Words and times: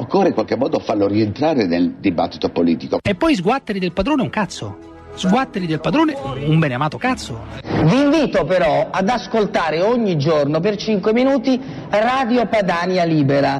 Occorre 0.00 0.28
in 0.28 0.34
qualche 0.34 0.56
modo 0.56 0.78
farlo 0.78 1.08
rientrare 1.08 1.66
nel 1.66 1.94
dibattito 1.98 2.50
politico. 2.50 3.00
E 3.02 3.16
poi 3.16 3.34
sguatteri 3.34 3.80
del 3.80 3.92
padrone 3.92 4.22
un 4.22 4.30
cazzo. 4.30 4.78
Sguatteri 5.14 5.66
del 5.66 5.80
padrone 5.80 6.14
un 6.14 6.60
beneamato 6.60 6.98
cazzo. 6.98 7.46
Vi 7.62 8.00
invito 8.00 8.44
però 8.44 8.90
ad 8.92 9.08
ascoltare 9.08 9.80
ogni 9.82 10.16
giorno 10.16 10.60
per 10.60 10.76
5 10.76 11.12
minuti 11.12 11.60
Radio 11.88 12.46
Padania 12.46 13.02
Libera. 13.02 13.58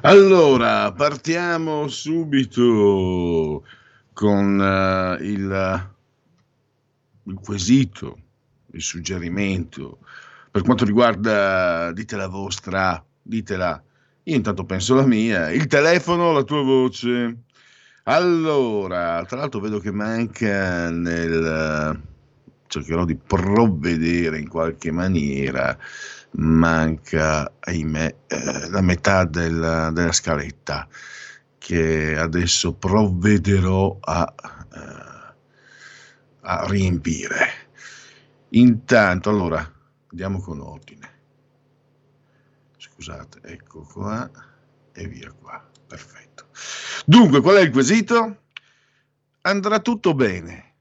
Allora, 0.00 0.92
partiamo 0.92 1.88
subito 1.88 3.64
con 4.14 4.58
uh, 4.58 5.22
il, 5.22 5.88
il 7.24 7.38
quesito 7.44 8.16
il 8.72 8.82
suggerimento. 8.82 9.98
Per 10.52 10.60
quanto 10.60 10.84
riguarda, 10.84 11.92
dite 11.92 12.14
la 12.14 12.28
vostra, 12.28 13.02
ditela. 13.22 13.82
Io 14.24 14.36
intanto 14.36 14.64
penso 14.66 14.94
la 14.94 15.06
mia. 15.06 15.50
Il 15.50 15.66
telefono, 15.66 16.30
la 16.32 16.42
tua 16.42 16.62
voce. 16.62 17.44
Allora, 18.02 19.24
tra 19.24 19.38
l'altro 19.38 19.60
vedo 19.60 19.78
che 19.78 19.90
manca 19.90 20.90
nel... 20.90 21.98
cercherò 22.66 23.06
di 23.06 23.16
provvedere 23.16 24.38
in 24.38 24.48
qualche 24.48 24.90
maniera, 24.90 25.74
manca, 26.32 27.50
ahimè, 27.58 28.14
eh, 28.26 28.68
la 28.68 28.82
metà 28.82 29.24
della, 29.24 29.90
della 29.90 30.12
scaletta 30.12 30.86
che 31.56 32.14
adesso 32.18 32.74
provvederò 32.74 33.96
a, 34.00 34.34
eh, 34.74 35.34
a 36.42 36.66
riempire. 36.68 37.48
Intanto, 38.50 39.30
allora, 39.30 39.66
andiamo 40.12 40.40
con 40.40 40.60
ordine. 40.60 41.20
Scusate, 42.76 43.40
ecco 43.42 43.80
qua 43.82 44.30
e 44.92 45.08
via 45.08 45.32
qua. 45.32 45.68
Perfetto. 45.86 46.46
Dunque, 47.04 47.40
qual 47.40 47.56
è 47.56 47.62
il 47.62 47.70
quesito? 47.70 48.42
Andrà 49.42 49.80
tutto 49.80 50.14
bene. 50.14 50.74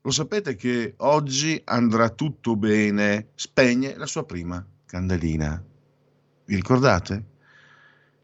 Lo 0.00 0.10
sapete 0.10 0.56
che 0.56 0.94
oggi 0.98 1.60
andrà 1.64 2.08
tutto 2.08 2.56
bene. 2.56 3.28
Spegne 3.34 3.96
la 3.96 4.06
sua 4.06 4.24
prima 4.24 4.64
candelina. 4.86 5.62
Vi 6.46 6.54
ricordate? 6.54 7.24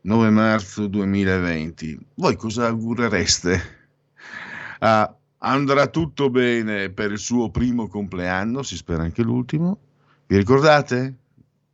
9 0.01 0.31
marzo 0.31 0.87
2020. 0.87 2.07
Voi 2.15 2.37
cosa 2.37 2.67
augurereste 2.67 3.61
a 4.81 5.15
andrà 5.39 5.89
tutto 5.89 6.31
bene 6.31 6.91
per 6.91 7.13
il 7.13 7.19
suo 7.19 7.51
primo 7.51 7.87
compleanno, 7.87 8.63
si 8.63 8.77
spera 8.77 9.03
anche 9.03 9.23
l'ultimo. 9.23 9.79
Vi 10.35 10.41
ricordate? 10.41 11.15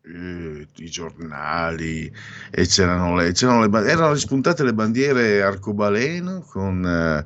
Eh, 0.02 0.66
I 0.76 0.90
giornali 0.90 2.12
e 2.50 2.66
c'erano 2.66 3.16
le, 3.16 3.32
c'erano 3.32 3.66
le, 3.66 3.88
erano 3.88 4.14
spuntate 4.16 4.64
le 4.64 4.74
bandiere 4.74 5.40
arcobaleno 5.40 6.42
con 6.42 6.84
eh, 6.84 7.24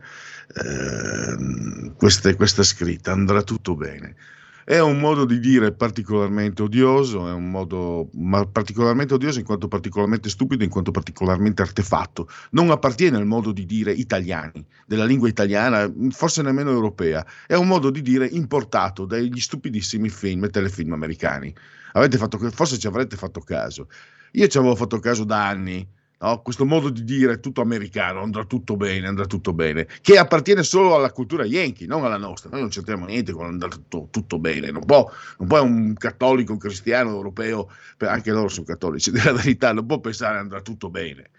eh, 0.62 1.92
queste, 1.96 2.36
questa 2.36 2.62
scritta 2.62 3.10
andrà 3.10 3.42
tutto 3.42 3.74
bene 3.74 4.14
è 4.64 4.78
un 4.78 4.98
modo 4.98 5.24
di 5.26 5.38
dire 5.38 5.72
particolarmente 5.72 6.62
odioso, 6.62 7.28
è 7.28 7.32
un 7.32 7.50
modo 7.50 8.08
particolarmente 8.50 9.14
odioso 9.14 9.38
in 9.38 9.44
quanto 9.44 9.68
particolarmente 9.68 10.30
stupido, 10.30 10.64
in 10.64 10.70
quanto 10.70 10.90
particolarmente 10.90 11.62
artefatto. 11.62 12.28
Non 12.50 12.70
appartiene 12.70 13.18
al 13.18 13.26
modo 13.26 13.52
di 13.52 13.66
dire 13.66 13.92
italiani, 13.92 14.64
della 14.86 15.04
lingua 15.04 15.28
italiana, 15.28 15.92
forse 16.10 16.42
nemmeno 16.42 16.70
europea. 16.70 17.24
È 17.46 17.54
un 17.54 17.66
modo 17.66 17.90
di 17.90 18.00
dire 18.00 18.26
importato 18.26 19.04
dagli 19.04 19.40
stupidissimi 19.40 20.08
film 20.08 20.44
e 20.44 20.48
telefilm 20.48 20.92
americani. 20.94 21.54
Fatto, 21.92 22.38
forse 22.50 22.78
ci 22.78 22.86
avrete 22.86 23.16
fatto 23.16 23.40
caso. 23.40 23.88
Io 24.32 24.46
ci 24.48 24.58
avevo 24.58 24.74
fatto 24.74 24.98
caso 24.98 25.24
da 25.24 25.46
anni 25.46 25.86
No? 26.18 26.40
questo 26.42 26.64
modo 26.64 26.90
di 26.90 27.04
dire 27.04 27.40
tutto 27.40 27.60
americano, 27.60 28.22
andrà 28.22 28.44
tutto 28.44 28.76
bene, 28.76 29.06
andrà 29.06 29.26
tutto 29.26 29.52
bene, 29.52 29.86
che 30.00 30.16
appartiene 30.16 30.62
solo 30.62 30.94
alla 30.94 31.10
cultura 31.10 31.44
yankee, 31.44 31.86
non 31.86 32.04
alla 32.04 32.16
nostra. 32.16 32.50
Noi 32.50 32.60
non 32.60 32.68
c'entriamo 32.70 33.04
niente 33.06 33.32
con 33.32 33.46
andrà 33.46 33.68
tutto, 33.68 34.08
tutto 34.10 34.38
bene. 34.38 34.70
Non 34.70 34.84
può, 34.84 35.10
non 35.38 35.48
può, 35.48 35.62
un 35.62 35.94
cattolico, 35.94 36.52
un 36.52 36.58
cristiano, 36.58 37.10
europeo, 37.10 37.68
anche 37.98 38.30
loro 38.30 38.48
sono 38.48 38.66
cattolici, 38.66 39.10
della 39.12 39.32
verità, 39.32 39.72
non 39.72 39.86
può 39.86 39.98
pensare 39.98 40.38
andrà 40.38 40.60
tutto 40.60 40.88
bene. 40.88 41.30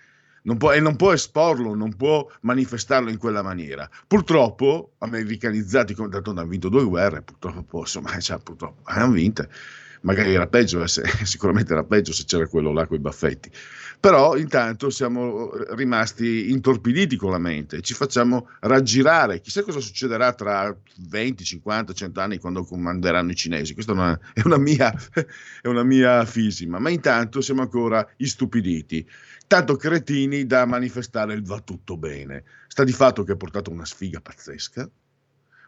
Non 0.43 0.57
può, 0.57 0.71
e 0.73 0.79
non 0.79 0.95
può 0.95 1.11
esporlo, 1.11 1.73
non 1.73 1.95
può 1.95 2.29
manifestarlo 2.41 3.09
in 3.09 3.17
quella 3.17 3.41
maniera. 3.41 3.89
Purtroppo, 4.05 4.91
americanizzati, 4.99 5.95
come 5.95 6.09
d'altronde 6.09 6.41
hanno 6.41 6.49
vinto 6.49 6.69
due 6.69 6.83
guerre, 6.83 7.23
purtroppo, 7.23 7.79
insomma, 7.79 8.17
cioè, 8.19 8.37
purtroppo 8.39 8.81
hanno 8.83 9.11
vinte 9.11 9.49
magari 10.05 10.33
era 10.33 10.47
peggio, 10.47 10.81
eh, 10.81 10.88
se, 10.88 11.03
sicuramente 11.25 11.73
era 11.73 11.83
peggio 11.83 12.13
se 12.13 12.23
c'era 12.25 12.47
quello 12.47 12.71
là 12.71 12.88
con 12.88 12.97
i 12.97 13.01
baffetti, 13.01 13.51
però 13.99 14.38
intanto 14.38 14.89
siamo 14.89 15.51
rimasti 15.73 16.51
intorpiditi 16.51 17.17
con 17.17 17.31
la 17.31 17.38
mente, 17.39 17.81
ci 17.81 17.93
facciamo 17.93 18.49
raggirare, 18.61 19.41
chissà 19.41 19.63
cosa 19.63 19.79
succederà 19.79 20.33
tra 20.33 20.75
20, 21.09 21.43
50, 21.43 21.93
100 21.93 22.19
anni 22.19 22.38
quando 22.38 22.63
comanderanno 22.63 23.31
i 23.31 23.35
cinesi, 23.35 23.73
questa 23.73 23.91
è 23.91 23.95
una, 23.95 24.19
è 24.33 24.41
una, 24.45 24.57
mia, 24.57 24.93
è 25.61 25.67
una 25.67 25.83
mia 25.83 26.23
fisima, 26.25 26.79
ma 26.79 26.89
intanto 26.89 27.41
siamo 27.41 27.61
ancora 27.61 28.07
istupiditi. 28.17 29.05
Tanto 29.47 29.75
cretini 29.75 30.47
da 30.47 30.66
manifestare 30.66 31.35
il 31.35 31.43
va 31.43 31.59
tutto 31.59 31.97
bene. 31.97 32.43
Sta 32.67 32.83
di 32.83 32.91
fatto 32.91 33.23
che 33.23 33.33
ha 33.33 33.35
portato 33.35 33.69
una 33.69 33.85
sfiga 33.85 34.19
pazzesca, 34.19 34.89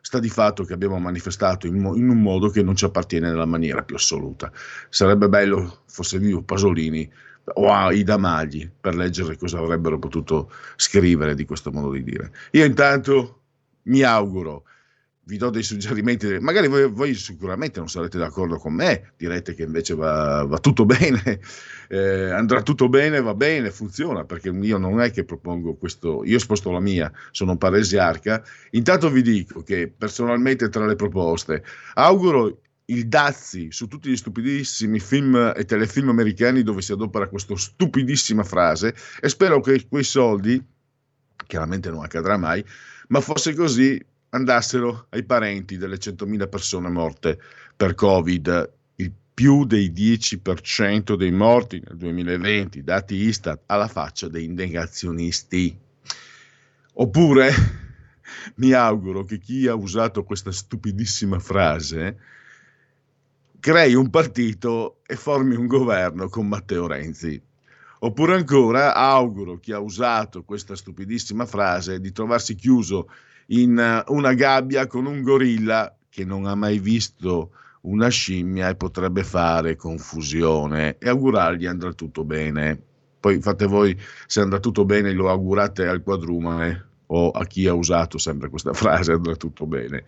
sta 0.08 0.20
di 0.20 0.30
fatto 0.30 0.64
che 0.64 0.72
abbiamo 0.72 0.98
manifestato 1.00 1.68
in, 1.68 1.76
in, 1.76 2.08
un 2.08 2.22
modo 2.22 2.48
che 2.48 2.64
non 2.64 2.78
ci 2.78 2.86
appartiene 2.86 3.28
nella 3.28 3.46
maniera 3.46 3.84
più 3.84 3.98
assoluta. 3.98 4.50
Sarebbe 4.88 5.28
bello 5.28 5.82
fosse 5.86 6.18
vivo 6.18 6.42
Pasolini 6.44 7.12
o 7.56 7.74
a 7.74 7.92
Ida 7.92 8.16
Magli 8.16 8.72
per 8.80 8.96
leggere 8.96 9.36
cosa 9.36 9.60
avrebbero 9.60 10.00
potuto 10.00 10.50
scrivere 10.78 11.36
di 11.36 11.44
questo 11.44 11.74
modo 11.74 11.92
di 11.92 12.04
dire. 12.04 12.32
Io 12.52 12.64
intanto 12.64 13.42
mi 13.84 14.02
auguro 14.02 14.64
vi 15.28 15.38
do 15.38 15.50
dei 15.50 15.62
suggerimenti, 15.62 16.40
magari 16.40 16.70
voi, 16.70 16.90
voi, 16.90 17.14
sicuramente 17.14 17.80
non 17.80 17.90
sarete 17.90 18.18
d'accordo 18.18 18.56
con 18.58 18.74
me, 18.74 19.12
direte 19.18 19.54
che 19.54 19.64
invece 19.64 19.94
va, 19.94 20.46
va 20.46 20.58
tutto 20.60 20.86
bene, 20.86 21.42
eh, 21.90 22.32
andrà 22.32 22.62
tutto 22.62 22.88
bene, 22.88 23.22
va 23.22 23.34
bene, 23.34 23.70
funziona, 23.70 24.24
perché 24.24 24.50
io 24.50 24.78
non 24.78 25.02
è 25.02 25.12
che 25.12 25.26
propongo 25.26 25.76
questo, 25.76 26.24
io 26.24 26.40
sposto 26.40 26.72
la 26.72 26.80
mia, 26.80 27.12
sono 27.32 27.52
un 27.52 27.58
paresiarca, 27.58 28.42
intanto 28.72 29.10
vi 29.10 29.22
dico 29.22 29.64
che 29.64 29.94
personalmente 29.96 30.70
tra 30.70 30.86
le 30.86 30.96
proposte 30.96 31.62
auguro 31.96 32.62
il 32.86 33.10
Dazzi 33.10 33.70
su 33.70 33.88
tutti 33.88 34.10
gli 34.10 34.16
stupidissimi 34.16 35.02
film 35.02 35.52
e 35.54 35.66
telefilm 35.66 36.08
americani 36.08 36.64
dove 36.64 36.82
si 36.82 36.94
adopera 36.94 37.28
questa 37.28 37.58
stupidissima 37.58 38.44
frase 38.44 38.96
e 39.20 39.28
spero 39.28 39.60
che 39.60 39.88
quei 39.90 40.06
soldi, 40.06 40.64
chiaramente 41.46 41.90
non 41.90 42.06
accadrà 42.06 42.38
mai, 42.38 42.64
ma 43.10 43.20
fosse 43.20 43.54
così 43.54 44.02
andassero 44.30 45.08
ai 45.10 45.24
parenti 45.24 45.78
delle 45.78 45.98
100.000 45.98 46.50
persone 46.50 46.90
morte 46.90 47.40
per 47.76 47.94
Covid, 47.96 48.74
il 48.96 49.12
più 49.34 49.66
dei 49.66 49.92
10% 49.92 51.16
dei 51.16 51.32
morti 51.32 51.82
nel 51.86 51.98
2020, 51.98 52.84
dati 52.84 53.16
Istat 53.16 53.64
alla 53.68 53.88
faccia 53.88 54.28
dei 54.28 54.48
negazionisti. 54.48 55.78
Oppure 56.94 57.52
mi 58.56 58.72
auguro 58.72 59.24
che 59.24 59.38
chi 59.38 59.68
ha 59.68 59.76
usato 59.76 60.24
questa 60.24 60.52
stupidissima 60.52 61.40
frase 61.40 62.18
crei 63.60 63.96
un 63.96 64.10
partito 64.10 65.02
e 65.06 65.16
formi 65.16 65.56
un 65.56 65.68
governo 65.68 66.30
con 66.30 66.48
Matteo 66.48 66.88
Renzi. 66.88 67.42
Oppure 68.00 68.36
ancora 68.36 68.94
auguro 68.94 69.58
chi 69.58 69.72
ha 69.72 69.80
usato 69.80 70.44
questa 70.44 70.76
stupidissima 70.76 71.46
frase 71.46 72.00
di 72.00 72.12
trovarsi 72.12 72.56
chiuso 72.56 73.10
in 73.48 73.78
eh, 73.78 74.04
una 74.12 74.34
gabbia 74.34 74.88
con 74.88 75.06
un 75.06 75.22
gorilla 75.22 75.96
che 76.10 76.26
non 76.26 76.46
ha 76.46 76.56
mai 76.56 76.80
visto 76.80 77.52
una 77.82 78.10
scimmia 78.10 78.70
e 78.70 78.76
potrebbe 78.76 79.24
fare 79.24 79.76
confusione 79.76 80.98
e 80.98 81.10
augurargli 81.10 81.66
andrà 81.66 81.94
tutto 81.94 82.24
bene. 82.24 82.82
Poi 83.20 83.42
fate 83.42 83.66
voi 83.66 83.98
se 84.26 84.42
andrà 84.42 84.60
tutto 84.60 84.86
bene, 84.86 85.12
lo 85.14 85.30
augurate 85.30 85.88
al 85.88 86.02
quadrumane 86.02 86.86
o 87.08 87.30
a 87.32 87.46
chi 87.46 87.68
ha 87.68 87.74
usato 87.74 88.18
sempre 88.18 88.50
questa 88.50 88.74
frase 88.74 89.14
andrà 89.14 89.36
tutto 89.36 89.66
bene. 89.66 90.04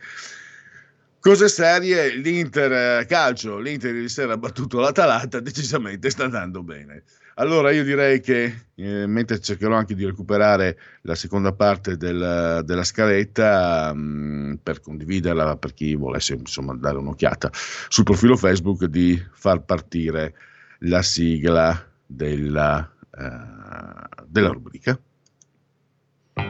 Cose 1.20 1.50
serie, 1.50 2.16
l'Inter 2.16 3.02
eh, 3.02 3.06
calcio, 3.06 3.60
l'Inter 3.60 3.94
ieri 3.94 4.08
sera 4.08 4.34
ha 4.34 4.38
battuto 4.38 4.80
l'Atalanta, 4.80 5.42
decisamente 5.42 6.10
sta 6.10 6.24
andando 6.24 6.64
bene. 6.64 7.04
Allora 7.40 7.72
io 7.72 7.86
direi 7.86 8.20
che 8.20 8.66
eh, 8.76 9.08
mentre 9.08 9.40
cercherò 9.40 9.74
anche 9.74 9.96
di 9.96 10.06
recuperare 10.06 10.78
la 11.04 11.16
seconda 11.16 11.54
parte 11.54 11.96
del, 11.96 12.64
della 12.66 12.84
scaletta 12.84 13.94
mh, 13.94 14.00
mm, 14.00 14.54
per 14.62 14.82
condividerla 14.82 15.56
per 15.56 15.74
chi 15.74 15.96
volesse 15.96 16.34
insomma 16.34 16.76
dare 16.76 16.98
un'occhiata 16.98 17.50
sul 17.88 18.04
profilo 18.04 18.36
Facebook 18.36 18.84
di 18.86 19.22
far 19.32 19.64
partire 19.64 20.34
la 20.80 21.02
sigla 21.02 21.82
della, 22.06 22.92
uh, 23.10 24.26
della 24.28 24.50
rubrica. 24.50 25.00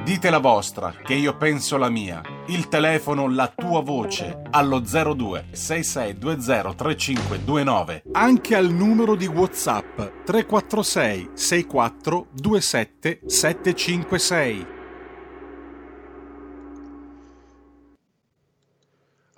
Dite 0.04 0.30
la 0.30 0.40
vostra, 0.40 0.94
che 1.04 1.14
io 1.14 1.36
penso 1.38 1.78
la 1.78 1.90
mia. 1.90 2.22
Il 2.48 2.68
telefono, 2.68 3.30
la 3.30 3.52
tua 3.56 3.82
voce, 3.82 4.42
allo 4.52 4.80
02 4.80 5.48
6620 5.52 6.76
3529. 6.76 8.04
Anche 8.12 8.56
al 8.56 8.70
numero 8.70 9.16
di 9.16 9.28
WhatsApp 9.28 9.98
346 10.26 11.30
64 11.34 12.28
27 12.34 13.22
756. 13.26 14.68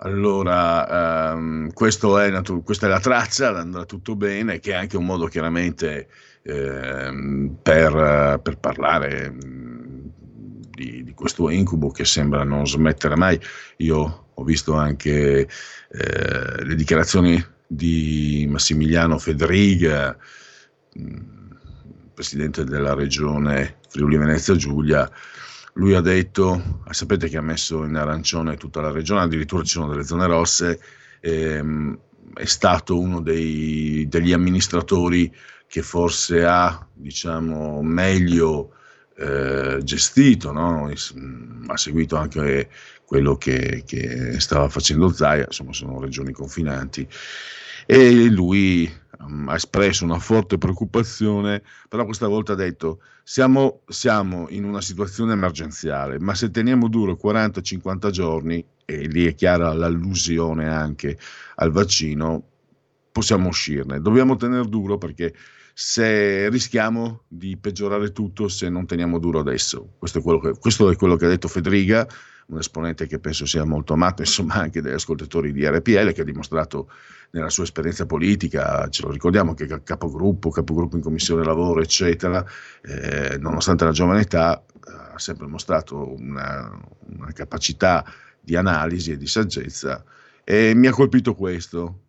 Allora, 0.04 1.32
um, 1.34 1.70
è 1.70 2.30
natu- 2.30 2.64
questa 2.64 2.86
è 2.86 2.88
la 2.88 2.98
traccia, 2.98 3.56
andrà 3.56 3.84
tutto 3.84 4.16
bene, 4.16 4.58
che 4.58 4.72
è 4.72 4.74
anche 4.74 4.96
un 4.96 5.04
modo 5.04 5.26
chiaramente 5.26 6.08
eh, 6.42 7.50
per, 7.62 8.40
per, 8.42 8.58
parlare 8.58 9.32
di, 10.74 11.04
di, 11.04 11.12
questo 11.14 11.50
incubo 11.50 11.90
che 11.90 12.04
sembra 12.04 12.44
non 12.44 12.66
smettere 12.66 13.16
mai. 13.16 13.38
Io 13.78 14.26
ho 14.34 14.44
visto 14.44 14.74
anche 14.74 15.40
eh, 15.40 16.64
le 16.64 16.74
dichiarazioni 16.74 17.42
di 17.66 18.46
Massimiliano 18.50 19.18
Federiga, 19.18 20.16
mm, 20.98 21.16
presidente 22.14 22.64
della 22.64 22.94
regione 22.94 23.78
Friuli 23.88 24.16
Venezia 24.16 24.54
Giulia. 24.56 25.10
Lui 25.74 25.94
ha 25.94 26.00
detto, 26.00 26.80
sapete 26.90 27.28
che 27.28 27.38
ha 27.38 27.42
messo 27.42 27.84
in 27.84 27.96
arancione 27.96 28.56
tutta 28.56 28.80
la 28.80 28.90
regione, 28.90 29.22
addirittura 29.22 29.62
ci 29.62 29.72
sono 29.72 29.88
delle 29.88 30.04
zone 30.04 30.26
rosse, 30.26 30.80
ehm, 31.20 31.98
è 32.34 32.44
stato 32.44 32.98
uno 32.98 33.20
dei, 33.20 34.06
degli 34.08 34.32
amministratori 34.32 35.32
che 35.66 35.82
forse 35.82 36.44
ha 36.44 36.86
diciamo, 36.92 37.82
meglio 37.82 38.74
eh, 39.22 39.78
gestito, 39.84 40.50
no? 40.50 40.90
ha 41.66 41.76
seguito 41.76 42.16
anche 42.16 42.68
quello 43.04 43.36
che, 43.36 43.84
che, 43.86 44.40
stava 44.40 44.68
facendo 44.68 45.08
Zaia, 45.10 45.44
insomma 45.46 45.72
sono 45.72 46.00
regioni 46.00 46.32
confinanti, 46.32 47.06
e 47.86 48.28
lui 48.30 48.90
um, 49.20 49.48
ha 49.48 49.54
espresso 49.54 50.04
una 50.04 50.18
forte 50.18 50.58
preoccupazione, 50.58 51.62
però 51.88 52.04
questa 52.04 52.26
volta 52.26 52.54
ha 52.54 52.56
detto 52.56 53.00
siamo, 53.22 53.82
siamo 53.86 54.46
in 54.48 54.64
una 54.64 54.80
situazione 54.80 55.34
emergenziale, 55.34 56.18
ma 56.18 56.34
se 56.34 56.50
teniamo 56.50 56.88
duro 56.88 57.16
40-50 57.22 58.10
giorni, 58.10 58.64
e 58.84 59.06
lì 59.06 59.26
è 59.26 59.34
chiara 59.34 59.72
l'allusione 59.72 60.68
anche 60.68 61.16
al 61.56 61.70
vaccino, 61.70 62.42
possiamo 63.12 63.48
uscirne. 63.48 64.00
Dobbiamo 64.00 64.34
tenere 64.36 64.68
duro 64.68 64.98
perché 64.98 65.32
se 65.74 66.48
rischiamo 66.48 67.22
di 67.28 67.56
peggiorare 67.56 68.12
tutto 68.12 68.48
se 68.48 68.68
non 68.68 68.86
teniamo 68.86 69.18
duro 69.18 69.40
adesso. 69.40 69.94
Questo 69.98 70.18
è 70.18 70.22
quello 70.22 70.38
che, 70.38 70.50
è 70.50 70.96
quello 70.96 71.16
che 71.16 71.24
ha 71.24 71.28
detto 71.28 71.48
Federica, 71.48 72.06
un 72.46 72.58
esponente 72.58 73.06
che 73.06 73.18
penso 73.18 73.46
sia 73.46 73.64
molto 73.64 73.92
amato, 73.94 74.20
insomma, 74.22 74.54
anche 74.54 74.80
dagli 74.80 74.94
ascoltatori 74.94 75.52
di 75.52 75.66
RPL, 75.66 76.12
che 76.12 76.20
ha 76.20 76.24
dimostrato 76.24 76.90
nella 77.30 77.48
sua 77.48 77.64
esperienza 77.64 78.04
politica, 78.04 78.86
ce 78.88 79.02
lo 79.02 79.10
ricordiamo 79.10 79.54
che 79.54 79.66
capogruppo, 79.82 80.50
capogruppo 80.50 80.96
in 80.96 81.02
commissione 81.02 81.44
lavoro, 81.44 81.80
eccetera, 81.80 82.44
eh, 82.82 83.38
nonostante 83.38 83.84
la 83.84 83.92
giovane 83.92 84.20
età, 84.20 84.62
ha 84.84 85.18
sempre 85.18 85.46
mostrato 85.46 86.14
una, 86.14 86.78
una 87.06 87.32
capacità 87.32 88.04
di 88.40 88.56
analisi 88.56 89.12
e 89.12 89.16
di 89.16 89.26
saggezza 89.26 90.04
e 90.44 90.74
mi 90.74 90.88
ha 90.88 90.92
colpito 90.92 91.34
questo. 91.34 92.00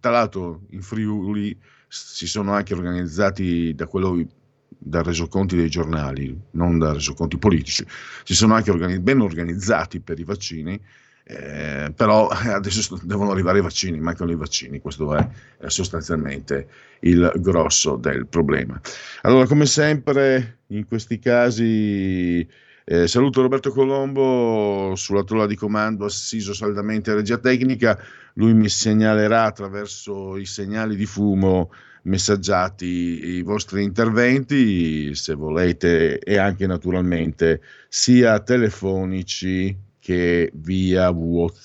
Tra 0.00 0.10
l'altro 0.10 0.62
in 0.70 0.82
Friuli 0.82 1.58
si 1.88 2.26
sono 2.26 2.52
anche 2.52 2.74
organizzati 2.74 3.74
da 3.74 3.86
quello 3.86 4.26
da 4.68 5.02
resoconti 5.02 5.56
dei 5.56 5.68
giornali, 5.68 6.38
non 6.52 6.78
da 6.78 6.92
resoconti 6.92 7.38
politici, 7.38 7.84
si 8.24 8.34
sono 8.34 8.54
anche 8.54 8.70
organi- 8.70 9.00
ben 9.00 9.20
organizzati 9.20 10.00
per 10.00 10.18
i 10.18 10.24
vaccini, 10.24 10.80
eh, 11.24 11.92
però 11.94 12.28
adesso 12.30 12.98
devono 13.02 13.32
arrivare 13.32 13.58
i 13.58 13.62
vaccini, 13.62 13.98
mancano 13.98 14.30
i 14.30 14.36
vaccini, 14.36 14.80
questo 14.80 15.14
è, 15.14 15.28
è 15.58 15.68
sostanzialmente 15.68 16.68
il 17.00 17.32
grosso 17.36 17.96
del 17.96 18.26
problema. 18.26 18.80
Allora, 19.22 19.46
come 19.46 19.66
sempre, 19.66 20.60
in 20.68 20.86
questi 20.86 21.18
casi 21.18 22.46
eh, 22.88 23.08
saluto 23.08 23.42
Roberto 23.42 23.72
Colombo 23.72 24.94
sulla 24.94 25.24
tolla 25.24 25.46
di 25.46 25.56
comando 25.56 26.04
assiso 26.04 26.54
saldamente 26.54 27.10
a 27.10 27.14
regia 27.14 27.36
tecnica, 27.36 27.98
lui 28.34 28.54
mi 28.54 28.68
segnalerà 28.68 29.42
attraverso 29.42 30.36
i 30.36 30.46
segnali 30.46 30.94
di 30.94 31.04
fumo 31.04 31.72
messaggiati 32.02 32.86
i 32.86 33.42
vostri 33.42 33.82
interventi, 33.82 35.12
se 35.16 35.34
volete, 35.34 36.20
e 36.20 36.38
anche 36.38 36.68
naturalmente 36.68 37.60
sia 37.88 38.38
telefonici 38.38 39.76
che 39.98 40.52
via 40.54 41.10
WhatsApp. 41.10 41.56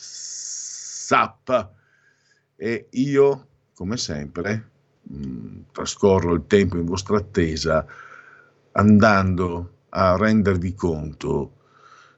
E 2.56 2.88
io, 2.90 3.48
come 3.76 3.96
sempre, 3.98 4.70
mh, 5.04 5.28
mm, 5.28 5.60
trascorro 5.72 6.34
il 6.34 6.46
tempo 6.48 6.78
in 6.78 6.86
vostra 6.86 7.18
attesa 7.18 7.86
andando 8.72 9.81
a 9.92 10.16
rendervi 10.18 10.74
conto 10.74 11.54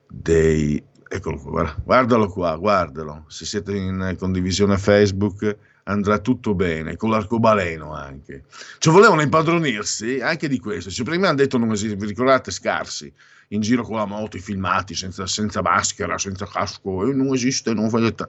dei... 0.08 0.84
Eccolo 1.08 1.38
qua, 1.38 1.76
guardalo 1.84 2.28
qua, 2.28 2.56
guardalo. 2.56 3.26
Se 3.28 3.46
siete 3.46 3.76
in 3.76 4.16
condivisione 4.18 4.78
Facebook 4.80 5.58
andrà 5.84 6.18
tutto 6.18 6.56
bene, 6.56 6.96
con 6.96 7.12
l'arcobaleno 7.12 7.94
anche. 7.94 8.46
Cioè 8.80 8.92
volevano 8.92 9.22
impadronirsi 9.22 10.22
anche 10.22 10.48
di 10.48 10.58
questo. 10.58 10.90
Cioè, 10.90 11.06
prima 11.06 11.28
hanno 11.28 11.38
detto 11.38 11.60
non 11.60 11.72
esiste, 11.72 11.96
vi 11.96 12.08
ricordate 12.08 12.50
Scarsi, 12.50 13.14
in 13.50 13.62
giro 13.62 13.84
con 13.84 13.98
la 13.98 14.06
moto, 14.06 14.38
i 14.38 14.40
filmati, 14.40 14.96
senza, 14.96 15.28
senza 15.28 15.62
maschera, 15.62 16.18
senza 16.18 16.48
casco, 16.48 17.06
e 17.06 17.14
non 17.14 17.32
esiste, 17.34 17.74
non 17.74 17.90
vedete 17.90 18.28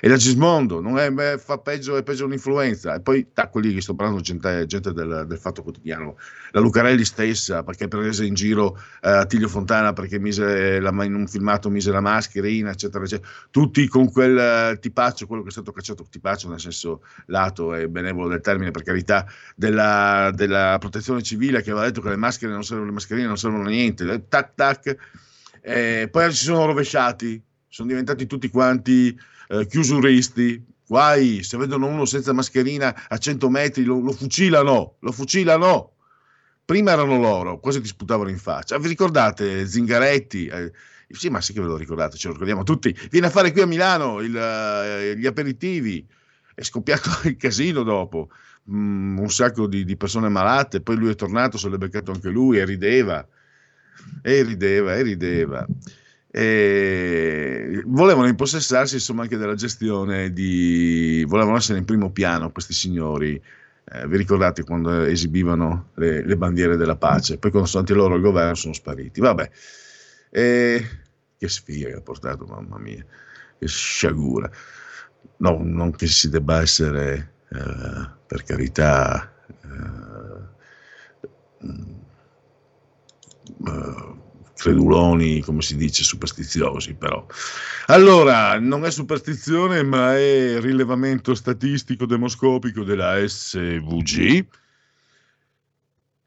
e 0.00 0.08
la 0.08 0.16
Gismondo 0.16 0.80
non 0.80 0.98
è, 0.98 1.36
fa 1.38 1.58
peggio, 1.58 1.96
è 1.96 2.02
peggio 2.02 2.24
un'influenza. 2.24 2.94
E 2.94 3.00
poi 3.00 3.26
da 3.32 3.48
quelli 3.48 3.74
che 3.74 3.80
sto 3.80 3.94
parlando, 3.94 4.22
gente, 4.22 4.66
gente 4.66 4.92
del, 4.92 5.24
del, 5.26 5.38
Fatto 5.38 5.62
Quotidiano, 5.62 6.16
la 6.52 6.60
Lucarelli 6.60 7.04
stessa, 7.04 7.62
perché 7.62 7.88
prese 7.88 8.24
in 8.24 8.34
giro 8.34 8.78
eh, 9.02 9.10
Attilio 9.10 9.48
Fontana 9.48 9.92
perché 9.92 10.18
mise 10.18 10.80
la, 10.80 10.90
in 11.04 11.14
un 11.14 11.26
filmato 11.26 11.70
mise 11.70 11.90
la 11.90 12.00
mascherina, 12.00 12.70
eccetera, 12.70 13.04
eccetera. 13.04 13.28
Tutti 13.50 13.86
con 13.88 14.10
quel 14.10 14.72
uh, 14.74 14.78
tipaccio, 14.78 15.26
quello 15.26 15.42
che 15.42 15.48
è 15.48 15.52
stato 15.52 15.72
cacciato 15.72 16.06
tipaccio 16.08 16.48
nel 16.48 16.60
senso 16.60 17.02
lato 17.26 17.74
e 17.74 17.88
benevolo 17.88 18.28
del 18.28 18.40
termine, 18.40 18.70
per 18.70 18.82
carità, 18.82 19.26
della, 19.54 20.30
della 20.34 20.76
protezione 20.78 21.22
civile 21.22 21.62
che 21.62 21.70
aveva 21.70 21.86
detto 21.86 22.00
che 22.00 22.08
le 22.08 22.16
maschere 22.16 22.52
non 22.52 22.64
servono, 22.64 22.88
le 22.88 22.94
mascherine 22.94 23.26
non 23.26 23.38
servono 23.38 23.64
a 23.64 23.68
niente. 23.68 24.26
Tac 24.28 24.54
tac. 24.54 24.96
Eh, 25.60 26.08
poi 26.10 26.32
si 26.32 26.44
sono 26.44 26.66
rovesciati, 26.66 27.40
sono 27.68 27.88
diventati 27.88 28.26
tutti 28.26 28.48
quanti 28.48 29.16
eh, 29.52 29.66
chiusuristi, 29.66 30.64
guai, 30.86 31.42
se 31.42 31.58
vedono 31.58 31.86
uno 31.86 32.06
senza 32.06 32.32
mascherina 32.32 33.08
a 33.08 33.18
100 33.18 33.50
metri 33.50 33.84
lo, 33.84 34.00
lo 34.00 34.12
fucilano, 34.12 34.96
lo 34.98 35.12
fucilano. 35.12 35.90
Prima 36.64 36.92
erano 36.92 37.18
loro, 37.18 37.60
quasi 37.60 37.80
ti 37.80 37.88
sputavano 37.88 38.30
in 38.30 38.38
faccia. 38.38 38.78
Vi 38.78 38.88
ricordate 38.88 39.66
Zingaretti? 39.66 40.46
Eh, 40.46 40.72
sì, 41.08 41.28
ma 41.28 41.42
sì 41.42 41.52
che 41.52 41.60
ve 41.60 41.66
lo 41.66 41.76
ricordate, 41.76 42.16
ce 42.16 42.28
lo 42.28 42.32
ricordiamo 42.32 42.62
tutti. 42.62 42.96
Viene 43.10 43.26
a 43.26 43.30
fare 43.30 43.52
qui 43.52 43.60
a 43.60 43.66
Milano 43.66 44.20
il, 44.20 44.34
uh, 44.34 45.18
gli 45.18 45.26
aperitivi. 45.26 46.06
È 46.54 46.62
scoppiato 46.62 47.10
il 47.28 47.36
casino 47.36 47.82
dopo. 47.82 48.30
Mm, 48.70 49.18
un 49.18 49.30
sacco 49.30 49.66
di, 49.66 49.84
di, 49.84 49.96
persone 49.96 50.30
malate. 50.30 50.80
Poi 50.80 50.96
lui 50.96 51.10
è 51.10 51.14
tornato, 51.14 51.58
se 51.58 51.68
l'è 51.68 51.76
beccato 51.76 52.12
anche 52.12 52.30
lui 52.30 52.58
e 52.58 52.64
rideva. 52.64 53.26
E 54.22 54.42
rideva, 54.42 54.94
e 54.94 55.02
rideva. 55.02 55.66
E 56.34 57.82
volevano 57.84 58.26
impossessarsi 58.26 58.94
insomma 58.94 59.20
anche 59.20 59.36
della 59.36 59.54
gestione 59.54 60.32
di 60.32 61.26
volevano 61.28 61.58
essere 61.58 61.78
in 61.78 61.84
primo 61.84 62.10
piano 62.10 62.50
questi 62.50 62.72
signori. 62.72 63.40
Eh, 63.84 64.08
vi 64.08 64.16
ricordate 64.16 64.64
quando 64.64 65.02
esibivano 65.02 65.90
le, 65.96 66.24
le, 66.24 66.36
bandiere 66.36 66.76
della 66.76 66.96
pace? 66.96 67.36
Poi 67.36 67.50
quando 67.50 67.68
sono 67.68 67.84
stati 67.84 67.98
loro 67.98 68.14
al 68.14 68.22
governo 68.22 68.54
sono 68.54 68.72
spariti. 68.72 69.20
Vabbè. 69.20 69.50
E... 70.30 70.86
che 71.36 71.48
sfiga 71.48 71.88
che 71.88 71.96
ha 71.96 72.00
portato 72.00 72.46
mamma 72.46 72.78
mia. 72.78 73.04
Che 73.58 73.66
sciagura. 73.66 74.50
No, 75.38 75.58
non 75.62 75.90
che 75.90 76.06
si 76.06 76.30
debba 76.30 76.62
essere 76.62 77.34
eh, 77.50 78.08
per 78.26 78.44
carità 78.44 79.30
eh, 79.48 79.60
eh 83.66 84.21
creduloni, 84.62 85.40
come 85.40 85.60
si 85.60 85.76
dice, 85.76 86.04
superstiziosi 86.04 86.94
però. 86.94 87.26
Allora, 87.86 88.60
non 88.60 88.84
è 88.84 88.92
superstizione, 88.92 89.82
ma 89.82 90.16
è 90.16 90.60
rilevamento 90.60 91.34
statistico 91.34 92.06
demoscopico 92.06 92.84
della 92.84 93.26
SVG. 93.26 94.46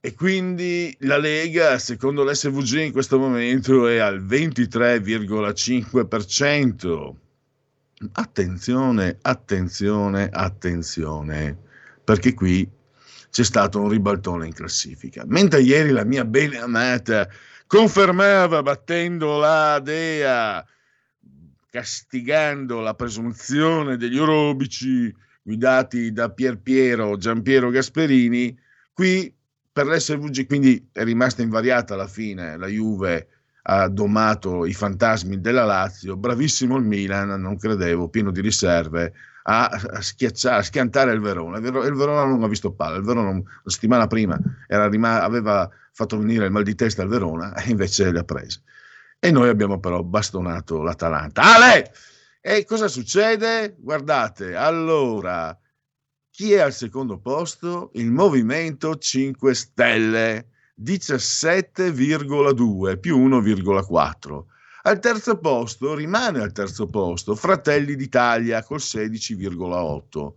E 0.01 0.13
quindi 0.13 0.93
la 0.99 1.17
Lega, 1.17 1.79
secondo 1.79 2.29
l'SVG, 2.29 2.79
in 2.79 2.91
questo 2.91 3.17
momento 3.17 3.87
è 3.87 3.97
al 3.97 4.21
23,5%. 4.23 7.13
Attenzione, 8.11 9.17
attenzione, 9.21 10.29
attenzione, 10.31 11.57
perché 12.03 12.33
qui 12.33 12.69
c'è 13.35 13.43
stato 13.43 13.81
un 13.81 13.89
ribaltone 13.89 14.45
in 14.45 14.53
classifica. 14.53 15.25
Mentre 15.27 15.59
ieri 15.59 15.89
la 15.89 16.05
mia 16.05 16.23
bene 16.23 16.57
amata 16.57 17.27
confermava 17.67 18.61
battendo 18.61 19.37
la 19.37 19.77
dea, 19.83 20.65
castigando 21.69 22.79
la 22.79 22.93
presunzione 22.93 23.97
degli 23.97 24.17
orobici 24.17 25.13
guidati 25.41 26.13
da 26.13 26.29
Pier 26.29 26.59
Piero 26.59 27.17
Giampiero 27.17 27.71
Gasperini, 27.71 28.57
qui 28.93 29.35
per 29.69 29.87
l'SVG 29.87 30.45
quindi 30.47 30.87
è 30.93 31.03
rimasta 31.03 31.41
invariata 31.41 31.95
alla 31.95 32.07
fine, 32.07 32.55
la 32.55 32.67
Juve 32.67 33.27
ha 33.63 33.89
domato 33.89 34.65
i 34.65 34.73
fantasmi 34.73 35.41
della 35.41 35.65
Lazio, 35.65 36.15
bravissimo 36.15 36.77
il 36.77 36.85
Milan, 36.85 37.41
non 37.41 37.57
credevo, 37.57 38.07
pieno 38.07 38.31
di 38.31 38.39
riserve, 38.39 39.13
a, 39.47 40.01
schiacciare, 40.01 40.57
a 40.57 40.63
schiantare 40.63 41.13
il 41.13 41.19
Verona. 41.19 41.57
Il 41.57 41.71
Verona 41.71 42.25
non 42.25 42.41
ha 42.43 42.47
visto 42.47 42.73
palla, 42.73 42.97
il 42.97 43.03
Verona 43.03 43.31
la 43.31 43.69
settimana 43.69 44.07
prima 44.07 44.39
rim- 44.67 45.05
aveva 45.05 45.69
fatto 45.91 46.17
venire 46.17 46.45
il 46.45 46.51
mal 46.51 46.63
di 46.63 46.73
testa 46.75 47.03
al 47.03 47.09
Verona 47.09 47.53
e 47.55 47.69
invece 47.69 48.11
le 48.11 48.19
ha 48.19 48.23
prese. 48.23 48.63
E 49.19 49.31
noi 49.31 49.49
abbiamo 49.49 49.79
però 49.79 50.01
bastonato 50.03 50.81
l'Atalanta. 50.81 51.55
Ale! 51.55 51.91
E 52.41 52.65
cosa 52.65 52.87
succede? 52.87 53.75
Guardate, 53.79 54.55
allora, 54.55 55.57
chi 56.29 56.53
è 56.53 56.59
al 56.59 56.73
secondo 56.73 57.19
posto? 57.19 57.89
Il 57.93 58.11
Movimento 58.11 58.97
5 58.97 59.53
Stelle, 59.55 60.49
17,2 60.79 62.99
più 62.99 63.17
1,4. 63.17 64.43
Al 64.87 64.99
terzo 64.99 65.39
posto 65.39 65.95
rimane 65.95 66.43
al 66.43 66.51
terzo 66.51 66.85
posto 66.85 67.33
Fratelli 67.33 67.95
d'Italia 67.95 68.61
col 68.61 68.77
16,8. 68.77 70.33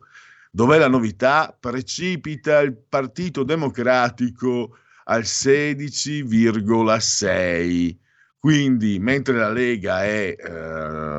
Dov'è 0.50 0.78
la 0.78 0.88
novità? 0.88 1.54
Precipita 1.58 2.60
il 2.60 2.74
Partito 2.74 3.42
Democratico 3.42 4.78
al 5.04 5.24
16,6. 5.24 7.94
Quindi, 8.38 8.98
mentre 8.98 9.36
la 9.36 9.50
Lega 9.50 10.04
è 10.04 10.34
eh, 10.38 10.50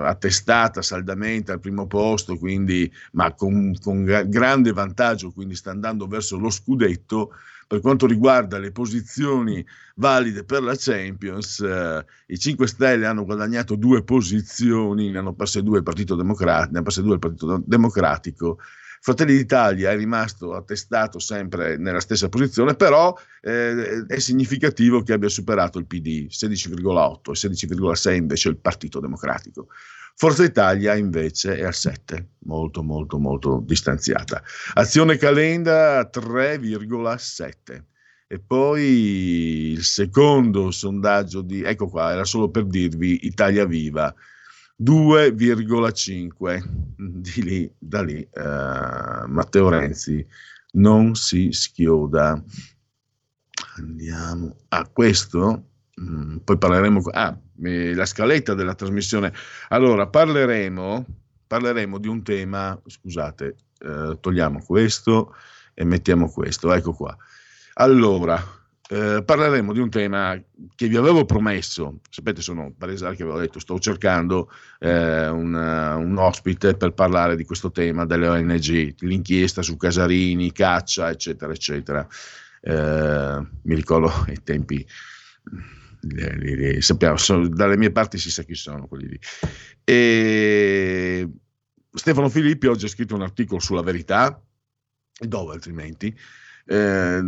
attestata 0.07 0.81
saldamente 0.81 1.51
al 1.51 1.59
primo 1.59 1.85
posto, 1.85 2.35
quindi, 2.35 2.91
ma 3.11 3.35
con, 3.35 3.75
con 3.79 4.05
grande 4.25 4.73
vantaggio, 4.73 5.29
quindi 5.29 5.53
sta 5.53 5.69
andando 5.69 6.07
verso 6.07 6.35
lo 6.35 6.49
scudetto, 6.49 7.33
per 7.69 7.81
quanto 7.81 8.07
riguarda 8.07 8.57
le 8.57 8.71
posizioni 8.71 9.63
valide 9.97 10.43
per 10.43 10.63
la 10.63 10.73
Champions, 10.75 11.59
eh, 11.59 12.03
i 12.25 12.39
5 12.39 12.65
Stelle 12.65 13.05
hanno 13.05 13.25
guadagnato 13.25 13.75
due 13.75 14.03
posizioni, 14.03 15.11
ne 15.11 15.19
hanno 15.19 15.35
perse 15.35 15.61
due 15.61 15.77
il 15.77 15.83
Partito 15.83 16.15
Democratico, 16.15 16.73
ne 16.73 16.81
perse 16.81 17.03
due 17.03 17.13
il 17.13 17.19
Partito 17.19 17.61
Democratico. 17.63 18.57
Fratelli 19.01 19.35
d'Italia 19.35 19.91
è 19.91 19.95
rimasto 19.95 20.55
attestato 20.55 21.19
sempre 21.19 21.77
nella 21.77 21.99
stessa 21.99 22.27
posizione, 22.27 22.73
però 22.73 23.15
eh, 23.39 24.03
è 24.07 24.17
significativo 24.17 25.03
che 25.03 25.13
abbia 25.13 25.29
superato 25.29 25.77
il 25.77 25.85
PD 25.85 26.25
16,8 26.27 27.29
e 27.29 27.49
16,6 27.49 28.15
invece 28.15 28.49
il 28.49 28.57
Partito 28.57 28.99
Democratico. 28.99 29.67
Forza 30.19 30.43
Italia 30.43 30.95
invece 30.95 31.55
è 31.55 31.63
al 31.63 31.73
7, 31.73 32.31
molto 32.39 32.83
molto 32.83 33.17
molto 33.17 33.63
distanziata. 33.65 34.43
Azione 34.73 35.15
Calenda 35.15 36.09
3,7. 36.09 37.83
E 38.27 38.37
poi 38.37 39.71
il 39.71 39.81
secondo 39.81 40.71
sondaggio 40.71 41.41
di, 41.41 41.63
ecco 41.63 41.87
qua, 41.87 42.11
era 42.11 42.25
solo 42.25 42.49
per 42.49 42.65
dirvi, 42.65 43.27
Italia 43.27 43.65
Viva, 43.65 44.13
2,5. 44.83 46.63
Di 46.97 47.41
lì, 47.41 47.73
da 47.77 48.01
lì, 48.03 48.19
eh, 48.19 49.23
Matteo 49.25 49.69
Renzi 49.69 50.27
non 50.73 51.15
si 51.15 51.53
schioda. 51.53 52.43
Andiamo 53.77 54.53
a 54.67 54.85
questo 54.89 55.69
Mm, 56.01 56.37
poi 56.45 56.57
parleremo, 56.57 57.01
ah, 57.11 57.37
la 57.61 58.05
scaletta 58.05 58.53
della 58.53 58.75
trasmissione. 58.75 59.33
Allora, 59.69 60.07
parleremo, 60.07 61.05
parleremo 61.47 61.97
di 61.97 62.07
un 62.07 62.23
tema, 62.23 62.79
scusate, 62.85 63.55
eh, 63.79 64.17
togliamo 64.19 64.63
questo 64.63 65.35
e 65.73 65.83
mettiamo 65.83 66.29
questo, 66.29 66.71
ecco 66.73 66.93
qua. 66.93 67.15
Allora, 67.75 68.41
eh, 68.91 69.21
parleremo 69.23 69.71
di 69.71 69.79
un 69.79 69.89
tema 69.89 70.35
che 70.75 70.87
vi 70.87 70.97
avevo 70.97 71.23
promesso, 71.23 71.99
sapete 72.09 72.41
sono 72.41 72.73
palesari 72.75 73.15
che 73.15 73.21
avevo 73.23 73.37
detto, 73.37 73.59
sto 73.59 73.77
cercando 73.79 74.51
eh, 74.79 75.27
un, 75.27 75.53
un, 75.53 76.17
ospite 76.17 76.75
per 76.75 76.93
parlare 76.93 77.35
di 77.35 77.45
questo 77.45 77.71
tema 77.71 78.05
delle 78.05 78.27
ONG, 78.27 78.95
l'inchiesta 79.01 79.61
su 79.61 79.77
Casarini, 79.77 80.51
caccia, 80.51 81.09
eccetera, 81.09 81.53
eccetera. 81.53 82.07
Eh, 82.61 83.47
mi 83.61 83.75
ricordo 83.75 84.11
i 84.27 84.41
tempi 84.43 84.85
li, 86.01 86.37
li, 86.37 86.55
li, 86.55 86.81
sappiamo, 86.81 87.17
sono, 87.17 87.47
dalle 87.47 87.77
mie 87.77 87.91
parti 87.91 88.17
si 88.17 88.31
sa 88.31 88.43
chi 88.43 88.55
sono 88.55 88.87
quelli 88.87 89.09
lì. 89.09 89.19
E 89.83 91.27
Stefano 91.91 92.29
Filippi 92.29 92.67
oggi 92.67 92.85
ha 92.85 92.89
scritto 92.89 93.15
un 93.15 93.21
articolo 93.21 93.59
sulla 93.59 93.81
verità, 93.81 94.41
dove 95.19 95.53
altrimenti, 95.53 96.15
eh, 96.65 97.21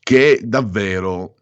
che 0.00 0.40
davvero 0.42 1.36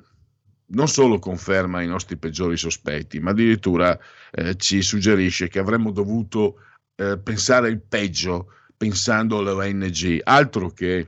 non 0.66 0.88
solo 0.88 1.18
conferma 1.18 1.82
i 1.82 1.87
nostri 1.87 2.16
peggiori 2.16 2.56
sospetti, 2.56 3.20
ma 3.20 3.30
addirittura 3.30 3.99
eh, 4.30 4.56
ci 4.56 4.82
suggerisce 4.82 5.49
che 5.49 5.58
avremmo 5.58 5.90
dovuto 5.90 6.61
eh, 6.96 7.18
pensare 7.18 7.68
il 7.68 7.80
peggio 7.80 8.49
pensando 8.76 9.38
alle 9.38 9.50
ONG, 9.50 10.20
altro 10.23 10.70
che 10.70 11.06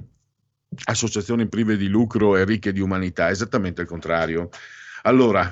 associazioni 0.84 1.48
prive 1.48 1.76
di 1.76 1.88
lucro 1.88 2.36
e 2.36 2.44
ricche 2.44 2.72
di 2.72 2.80
umanità, 2.80 3.30
esattamente 3.30 3.82
il 3.82 3.88
contrario. 3.88 4.50
Allora, 5.06 5.48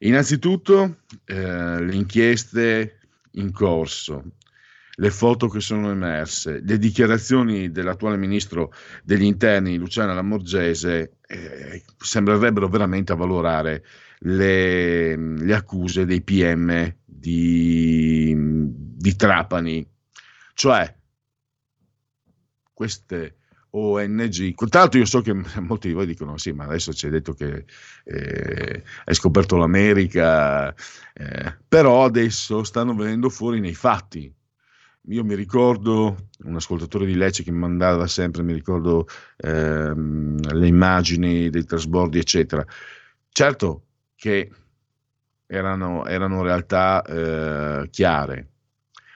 innanzitutto 0.00 0.98
eh, 1.24 1.82
le 1.82 1.94
inchieste 1.94 2.98
in 3.32 3.50
corso, 3.50 4.32
le 4.96 5.10
foto 5.10 5.48
che 5.48 5.60
sono 5.60 5.90
emerse, 5.90 6.60
le 6.62 6.76
dichiarazioni 6.76 7.70
dell'attuale 7.70 8.18
ministro 8.18 8.74
degli 9.02 9.22
interni 9.22 9.78
Luciana 9.78 10.12
Lamorgese 10.12 11.16
eh, 11.26 11.82
sembrerebbero 11.96 12.68
veramente 12.68 13.12
avvalorare 13.12 13.84
le, 14.18 15.16
le 15.16 15.54
accuse 15.54 16.04
dei 16.04 16.20
PM 16.20 16.94
di, 17.06 18.34
di 18.36 19.16
Trapani. 19.16 19.90
Cioè, 20.52 20.94
queste 22.70 23.38
ONG. 23.76 24.54
L'altro 24.72 24.98
io 24.98 25.04
so 25.04 25.20
che 25.20 25.32
molti 25.60 25.88
di 25.88 25.94
voi 25.94 26.06
dicono 26.06 26.36
sì, 26.36 26.52
ma 26.52 26.64
adesso 26.64 26.92
ci 26.92 27.06
hai 27.06 27.12
detto 27.12 27.32
che 27.34 27.64
eh, 28.04 28.82
hai 29.04 29.14
scoperto 29.14 29.56
l'America, 29.56 30.72
eh, 31.12 31.56
però 31.66 32.04
adesso 32.04 32.62
stanno 32.64 32.94
venendo 32.94 33.28
fuori 33.28 33.60
nei 33.60 33.74
fatti. 33.74 34.32
Io 35.08 35.22
mi 35.22 35.34
ricordo 35.34 36.28
un 36.44 36.54
ascoltatore 36.54 37.04
di 37.04 37.14
Lecce 37.14 37.42
che 37.42 37.50
mi 37.50 37.58
mandava 37.58 38.06
sempre, 38.06 38.42
mi 38.42 38.54
ricordo 38.54 39.06
ehm, 39.36 40.40
le 40.54 40.66
immagini 40.66 41.50
dei 41.50 41.64
trasbordi, 41.64 42.18
eccetera. 42.18 42.64
Certo 43.28 43.82
che 44.14 44.50
erano, 45.46 46.06
erano 46.06 46.42
realtà 46.42 47.02
eh, 47.02 47.88
chiare, 47.90 48.53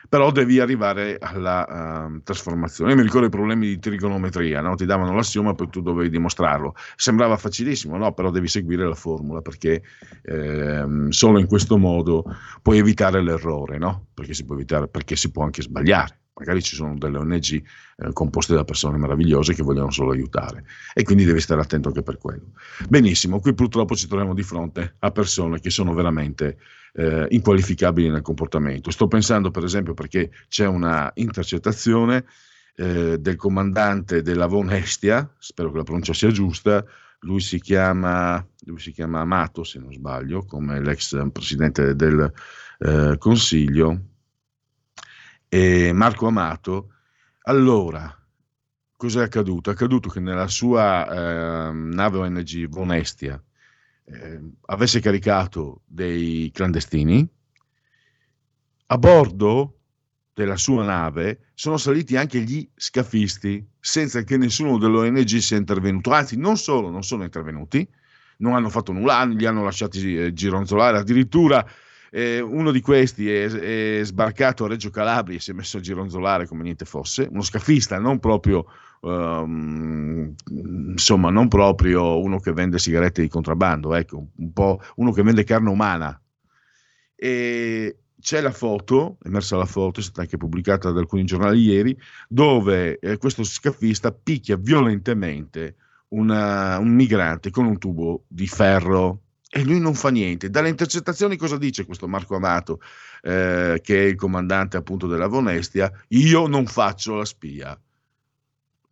però 0.08 0.30
devi 0.30 0.58
arrivare 0.58 1.18
alla 1.20 2.06
uh, 2.06 2.22
trasformazione. 2.22 2.92
Io 2.92 2.96
mi 2.96 3.02
ricordo 3.02 3.26
i 3.26 3.30
problemi 3.30 3.66
di 3.66 3.78
trigonometria, 3.78 4.60
no? 4.60 4.74
ti 4.74 4.86
davano 4.86 5.14
l'assioma, 5.14 5.54
poi 5.54 5.68
tu 5.68 5.82
dovevi 5.82 6.08
dimostrarlo. 6.08 6.74
Sembrava 6.96 7.36
facilissimo, 7.36 7.96
no? 7.96 8.12
però 8.12 8.30
devi 8.30 8.48
seguire 8.48 8.86
la 8.86 8.94
formula 8.94 9.42
perché 9.42 9.82
eh, 10.22 10.84
solo 11.10 11.38
in 11.38 11.46
questo 11.46 11.76
modo 11.76 12.24
puoi 12.62 12.78
evitare 12.78 13.22
l'errore, 13.22 13.76
no? 13.76 14.06
perché, 14.14 14.32
si 14.32 14.44
può 14.44 14.54
evitare, 14.54 14.88
perché 14.88 15.14
si 15.14 15.30
può 15.30 15.44
anche 15.44 15.62
sbagliare 15.62 16.20
magari 16.38 16.62
ci 16.62 16.76
sono 16.76 16.96
delle 16.96 17.18
ONG 17.18 17.52
eh, 17.52 18.12
composte 18.12 18.54
da 18.54 18.62
persone 18.62 18.96
meravigliose 18.96 19.54
che 19.54 19.64
vogliono 19.64 19.90
solo 19.90 20.12
aiutare 20.12 20.64
e 20.94 21.02
quindi 21.02 21.24
devi 21.24 21.40
stare 21.40 21.60
attento 21.60 21.88
anche 21.88 22.02
per 22.02 22.18
quello. 22.18 22.52
Benissimo, 22.88 23.40
qui 23.40 23.54
purtroppo 23.54 23.96
ci 23.96 24.06
troviamo 24.06 24.34
di 24.34 24.44
fronte 24.44 24.94
a 25.00 25.10
persone 25.10 25.58
che 25.58 25.70
sono 25.70 25.92
veramente 25.94 26.58
eh, 26.92 27.26
inqualificabili 27.30 28.08
nel 28.08 28.22
comportamento. 28.22 28.90
Sto 28.90 29.08
pensando 29.08 29.50
per 29.50 29.64
esempio 29.64 29.94
perché 29.94 30.30
c'è 30.48 30.66
una 30.66 31.10
intercettazione 31.14 32.24
eh, 32.76 33.18
del 33.18 33.36
comandante 33.36 34.22
della 34.22 34.46
Von 34.46 34.70
Hestia, 34.70 35.34
spero 35.38 35.70
che 35.70 35.78
la 35.78 35.84
pronuncia 35.84 36.12
sia 36.12 36.30
giusta, 36.30 36.84
lui 37.20 37.40
si 37.40 37.60
chiama, 37.60 38.44
lui 38.66 38.78
si 38.78 38.92
chiama 38.92 39.20
Amato 39.20 39.64
se 39.64 39.78
non 39.78 39.92
sbaglio, 39.92 40.44
come 40.44 40.80
l'ex 40.80 41.16
presidente 41.32 41.96
del 41.96 42.32
eh, 42.78 43.16
Consiglio, 43.18 44.02
e 45.48 45.92
Marco 45.92 46.26
Amato, 46.26 46.92
allora 47.42 48.14
cos'è 48.94 49.22
accaduto? 49.22 49.70
È 49.70 49.72
accaduto 49.72 50.08
che 50.08 50.20
nella 50.20 50.48
sua 50.48 51.08
eh, 51.08 51.72
nave 51.72 52.18
ONG 52.18 52.68
Vonestia 52.68 53.42
eh, 54.10 54.40
avesse 54.66 55.00
caricato 55.00 55.82
dei 55.86 56.50
clandestini, 56.52 57.28
a 58.86 58.98
bordo 58.98 59.74
della 60.32 60.56
sua 60.56 60.84
nave 60.84 61.50
sono 61.54 61.76
saliti 61.76 62.16
anche 62.16 62.40
gli 62.40 62.68
scafisti 62.74 63.66
senza 63.80 64.22
che 64.22 64.36
nessuno 64.36 64.78
dell'ONG 64.78 65.36
sia 65.38 65.56
intervenuto, 65.56 66.12
anzi 66.12 66.36
non 66.36 66.56
solo 66.56 66.90
non 66.90 67.02
sono 67.02 67.24
intervenuti, 67.24 67.86
non 68.38 68.54
hanno 68.54 68.70
fatto 68.70 68.92
nulla, 68.92 69.24
li 69.24 69.46
hanno 69.46 69.64
lasciati 69.64 70.16
eh, 70.16 70.32
gironzolare, 70.32 70.98
addirittura 70.98 71.66
eh, 72.10 72.40
uno 72.40 72.70
di 72.70 72.80
questi 72.80 73.30
è, 73.30 73.48
è, 73.48 74.04
sbarcato 74.04 74.64
a 74.64 74.68
Reggio 74.68 74.90
Calabria 74.90 75.36
e 75.36 75.40
si 75.40 75.50
è 75.50 75.54
messo 75.54 75.78
a 75.78 75.80
gironzolare 75.80 76.46
come 76.46 76.62
niente 76.62 76.84
fosse, 76.84 77.28
uno 77.30 77.42
scafista, 77.42 77.98
non 77.98 78.18
proprio, 78.20 78.66
um, 79.00 80.34
insomma, 80.48 81.30
non 81.30 81.48
proprio 81.48 82.20
uno 82.20 82.38
che 82.38 82.52
vende 82.52 82.78
sigarette 82.78 83.22
di 83.22 83.28
contrabbando, 83.28 83.94
ecco, 83.94 84.28
un 84.36 84.52
po' 84.52 84.80
uno 84.96 85.12
che 85.12 85.22
vende 85.22 85.44
carne 85.44 85.70
umana. 85.70 86.20
E 87.14 87.98
c'è 88.20 88.40
la 88.40 88.50
foto, 88.50 89.18
emersa 89.24 89.56
la 89.56 89.64
foto, 89.64 90.00
è 90.00 90.02
stata 90.02 90.22
anche 90.22 90.36
pubblicata 90.36 90.90
da 90.90 91.00
alcuni 91.00 91.24
giornali 91.24 91.60
ieri, 91.62 91.96
dove 92.28 92.98
eh, 92.98 93.16
questo 93.16 93.44
scafista 93.44 94.12
picchia 94.12 94.56
violentemente 94.56 95.76
una, 96.08 96.78
un 96.78 96.94
migrante 96.94 97.50
con 97.50 97.66
un 97.66 97.78
tubo 97.78 98.24
di 98.28 98.46
ferro 98.46 99.22
e 99.50 99.64
lui 99.64 99.80
non 99.80 99.94
fa 99.94 100.10
niente. 100.10 100.50
Dalle 100.50 100.68
intercettazioni 100.68 101.36
cosa 101.36 101.56
dice 101.56 101.86
questo 101.86 102.06
Marco 102.06 102.36
Amato, 102.36 102.80
eh, 103.22 103.80
che 103.82 104.02
è 104.02 104.06
il 104.06 104.16
comandante 104.16 104.76
appunto 104.76 105.06
della 105.06 105.26
Vonestia? 105.26 105.90
Io 106.08 106.46
non 106.46 106.66
faccio 106.66 107.14
la 107.16 107.24
spia. 107.24 107.78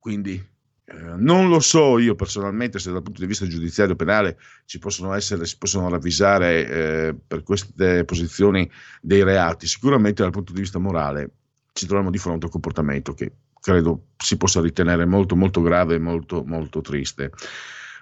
Quindi 0.07 0.35
eh, 0.35 0.95
non 1.17 1.49
lo 1.49 1.59
so 1.59 1.99
io 1.99 2.15
personalmente 2.15 2.79
se 2.79 2.93
dal 2.93 3.03
punto 3.03 3.21
di 3.21 3.27
vista 3.27 3.45
giudiziario 3.45 3.97
penale 3.97 4.39
ci 4.65 4.79
possono 4.79 5.13
essere, 5.15 5.45
si 5.47 5.59
possono 5.59 5.89
ravvisare 5.89 6.69
eh, 6.69 7.15
per 7.27 7.43
queste 7.43 8.05
posizioni 8.05 8.71
dei 9.01 9.25
reati. 9.25 9.67
Sicuramente 9.67 10.23
dal 10.23 10.31
punto 10.31 10.53
di 10.53 10.61
vista 10.61 10.79
morale 10.79 11.31
ci 11.73 11.87
troviamo 11.87 12.13
di 12.13 12.19
fronte 12.19 12.43
a 12.43 12.45
un 12.45 12.53
comportamento 12.53 13.15
che 13.15 13.33
credo 13.61 14.11
si 14.17 14.37
possa 14.37 14.61
ritenere 14.61 15.07
molto 15.07 15.35
molto 15.35 15.61
grave 15.61 15.97
e 15.97 15.99
molto 15.99 16.45
molto 16.45 16.81
triste. 16.83 17.33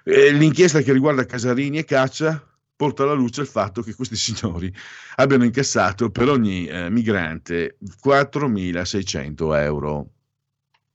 Eh, 0.03 0.31
l'inchiesta 0.31 0.81
che 0.81 0.93
riguarda 0.93 1.25
Casarini 1.25 1.79
e 1.79 1.85
Caccia 1.85 2.39
porta 2.75 3.01
alla 3.01 3.13
luce 3.13 3.41
il 3.41 3.47
fatto 3.47 3.81
che 3.81 3.95
questi 3.95 4.13
signori 4.15 4.71
abbiano 5.15 5.43
incassato 5.43 6.11
per 6.11 6.29
ogni 6.29 6.67
eh, 6.67 6.91
migrante 6.91 7.77
4.600 8.05 9.55
euro. 9.59 10.09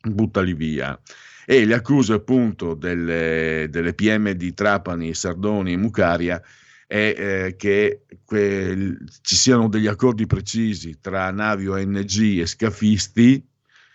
Buttali 0.02 0.54
via. 0.54 0.98
E 1.44 1.64
le 1.64 1.74
accuse 1.74 2.12
appunto 2.12 2.74
delle, 2.74 3.66
delle 3.70 3.94
PM 3.94 4.30
di 4.32 4.54
Trapani, 4.54 5.14
Sardoni 5.14 5.72
e 5.72 5.76
Mucaria 5.76 6.40
è 6.86 7.14
eh, 7.16 7.56
che 7.56 8.02
que, 8.24 8.96
ci 9.20 9.36
siano 9.36 9.68
degli 9.68 9.86
accordi 9.86 10.26
precisi 10.26 10.98
tra 11.00 11.30
navi 11.30 11.66
ONG 11.66 12.38
e 12.40 12.46
scafisti 12.46 13.44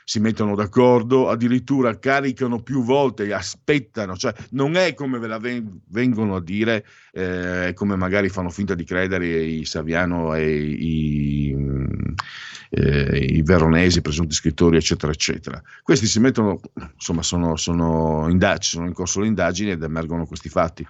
si 0.08 0.20
mettono 0.20 0.54
d'accordo, 0.54 1.30
addirittura 1.30 1.98
caricano 1.98 2.62
più 2.62 2.84
volte, 2.84 3.34
aspettano, 3.34 4.16
cioè 4.16 4.34
non 4.52 4.76
è 4.76 4.94
come 4.94 5.18
ve 5.18 5.28
la 5.28 5.40
vengono 5.40 6.36
a 6.36 6.42
dire, 6.42 6.86
eh, 7.12 7.72
come 7.74 7.96
magari 7.96 8.30
fanno 8.30 8.52
finta 8.52 8.76
di 8.76 8.84
credere 8.84 9.26
i 9.26 9.66
Saviano 9.66 10.36
e 10.36 10.56
i, 10.56 11.56
eh, 12.70 13.18
i 13.18 13.42
veronesi, 13.42 14.02
presunti 14.02 14.34
scrittori, 14.34 14.78
eccetera, 14.78 15.12
eccetera. 15.12 15.62
Questi 15.84 16.08
si 16.08 16.20
mettono, 16.20 16.60
insomma, 16.94 17.22
sono, 17.22 17.56
sono, 17.56 18.28
indagini, 18.30 18.64
sono 18.64 18.88
in 18.88 18.94
corso 18.94 19.20
le 19.20 19.28
indagini 19.28 19.72
ed 19.72 19.84
emergono 19.84 20.26
questi 20.26 20.50
fatti 20.50 20.86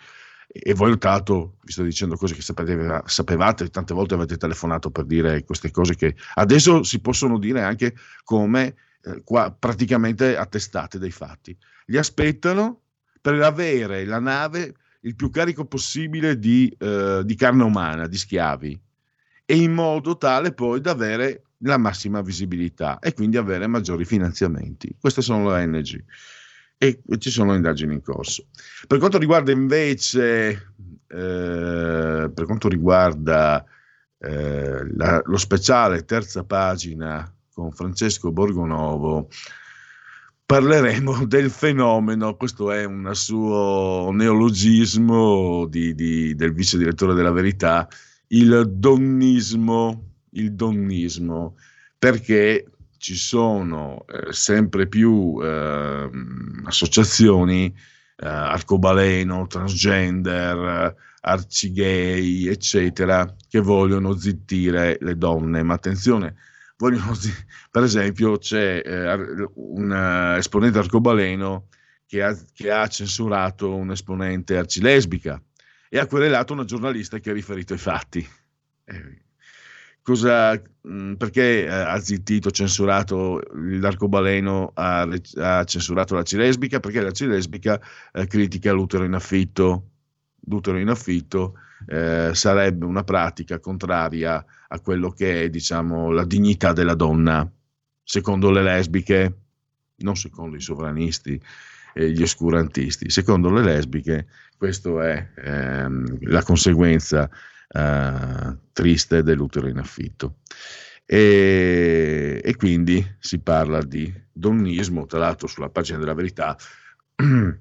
e 0.57 0.73
voi 0.73 0.97
tra 0.97 1.11
l'altro 1.11 1.57
vi 1.63 1.71
sto 1.73 1.83
dicendo 1.83 2.15
cose 2.15 2.33
che 2.33 2.41
sapete, 2.41 3.01
sapevate, 3.05 3.69
tante 3.69 3.93
volte 3.93 4.13
avete 4.13 4.37
telefonato 4.37 4.89
per 4.89 5.03
dire 5.03 5.43
queste 5.43 5.69
cose 5.69 5.95
che 5.95 6.15
adesso 6.35 6.83
si 6.83 6.99
possono 6.99 7.37
dire 7.37 7.61
anche 7.61 7.93
come 8.23 8.75
eh, 9.03 9.21
qua, 9.23 9.51
praticamente 9.51 10.37
attestate 10.37 10.97
dei 10.97 11.11
fatti. 11.11 11.55
Li 11.87 11.97
aspettano 11.97 12.83
per 13.19 13.41
avere 13.41 14.05
la 14.05 14.19
nave 14.19 14.75
il 15.01 15.15
più 15.15 15.29
carico 15.29 15.65
possibile 15.65 16.39
di, 16.39 16.73
eh, 16.79 17.21
di 17.23 17.35
carne 17.35 17.63
umana, 17.63 18.07
di 18.07 18.17
schiavi, 18.17 18.81
e 19.45 19.55
in 19.55 19.73
modo 19.73 20.17
tale 20.17 20.53
poi 20.53 20.81
da 20.81 20.91
avere 20.91 21.43
la 21.59 21.77
massima 21.77 22.21
visibilità 22.21 22.99
e 22.99 23.13
quindi 23.13 23.37
avere 23.37 23.67
maggiori 23.67 24.05
finanziamenti. 24.05 24.95
Queste 24.99 25.21
sono 25.21 25.49
le 25.49 25.63
ONG 25.63 26.03
e 26.77 27.01
ci 27.17 27.29
sono 27.29 27.55
indagini 27.55 27.93
in 27.93 28.01
corso. 28.01 28.47
Per 28.87 28.99
quanto 28.99 29.17
riguarda 29.17 29.51
invece, 29.51 30.49
eh, 31.07 32.31
per 32.33 32.45
quanto 32.45 32.67
riguarda 32.67 33.63
eh, 34.17 34.95
la, 34.95 35.21
lo 35.23 35.37
speciale 35.37 36.05
terza 36.05 36.43
pagina 36.43 37.31
con 37.53 37.71
Francesco 37.71 38.31
Borgonovo 38.31 39.29
parleremo 40.45 41.25
del 41.27 41.49
fenomeno, 41.49 42.35
questo 42.35 42.71
è 42.71 42.83
un 42.85 43.09
suo 43.13 44.09
neologismo 44.11 45.65
di, 45.65 45.95
di, 45.95 46.35
del 46.35 46.53
vice 46.53 46.77
direttore 46.77 47.13
della 47.13 47.31
Verità, 47.31 47.87
il 48.27 48.69
donnismo, 48.69 50.14
il 50.35 50.53
donnismo, 50.53 51.57
perché 51.97 52.65
ci 52.97 53.15
sono 53.15 54.05
eh, 54.07 54.31
sempre 54.33 54.87
più 54.87 55.39
eh, 55.41 56.09
associazioni, 56.63 57.65
eh, 57.65 58.27
arcobaleno, 58.27 59.47
transgender, 59.47 60.95
arcigay, 61.21 62.47
eccetera, 62.47 63.35
che 63.47 63.59
vogliono 63.59 64.15
zittire 64.17 64.97
le 65.01 65.17
donne. 65.17 65.63
Ma 65.63 65.73
attenzione, 65.73 66.35
vogliono, 66.77 67.13
per 67.71 67.83
esempio, 67.83 68.37
c'è 68.37 68.81
eh, 68.83 69.49
un 69.55 69.89
uh, 69.89 70.37
esponente 70.37 70.79
arcobaleno 70.79 71.67
che 72.05 72.23
ha, 72.23 72.37
che 72.53 72.71
ha, 72.71 72.87
censurato 72.87 73.75
un 73.75 73.91
esponente 73.91 74.57
arcilesbica 74.57 75.41
e 75.89 75.99
ha 75.99 76.05
querelato 76.05 76.53
una 76.53 76.65
giornalista 76.65 77.19
che 77.19 77.31
ha 77.31 77.33
riferito 77.33 77.73
i 77.73 77.79
fatti. 77.79 78.27
Eh, 78.85 79.24
cosa, 80.05 80.53
mh, 80.53 80.93
mm, 80.93 81.13
perché 81.15 81.65
eh, 81.65 81.67
ha 81.67 81.99
zittito, 81.99 82.51
censurato 82.51 83.41
l'arcobaleno, 83.53 84.71
ha, 84.75 85.01
ha 85.01 85.63
censurato 85.63 86.13
l'arcilesbica? 86.13 86.79
Perché 86.79 87.01
l'arcilesbica 87.01 87.81
eh, 88.13 88.27
critica 88.27 88.71
l'utero 88.71 89.03
in 89.03 89.13
affitto. 89.13 89.89
L'utero 90.47 90.77
in 90.77 90.89
affitto 90.89 91.55
eh, 91.87 92.29
sarebbe 92.33 92.85
una 92.85 93.03
pratica 93.03 93.59
contraria 93.59 94.45
a 94.67 94.79
quello 94.79 95.09
che 95.09 95.43
è 95.43 95.49
diciamo, 95.49 96.11
la 96.11 96.23
dignità 96.23 96.71
della 96.71 96.93
donna, 96.93 97.49
secondo 98.03 98.51
le 98.51 98.61
lesbiche, 98.61 99.37
non 99.97 100.15
secondo 100.15 100.55
i 100.55 100.61
sovranisti 100.61 101.41
e 101.95 102.11
gli 102.11 102.21
oscurantisti, 102.21 103.09
secondo 103.09 103.49
le 103.49 103.63
lesbiche 103.63 104.27
questa 104.57 105.07
è 105.07 105.29
ehm, 105.35 106.29
la 106.29 106.43
conseguenza 106.43 107.29
eh, 107.75 108.57
triste 108.71 109.23
dell'utero 109.23 109.67
in 109.67 109.77
affitto. 109.77 110.37
E, 111.05 112.41
e, 112.43 112.55
quindi 112.55 113.05
si 113.19 113.39
parla 113.39 113.83
di 113.83 114.11
donnismo, 114.31 115.05
tra 115.05 115.19
l'altro 115.19 115.47
sulla 115.47 115.69
pagina 115.69 115.99
della 115.99 116.15
verità 116.15 116.57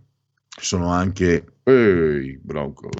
sono 0.48 0.88
anche... 0.90 1.44
Ehi, 1.64 2.38
bronco! 2.40 2.90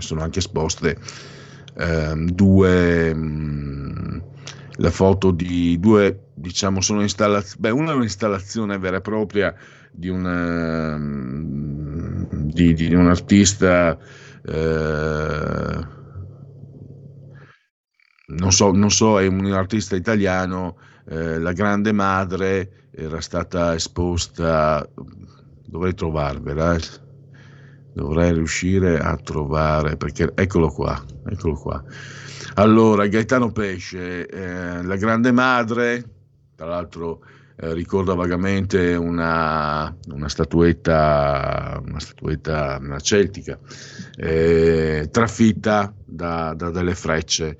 sono 0.00 0.22
anche 0.22 0.38
esposte 0.38 0.96
ehm, 1.78 2.30
due, 2.30 3.14
mh, 3.14 3.18
mm, 3.18 4.18
la 4.78 4.90
foto 4.90 5.30
di 5.30 5.78
due, 5.80 6.30
diciamo, 6.34 6.80
sono 6.80 7.02
installazioni, 7.02 7.60
beh, 7.60 7.70
una 7.70 7.92
è 7.92 7.94
un'installazione 7.94 8.78
vera 8.78 8.98
e 8.98 9.00
propria 9.00 9.54
di, 9.90 10.08
una, 10.08 10.96
mm, 10.98 12.24
di, 12.48 12.74
di 12.74 12.94
un 12.94 13.08
artista, 13.08 13.96
eh, 14.44 15.86
non, 18.26 18.52
so, 18.52 18.72
non 18.72 18.90
so, 18.90 19.20
è 19.20 19.26
un 19.26 19.52
artista 19.52 19.96
italiano, 19.96 20.78
eh, 21.08 21.38
la 21.38 21.52
grande 21.52 21.92
madre 21.92 22.88
era 22.90 23.20
stata 23.20 23.74
esposta, 23.74 24.86
dovrei 25.66 25.94
trovarvela, 25.94 26.74
eh. 26.74 26.80
dovrei 27.92 28.32
riuscire 28.32 28.98
a 28.98 29.16
trovare, 29.16 29.96
perché 29.96 30.32
eccolo 30.34 30.68
qua, 30.68 31.02
eccolo 31.26 31.54
qua. 31.54 31.84
Allora, 32.54 33.06
Gaetano 33.06 33.52
Pesce, 33.52 34.26
eh, 34.26 34.82
la 34.82 34.96
grande 34.96 35.32
madre, 35.32 36.04
tra 36.56 36.66
l'altro 36.66 37.22
eh, 37.60 37.74
ricorda 37.74 38.14
vagamente 38.14 38.94
una, 38.94 39.94
una, 40.12 40.28
statuetta, 40.28 41.80
una 41.84 42.00
statuetta 42.00 42.78
una 42.80 43.00
celtica, 43.00 43.58
eh, 44.16 45.08
trafitta 45.10 45.94
da, 46.04 46.54
da, 46.54 46.70
delle 46.70 46.94
frecce 46.94 47.56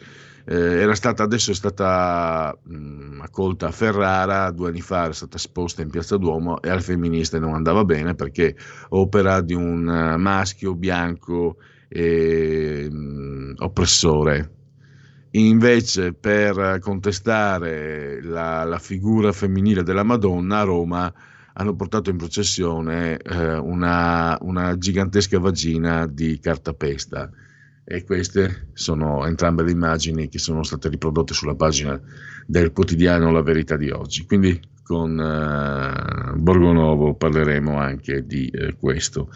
eh, 0.51 0.95
stata, 0.95 1.25
adesso 1.25 1.51
è 1.51 1.55
stata 1.55 2.59
mh, 2.63 2.75
mm, 2.75 3.21
accolta 3.21 3.67
a 3.67 3.71
Ferrara, 3.71 4.51
due 4.51 4.69
anni 4.69 4.81
fa 4.81 5.05
era 5.05 5.13
stata 5.13 5.37
esposta 5.37 5.83
in 5.83 5.91
Piazza 5.91 6.17
Duomo 6.17 6.63
e 6.63 6.71
al 6.71 6.81
femminista 6.81 7.39
non 7.39 7.53
andava 7.53 7.85
bene 7.85 8.15
perché 8.15 8.57
opera 8.89 9.43
di 9.43 9.53
un 9.53 9.87
uh, 9.87 10.19
maschio 10.19 10.75
bianco 10.75 11.59
e, 11.89 12.89
mh, 12.91 12.97
mm, 12.97 13.53
oppressore. 13.59 14.53
Invece 15.33 16.15
per 16.15 16.79
contestare 16.81 18.23
la, 18.23 18.65
la, 18.65 18.79
figura 18.79 19.31
femminile 19.33 19.83
della 19.83 20.03
Madonna 20.03 20.61
a 20.61 20.65
Roma 20.65 21.15
hanno 21.53 21.75
portato 21.75 22.09
in 22.09 22.17
processione 22.17 23.19
eh, 23.19 23.57
una, 23.57 24.39
una 24.41 24.79
gigantesca 24.79 25.39
vagina 25.39 26.07
di 26.07 26.39
cartapesta 26.41 27.31
e 27.85 28.05
queste 28.05 28.69
sono 28.75 29.27
entrambe 29.27 29.63
le 29.63 29.71
immagini 29.71 30.29
che 30.29 30.39
sono 30.39 30.63
state 30.63 30.89
riprodotte 30.89 31.35
sulla 31.35 31.55
pagina 31.55 32.01
del 32.47 32.73
quotidiano 32.73 33.31
La 33.31 33.43
Verità 33.43 33.77
di 33.77 33.91
oggi. 33.91 34.25
Quindi 34.25 34.61
con 34.83 35.19
uh, 35.19 36.37
Borgonovo 36.39 37.15
parleremo 37.15 37.79
anche 37.79 38.27
di 38.27 38.51
uh, 38.53 38.77
questo. 38.79 39.31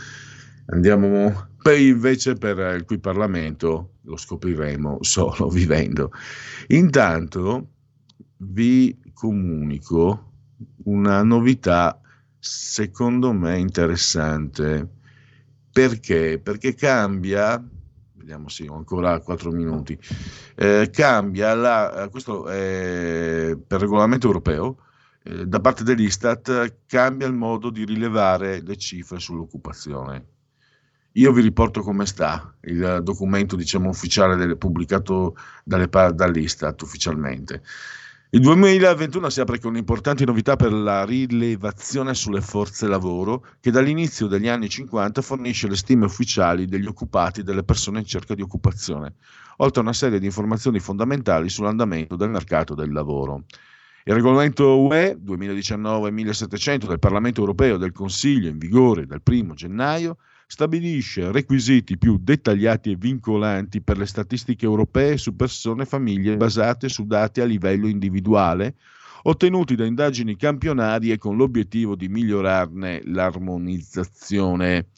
Andiamo 0.66 1.48
poi 1.62 1.88
invece 1.88 2.34
per 2.34 2.76
il 2.76 2.84
cui 2.84 2.98
Parlamento 2.98 3.94
lo 4.02 4.16
scopriremo 4.16 4.98
solo 5.00 5.48
vivendo. 5.50 6.12
Intanto 6.68 7.68
vi 8.38 8.96
comunico 9.12 10.32
una 10.84 11.22
novità 11.22 12.00
secondo 12.38 13.32
me 13.32 13.58
interessante. 13.58 14.88
Perché? 15.72 16.40
Perché 16.42 16.74
cambia 16.74 17.62
vediamo 18.22 18.48
sì, 18.48 18.66
ho 18.66 18.76
ancora 18.76 19.18
4 19.20 19.50
minuti, 19.50 19.98
eh, 20.54 20.88
cambia 20.92 21.54
la, 21.54 22.08
questo 22.10 22.46
è 22.46 23.56
per 23.66 23.80
regolamento 23.80 24.28
europeo, 24.28 24.78
eh, 25.24 25.46
da 25.46 25.60
parte 25.60 25.82
dell'Istat 25.82 26.76
cambia 26.86 27.26
il 27.26 27.34
modo 27.34 27.70
di 27.70 27.84
rilevare 27.84 28.62
le 28.62 28.76
cifre 28.76 29.18
sull'occupazione. 29.18 30.26
Io 31.16 31.30
vi 31.32 31.42
riporto 31.42 31.82
come 31.82 32.06
sta 32.06 32.54
il 32.62 33.00
documento 33.02 33.54
diciamo, 33.54 33.90
ufficiale 33.90 34.34
del, 34.36 34.56
pubblicato 34.56 35.36
dalle, 35.62 35.88
dall'Istat 36.14 36.80
ufficialmente. 36.80 37.62
Il 38.30 38.40
2021 38.40 39.28
si 39.28 39.40
apre 39.42 39.58
con 39.58 39.76
importanti 39.76 40.24
novità 40.24 40.56
per 40.56 40.72
la 40.72 41.04
rilevazione 41.04 42.14
sulle 42.14 42.40
forze 42.40 42.86
lavoro 42.86 43.44
che 43.60 43.70
dall'inizio 43.70 44.26
degli 44.26 44.48
anni 44.48 44.70
50 44.70 45.20
fornisce 45.20 45.68
le 45.68 45.76
stime 45.76 46.06
ufficiali 46.06 46.64
degli 46.64 46.86
occupati 46.86 47.40
e 47.40 47.42
delle 47.42 47.62
persone 47.62 47.98
in 47.98 48.06
cerca 48.06 48.34
di 48.34 48.40
occupazione, 48.40 49.16
oltre 49.58 49.80
a 49.80 49.82
una 49.82 49.92
serie 49.92 50.18
di 50.18 50.24
informazioni 50.24 50.78
fondamentali 50.78 51.50
sull'andamento 51.50 52.16
del 52.16 52.30
mercato 52.30 52.74
del 52.74 52.90
lavoro. 52.90 53.44
Il 54.04 54.14
regolamento 54.14 54.80
UE 54.80 55.18
2019-1700 55.22 56.86
del 56.86 56.98
Parlamento 56.98 57.40
europeo 57.40 57.74
e 57.74 57.78
del 57.78 57.92
Consiglio 57.92 58.48
in 58.48 58.56
vigore 58.56 59.04
dal 59.04 59.20
1 59.22 59.52
gennaio 59.52 60.16
stabilisce 60.52 61.32
requisiti 61.32 61.96
più 61.96 62.18
dettagliati 62.20 62.90
e 62.90 62.96
vincolanti 62.96 63.80
per 63.80 63.96
le 63.96 64.04
statistiche 64.04 64.66
europee 64.66 65.16
su 65.16 65.34
persone 65.34 65.84
e 65.84 65.86
famiglie 65.86 66.36
basate 66.36 66.90
su 66.90 67.06
dati 67.06 67.40
a 67.40 67.46
livello 67.46 67.86
individuale, 67.86 68.74
ottenuti 69.22 69.76
da 69.76 69.86
indagini 69.86 70.36
campionarie 70.36 71.16
con 71.16 71.38
l'obiettivo 71.38 71.96
di 71.96 72.08
migliorarne 72.08 73.00
l'armonizzazione. 73.06 74.88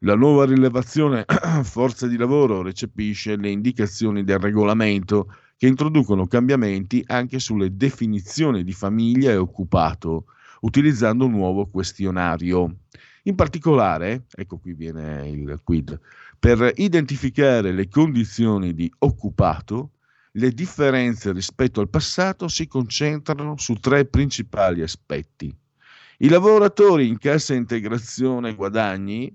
La 0.00 0.14
nuova 0.14 0.46
rilevazione 0.46 1.26
forze 1.64 2.08
di 2.08 2.16
lavoro 2.16 2.62
recepisce 2.62 3.36
le 3.36 3.50
indicazioni 3.50 4.24
del 4.24 4.38
regolamento 4.38 5.34
che 5.58 5.66
introducono 5.66 6.26
cambiamenti 6.26 7.04
anche 7.08 7.40
sulle 7.40 7.76
definizioni 7.76 8.64
di 8.64 8.72
famiglia 8.72 9.32
e 9.32 9.36
occupato, 9.36 10.24
utilizzando 10.60 11.26
un 11.26 11.32
nuovo 11.32 11.66
questionario. 11.66 12.78
In 13.26 13.34
particolare, 13.36 14.26
ecco 14.34 14.58
qui 14.58 14.74
viene 14.74 15.28
il 15.28 15.60
quid, 15.62 15.98
per 16.38 16.72
identificare 16.76 17.72
le 17.72 17.88
condizioni 17.88 18.74
di 18.74 18.92
occupato, 18.98 19.92
le 20.32 20.50
differenze 20.50 21.32
rispetto 21.32 21.80
al 21.80 21.88
passato 21.88 22.48
si 22.48 22.66
concentrano 22.66 23.56
su 23.56 23.74
tre 23.74 24.04
principali 24.04 24.82
aspetti. 24.82 25.54
I 26.18 26.28
lavoratori 26.28 27.08
in 27.08 27.18
cassa 27.18 27.54
integrazione 27.54 28.54
guadagni, 28.54 29.34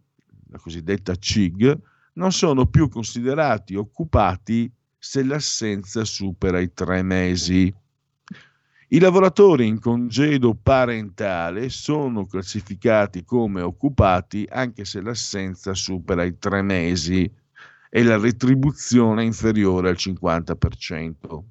la 0.50 0.60
cosiddetta 0.60 1.16
CIG, 1.16 1.78
non 2.14 2.32
sono 2.32 2.68
più 2.68 2.90
considerati 2.90 3.76
occupati 3.76 4.72
se 4.98 5.24
l'assenza 5.24 6.06
supera 6.06 6.60
i 6.60 6.74
tre 6.74 7.02
mesi. 7.02 7.74
I 8.92 8.98
lavoratori 8.98 9.68
in 9.68 9.80
congedo 9.80 10.56
parentale 10.56 11.70
sono 11.70 12.26
classificati 12.26 13.24
come 13.24 13.62
occupati 13.62 14.48
anche 14.50 14.84
se 14.84 15.00
l'assenza 15.02 15.76
supera 15.76 16.24
i 16.24 16.40
tre 16.40 16.64
mesi 16.64 17.32
e 17.88 18.04
la 18.04 18.18
retribuzione 18.18 19.22
è 19.22 19.26
inferiore 19.26 19.90
al 19.90 19.96
50%. 19.96 21.44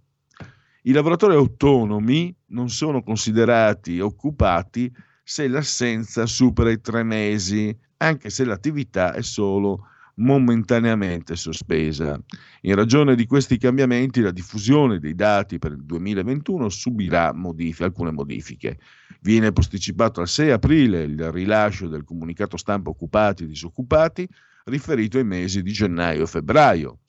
I 0.83 0.93
lavoratori 0.93 1.37
autonomi 1.37 2.35
non 2.47 2.71
sono 2.71 3.05
considerati 3.05 4.01
occupati 4.01 4.93
se 5.23 5.47
l'assenza 5.47 6.27
supera 6.27 6.73
i 6.73 6.81
tre 6.81 7.05
mesi, 7.05 7.73
anche 7.99 8.31
se 8.31 8.45
l'attività 8.45 9.13
è 9.13 9.23
solo 9.23 9.87
momentaneamente 10.19 11.37
sospesa. 11.37 12.21
In 12.63 12.75
ragione 12.75 13.15
di 13.15 13.27
questi 13.27 13.59
cambiamenti 13.59 14.21
la 14.21 14.31
diffusione 14.31 14.99
dei 14.99 15.15
dati 15.15 15.59
per 15.59 15.73
il 15.73 15.85
2021 15.85 16.69
subirà 16.69 17.33
modifiche, 17.33 17.85
alcune 17.85 18.11
modifiche. 18.11 18.79
Viene 19.21 19.53
posticipato 19.53 20.21
al 20.21 20.29
6 20.29 20.51
aprile 20.51 21.03
il 21.03 21.31
rilascio 21.33 21.89
del 21.89 22.05
comunicato 22.05 22.57
stampa 22.57 22.91
occupati 22.91 23.45
e 23.45 23.47
disoccupati 23.47 24.29
riferito 24.65 25.19
ai 25.19 25.25
mesi 25.25 25.63
di 25.63 25.73
gennaio 25.73 26.23
e 26.23 26.27
febbraio. 26.27 27.01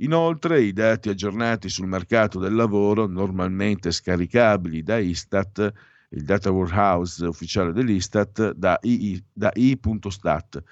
Inoltre 0.00 0.62
i 0.62 0.72
dati 0.72 1.08
aggiornati 1.08 1.68
sul 1.68 1.88
mercato 1.88 2.38
del 2.38 2.54
lavoro, 2.54 3.06
normalmente 3.06 3.90
scaricabili 3.90 4.82
da 4.82 4.98
Istat, 4.98 5.72
il 6.10 6.22
data 6.22 6.50
warehouse 6.50 7.26
ufficiale 7.26 7.72
dell'Istat, 7.72 8.52
da, 8.52 8.78
I, 8.82 9.22
da 9.32 9.50
i.stat, 9.54 10.62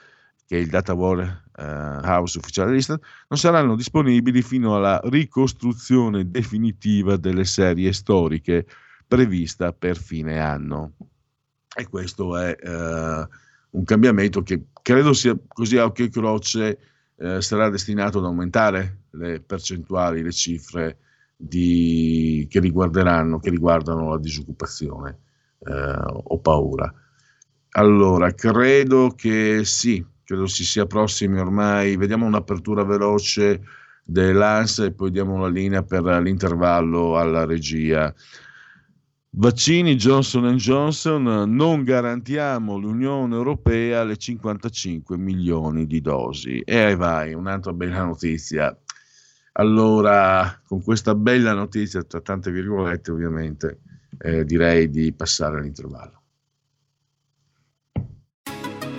che 0.46 0.56
è 0.56 0.61
il 0.61 0.68
data 0.68 0.94
warehouse 0.94 2.38
ufficiale 2.38 2.70
dell'Istat, 2.70 3.02
non 3.28 3.38
saranno 3.38 3.74
disponibili 3.74 4.42
fino 4.42 4.76
alla 4.76 5.00
ricostruzione 5.04 6.30
definitiva 6.30 7.16
delle 7.16 7.44
serie 7.44 7.92
storiche 7.92 8.66
prevista 9.06 9.72
per 9.72 9.96
fine 9.96 10.40
anno. 10.40 10.92
E 11.76 11.88
questo 11.88 12.37
è 12.37 12.56
eh, 12.59 13.28
un 13.70 13.85
cambiamento 13.85 14.42
che 14.42 14.66
credo 14.80 15.12
sia 15.12 15.37
così 15.48 15.76
a 15.76 15.85
occhio 15.85 16.04
e 16.04 16.11
croce 16.11 16.78
eh, 17.16 17.40
sarà 17.42 17.68
destinato 17.68 18.18
ad 18.18 18.24
aumentare 18.24 19.04
le 19.11 19.40
percentuali, 19.40 20.22
le 20.22 20.32
cifre 20.32 20.98
di, 21.37 22.46
che 22.48 22.61
che 22.61 23.50
riguardano 23.50 24.11
la 24.11 24.18
disoccupazione. 24.18 25.18
Eh, 25.59 25.72
ho 25.72 26.38
paura. 26.38 26.92
Allora, 27.70 28.32
credo 28.32 29.12
che 29.14 29.64
sì, 29.64 30.04
credo 30.27 30.47
si 30.47 30.65
sia 30.65 30.87
prossimi 30.87 31.39
ormai. 31.39 31.97
Vediamo 31.97 32.27
un'apertura 32.27 32.83
veloce 32.83 33.62
dell'ANS 34.05 34.81
e 34.81 34.93
poi 34.93 35.12
diamo 35.12 35.39
la 35.39 35.49
linea 35.49 35.85
per 35.85 36.03
l'intervallo 36.03 37.17
alla 37.17 37.45
regia. 37.45 38.12
Vaccini 39.39 39.97
Johnson 39.97 40.57
Johnson, 40.57 41.45
non 41.47 41.85
garantiamo 41.85 42.77
l'Unione 42.77 43.35
Europea 43.35 44.03
le 44.03 44.17
55 44.17 45.17
milioni 45.17 45.87
di 45.87 46.01
dosi. 46.01 46.61
E 46.61 46.97
vai, 46.97 47.33
un'altra 47.33 47.73
bella 47.73 48.03
notizia. 48.03 48.77
Allora, 49.53 50.61
con 50.67 50.83
questa 50.83 51.15
bella 51.15 51.53
notizia, 51.53 52.03
tra 52.03 52.21
tante 52.21 52.51
virgolette 52.51 53.11
ovviamente, 53.12 53.81
eh, 54.19 54.45
direi 54.45 54.91
di 54.91 55.12
passare 55.12 55.59
all'intervallo. 55.59 56.23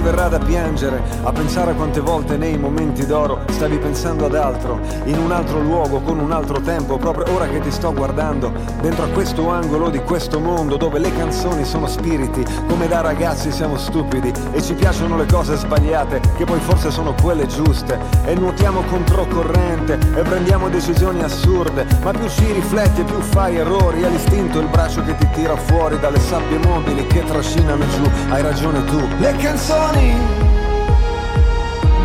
Ti 0.00 0.06
verrà 0.06 0.28
da 0.28 0.38
piangere, 0.38 1.02
a 1.22 1.30
pensare 1.30 1.72
a 1.72 1.74
quante 1.74 2.00
volte 2.00 2.38
nei 2.38 2.56
momenti 2.56 3.04
d'oro 3.04 3.40
stavi 3.50 3.76
pensando 3.76 4.24
ad 4.24 4.34
altro, 4.34 4.80
in 5.04 5.18
un 5.18 5.30
altro 5.30 5.60
luogo, 5.60 6.00
con 6.00 6.18
un 6.18 6.32
altro 6.32 6.58
tempo, 6.60 6.96
proprio 6.96 7.34
ora 7.34 7.46
che 7.46 7.60
ti 7.60 7.70
sto 7.70 7.92
guardando, 7.92 8.50
dentro 8.80 9.04
a 9.04 9.08
questo 9.08 9.50
angolo 9.50 9.90
di 9.90 9.98
questo 10.00 10.40
mondo 10.40 10.78
dove 10.78 10.98
le 10.98 11.14
canzoni 11.14 11.64
sono 11.64 11.86
spiriti, 11.86 12.42
come 12.66 12.88
da 12.88 13.02
ragazzi 13.02 13.52
siamo 13.52 13.76
stupidi 13.76 14.32
e 14.52 14.62
ci 14.62 14.72
piacciono 14.72 15.18
le 15.18 15.26
cose 15.26 15.56
sbagliate, 15.56 16.20
che 16.38 16.44
poi 16.44 16.60
forse 16.60 16.90
sono 16.90 17.14
quelle 17.20 17.46
giuste, 17.46 17.98
e 18.24 18.34
nuotiamo 18.34 18.82
controcorrente 18.88 19.98
e 20.16 20.22
prendiamo 20.22 20.70
decisioni 20.70 21.22
assurde, 21.22 21.84
ma 22.02 22.12
più 22.12 22.26
ci 22.26 22.50
rifletti 22.52 23.02
e 23.02 23.04
più 23.04 23.20
fai 23.20 23.56
errori, 23.56 24.00
è 24.00 24.08
l'istinto 24.08 24.60
il 24.60 24.68
braccio 24.68 25.02
che 25.04 25.14
ti 25.16 25.28
tira 25.34 25.56
fuori 25.56 25.98
dalle 25.98 26.20
sabbie 26.20 26.58
mobili 26.58 27.06
che 27.06 27.22
trascinano 27.22 27.84
giù, 27.88 28.10
hai 28.30 28.40
ragione 28.40 28.82
tu. 28.84 28.98
Le 29.18 29.36
canzoni 29.36 29.88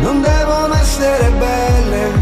non 0.00 0.20
devono 0.20 0.74
essere 0.74 1.30
belle, 1.38 2.12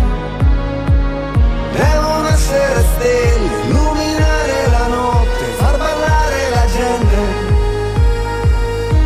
devono 1.73 2.29
essere 2.29 2.85
stelle, 2.95 3.63
illuminare 3.69 4.69
la 4.71 4.87
notte, 4.89 5.45
far 5.57 5.79
ballare 5.79 6.51
la 6.51 6.67
gente, 6.67 7.17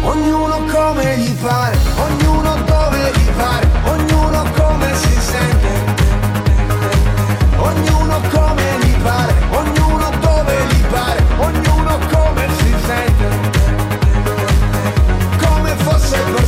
ognuno 0.03 0.65
come 0.73 1.19
gli 1.19 1.33
pare, 1.35 1.77
ognuno 1.97 2.55
dove 2.67 3.11
gli 3.15 3.31
pare, 3.37 3.69
ognuno 3.85 4.43
come 4.57 4.95
si 4.97 5.21
sente, 5.21 5.69
ognuno 7.57 8.21
come 8.33 8.79
gli 8.81 8.97
pare, 9.03 9.33
ognuno 9.51 10.11
dove 10.21 10.55
gli 10.71 10.83
pare, 10.87 11.23
ognuno 11.39 11.99
come 12.11 12.49
si 12.59 12.75
sente. 12.87 13.47
Fosse 15.81 16.19
per 16.19 16.48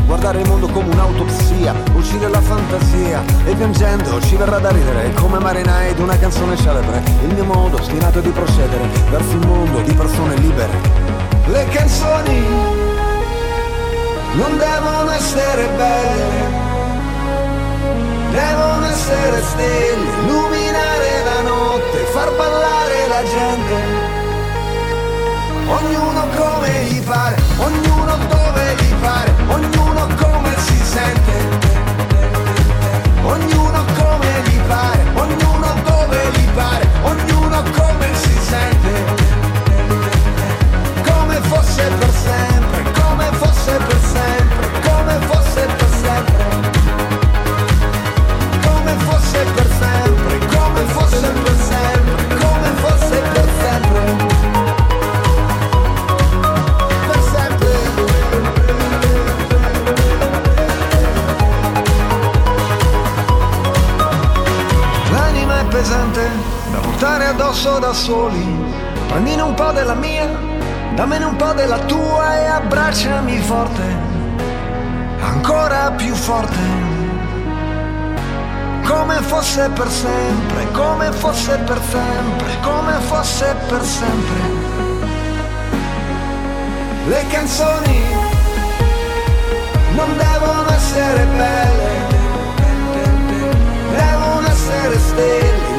Guardare 0.11 0.41
il 0.41 0.47
mondo 0.49 0.67
come 0.67 0.91
un'autopsia, 0.91 1.73
uccide 1.93 2.27
la 2.27 2.41
fantasia. 2.41 3.23
E 3.45 3.55
piangendo 3.55 4.19
ci 4.19 4.35
verrà 4.35 4.59
da 4.59 4.69
ridere 4.69 5.13
come 5.13 5.39
marinai 5.39 5.93
di 5.93 6.01
una 6.01 6.17
canzone 6.17 6.57
celebre. 6.57 7.01
Il 7.21 7.33
mio 7.33 7.45
modo 7.45 7.77
ostinato 7.77 8.19
di 8.19 8.29
procedere 8.29 8.89
verso 9.09 9.37
un 9.37 9.47
mondo 9.47 9.79
di 9.79 9.93
persone 9.93 10.35
libere. 10.35 10.73
Le 11.45 11.65
canzoni 11.69 12.45
non 14.33 14.57
devono 14.57 15.11
essere 15.11 15.69
belle. 15.77 16.59
Devono 18.31 18.85
essere 18.87 19.41
stelle, 19.43 20.09
illuminare 20.25 21.23
la 21.23 21.41
notte, 21.43 21.97
far 22.11 22.29
ballare 22.35 23.07
la 23.07 23.23
gente 23.23 24.00
Ognuno 25.71 26.27
come 26.35 26.83
gli 26.83 27.01
pare, 27.01 27.35
ognuno 27.57 28.17
dove 28.27 28.75
gli 28.75 28.93
pare, 28.95 29.33
ognuno 29.47 30.07
come 30.19 30.53
si 30.57 30.75
sente 30.75 31.31
Ognuno 33.23 33.85
come 33.97 34.41
gli 34.45 34.59
pare, 34.67 35.03
ognuno 35.13 35.73
dove 35.85 36.29
gli 36.33 36.47
pare, 36.53 36.87
ognuno 37.03 37.63
come 37.77 38.15
si 38.15 38.37
sente. 38.39 38.89
Come 41.03 41.35
fosse 41.43 41.83
per 41.99 42.09
sempre, 42.09 42.91
come 42.91 43.29
fosse 43.33 43.77
per 43.77 43.99
sempre, 44.01 44.69
come 44.81 45.19
fosse 45.27 45.65
per 45.65 45.89
sempre. 46.01 47.10
Addosso 67.51 67.79
da 67.79 67.93
soli. 67.93 68.45
Prendine 69.07 69.41
un 69.41 69.53
po' 69.53 69.71
della 69.71 69.93
mia, 69.93 70.29
dammene 70.95 71.25
un 71.25 71.35
po' 71.35 71.51
della 71.51 71.79
tua 71.79 72.39
e 72.39 72.45
abbracciami 72.45 73.37
forte, 73.39 73.83
ancora 75.19 75.91
più 75.91 76.15
forte. 76.15 76.79
Come 78.85 79.15
fosse 79.21 79.69
per 79.69 79.89
sempre, 79.89 80.71
come 80.71 81.11
fosse 81.11 81.57
per 81.57 81.79
sempre, 81.89 82.57
come 82.61 82.93
fosse 83.01 83.55
per 83.67 83.83
sempre. 83.83 84.39
Le 87.07 87.25
canzoni 87.27 87.99
non 89.95 90.17
devono 90.17 90.69
essere 90.71 91.25
belle 91.35 92.19
devono 93.91 94.47
essere 94.47 94.97
stelle, 94.99 95.70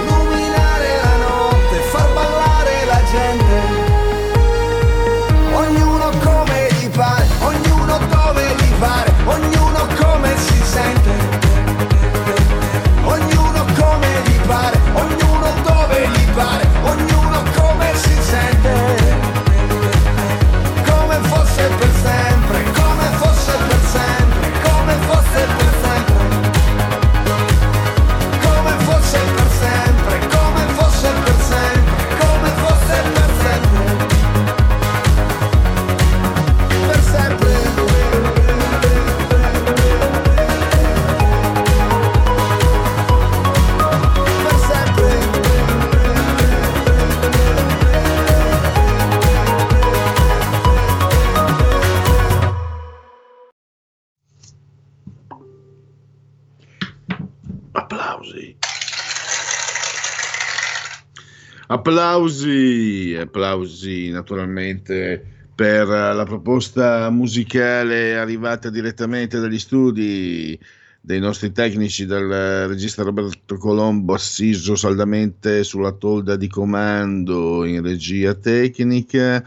Applausi, 61.83 63.17
applausi 63.19 64.11
naturalmente 64.11 65.49
per 65.53 65.89
la 65.89 66.23
proposta 66.25 67.11
musicale 67.11 68.17
arrivata 68.17 68.71
direttamente 68.71 69.41
dagli 69.41 69.59
studi 69.59 70.57
dei 71.01 71.19
nostri 71.19 71.51
tecnici 71.51 72.07
del 72.07 72.69
regista 72.69 73.03
Roberto 73.03 73.57
Colombo 73.57 74.15
assiso 74.15 74.77
saldamente 74.77 75.65
sulla 75.65 75.91
tolda 75.91 76.37
di 76.37 76.47
comando 76.47 77.65
in 77.65 77.83
regia 77.83 78.33
tecnica. 78.35 79.43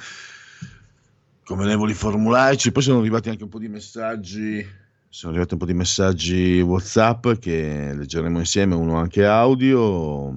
Convenevoli 1.42 1.94
formulaici 1.94 2.74
poi 2.74 2.84
sono 2.84 3.00
arrivati 3.00 3.30
anche 3.30 3.44
un 3.44 3.50
po' 3.50 3.60
di 3.60 3.70
messaggi 3.70 4.84
sono 5.08 5.32
arrivati 5.32 5.54
un 5.54 5.60
po' 5.62 5.66
di 5.66 5.74
messaggi 5.74 6.60
whatsapp 6.60 7.36
che 7.40 7.94
leggeremo 7.96 8.40
insieme 8.40 8.76
uno 8.76 8.98
anche 8.98 9.26
audio 9.26 10.34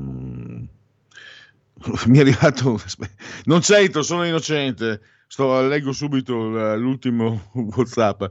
mi 2.06 2.18
è 2.18 2.20
arrivato 2.20 2.80
non 3.44 3.60
c'entro 3.60 4.02
sono 4.02 4.24
innocente 4.24 5.00
Sto, 5.30 5.60
leggo 5.60 5.92
subito 5.92 6.76
l'ultimo 6.76 7.50
WhatsApp. 7.52 8.24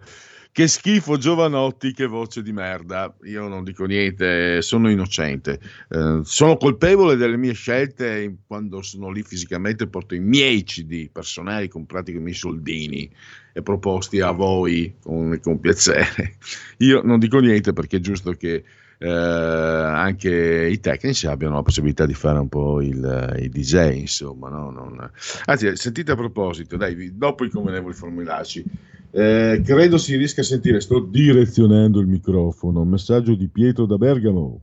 Che 0.52 0.68
schifo 0.68 1.18
Giovanotti, 1.18 1.94
che 1.94 2.08
voce 2.08 2.42
di 2.42 2.52
merda. 2.52 3.16
Io 3.26 3.48
non 3.48 3.64
dico 3.64 3.86
niente, 3.86 4.64
sono 4.64 4.90
innocente. 4.90 5.60
Eh, 5.90 6.22
sono 6.24 6.58
colpevole 6.58 7.16
delle 7.16 7.38
mie 7.38 7.54
scelte 7.54 8.38
quando 8.48 8.82
sono 8.82 9.12
lì 9.12 9.22
fisicamente, 9.22 9.86
porto 9.86 10.16
i 10.16 10.20
miei 10.20 10.64
CD 10.64 11.12
personali 11.12 11.68
comprati 11.68 12.12
con 12.12 12.22
i 12.22 12.24
miei 12.24 12.36
soldini 12.36 13.08
e 13.54 13.62
proposti 13.62 14.20
a 14.20 14.32
voi 14.32 14.96
con, 15.00 15.40
con 15.40 15.60
piacere. 15.60 16.38
Io 16.78 17.04
non 17.04 17.20
dico 17.20 17.38
niente 17.38 17.74
perché 17.74 17.98
è 17.98 18.00
giusto 18.00 18.32
che 18.32 18.64
eh, 19.00 19.10
anche 19.10 20.68
i 20.72 20.80
tecnici 20.80 21.28
abbiano 21.28 21.56
la 21.56 21.62
possibilità 21.62 22.06
di 22.06 22.14
fare 22.14 22.40
un 22.40 22.50
po' 22.50 22.82
il, 22.82 23.38
il 23.40 23.50
DJ, 23.50 24.00
insomma. 24.00 24.50
No? 24.50 24.72
Non... 24.72 25.12
Anzi, 25.46 25.76
sentite 25.76 26.12
a 26.12 26.16
proposito, 26.16 26.78
dai, 26.78 27.16
dopo 27.16 27.46
i 27.46 27.50
convenevoli 27.50 27.94
formulacci, 27.94 28.64
eh, 29.12 29.62
credo 29.64 29.98
si 29.98 30.16
riesca 30.16 30.42
a 30.42 30.46
sentire, 30.46 30.82
sto 30.82 31.00
direzionando 31.00 32.00
il 32.00 32.08
microfono, 32.08 32.82
un 32.82 32.90
messaggio 32.90 33.36
di 33.36 33.48
Pietro 33.48 33.86
da 33.86 33.98
Bergamo. 33.98 34.62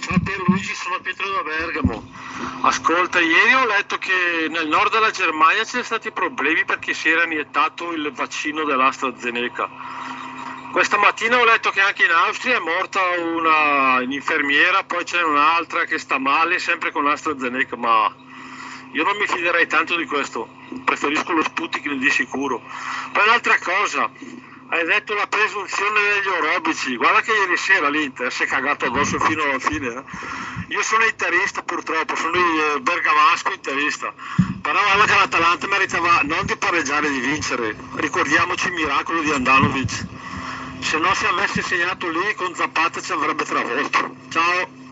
Ciao 0.00 0.20
Pierluigi, 0.22 0.72
sono 0.74 1.00
Pietro 1.02 1.26
da 1.26 1.42
Bergamo. 1.42 2.14
Ascolta, 2.62 3.18
ieri 3.18 3.54
ho 3.54 3.66
letto 3.66 3.96
che 3.96 4.48
nel 4.50 4.68
nord 4.68 4.92
della 4.92 5.10
Germania 5.10 5.64
c'erano 5.64 5.84
stati 5.84 6.10
problemi 6.12 6.64
perché 6.64 6.94
si 6.94 7.08
era 7.08 7.24
iniettato 7.24 7.92
il 7.92 8.12
vaccino 8.14 8.64
dell'AstraZeneca 8.64 10.05
questa 10.76 10.98
mattina 10.98 11.38
ho 11.38 11.44
letto 11.46 11.70
che 11.70 11.80
anche 11.80 12.04
in 12.04 12.10
Austria 12.10 12.56
è 12.56 12.58
morta 12.58 13.00
una 13.16 14.02
infermiera, 14.02 14.84
poi 14.84 15.04
c'è 15.04 15.22
un'altra 15.22 15.86
che 15.86 15.98
sta 15.98 16.18
male, 16.18 16.58
sempre 16.58 16.92
con 16.92 17.06
AstraZeneca, 17.06 17.76
ma 17.76 18.14
io 18.92 19.02
non 19.02 19.16
mi 19.16 19.26
fiderei 19.26 19.66
tanto 19.68 19.96
di 19.96 20.04
questo, 20.04 20.46
preferisco 20.84 21.32
lo 21.32 21.42
Sputnik 21.42 21.90
di 21.90 22.10
sicuro. 22.10 22.60
Poi 23.10 23.22
un'altra 23.24 23.58
cosa, 23.58 24.10
hai 24.68 24.84
detto 24.84 25.14
la 25.14 25.26
presunzione 25.26 25.98
degli 26.12 26.26
orobici, 26.26 26.94
guarda 26.96 27.22
che 27.22 27.32
ieri 27.32 27.56
sera 27.56 27.88
l'Inter 27.88 28.30
si 28.30 28.42
è 28.42 28.46
cagato 28.46 28.84
addosso 28.84 29.18
fino 29.18 29.44
alla 29.44 29.58
fine. 29.58 29.86
Eh. 29.86 30.02
Io 30.74 30.82
sono 30.82 31.04
interista 31.04 31.62
purtroppo, 31.62 32.14
sono 32.16 32.36
il 32.36 32.82
bergamasco 32.82 33.50
interista, 33.50 34.12
però 34.60 34.78
guarda 34.82 35.04
che 35.06 35.18
l'Atalanta 35.20 35.66
meritava 35.68 36.20
non 36.24 36.44
di 36.44 36.54
pareggiare, 36.58 37.08
di 37.08 37.20
vincere. 37.20 37.74
Ricordiamoci 37.94 38.66
il 38.66 38.74
miracolo 38.74 39.22
di 39.22 39.30
Andanovic 39.30 40.14
se 40.80 40.98
non 40.98 41.14
si 41.14 41.24
avesse 41.26 41.62
segnato 41.62 42.08
lì 42.08 42.34
con 42.36 42.54
Zapata 42.54 43.00
ci 43.00 43.12
avrebbe 43.12 43.44
travolto. 43.44 44.16
Ciao. 44.28 44.84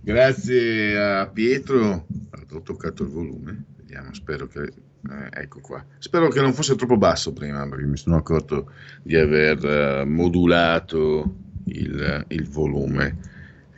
Grazie 0.00 0.98
a 0.98 1.26
Pietro. 1.26 2.06
Ho 2.52 2.62
toccato 2.62 3.02
il 3.02 3.08
volume. 3.08 3.64
Vediamo, 3.76 4.14
spero 4.14 4.46
che. 4.46 4.60
Eh, 4.62 5.28
ecco 5.42 5.60
qua. 5.60 5.84
Spero 5.98 6.28
che 6.28 6.40
non 6.40 6.54
fosse 6.54 6.76
troppo 6.76 6.96
basso 6.96 7.32
prima, 7.32 7.68
perché 7.68 7.84
mi 7.84 7.96
sono 7.96 8.16
accorto 8.16 8.70
di 9.02 9.16
aver 9.16 10.02
uh, 10.04 10.08
modulato 10.08 11.34
il, 11.64 12.24
il 12.28 12.48
volume. 12.48 13.18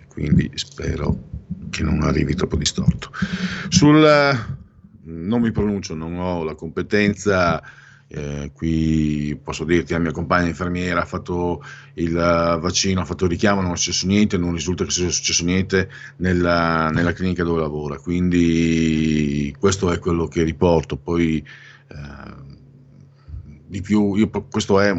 Quindi 0.08 0.50
spero 0.54 1.16
che 1.70 1.82
non 1.82 2.02
arrivi 2.02 2.34
troppo 2.34 2.56
distorto. 2.56 3.10
Sul. 3.68 4.54
Non 5.08 5.40
mi 5.40 5.52
pronuncio, 5.52 5.94
non 5.94 6.18
ho 6.18 6.42
la 6.42 6.56
competenza 6.56 7.62
eh, 8.08 8.52
qui 8.54 9.38
posso 9.42 9.64
dirti 9.64 9.92
la 9.92 9.98
mia 9.98 10.12
compagna 10.12 10.46
infermiera 10.46 11.02
ha 11.02 11.04
fatto 11.04 11.62
il 11.94 12.12
vaccino, 12.12 13.00
ha 13.00 13.04
fatto 13.04 13.24
il 13.24 13.30
richiamo, 13.30 13.60
non 13.60 13.72
è 13.72 13.76
successo 13.76 14.06
niente, 14.06 14.36
non 14.36 14.52
risulta 14.52 14.84
che 14.84 14.90
sia 14.90 15.10
successo 15.10 15.44
niente 15.44 15.90
nella, 16.18 16.90
nella 16.90 17.12
clinica 17.12 17.42
dove 17.42 17.60
lavora, 17.60 17.98
quindi 17.98 19.54
questo 19.58 19.90
è 19.90 19.98
quello 19.98 20.28
che 20.28 20.44
riporto. 20.44 20.96
Poi 20.96 21.44
eh, 21.88 22.54
di 23.66 23.80
più, 23.80 24.14
io, 24.14 24.30
questa 24.30 24.86
è 24.86 24.94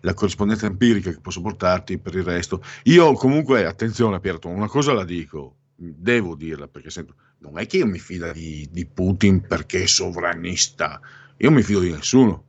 la 0.00 0.14
corrispondenza 0.14 0.66
empirica 0.66 1.12
che 1.12 1.20
posso 1.20 1.40
portarti 1.40 1.98
per 1.98 2.16
il 2.16 2.24
resto. 2.24 2.62
Io 2.84 3.12
comunque, 3.12 3.66
attenzione 3.66 4.18
Pietro, 4.18 4.50
una 4.50 4.66
cosa 4.66 4.92
la 4.92 5.04
dico, 5.04 5.54
devo 5.76 6.34
dirla 6.34 6.66
perché 6.66 6.90
sento, 6.90 7.14
non 7.38 7.56
è 7.58 7.66
che 7.66 7.76
io 7.76 7.86
mi 7.86 8.00
fido 8.00 8.32
di, 8.32 8.68
di 8.68 8.84
Putin 8.84 9.42
perché 9.42 9.84
è 9.84 9.86
sovranista, 9.86 11.00
io 11.36 11.52
mi 11.52 11.62
fido 11.62 11.78
di 11.78 11.92
nessuno 11.92 12.46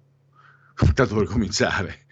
tanto 0.94 1.16
per 1.16 1.26
cominciare. 1.26 2.06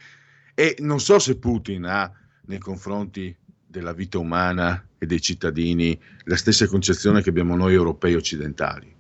E 0.54 0.76
non 0.80 1.00
so 1.00 1.20
se 1.20 1.38
Putin 1.38 1.86
ha 1.86 2.12
nei 2.46 2.60
confronti 2.60 3.36
della 3.66 3.94
vita 3.94 4.18
umana 4.18 4.88
e 4.98 5.06
dei 5.06 5.22
cittadini 5.22 6.00
la 6.24 6.36
stessa 6.36 6.68
concezione 6.68 7.22
che 7.22 7.30
abbiamo 7.30 7.56
noi 7.56 7.74
europei 7.74 8.16
occidentali. 8.16 8.94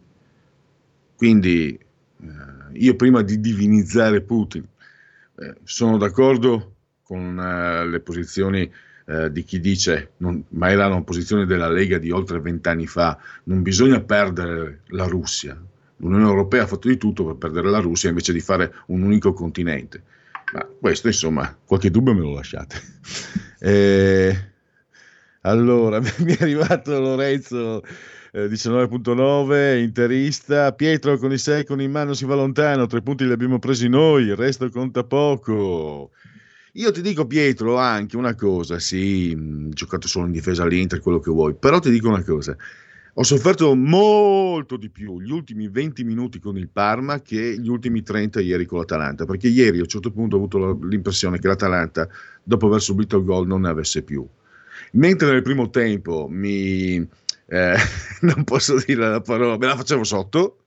Quindi 1.16 1.70
eh, 1.70 2.28
io 2.74 2.96
prima 2.96 3.22
di 3.24 3.40
divinizzare 3.40 4.22
Putin 4.22 4.68
eh, 5.40 5.56
sono 5.64 5.98
d'accordo 5.98 6.76
con 7.02 7.40
eh, 7.40 7.88
le 7.88 8.00
posizioni 8.02 8.72
eh, 9.06 9.32
di 9.32 9.44
chi 9.44 9.60
dice, 9.60 10.12
non, 10.18 10.44
ma 10.50 10.70
era 10.70 10.88
una 10.88 11.02
posizione 11.02 11.46
della 11.46 11.70
Lega 11.70 11.98
di 11.98 12.12
oltre 12.12 12.42
vent'anni 12.42 12.86
fa, 12.86 13.18
non 13.46 13.62
bisogna 13.62 14.02
perdere 14.02 14.82
la 14.88 15.06
Russia, 15.06 15.60
L'Unione 15.98 16.26
Europea 16.26 16.64
ha 16.64 16.68
fatto 16.68 16.88
di 16.88 16.98
tutto 16.98 17.26
per 17.26 17.36
perdere 17.36 17.70
la 17.70 17.80
Russia 17.80 18.10
invece 18.10 18.34
di 18.34 18.40
fare 18.40 18.74
un 18.88 19.02
unico 19.02 19.34
continente. 19.34 20.04
Ma 20.54 20.66
questo, 20.80 21.08
insomma, 21.08 21.58
qualche 21.66 21.92
dubbio 21.92 22.14
me 22.14 22.22
lo 22.22 22.34
lasciate. 22.34 22.76
Eh, 23.60 24.38
allora, 25.42 26.00
mi 26.22 26.36
è 26.36 26.38
arrivato 26.40 27.00
Lorenzo 27.00 27.82
eh, 28.32 28.48
19.9, 28.48 29.80
interista. 29.80 30.74
Pietro 30.74 31.18
con 31.18 31.32
i 31.32 31.40
6 31.40 31.66
con 31.66 31.82
in 31.82 31.90
mano 31.90 32.14
si 32.14 32.26
va 32.26 32.36
lontano, 32.36 32.86
tre 32.86 33.02
punti 33.02 33.26
li 33.26 33.32
abbiamo 33.32 33.58
presi 33.58 33.88
noi, 33.88 34.26
il 34.26 34.36
resto 34.36 34.70
conta 34.70 35.04
poco. 35.04 36.12
Io 36.74 36.92
ti 36.92 37.02
dico, 37.02 37.26
Pietro, 37.26 37.78
anche 37.78 38.16
una 38.16 38.36
cosa, 38.36 38.78
sì, 38.78 39.36
giocato 39.70 40.08
solo 40.08 40.28
in 40.28 40.34
difesa 40.34 40.62
all'Inter, 40.62 41.00
quello 41.00 41.20
che 41.20 41.32
vuoi, 41.32 41.56
però 41.56 41.80
ti 41.80 41.90
dico 41.90 42.10
una 42.10 42.24
cosa 42.24 42.56
ho 43.20 43.24
sofferto 43.24 43.74
molto 43.74 44.78
di 44.78 44.92
più 44.92 45.20
gli 45.20 45.32
ultimi 45.32 45.68
20 45.68 46.04
minuti 46.04 46.38
con 46.38 46.56
il 46.56 46.70
Parma 46.70 47.20
che 47.20 47.58
gli 47.60 47.68
ultimi 47.68 48.04
30 48.04 48.42
ieri 48.42 48.66
con 48.66 48.78
l'Atalanta, 48.78 49.26
perché 49.26 49.48
ieri 49.48 49.80
a 49.80 49.82
un 49.82 49.88
certo 49.88 50.12
punto 50.12 50.36
ho 50.36 50.40
avuto 50.40 50.80
l'impressione 50.84 51.40
che 51.40 51.48
l'Atalanta, 51.48 52.08
dopo 52.44 52.68
aver 52.68 52.80
subito 52.80 53.18
il 53.18 53.24
gol, 53.24 53.48
non 53.48 53.62
ne 53.62 53.70
avesse 53.70 54.04
più. 54.04 54.28
Mentre 54.92 55.32
nel 55.32 55.42
primo 55.42 55.72
tempo 55.72 56.28
mi... 56.30 56.98
Eh, 57.48 57.76
non 58.22 58.44
posso 58.44 58.76
dire 58.86 59.10
la 59.10 59.22
parola, 59.22 59.58
me 59.58 59.66
la 59.66 59.76
facevo 59.76 60.04
sotto, 60.04 60.66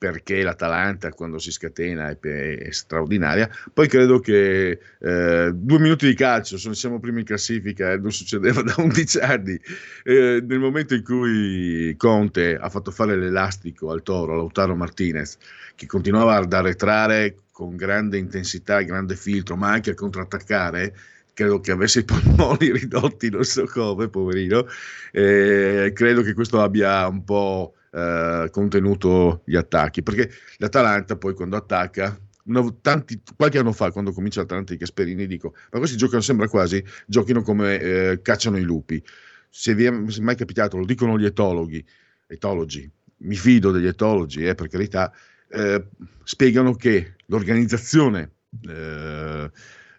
perché 0.00 0.42
l'Atalanta 0.42 1.12
quando 1.12 1.38
si 1.38 1.52
scatena 1.52 2.08
è, 2.08 2.18
è 2.18 2.70
straordinaria. 2.70 3.50
Poi 3.70 3.86
credo 3.86 4.18
che 4.18 4.78
eh, 4.98 5.50
due 5.52 5.78
minuti 5.78 6.06
di 6.06 6.14
calcio, 6.14 6.56
sono, 6.56 6.72
siamo 6.72 6.98
primi 6.98 7.20
in 7.20 7.26
classifica 7.26 7.92
e 7.92 7.98
non 7.98 8.10
succedeva 8.10 8.62
da 8.64 8.72
11 8.78 9.18
anni. 9.18 9.60
Eh, 10.02 10.42
nel 10.42 10.58
momento 10.58 10.94
in 10.94 11.04
cui 11.04 11.94
Conte 11.98 12.56
ha 12.56 12.70
fatto 12.70 12.90
fare 12.90 13.14
l'elastico 13.14 13.90
al 13.90 14.02
Toro, 14.02 14.36
Lautaro 14.36 14.74
Martinez, 14.74 15.36
che 15.74 15.84
continuava 15.84 16.36
ad 16.36 16.50
arretrare 16.50 17.36
con 17.52 17.76
grande 17.76 18.16
intensità, 18.16 18.80
grande 18.80 19.16
filtro, 19.16 19.54
ma 19.54 19.70
anche 19.70 19.90
a 19.90 19.94
contrattaccare, 19.94 20.96
credo 21.34 21.60
che 21.60 21.72
avesse 21.72 21.98
i 21.98 22.04
polmoni 22.04 22.72
ridotti, 22.72 23.28
non 23.28 23.44
so 23.44 23.66
come, 23.66 24.08
poverino. 24.08 24.66
Eh, 25.12 25.92
credo 25.94 26.22
che 26.22 26.32
questo 26.32 26.62
abbia 26.62 27.06
un 27.06 27.22
po' 27.22 27.74
eh, 27.90 28.48
contenuto 28.50 29.42
gli 29.44 29.56
attacchi, 29.56 30.02
perché 30.02 30.30
l'Atalanta 30.58 31.16
poi 31.16 31.34
quando 31.34 31.56
attacca, 31.56 32.18
una, 32.44 32.64
tanti, 32.80 33.20
qualche 33.36 33.58
anno 33.58 33.72
fa 33.72 33.90
quando 33.90 34.12
comincia 34.12 34.40
l'Atalanta 34.40 34.72
di 34.72 34.78
Gasperini 34.78 35.26
dico, 35.26 35.54
ma 35.70 35.78
questi 35.78 35.96
giocano, 35.96 36.22
sembra 36.22 36.48
quasi, 36.48 36.84
giochino 37.06 37.42
come 37.42 37.78
eh, 37.78 38.20
cacciano 38.22 38.56
i 38.58 38.62
lupi. 38.62 39.02
Se 39.48 39.74
vi 39.74 39.84
è 39.84 39.90
mai 39.90 40.36
capitato, 40.36 40.76
lo 40.76 40.84
dicono 40.84 41.18
gli 41.18 41.24
etologhi, 41.24 41.84
etologi, 42.26 42.88
mi 43.18 43.34
fido 43.34 43.70
degli 43.70 43.86
etologi, 43.86 44.46
eh, 44.46 44.54
per 44.54 44.68
carità, 44.68 45.12
eh, 45.48 45.84
spiegano 46.22 46.74
che 46.74 47.16
l'organizzazione 47.26 48.30
eh, 48.68 49.50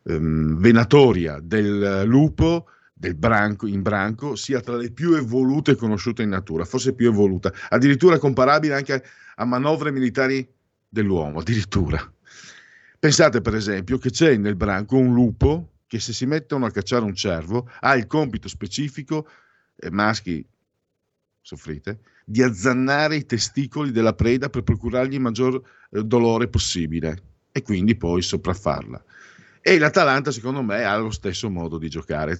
ehm, 0.03 0.59
venatoria 0.59 1.39
del 1.41 2.03
lupo 2.05 2.67
del 3.01 3.15
branco, 3.15 3.65
in 3.65 3.81
branco 3.81 4.35
sia 4.35 4.59
tra 4.59 4.75
le 4.75 4.91
più 4.91 5.15
evolute 5.15 5.75
conosciute 5.75 6.21
in 6.21 6.29
natura, 6.29 6.65
forse 6.65 6.93
più 6.93 7.07
evoluta, 7.07 7.51
addirittura 7.69 8.19
comparabile 8.19 8.75
anche 8.75 9.03
a 9.37 9.43
manovre 9.45 9.91
militari 9.91 10.47
dell'uomo, 10.87 11.39
addirittura. 11.39 11.99
Pensate 12.99 13.41
per 13.41 13.55
esempio 13.55 13.97
che 13.97 14.11
c'è 14.11 14.37
nel 14.37 14.55
branco 14.55 14.97
un 14.97 15.15
lupo 15.15 15.77
che 15.87 15.99
se 15.99 16.13
si 16.13 16.27
mettono 16.27 16.67
a 16.67 16.71
cacciare 16.71 17.03
un 17.03 17.15
cervo 17.15 17.67
ha 17.79 17.95
il 17.95 18.05
compito 18.05 18.47
specifico, 18.47 19.27
eh, 19.77 19.89
maschi 19.89 20.45
soffrite, 21.41 22.01
di 22.23 22.43
azzannare 22.43 23.15
i 23.15 23.25
testicoli 23.25 23.91
della 23.91 24.13
preda 24.13 24.49
per 24.49 24.61
procurargli 24.61 25.15
il 25.15 25.21
maggior 25.21 25.59
eh, 25.89 26.03
dolore 26.03 26.49
possibile 26.49 27.23
e 27.51 27.63
quindi 27.63 27.95
poi 27.95 28.21
sopraffarla. 28.21 29.03
E 29.59 29.79
l'Atalanta 29.79 30.29
secondo 30.29 30.61
me 30.61 30.83
ha 30.83 30.95
lo 30.97 31.09
stesso 31.09 31.49
modo 31.49 31.79
di 31.79 31.89
giocare 31.89 32.39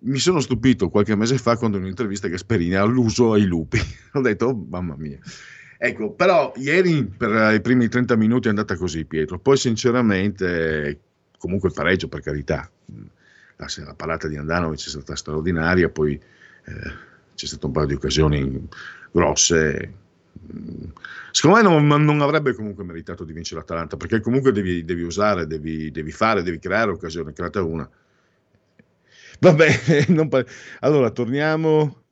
mi 0.00 0.18
sono 0.18 0.40
stupito 0.40 0.88
qualche 0.88 1.16
mese 1.16 1.38
fa 1.38 1.56
quando 1.56 1.76
in 1.78 1.84
un'intervista 1.84 2.28
Gasperini 2.28 2.74
ha 2.74 2.82
alluso 2.82 3.32
ai 3.32 3.44
lupi. 3.44 3.78
Ho 4.14 4.20
detto, 4.20 4.46
oh, 4.46 4.66
mamma 4.68 4.94
mia. 4.96 5.18
Ecco, 5.78 6.12
però 6.12 6.52
ieri 6.56 7.04
per 7.04 7.54
i 7.54 7.60
primi 7.60 7.88
30 7.88 8.16
minuti 8.16 8.46
è 8.46 8.50
andata 8.50 8.76
così, 8.76 9.04
Pietro. 9.04 9.38
Poi, 9.38 9.56
sinceramente, 9.56 11.00
comunque 11.38 11.70
pareggio, 11.70 12.08
per 12.08 12.20
carità. 12.20 12.70
La, 13.56 13.66
la 13.84 13.94
parata 13.94 14.28
di 14.28 14.36
Andanovic 14.36 14.84
è 14.84 14.88
stata 14.88 15.16
straordinaria, 15.16 15.88
poi 15.88 16.14
eh, 16.14 16.92
c'è 17.34 17.46
stato 17.46 17.66
un 17.66 17.72
paio 17.72 17.86
di 17.86 17.94
occasioni 17.94 18.68
grosse. 19.10 19.92
Secondo 21.30 21.56
me 21.56 21.62
non, 21.62 22.04
non, 22.04 22.20
avrebbe 22.20 22.54
comunque 22.54 22.84
meritato 22.84 23.24
di 23.24 23.32
vincere 23.32 23.60
l'Atalanta, 23.60 23.96
perché 23.96 24.20
comunque 24.20 24.52
devi, 24.52 24.84
devi 24.84 25.02
usare, 25.02 25.46
devi, 25.46 25.90
devi, 25.90 26.12
fare, 26.12 26.42
devi 26.42 26.58
creare 26.58 26.90
occasioni, 26.90 27.32
creata 27.32 27.62
una 27.62 27.88
Va 29.40 29.52
bene, 29.52 30.26
par- 30.28 30.46
allora 30.80 31.10
torniamo. 31.10 32.02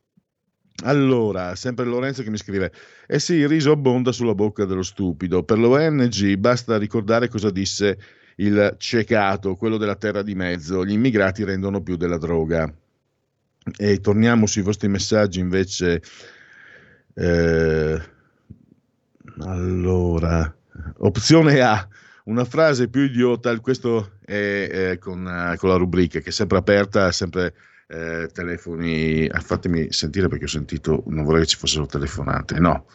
Allora, 0.83 1.55
sempre 1.55 1.85
Lorenzo 1.85 2.23
che 2.23 2.29
mi 2.29 2.37
scrive: 2.37 2.71
Eh 3.07 3.19
sì, 3.19 3.35
il 3.35 3.47
riso 3.47 3.71
abbonda 3.71 4.11
sulla 4.11 4.35
bocca 4.35 4.65
dello 4.65 4.83
stupido. 4.83 5.43
Per 5.43 5.57
l'ONG 5.57 6.35
basta 6.35 6.77
ricordare 6.77 7.29
cosa 7.29 7.49
disse 7.49 7.97
il 8.37 8.75
cecato, 8.77 9.55
quello 9.55 9.77
della 9.77 9.95
terra 9.95 10.21
di 10.21 10.35
mezzo. 10.35 10.85
Gli 10.85 10.91
immigrati 10.91 11.43
rendono 11.43 11.81
più 11.81 11.95
della 11.95 12.17
droga. 12.17 12.71
E 13.77 13.99
torniamo 13.99 14.45
sui 14.45 14.61
vostri 14.61 14.87
messaggi 14.89 15.39
invece. 15.39 16.01
Eh, 17.15 18.01
allora, 19.39 20.55
opzione 20.97 21.61
A 21.61 21.87
una 22.25 22.45
frase 22.45 22.87
più 22.87 23.01
idiota, 23.01 23.57
questo 23.59 24.17
è, 24.23 24.91
è 24.91 24.97
con, 24.97 25.25
uh, 25.25 25.57
con, 25.57 25.69
la 25.69 25.75
rubrica 25.75 26.19
che 26.19 26.29
è 26.29 26.31
sempre 26.31 26.57
aperta, 26.57 27.11
sempre 27.11 27.53
eh, 27.87 28.29
telefoni, 28.33 29.27
ah, 29.27 29.39
fatemi 29.39 29.91
sentire 29.91 30.27
perché 30.27 30.45
ho 30.45 30.49
sentito, 30.49 31.03
non 31.07 31.23
vorrei 31.23 31.41
che 31.41 31.47
ci 31.47 31.57
fossero 31.57 31.85
telefonate, 31.85 32.59
no, 32.59 32.87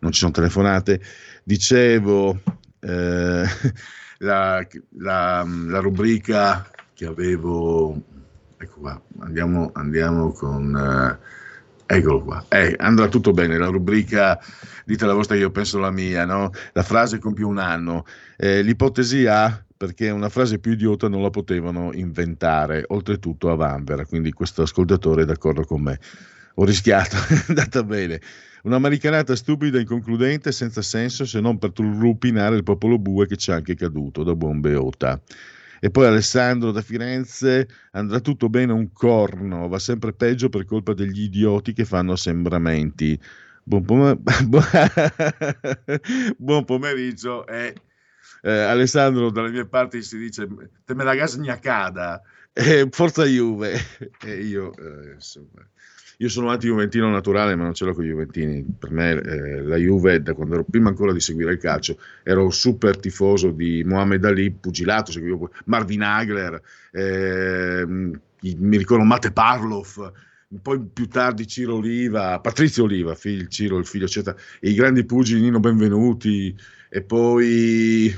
non 0.00 0.12
ci 0.12 0.20
sono 0.20 0.30
telefonate, 0.30 1.00
dicevo 1.42 2.40
eh, 2.80 3.44
la, 4.18 4.66
la, 4.98 5.46
la, 5.46 5.78
rubrica 5.80 6.70
che 6.94 7.06
avevo, 7.06 8.00
ecco 8.56 8.80
qua, 8.80 9.02
andiamo, 9.18 9.70
andiamo 9.74 10.32
con... 10.32 11.18
Uh, 11.20 11.44
Eccolo 11.88 12.22
qua, 12.24 12.44
eh, 12.48 12.74
andrà 12.78 13.06
tutto 13.06 13.30
bene, 13.30 13.56
la 13.56 13.68
rubrica 13.68 14.40
dite 14.84 15.06
la 15.06 15.14
vostra, 15.14 15.36
io 15.36 15.52
penso 15.52 15.78
la 15.78 15.92
mia, 15.92 16.24
no? 16.24 16.50
la 16.72 16.82
frase 16.82 17.18
compie 17.18 17.44
un 17.44 17.58
anno, 17.58 18.04
eh, 18.36 18.62
l'ipotesi 18.62 19.26
A 19.26 19.64
perché 19.76 20.10
una 20.10 20.28
frase 20.28 20.58
più 20.58 20.72
idiota 20.72 21.08
non 21.08 21.22
la 21.22 21.30
potevano 21.30 21.92
inventare, 21.92 22.84
oltretutto 22.88 23.50
a 23.50 23.54
Vanvera, 23.54 24.04
quindi 24.04 24.32
questo 24.32 24.62
ascoltatore 24.62 25.22
è 25.22 25.24
d'accordo 25.26 25.64
con 25.64 25.82
me. 25.82 26.00
Ho 26.54 26.64
rischiato, 26.64 27.16
è 27.28 27.44
andata 27.48 27.84
bene. 27.84 28.20
Un'americanata 28.62 29.36
stupida, 29.36 29.78
inconcludente, 29.78 30.50
senza 30.50 30.82
senso 30.82 31.24
se 31.24 31.40
non 31.40 31.58
per 31.58 31.72
turlupinare 31.72 32.56
il 32.56 32.62
popolo 32.62 32.98
bue 32.98 33.26
che 33.26 33.36
c'è 33.36 33.52
anche 33.52 33.76
caduto 33.76 34.24
da 34.24 34.34
buon 34.34 34.60
beota. 34.60 35.20
E 35.80 35.90
poi 35.90 36.06
Alessandro 36.06 36.72
da 36.72 36.82
Firenze, 36.82 37.68
andrà 37.92 38.20
tutto 38.20 38.48
bene 38.48 38.72
un 38.72 38.92
corno, 38.92 39.68
va 39.68 39.78
sempre 39.78 40.12
peggio 40.12 40.48
per 40.48 40.64
colpa 40.64 40.92
degli 40.94 41.22
idioti 41.22 41.72
che 41.72 41.84
fanno 41.84 42.12
assembramenti. 42.12 43.18
Buon, 43.62 43.84
pom- 43.84 44.22
buon 46.38 46.64
pomeriggio 46.64 47.46
e 47.46 47.74
eh, 48.42 48.58
Alessandro 48.60 49.30
dalle 49.30 49.50
mie 49.50 49.66
parti 49.66 50.02
si 50.02 50.18
dice 50.18 50.46
te 50.84 50.94
me 50.94 51.02
la 51.02 51.16
gas 51.16 51.36
gnacada 51.36 52.22
eh, 52.52 52.86
forza 52.90 53.24
Juve. 53.24 53.76
E 54.24 54.40
io 54.42 54.72
eh, 54.76 55.14
insomma 55.14 55.68
io 56.18 56.28
sono 56.28 56.48
anti-juventino 56.48 57.10
naturale, 57.10 57.54
ma 57.56 57.64
non 57.64 57.74
ce 57.74 57.84
l'ho 57.84 57.92
con 57.92 58.04
i 58.04 58.08
juventini. 58.08 58.64
Per 58.78 58.90
me 58.90 59.10
eh, 59.10 59.62
la 59.62 59.76
Juve, 59.76 60.22
da 60.22 60.32
quando 60.32 60.54
ero 60.54 60.64
prima 60.64 60.88
ancora 60.88 61.12
di 61.12 61.20
seguire 61.20 61.52
il 61.52 61.58
calcio, 61.58 61.98
ero 62.22 62.50
super 62.50 62.96
tifoso 62.96 63.50
di 63.50 63.84
Mohamed 63.84 64.24
Ali, 64.24 64.50
pugilato, 64.50 65.12
seguivo 65.12 65.50
Marvin 65.66 66.02
Hagler, 66.02 66.60
eh, 66.92 67.84
mi 67.86 68.76
ricordo 68.76 69.04
Mate 69.04 69.32
Parlov, 69.32 70.12
poi 70.62 70.80
più 70.92 71.06
tardi 71.08 71.46
Ciro 71.46 71.74
Oliva, 71.74 72.40
Patrizio 72.40 72.84
Oliva, 72.84 73.14
figlio, 73.14 73.48
Ciro, 73.48 73.76
il 73.78 73.86
figlio, 73.86 74.06
eccetera, 74.06 74.36
i 74.60 74.72
grandi 74.74 75.04
pugili 75.04 75.40
Nino 75.40 75.60
Benvenuti, 75.60 76.56
e 76.88 77.02
poi 77.02 78.14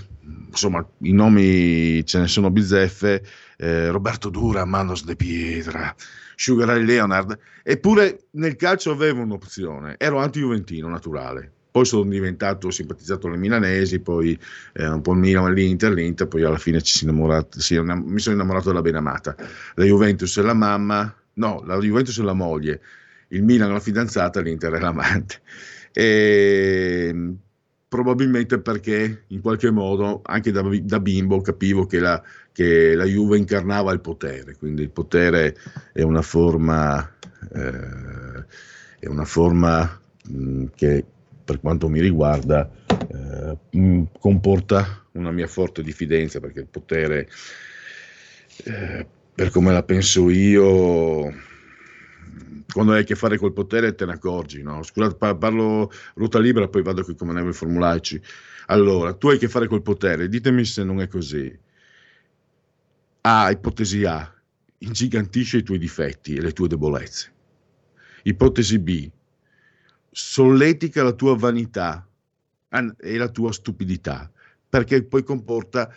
insomma 0.46 0.86
i 0.98 1.12
nomi 1.12 2.04
ce 2.04 2.20
ne 2.20 2.26
sono 2.28 2.50
bizzeffe, 2.50 3.24
eh, 3.56 3.90
Roberto 3.90 4.28
Dura, 4.28 4.64
Manos 4.64 5.04
de 5.04 5.16
Pietra, 5.16 5.94
Sugar 6.40 6.68
Ray 6.68 6.84
Leonard, 6.84 7.36
eppure 7.64 8.26
nel 8.32 8.54
calcio 8.54 8.92
avevo 8.92 9.22
un'opzione, 9.22 9.96
ero 9.98 10.18
anti-juventino 10.18 10.88
naturale. 10.88 11.50
Poi 11.72 11.84
sono 11.84 12.08
diventato 12.08 12.70
simpatizzato 12.70 13.26
alle 13.26 13.36
milanesi, 13.36 13.98
poi 13.98 14.38
eh, 14.74 14.86
un 14.86 15.00
po' 15.00 15.14
il 15.14 15.18
Milan, 15.18 15.52
l'Inter, 15.52 15.92
l'Inter, 15.92 16.28
poi 16.28 16.44
alla 16.44 16.56
fine 16.56 16.80
ci 16.80 16.96
si 16.96 17.06
sì, 17.58 17.80
mi 17.80 18.18
sono 18.20 18.34
innamorato 18.36 18.68
della 18.68 18.82
benamata. 18.82 19.34
La 19.74 19.84
Juventus 19.84 20.38
è 20.38 20.42
la 20.42 20.54
mamma, 20.54 21.12
no, 21.34 21.62
la 21.66 21.76
Juventus 21.78 22.20
è 22.20 22.22
la 22.22 22.34
moglie, 22.34 22.80
il 23.28 23.42
Milan 23.42 23.70
è 23.70 23.72
la 23.72 23.80
fidanzata, 23.80 24.40
l'Inter 24.40 24.72
è 24.74 24.78
l'amante. 24.78 25.40
E 25.92 27.34
probabilmente 27.88 28.60
perché 28.60 29.24
in 29.26 29.40
qualche 29.40 29.70
modo 29.70 30.20
anche 30.22 30.52
da, 30.52 30.62
da 30.82 31.00
bimbo 31.00 31.40
capivo 31.40 31.86
che 31.86 31.98
la, 31.98 32.22
che 32.58 32.96
la, 32.96 33.04
Juve 33.04 33.38
incarnava 33.38 33.92
il 33.92 34.00
potere, 34.00 34.56
quindi 34.56 34.82
il 34.82 34.90
potere 34.90 35.54
è 35.92 36.02
una 36.02 36.22
forma, 36.22 37.08
eh, 37.54 38.44
è 38.98 39.06
una 39.06 39.24
forma 39.24 40.00
mh, 40.28 40.64
che 40.74 41.04
per 41.44 41.60
quanto 41.60 41.88
mi 41.88 42.00
riguarda 42.00 42.68
eh, 42.88 43.78
mh, 43.78 44.02
comporta 44.18 45.04
una 45.12 45.30
mia 45.30 45.46
forte 45.46 45.84
diffidenza 45.84 46.40
perché 46.40 46.58
il 46.58 46.66
potere, 46.66 47.28
eh, 48.64 49.06
per 49.32 49.50
come 49.50 49.70
la 49.70 49.84
penso 49.84 50.28
io, 50.28 51.32
quando 52.72 52.92
hai 52.92 53.02
a 53.02 53.04
che 53.04 53.14
fare 53.14 53.38
col 53.38 53.52
potere 53.52 53.94
te 53.94 54.04
ne 54.04 54.14
accorgi, 54.14 54.62
no? 54.62 54.82
Scusate, 54.82 55.14
parlo 55.36 55.92
ruota 56.14 56.40
libera, 56.40 56.66
poi 56.66 56.82
vado 56.82 57.04
qui 57.04 57.14
come 57.14 57.32
devo 57.34 57.52
formularci. 57.52 58.20
Allora, 58.66 59.14
tu 59.14 59.28
hai 59.28 59.36
a 59.36 59.38
che 59.38 59.48
fare 59.48 59.68
col 59.68 59.82
potere, 59.82 60.28
ditemi 60.28 60.64
se 60.64 60.82
non 60.82 61.00
è 61.00 61.06
così. 61.06 61.66
A, 63.30 63.50
ipotesi 63.50 64.06
A, 64.06 64.34
ingigantisce 64.78 65.58
i 65.58 65.62
tuoi 65.62 65.76
difetti 65.76 66.34
e 66.34 66.40
le 66.40 66.52
tue 66.52 66.66
debolezze. 66.66 67.30
Ipotesi 68.22 68.78
B, 68.78 69.10
solletica 70.10 71.02
la 71.02 71.12
tua 71.12 71.36
vanità 71.36 72.08
e 72.96 73.16
la 73.18 73.28
tua 73.28 73.52
stupidità, 73.52 74.32
perché 74.66 75.04
poi 75.04 75.24
comporta 75.24 75.94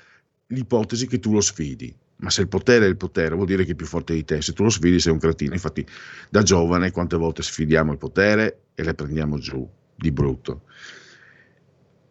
l'ipotesi 0.48 1.08
che 1.08 1.20
tu 1.20 1.32
lo 1.32 1.40
sfidi 1.40 1.96
ma 2.18 2.30
se 2.30 2.42
il 2.42 2.50
potere 2.50 2.86
è 2.86 2.90
il 2.90 2.98
potere 2.98 3.34
vuol 3.34 3.48
dire 3.48 3.64
che 3.64 3.72
è 3.72 3.76
più 3.76 3.88
forte 3.88 4.14
di 4.14 4.24
te, 4.24 4.42
se 4.44 4.54
tu 4.54 4.62
lo 4.62 4.70
sfidi 4.70 5.00
sei 5.00 5.12
un 5.12 5.18
cretino, 5.18 5.54
infatti 5.54 5.84
da 6.30 6.44
giovane 6.44 6.92
quante 6.92 7.16
volte 7.16 7.42
sfidiamo 7.42 7.94
il 7.94 7.98
potere 7.98 8.66
e 8.76 8.84
le 8.84 8.94
prendiamo 8.94 9.40
giù 9.40 9.68
di 9.96 10.12
brutto. 10.12 10.66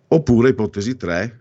Oppure 0.08 0.48
ipotesi 0.48 0.96
3, 0.96 1.40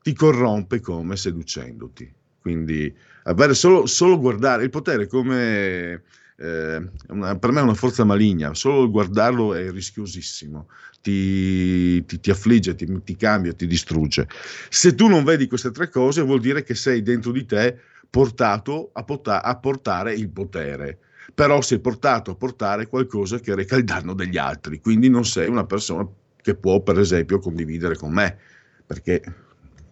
ti 0.00 0.14
corrompe 0.14 0.80
come 0.80 1.14
seducendoti, 1.16 2.10
quindi 2.46 2.94
avere 3.24 3.54
solo, 3.54 3.86
solo 3.86 4.20
guardare 4.20 4.62
il 4.62 4.70
potere 4.70 5.08
come... 5.08 6.02
Eh, 6.38 6.88
una, 7.08 7.36
per 7.38 7.50
me 7.50 7.58
è 7.58 7.62
una 7.64 7.74
forza 7.74 8.04
maligna, 8.04 8.54
solo 8.54 8.88
guardarlo 8.88 9.54
è 9.54 9.68
rischiosissimo, 9.70 10.68
ti, 11.00 12.04
ti, 12.04 12.20
ti 12.20 12.30
affligge, 12.30 12.76
ti, 12.76 12.86
ti, 13.02 13.16
cambia, 13.16 13.52
ti 13.52 13.66
distrugge. 13.66 14.28
Se 14.68 14.94
tu 14.94 15.08
non 15.08 15.24
vedi 15.24 15.48
queste 15.48 15.72
tre 15.72 15.88
cose, 15.88 16.22
vuol 16.22 16.38
dire 16.38 16.62
che 16.62 16.76
sei 16.76 17.02
dentro 17.02 17.32
di 17.32 17.44
te 17.46 17.80
portato 18.08 18.90
a, 18.92 19.02
pota- 19.02 19.42
a 19.42 19.56
portare 19.56 20.14
il 20.14 20.28
potere 20.28 20.98
però 21.34 21.60
sei 21.60 21.80
portato 21.80 22.30
a 22.30 22.36
portare 22.36 22.86
qualcosa 22.86 23.40
che 23.40 23.54
reca 23.56 23.74
il 23.74 23.84
danno 23.84 24.14
degli 24.14 24.38
altri, 24.38 24.80
quindi 24.80 25.10
non 25.10 25.24
sei 25.24 25.48
una 25.48 25.66
persona 25.66 26.06
che 26.40 26.54
può, 26.54 26.80
per 26.80 27.00
esempio, 27.00 27.40
condividere 27.40 27.96
con 27.96 28.12
me, 28.12 28.38
perché 28.86 29.20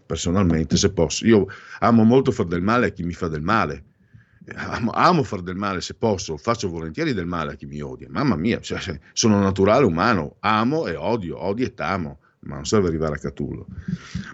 personalmente, 0.07 0.76
se 0.76 0.92
posso, 0.92 1.26
io 1.26 1.46
amo 1.80 2.05
molto 2.05 2.30
fare 2.30 2.48
del 2.48 2.62
male 2.62 2.86
a 2.86 2.90
chi 2.90 3.02
mi 3.02 3.12
fa 3.12 3.28
del 3.28 3.42
male, 3.42 3.84
amo, 4.55 4.90
amo 4.92 5.22
far 5.22 5.40
del 5.40 5.57
male 5.57 5.80
se 5.80 5.94
posso, 5.94 6.36
faccio 6.36 6.68
volentieri 6.68 7.12
del 7.12 7.26
male 7.26 7.52
a 7.52 7.55
chi 7.55 7.66
mi 7.66 7.80
odia, 7.80 8.09
mamma 8.11 8.36
mia, 8.36 8.61
cioè, 8.61 8.80
sono 9.12 9.40
naturale 9.40 9.84
umano, 9.84 10.36
amo 10.40 10.86
e 10.86 10.94
odio, 10.94 11.42
odio 11.42 11.66
e 11.66 11.74
t'amo, 11.74 12.18
ma 12.40 12.57
non 12.57 12.66
serve 12.66 12.88
arrivare 12.88 13.14
a 13.14 13.18
Catullo. 13.18 13.66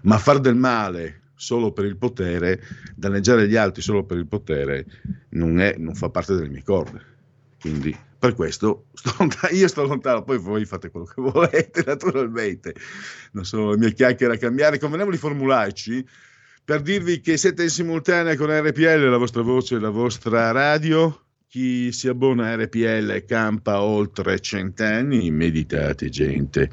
Ma 0.02 0.18
far 0.18 0.40
del 0.40 0.56
male 0.56 1.20
solo 1.34 1.72
per 1.72 1.86
il 1.86 1.96
potere, 1.96 2.60
danneggiare 2.94 3.48
gli 3.48 3.56
altri 3.56 3.82
solo 3.82 4.04
per 4.04 4.18
il 4.18 4.26
potere, 4.26 4.84
non, 5.30 5.58
è, 5.60 5.76
non 5.78 5.94
fa 5.94 6.10
parte 6.10 6.34
delle 6.34 6.48
mie 6.48 6.62
corde. 6.62 7.00
Quindi 7.60 7.96
per 8.20 8.34
questo 8.34 8.84
sto 8.92 9.14
lontano, 9.18 9.56
io 9.56 9.66
sto 9.66 9.84
lontano, 9.84 10.22
poi 10.22 10.38
voi 10.38 10.64
fate 10.66 10.90
quello 10.90 11.06
che 11.06 11.20
volete, 11.20 11.82
naturalmente. 11.86 12.74
Non 13.32 13.44
sono 13.44 13.70
le 13.70 13.78
mie 13.78 13.94
chiacchiere 13.94 14.34
a 14.34 14.38
cambiare. 14.38 14.78
Convenevoli 14.78 15.16
formulaici 15.16 16.06
per 16.62 16.82
dirvi 16.82 17.20
che 17.20 17.38
siete 17.38 17.64
in 17.64 17.70
simultanea 17.70 18.36
con 18.36 18.50
RPL, 18.50 19.08
la 19.08 19.16
vostra 19.16 19.42
voce, 19.42 19.78
la 19.78 19.88
vostra 19.88 20.52
radio. 20.52 21.24
Chi 21.48 21.90
si 21.90 22.06
abbona 22.06 22.50
a 22.50 22.54
RPL 22.54 23.24
campa 23.24 23.80
oltre 23.80 24.38
cent'anni. 24.38 25.30
Meditate, 25.32 26.10
gente. 26.10 26.70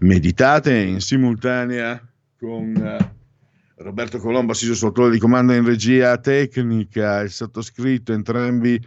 Meditate 0.00 0.76
in 0.76 1.00
simultanea 1.00 2.00
con 2.38 2.76
eh, 2.76 3.14
Roberto 3.76 4.18
Colombo, 4.18 4.52
assiso 4.52 4.74
sul 4.74 5.10
di 5.10 5.18
comando 5.18 5.54
in 5.54 5.64
regia 5.64 6.18
tecnica, 6.18 7.20
il 7.20 7.30
sottoscritto, 7.30 8.12
entrambi 8.12 8.80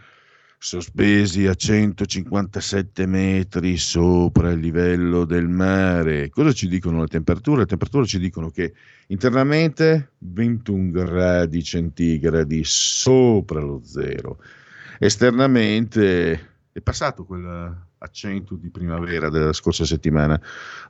sospesi 0.58 1.46
a 1.46 1.54
157 1.54 3.06
metri 3.06 3.76
sopra 3.76 4.50
il 4.50 4.60
livello 4.60 5.24
del 5.24 5.48
mare. 5.48 6.28
Cosa 6.30 6.52
ci 6.52 6.68
dicono 6.68 7.02
le 7.02 7.08
temperature? 7.08 7.60
Le 7.60 7.66
temperature 7.66 8.06
ci 8.06 8.18
dicono 8.18 8.50
che 8.50 8.74
internamente 9.08 10.12
21 10.18 10.90
gradi 10.90 11.62
centigradi 11.62 12.62
sopra 12.64 13.60
lo 13.60 13.80
zero. 13.84 14.38
Esternamente 14.98 16.54
è 16.72 16.80
passato 16.80 17.24
quell'accento 17.24 18.54
di 18.56 18.70
primavera 18.70 19.28
della 19.28 19.52
scorsa 19.52 19.84
settimana, 19.84 20.40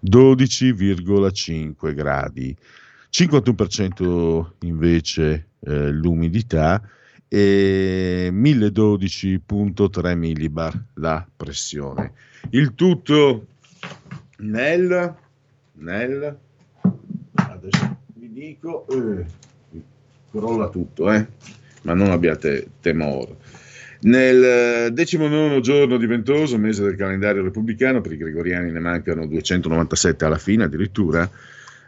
12,5 0.04 1.94
gradi. 1.94 2.56
51% 3.10 4.46
invece 4.60 5.48
eh, 5.60 5.90
l'umidità 5.90 6.82
e 7.28 8.30
1012.3 8.32 10.16
millibar 10.16 10.80
la 10.94 11.26
pressione. 11.36 12.12
Il 12.50 12.74
tutto 12.74 13.46
nel, 14.38 15.14
nel 15.72 16.38
adesso 17.34 17.96
vi 18.14 18.32
dico, 18.32 18.86
eh, 18.88 19.24
crolla 20.30 20.68
tutto, 20.68 21.12
eh, 21.12 21.26
ma 21.82 21.94
non 21.94 22.10
abbiate 22.10 22.68
temore. 22.80 23.36
Nel 23.98 24.92
decimonono 24.92 25.60
giorno 25.60 25.96
di 25.96 26.06
ventoso, 26.06 26.58
mese 26.58 26.82
del 26.82 26.96
calendario 26.96 27.42
repubblicano, 27.42 28.00
per 28.00 28.12
i 28.12 28.16
gregoriani 28.18 28.70
ne 28.70 28.78
mancano 28.78 29.26
297 29.26 30.24
alla 30.24 30.38
fine 30.38 30.64
addirittura, 30.64 31.28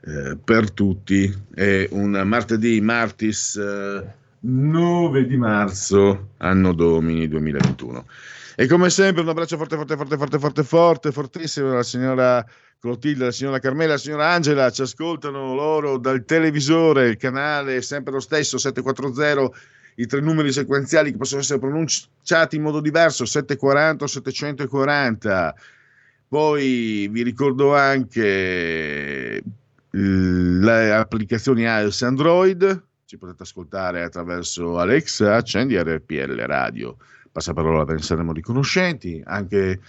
eh, 0.05 0.37
per 0.43 0.71
tutti, 0.71 1.33
è 1.55 1.87
un 1.91 2.23
martedì, 2.25 2.81
martis 2.81 3.57
eh, 3.57 4.17
9 4.51 5.27
di 5.27 5.37
marzo, 5.37 6.31
anno 6.39 6.73
domini 6.73 7.29
2021. 7.29 8.07
E 8.57 8.67
come 8.67 8.89
sempre 8.89 9.23
un 9.23 9.29
abbraccio 9.29 9.59
forte, 9.59 9.77
forte, 9.77 9.97
forte, 9.97 10.17
forte, 10.17 10.39
forte, 10.39 10.65
forte, 10.65 11.13
fortissimo 11.13 11.71
alla 11.71 11.83
signora 11.83 12.45
Clotilde, 12.81 13.25
alla 13.25 13.33
signora 13.33 13.59
Carmela, 13.59 13.93
alla 13.93 14.01
signora 14.01 14.31
Angela, 14.31 14.71
ci 14.71 14.81
ascoltano 14.83 15.55
loro 15.55 15.99
dal 15.99 16.25
televisore, 16.25 17.09
il 17.09 17.19
canale 17.19 17.77
è 17.77 17.83
sempre 17.83 18.15
lo 18.15 18.21
stesso, 18.21 18.57
740, 18.57 19.51
i 19.97 20.07
tre 20.07 20.21
numeri 20.21 20.51
sequenziali 20.51 21.11
che 21.11 21.19
possono 21.19 21.43
essere 21.43 21.59
pronunciati 21.59 22.57
in 22.57 22.63
modo 22.63 22.81
diverso, 22.81 23.27
740 23.27 24.05
o 24.05 24.07
740. 24.07 25.55
Poi 26.27 27.09
vi 27.13 27.23
ricordo 27.23 27.75
anche 27.75 29.43
le 29.91 30.93
applicazioni 30.93 31.63
iOS 31.63 32.03
Android, 32.03 32.87
ci 33.09 33.17
potete 33.17 33.43
ascoltare 33.43 34.03
attraverso 34.03 34.79
Alexa, 34.79 35.37
accendi 35.37 35.81
RPL 35.81 36.37
Radio, 36.45 36.99
passaparola 37.33 37.85
ve 37.85 37.95
ne 37.95 38.03
saremo 38.03 38.35
riconoscenti, 38.35 39.23
anche 39.25 39.81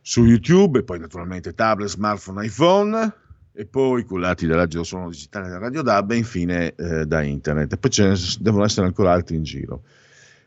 su 0.00 0.24
YouTube 0.24 0.78
e 0.78 0.82
poi 0.82 0.98
naturalmente 0.98 1.52
tablet, 1.52 1.90
smartphone, 1.90 2.46
iPhone 2.46 3.12
e 3.52 3.66
poi 3.66 4.04
cullati 4.04 4.46
dall'agito 4.46 4.84
suono 4.84 5.10
digitale 5.10 5.48
della 5.48 5.58
Radio 5.58 5.82
DAB 5.82 6.12
e 6.12 6.16
infine 6.16 6.74
eh, 6.76 7.04
da 7.04 7.20
internet. 7.20 7.74
E 7.74 7.76
poi 7.76 7.90
ce 7.90 8.08
ne 8.08 8.16
devono 8.38 8.64
essere 8.64 8.86
ancora 8.86 9.12
altri 9.12 9.36
in 9.36 9.42
giro. 9.42 9.82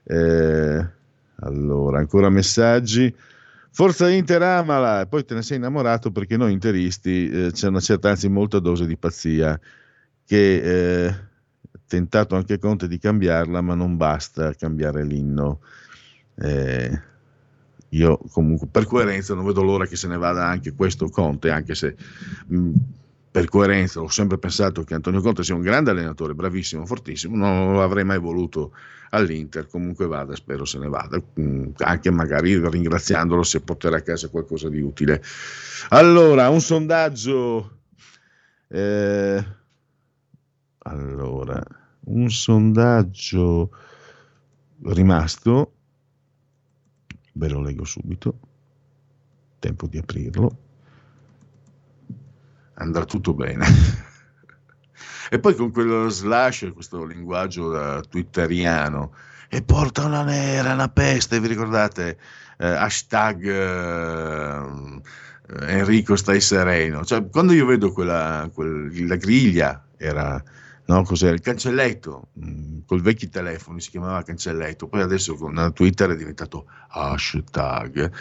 Eh, 0.04 0.88
allora, 1.42 2.00
ancora 2.00 2.28
messaggi. 2.32 3.16
Forza 3.70 4.10
Inter 4.10 4.42
amala, 4.42 5.06
poi 5.06 5.24
te 5.26 5.36
ne 5.36 5.44
sei 5.44 5.58
innamorato 5.58 6.10
perché 6.10 6.38
noi 6.38 6.54
interisti 6.54 7.30
eh, 7.30 7.52
c'è 7.52 7.68
una 7.68 7.80
certa, 7.80 8.10
anzi 8.10 8.30
molta 8.30 8.58
dose 8.58 8.88
di 8.88 8.98
pazzia 8.98 9.60
che 10.26 11.06
eh, 11.06 11.32
tentato 11.94 12.36
anche 12.36 12.58
Conte 12.58 12.88
di 12.88 12.98
cambiarla, 12.98 13.62
ma 13.62 13.76
non 13.76 13.98
basta 13.98 14.56
cambiare 14.56 15.06
l'inno. 15.06 15.60
Eh, 16.36 17.02
io 17.90 18.18
comunque 18.32 18.66
per 18.66 18.88
coerenza 18.88 19.36
non 19.36 19.46
vedo 19.46 19.62
l'ora 19.62 19.86
che 19.86 19.96
se 19.96 20.08
ne 20.08 20.18
vada 20.18 20.48
anche 20.48 20.74
questo 20.74 21.10
Conte, 21.10 21.52
anche 21.52 21.76
se 21.76 21.96
mh, 22.48 22.72
per 23.30 23.48
coerenza 23.48 24.02
ho 24.02 24.10
sempre 24.10 24.40
pensato 24.40 24.84
che 24.84 24.96
Antonio 24.96 25.22
Conte 25.22 25.44
sia 25.44 25.54
un 25.54 25.62
grande 25.62 25.92
allenatore, 25.92 26.34
bravissimo, 26.34 26.84
fortissimo, 26.88 27.36
non 27.36 27.76
l'avrei 27.76 28.04
mai 28.04 28.18
voluto 28.18 28.72
all'Inter, 29.12 29.68
comunque 29.68 30.08
vada, 30.08 30.34
spero 30.34 30.66
se 30.66 30.80
ne 30.80 30.88
vada, 30.88 31.22
mh, 31.36 31.74
anche 31.78 32.10
magari 32.10 32.58
ringraziandolo 32.58 33.44
se 33.44 33.62
porterà 33.62 33.98
a 33.98 34.02
casa 34.02 34.30
qualcosa 34.30 34.68
di 34.68 34.82
utile. 34.82 35.22
Allora, 35.90 36.50
un 36.50 36.60
sondaggio... 36.60 37.78
Eh, 38.68 39.46
allora, 40.86 41.64
un 42.06 42.30
sondaggio 42.30 43.70
rimasto, 44.84 45.74
ve 47.34 47.50
lo 47.50 47.62
leggo 47.62 47.86
subito, 47.86 48.40
tempo 49.60 49.88
di 49.88 49.98
aprirlo, 49.98 50.58
andrà 52.76 53.06
tutto 53.06 53.34
bene. 53.34 53.66
e 55.30 55.40
poi 55.40 55.56
con 55.56 55.72
quello 55.72 56.10
slash, 56.10 56.72
questo 56.74 57.06
linguaggio 57.06 58.02
twitteriano, 58.10 59.14
e 59.48 59.62
porta 59.62 60.06
una 60.06 60.24
nera, 60.24 60.74
una 60.74 60.90
peste, 60.90 61.40
vi 61.40 61.48
ricordate? 61.48 62.18
Eh, 62.58 62.68
hashtag 62.68 63.46
eh, 63.46 65.02
Enrico 65.68 66.16
stai 66.16 66.42
sereno. 66.42 67.06
Cioè, 67.06 67.30
quando 67.30 67.54
io 67.54 67.66
vedo 67.66 67.92
quella, 67.92 68.50
quella 68.52 69.16
griglia, 69.16 69.86
era 69.98 70.44
no, 70.86 71.04
cos'era? 71.04 71.34
Il 71.34 71.42
cancelletto, 71.42 72.30
mh, 72.34 72.50
mm, 72.50 72.80
col 72.86 73.02
vecchi 73.02 73.30
telefoni 73.30 73.82
si 73.82 73.90
chiamava 73.90 74.24
cancelletto, 74.24 74.88
poi 74.88 75.02
adesso 75.02 75.36
con 75.36 75.72
Twitter 75.74 76.12
è 76.12 76.16
diventato 76.16 76.66
hashtag, 76.90 78.12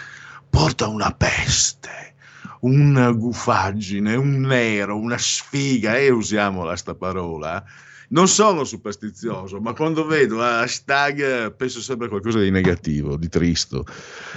porta 0.48 0.86
una 0.86 1.10
peste, 1.12 2.14
una 2.60 3.10
gufaggine, 3.10 4.14
un 4.14 4.40
nero, 4.40 4.96
una 4.96 5.18
sfiga, 5.18 5.96
e 5.96 6.10
usiamola 6.10 6.76
sta 6.76 6.94
parola, 6.94 7.64
non 8.08 8.28
sono 8.28 8.64
superstizioso, 8.64 9.60
ma 9.60 9.72
quando 9.72 10.06
vedo 10.06 10.42
hashtag 10.42 11.54
penso 11.54 11.80
sempre 11.80 12.06
a 12.06 12.10
qualcosa 12.10 12.38
di 12.38 12.50
negativo, 12.50 13.16
di 13.16 13.28
tristo. 13.28 13.84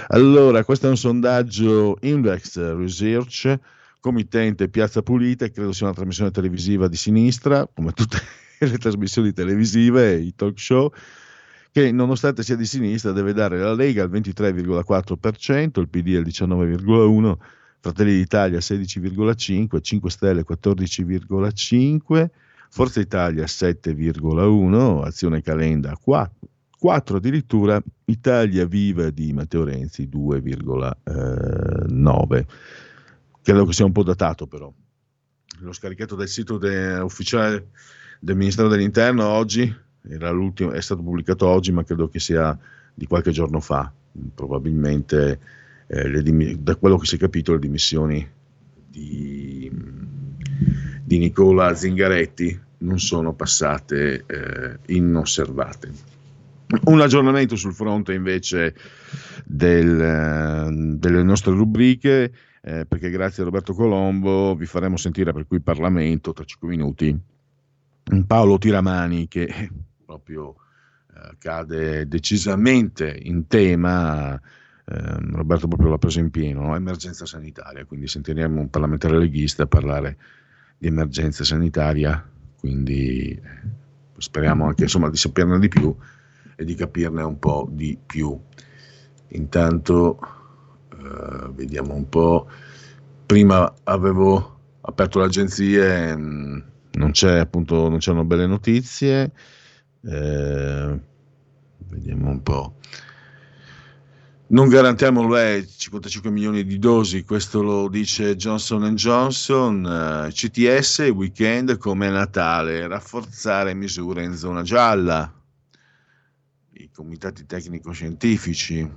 Allora, 0.08 0.64
questo 0.64 0.86
è 0.86 0.90
un 0.90 0.96
sondaggio 0.96 1.98
Index 2.00 2.56
Research 2.56 3.58
committente 4.00 4.68
Piazza 4.68 5.02
Pulita, 5.02 5.48
credo 5.48 5.72
sia 5.72 5.86
una 5.86 5.94
trasmissione 5.94 6.30
televisiva 6.30 6.88
di 6.88 6.96
sinistra, 6.96 7.68
come 7.72 7.92
tutte 7.92 8.18
le 8.60 8.78
trasmissioni 8.78 9.32
televisive 9.32 10.14
e 10.14 10.18
i 10.18 10.34
talk 10.34 10.58
show, 10.58 10.92
che 11.70 11.92
nonostante 11.92 12.42
sia 12.42 12.56
di 12.56 12.64
sinistra 12.64 13.12
deve 13.12 13.32
dare 13.32 13.58
la 13.58 13.74
Lega 13.74 14.02
al 14.02 14.10
23,4%, 14.10 15.80
il 15.80 15.88
PD 15.88 16.16
al 16.16 16.22
19,1%, 16.22 17.36
Fratelli 17.80 18.16
d'Italia 18.16 18.58
16,5%, 18.58 19.80
5 19.80 20.10
Stelle 20.10 20.44
14,5%, 20.48 22.26
Forza 22.68 23.00
Italia 23.00 23.44
7,1%, 23.44 25.04
Azione 25.04 25.42
Calenda 25.42 25.96
4%, 26.04 26.30
4 26.78 27.16
addirittura 27.16 27.82
Italia 28.04 28.66
Viva 28.66 29.08
di 29.10 29.32
Matteo 29.32 29.64
Renzi 29.64 30.08
2,9 30.12 32.44
credo 33.46 33.64
che 33.64 33.74
sia 33.74 33.84
un 33.84 33.92
po' 33.92 34.02
datato 34.02 34.48
però. 34.48 34.72
L'ho 35.60 35.72
scaricato 35.72 36.16
dal 36.16 36.26
sito 36.26 36.58
de, 36.58 36.98
ufficiale 36.98 37.68
del 38.18 38.34
Ministero 38.34 38.66
dell'Interno 38.66 39.24
oggi, 39.24 39.72
è 40.02 40.80
stato 40.80 41.02
pubblicato 41.02 41.46
oggi, 41.46 41.70
ma 41.70 41.84
credo 41.84 42.08
che 42.08 42.18
sia 42.18 42.58
di 42.92 43.06
qualche 43.06 43.30
giorno 43.30 43.60
fa. 43.60 43.92
Probabilmente, 44.34 45.38
eh, 45.86 46.08
le, 46.08 46.56
da 46.58 46.74
quello 46.74 46.98
che 46.98 47.06
si 47.06 47.14
è 47.14 47.18
capito, 47.18 47.52
le 47.52 47.60
dimissioni 47.60 48.28
di, 48.88 49.70
di 51.04 51.18
Nicola 51.18 51.72
Zingaretti 51.72 52.60
non 52.78 52.98
sono 52.98 53.32
passate 53.32 54.24
eh, 54.26 54.78
inosservate. 54.86 55.92
Un 56.86 57.00
aggiornamento 57.00 57.54
sul 57.54 57.74
fronte 57.74 58.12
invece 58.12 58.74
del, 59.44 60.96
delle 60.98 61.22
nostre 61.22 61.52
rubriche, 61.52 62.32
eh, 62.66 62.84
perché 62.84 63.10
grazie 63.10 63.42
a 63.42 63.44
Roberto 63.44 63.74
Colombo 63.74 64.56
vi 64.56 64.66
faremo 64.66 64.96
sentire 64.96 65.32
per 65.32 65.46
cui 65.46 65.60
Parlamento 65.60 66.32
tra 66.32 66.42
5 66.42 66.68
minuti 66.68 67.16
Paolo 68.26 68.58
Tiramani 68.58 69.28
che 69.28 69.70
proprio 70.04 70.56
eh, 71.14 71.36
cade 71.38 72.08
decisamente 72.08 73.20
in 73.22 73.46
tema. 73.46 74.34
Eh, 74.34 75.16
Roberto 75.30 75.68
proprio 75.68 75.90
l'ha 75.90 75.98
preso 75.98 76.18
in 76.18 76.30
pieno, 76.30 76.62
no? 76.62 76.74
emergenza 76.74 77.24
sanitaria, 77.24 77.84
quindi 77.84 78.08
sentiremo 78.08 78.60
un 78.60 78.68
parlamentare 78.68 79.16
leghista 79.16 79.66
parlare 79.66 80.16
di 80.76 80.88
emergenza 80.88 81.44
sanitaria, 81.44 82.28
quindi 82.58 83.30
eh, 83.30 83.40
speriamo 84.16 84.66
anche 84.66 84.82
insomma, 84.82 85.08
di 85.08 85.16
saperne 85.16 85.60
di 85.60 85.68
più 85.68 85.94
e 86.56 86.64
di 86.64 86.74
capirne 86.74 87.22
un 87.22 87.38
po' 87.38 87.68
di 87.70 87.96
più. 88.04 88.36
Intanto 89.28 90.18
eh, 91.06 91.48
vediamo 91.52 91.94
un 91.94 92.08
po'. 92.08 92.48
Prima 93.26 93.72
avevo 93.84 94.58
aperto 94.82 95.18
l'agenzia, 95.18 96.16
mh, 96.16 96.20
mm, 96.20 96.58
non 96.92 97.10
c'è 97.12 97.38
appunto, 97.38 97.88
non 97.88 97.98
c'erano 97.98 98.24
belle 98.24 98.46
notizie. 98.46 99.32
Eh, 100.02 101.00
vediamo 101.88 102.30
un 102.30 102.42
po'. 102.42 102.74
Non 104.48 104.68
garantiamo 104.68 105.22
l'UE 105.22 105.66
55 105.66 106.30
milioni 106.30 106.64
di 106.64 106.78
dosi, 106.78 107.24
questo 107.24 107.62
lo 107.62 107.88
dice 107.88 108.36
Johnson 108.36 108.94
Johnson, 108.94 110.28
uh, 110.28 110.30
CTS 110.30 111.10
weekend 111.12 111.76
come 111.78 112.08
Natale, 112.10 112.86
rafforzare 112.86 113.74
misure 113.74 114.22
in 114.22 114.36
zona 114.36 114.62
gialla, 114.62 115.34
i 116.74 116.88
comitati 116.92 117.44
tecnico-scientifici. 117.44 118.88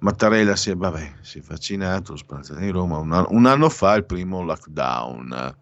Mattarella 0.00 0.54
si 0.56 0.70
è, 0.70 0.76
vabbè, 0.76 1.14
si 1.20 1.38
è 1.38 1.42
vaccinato, 1.42 2.16
Speranza 2.16 2.54
di 2.54 2.70
Roma, 2.70 2.98
un 2.98 3.12
anno, 3.12 3.26
un 3.30 3.46
anno, 3.46 3.68
fa 3.68 3.94
il 3.94 4.04
primo 4.04 4.42
lockdown 4.42 5.56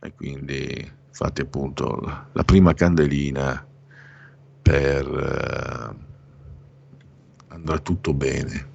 e 0.00 0.14
quindi 0.14 0.92
fate 1.10 1.42
appunto 1.42 2.00
la, 2.02 2.26
la 2.32 2.44
prima 2.44 2.74
candelina 2.74 3.66
per... 4.62 5.08
Uh, 5.08 6.08
andrà 7.50 7.78
tutto 7.78 8.14
bene. 8.14 8.68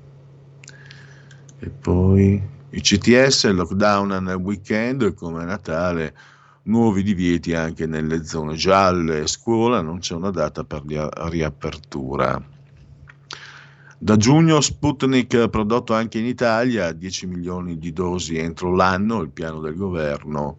E 1.60 1.70
poi 1.70 2.42
i 2.70 2.82
CTS, 2.82 3.44
il 3.46 3.56
lockdown 3.56 4.24
nel 4.24 4.36
weekend 4.36 5.14
come 5.14 5.42
a 5.42 5.46
Natale, 5.46 6.16
nuovi 6.64 7.04
divieti 7.04 7.54
anche 7.54 7.86
nelle 7.86 8.26
zone 8.26 8.56
gialle, 8.56 9.28
scuola, 9.28 9.82
non 9.82 10.00
c'è 10.00 10.14
una 10.14 10.32
data 10.32 10.64
per 10.64 10.84
la 10.86 11.10
riapertura. 11.30 12.54
Da 13.98 14.18
giugno 14.18 14.60
Sputnik 14.60 15.48
prodotto 15.48 15.94
anche 15.94 16.20
in 16.20 16.26
Italia, 16.26 16.92
10 16.92 17.28
milioni 17.28 17.78
di 17.78 17.94
dosi 17.94 18.38
entro 18.38 18.76
l'anno, 18.76 19.22
il 19.22 19.30
piano 19.30 19.62
del 19.62 19.76
governo. 19.76 20.58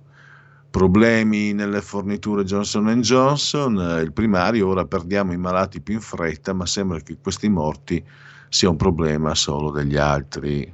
Problemi 0.71 1.53
nelle 1.53 1.83
forniture 1.83 2.45
Johnson 2.45 3.01
Johnson, 3.03 4.01
il 4.03 4.13
primario, 4.13 4.69
ora 4.69 4.87
perdiamo 4.87 5.35
i 5.35 5.37
malati 5.37 5.81
più 5.81 5.95
in 5.95 6.01
fretta, 6.01 6.55
ma 6.55 6.65
sembra 6.65 6.99
che 7.01 7.19
questi 7.21 7.51
morti 7.51 8.03
sia 8.49 8.71
un 8.71 8.77
problema 8.77 9.35
solo 9.35 9.71
degli 9.71 9.99
altri. 9.99 10.73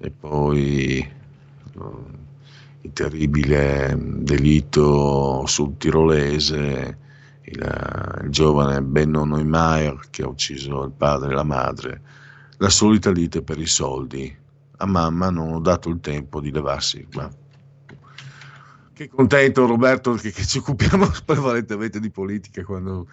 E 0.00 0.10
poi 0.10 1.10
il 2.82 2.92
terribile 2.92 3.96
delitto 3.98 5.46
sul 5.46 5.78
tirolese 5.78 6.98
il, 7.52 8.20
il 8.24 8.30
giovane 8.30 8.82
Benno 8.82 9.24
Neumayer 9.24 9.98
che 10.10 10.22
ha 10.22 10.28
ucciso 10.28 10.84
il 10.84 10.92
padre 10.92 11.30
e 11.30 11.34
la 11.34 11.44
madre, 11.44 12.02
la 12.58 12.68
solita 12.68 13.10
lite 13.10 13.42
per 13.42 13.58
i 13.58 13.66
soldi. 13.66 14.36
A 14.80 14.86
mamma 14.86 15.30
non 15.30 15.52
ho 15.52 15.60
dato 15.60 15.88
il 15.88 16.00
tempo 16.00 16.40
di 16.40 16.52
levarsi. 16.52 17.06
Ma... 17.14 17.28
Che 18.92 19.08
contento 19.08 19.66
Roberto 19.66 20.14
che, 20.14 20.30
che 20.30 20.44
ci 20.44 20.58
occupiamo 20.58 21.10
prevalentemente 21.24 22.00
di 22.00 22.10
politica 22.10 22.64
quando 22.64 23.06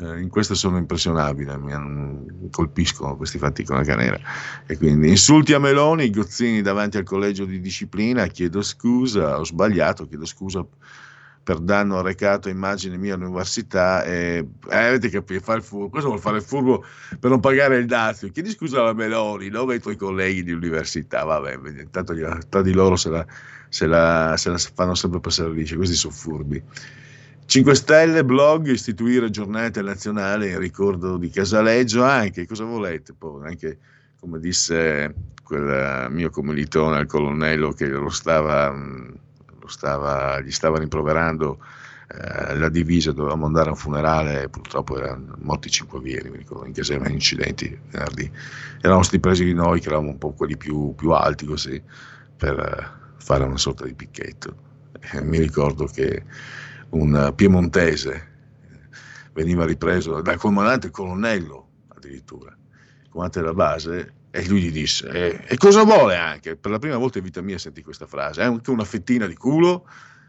eh, 0.00 0.20
in 0.20 0.28
questo 0.28 0.54
sono 0.54 0.78
impressionabile, 0.78 1.58
mi, 1.58 2.50
colpiscono 2.50 3.16
questi 3.16 3.38
fatti 3.38 3.64
con 3.64 3.76
la 3.76 3.84
canera. 3.84 4.18
E 4.66 4.76
quindi 4.76 5.08
insulti 5.08 5.52
a 5.54 5.58
Meloni, 5.58 6.10
Gozzini 6.10 6.62
davanti 6.62 6.98
al 6.98 7.04
collegio 7.04 7.44
di 7.44 7.60
disciplina, 7.60 8.26
chiedo 8.26 8.62
scusa, 8.62 9.38
ho 9.38 9.44
sbagliato, 9.44 10.06
chiedo 10.06 10.24
scusa 10.24 10.64
per 11.48 11.60
danno 11.60 11.96
arrecato 11.96 12.50
immagine 12.50 12.98
mia 12.98 13.14
all'università 13.14 14.04
e 14.04 14.46
eh, 14.68 14.76
avete 14.76 15.08
capito, 15.08 15.40
fa 15.40 15.54
il 15.54 15.62
furbo, 15.62 15.88
questo 15.88 16.10
vuol 16.10 16.20
fare 16.20 16.36
il 16.36 16.42
furbo 16.42 16.84
per 17.18 17.30
non 17.30 17.40
pagare 17.40 17.78
il 17.78 17.86
dazio, 17.86 18.28
chiedi 18.28 18.50
scusa 18.50 18.80
alla 18.82 18.92
Meloni, 18.92 19.48
non 19.48 19.70
ai 19.70 19.80
tuoi 19.80 19.96
colleghi 19.96 20.42
di 20.42 20.52
università, 20.52 21.24
vabbè, 21.24 21.58
intanto 21.80 22.14
tra 22.50 22.60
di 22.60 22.72
loro 22.74 22.96
se 22.96 23.08
la, 23.08 23.26
se 23.70 23.86
la, 23.86 24.34
se 24.36 24.50
la 24.50 24.58
fanno 24.58 24.94
sempre 24.94 25.20
passare 25.20 25.50
liscia, 25.52 25.76
questi 25.76 25.94
sono 25.94 26.12
furbi. 26.12 26.62
5 27.46 27.74
Stelle, 27.74 28.26
blog, 28.26 28.68
istituire 28.68 29.30
giornata 29.30 29.80
nazionale 29.80 30.50
in 30.50 30.58
ricordo 30.58 31.16
di 31.16 31.30
Casaleggio, 31.30 32.04
anche, 32.04 32.46
cosa 32.46 32.64
volete? 32.64 33.14
Poi, 33.16 33.46
anche 33.46 33.78
come 34.20 34.38
disse 34.38 35.14
quel 35.42 36.08
mio 36.10 36.28
commilitone, 36.28 37.00
il 37.00 37.06
colonnello 37.06 37.72
che 37.72 37.86
lo 37.86 38.10
stava 38.10 38.70
stava, 39.68 40.40
gli 40.40 40.50
stava 40.50 40.78
rimproverando 40.78 41.58
eh, 42.08 42.56
la 42.56 42.68
divisa, 42.68 43.12
dovevamo 43.12 43.46
andare 43.46 43.68
a 43.68 43.72
un 43.72 43.76
funerale 43.76 44.44
e 44.44 44.48
purtroppo 44.48 44.96
erano 44.98 45.34
morti 45.38 45.70
cinque 45.70 46.00
vieri, 46.00 46.30
mi 46.30 46.38
ricordo, 46.38 46.66
in 46.66 46.72
caserma 46.72 47.08
incidenti 47.08 47.78
venerdì. 47.90 48.30
Eravamo 48.78 49.02
stati 49.02 49.20
presi 49.20 49.44
di 49.44 49.54
noi 49.54 49.80
che 49.80 49.88
eravamo 49.88 50.10
un 50.10 50.18
po' 50.18 50.32
quelli 50.32 50.56
più, 50.56 50.94
più 50.94 51.10
alti 51.10 51.44
così 51.44 51.82
per 52.36 52.58
eh, 52.58 53.16
fare 53.18 53.44
una 53.44 53.58
sorta 53.58 53.84
di 53.84 53.94
picchetto. 53.94 54.66
E 55.00 55.22
mi 55.22 55.38
ricordo 55.38 55.84
che 55.86 56.24
un 56.90 57.32
piemontese 57.36 58.36
veniva 59.32 59.64
ripreso 59.64 60.20
dal 60.20 60.38
comandante 60.38 60.90
colonnello 60.90 61.68
addirittura, 61.88 62.56
comandante 63.10 63.40
della 63.40 63.54
base, 63.54 64.14
e 64.38 64.46
lui 64.46 64.62
gli 64.62 64.70
disse, 64.70 65.08
e, 65.08 65.44
e, 65.48 65.56
cosa 65.56 65.82
vuole 65.82 66.16
anche? 66.16 66.54
Per 66.54 66.70
la 66.70 66.78
prima 66.78 66.96
volta 66.96 67.18
in 67.18 67.24
vita 67.24 67.42
mia 67.42 67.58
sentì 67.58 67.82
questa 67.82 68.06
frase, 68.06 68.42
anche 68.42 68.70
una 68.70 68.84
fettina 68.84 69.26
di 69.26 69.34
culo, 69.34 69.84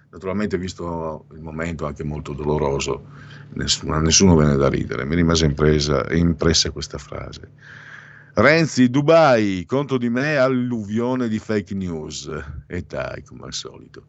naturalmente 0.10 0.57
visto 0.57 1.28
il 1.34 1.41
momento 1.41 1.86
anche 1.86 2.03
molto 2.03 2.34
doloroso, 2.34 3.05
nessuno, 3.53 3.99
nessuno 3.99 4.36
venne 4.36 4.55
da 4.55 4.68
ridere, 4.68 5.05
mi 5.05 5.14
rimase 5.16 5.45
impresa, 5.45 6.12
impressa 6.12 6.72
questa 6.72 6.97
frase. 6.97 7.51
Renzi, 8.34 8.89
Dubai, 8.89 9.64
contro 9.68 9.99
di 9.99 10.10
me 10.10 10.38
alluvione 10.38 11.28
di 11.28 11.38
fake 11.38 11.76
news, 11.76 12.32
e 12.66 12.82
dai, 12.88 13.22
come 13.24 13.45
al 13.45 13.53
solito. 13.53 14.05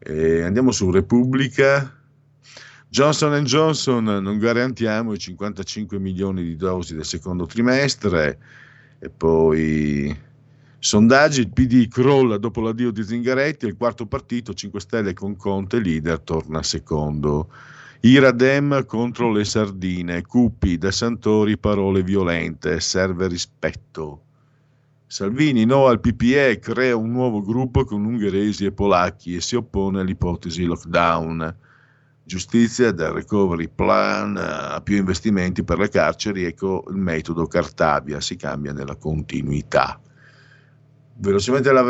E 0.00 0.42
andiamo 0.42 0.72
su 0.72 0.90
Repubblica. 0.90 1.94
Johnson 2.88 3.44
Johnson, 3.44 4.04
non 4.04 4.38
garantiamo 4.38 5.12
i 5.12 5.18
55 5.18 5.98
milioni 6.00 6.42
di 6.42 6.56
dosi 6.56 6.94
del 6.96 7.04
secondo 7.04 7.46
trimestre 7.46 8.38
e 8.98 9.10
poi 9.10 10.16
sondaggi, 10.78 11.40
il 11.40 11.50
PD 11.50 11.88
crolla 11.88 12.36
dopo 12.36 12.60
l'addio 12.60 12.90
di 12.90 13.02
Zingaretti 13.02 13.66
il 13.66 13.76
quarto 13.76 14.06
partito 14.06 14.52
5 14.52 14.80
Stelle 14.80 15.12
con 15.14 15.36
Conte 15.36 15.80
leader 15.80 16.20
torna 16.20 16.62
secondo. 16.62 17.50
Iradem 18.00 18.84
contro 18.86 19.32
le 19.32 19.44
sardine, 19.44 20.22
Cuppi, 20.22 20.78
Da 20.78 20.90
Santori 20.90 21.58
parole 21.58 22.02
violente, 22.02 22.78
serve 22.80 23.26
rispetto. 23.26 24.22
Salvini 25.06 25.64
no 25.64 25.86
al 25.86 26.00
PPE, 26.00 26.58
crea 26.60 26.94
un 26.94 27.10
nuovo 27.10 27.42
gruppo 27.42 27.84
con 27.84 28.04
ungheresi 28.04 28.66
e 28.66 28.72
polacchi 28.72 29.34
e 29.34 29.40
si 29.40 29.56
oppone 29.56 30.00
all'ipotesi 30.00 30.64
lockdown 30.64 31.56
giustizia, 32.28 32.92
del 32.92 33.10
recovery 33.10 33.68
plan, 33.74 34.36
a 34.36 34.80
più 34.82 34.96
investimenti 34.96 35.64
per 35.64 35.78
le 35.78 35.88
carceri, 35.88 36.44
ecco 36.44 36.84
il 36.90 36.96
metodo 36.96 37.46
Cartabia, 37.46 38.20
si 38.20 38.36
cambia 38.36 38.72
nella 38.72 38.96
continuità. 38.96 39.98
Velocemente 41.20 41.72
la, 41.72 41.82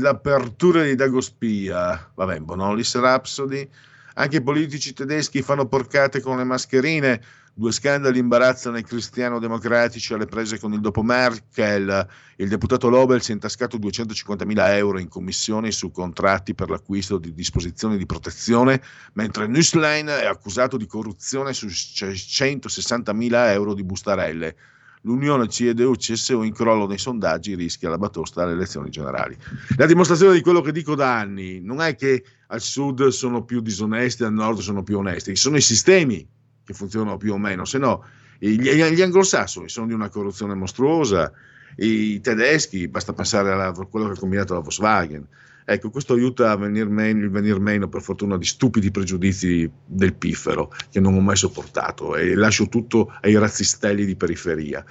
l'apertura 0.00 0.82
di 0.82 0.94
Dagospia, 0.94 2.10
vabbè, 2.14 2.40
Bonolis 2.40 2.98
Rhapsody, 2.98 3.68
anche 4.14 4.38
i 4.38 4.42
politici 4.42 4.94
tedeschi 4.94 5.42
fanno 5.42 5.66
porcate 5.66 6.20
con 6.20 6.38
le 6.38 6.44
mascherine, 6.44 7.20
Due 7.58 7.72
scandali 7.72 8.18
imbarazzano 8.18 8.76
i 8.76 8.82
cristiano-democratici 8.82 10.12
alle 10.12 10.26
prese 10.26 10.58
con 10.58 10.74
il 10.74 10.80
dopo 10.80 11.02
Merkel. 11.02 12.06
Il 12.36 12.50
deputato 12.50 12.90
Lobel 12.90 13.22
si 13.22 13.30
è 13.30 13.32
intascato 13.32 13.78
250.000 13.78 14.74
euro 14.74 14.98
in 14.98 15.08
commissioni 15.08 15.72
su 15.72 15.90
contratti 15.90 16.54
per 16.54 16.68
l'acquisto 16.68 17.16
di 17.16 17.32
disposizioni 17.32 17.96
di 17.96 18.04
protezione, 18.04 18.82
mentre 19.14 19.46
Nüsslein 19.46 20.06
è 20.06 20.26
accusato 20.26 20.76
di 20.76 20.84
corruzione 20.84 21.54
su 21.54 21.64
160.000 21.64 23.32
euro 23.52 23.72
di 23.72 23.84
bustarelle. 23.84 24.56
L'unione 25.00 25.46
CDU-CSU 25.46 26.42
in 26.42 26.52
crollo 26.52 26.86
nei 26.86 26.98
sondaggi 26.98 27.54
rischia 27.54 27.88
la 27.88 27.96
batosta 27.96 28.42
alle 28.42 28.52
elezioni 28.52 28.90
generali. 28.90 29.34
La 29.78 29.86
dimostrazione 29.86 30.34
di 30.34 30.42
quello 30.42 30.60
che 30.60 30.72
dico 30.72 30.94
da 30.94 31.16
anni 31.16 31.62
non 31.62 31.80
è 31.80 31.94
che 31.94 32.22
al 32.48 32.60
sud 32.60 33.06
sono 33.08 33.44
più 33.44 33.62
disonesti, 33.62 34.24
al 34.24 34.34
nord 34.34 34.58
sono 34.58 34.82
più 34.82 34.98
onesti, 34.98 35.34
sono 35.36 35.56
i 35.56 35.62
sistemi 35.62 36.34
che 36.66 36.74
funzionano 36.74 37.16
più 37.16 37.32
o 37.32 37.38
meno, 37.38 37.64
se 37.64 37.78
no 37.78 38.04
gli, 38.38 38.58
gli 38.58 39.02
anglosassoni 39.02 39.68
sono 39.68 39.86
di 39.86 39.92
una 39.92 40.08
corruzione 40.08 40.54
mostruosa, 40.54 41.32
i 41.76 42.20
tedeschi, 42.20 42.88
basta 42.88 43.12
pensare 43.12 43.52
a 43.52 43.72
quello 43.72 44.06
che 44.06 44.12
ha 44.12 44.18
combinato 44.18 44.54
la 44.54 44.60
Volkswagen. 44.60 45.26
Ecco, 45.68 45.90
questo 45.90 46.14
aiuta 46.14 46.52
a 46.52 46.56
venire 46.56 46.88
meno, 46.88 47.24
il 47.24 47.30
venir 47.30 47.58
meno, 47.58 47.88
per 47.88 48.00
fortuna, 48.00 48.36
di 48.38 48.44
stupidi 48.44 48.90
pregiudizi 48.90 49.68
del 49.84 50.14
piffero 50.14 50.72
che 50.90 51.00
non 51.00 51.14
ho 51.14 51.20
mai 51.20 51.36
sopportato 51.36 52.14
e 52.14 52.34
lascio 52.34 52.68
tutto 52.68 53.12
ai 53.20 53.36
razzistelli 53.36 54.04
di 54.04 54.14
periferia 54.14 54.84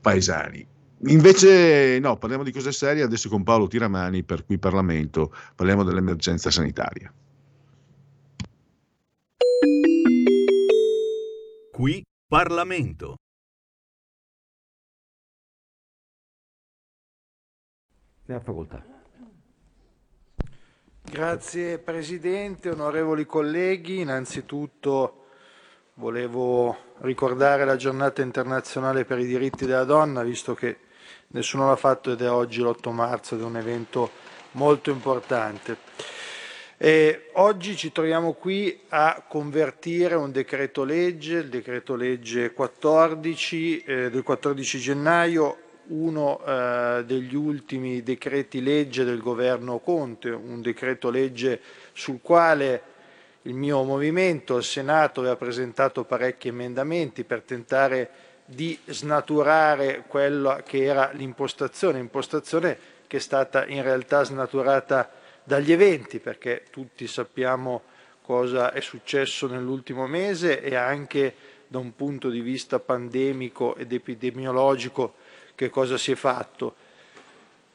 paesani. 0.00 0.66
Invece, 1.06 1.98
no, 2.00 2.16
parliamo 2.16 2.42
di 2.42 2.52
cose 2.52 2.72
serie 2.72 3.02
adesso 3.02 3.28
con 3.28 3.44
Paolo 3.44 3.68
Tiramani 3.68 4.22
per 4.22 4.44
qui 4.44 4.58
Parlamento, 4.58 5.32
parliamo 5.54 5.84
dell'emergenza 5.84 6.50
sanitaria. 6.50 7.10
Qui 11.80 12.04
Parlamento. 12.28 13.14
Ne 18.26 18.34
ha 18.34 18.40
facoltà. 18.40 18.84
Grazie 21.00 21.78
Presidente, 21.78 22.68
onorevoli 22.68 23.24
colleghi, 23.24 24.00
innanzitutto 24.00 25.28
volevo 25.94 26.76
ricordare 26.98 27.64
la 27.64 27.76
giornata 27.76 28.20
internazionale 28.20 29.06
per 29.06 29.18
i 29.18 29.24
diritti 29.24 29.64
della 29.64 29.84
donna, 29.84 30.22
visto 30.22 30.52
che 30.52 30.80
nessuno 31.28 31.66
l'ha 31.66 31.76
fatto 31.76 32.12
ed 32.12 32.20
è 32.20 32.30
oggi 32.30 32.60
l'8 32.60 32.92
marzo 32.92 33.36
ed 33.36 33.40
è 33.40 33.44
un 33.44 33.56
evento 33.56 34.10
molto 34.50 34.90
importante. 34.90 35.78
E 36.82 37.26
oggi 37.32 37.76
ci 37.76 37.92
troviamo 37.92 38.32
qui 38.32 38.80
a 38.88 39.22
convertire 39.28 40.14
un 40.14 40.32
decreto 40.32 40.82
legge, 40.82 41.36
il 41.36 41.50
decreto 41.50 41.94
legge 41.94 42.54
14 42.54 43.82
eh, 43.82 44.10
del 44.10 44.22
14 44.22 44.78
gennaio, 44.78 45.58
uno 45.88 46.40
eh, 46.42 47.02
degli 47.04 47.34
ultimi 47.34 48.02
decreti 48.02 48.62
legge 48.62 49.04
del 49.04 49.20
governo 49.20 49.80
Conte, 49.80 50.30
un 50.30 50.62
decreto 50.62 51.10
legge 51.10 51.60
sul 51.92 52.20
quale 52.22 52.82
il 53.42 53.52
mio 53.52 53.82
movimento, 53.82 54.56
il 54.56 54.64
Senato, 54.64 55.20
aveva 55.20 55.36
presentato 55.36 56.04
parecchi 56.04 56.48
emendamenti 56.48 57.24
per 57.24 57.42
tentare 57.42 58.10
di 58.46 58.78
snaturare 58.86 60.04
quella 60.06 60.62
che 60.62 60.82
era 60.82 61.10
l'impostazione, 61.12 61.98
impostazione 61.98 62.78
che 63.06 63.18
è 63.18 63.20
stata 63.20 63.66
in 63.66 63.82
realtà 63.82 64.24
snaturata 64.24 65.19
dagli 65.50 65.72
eventi, 65.72 66.20
perché 66.20 66.62
tutti 66.70 67.08
sappiamo 67.08 67.82
cosa 68.22 68.72
è 68.72 68.80
successo 68.80 69.48
nell'ultimo 69.48 70.06
mese 70.06 70.62
e 70.62 70.76
anche 70.76 71.34
da 71.66 71.78
un 71.78 71.96
punto 71.96 72.30
di 72.30 72.40
vista 72.40 72.78
pandemico 72.78 73.74
ed 73.74 73.92
epidemiologico 73.92 75.14
che 75.56 75.68
cosa 75.68 75.98
si 75.98 76.12
è 76.12 76.14
fatto. 76.14 76.76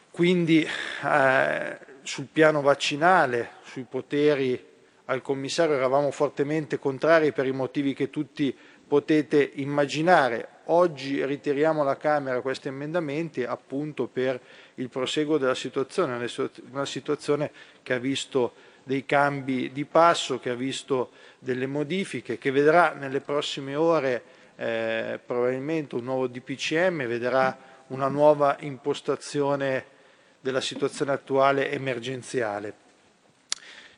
Quindi 0.10 0.66
eh, 0.66 1.78
sul 2.04 2.28
piano 2.32 2.62
vaccinale, 2.62 3.56
sui 3.66 3.84
poteri 3.84 4.74
al 5.08 5.22
commissario 5.22 5.76
eravamo 5.76 6.12
fortemente 6.12 6.80
contrari 6.80 7.34
per 7.34 7.46
i 7.46 7.52
motivi 7.52 7.94
che 7.94 8.10
tutti 8.10 8.56
potete 8.88 9.52
immaginare. 9.56 10.48
Oggi 10.68 11.26
ritiriamo 11.26 11.82
alla 11.82 11.98
Camera 11.98 12.40
questi 12.40 12.70
emendamenti 12.70 13.44
appunto 13.44 14.08
per 14.08 14.40
il 14.76 14.90
proseguo 14.90 15.38
della 15.38 15.56
situazione, 15.56 16.28
una 16.72 16.86
situazione 16.86 17.52
che 17.82 17.94
ha 17.94 18.00
visto 18.00 18.54
dei 18.84 19.06
cambi 19.06 19.72
di 19.72 19.86
passo, 19.86 20.40
che 20.40 20.52
ha 20.52 20.56
visto 20.56 21.12
delle 21.40 21.66
modifiche, 21.66 22.38
che 22.38 22.52
vedrà 22.52 22.94
nelle 22.94 23.20
prossime 23.20 23.76
ore 23.76 24.24
eh, 24.56 25.20
probabilmente 25.26 25.96
un 25.96 26.04
nuovo 26.04 26.28
DPCM, 26.28 27.06
vedrà 27.08 27.58
una 27.88 28.08
nuova 28.08 28.58
impostazione 28.62 29.94
della 30.40 30.62
situazione 30.62 31.12
attuale 31.12 31.72
emergenziale. 31.72 32.84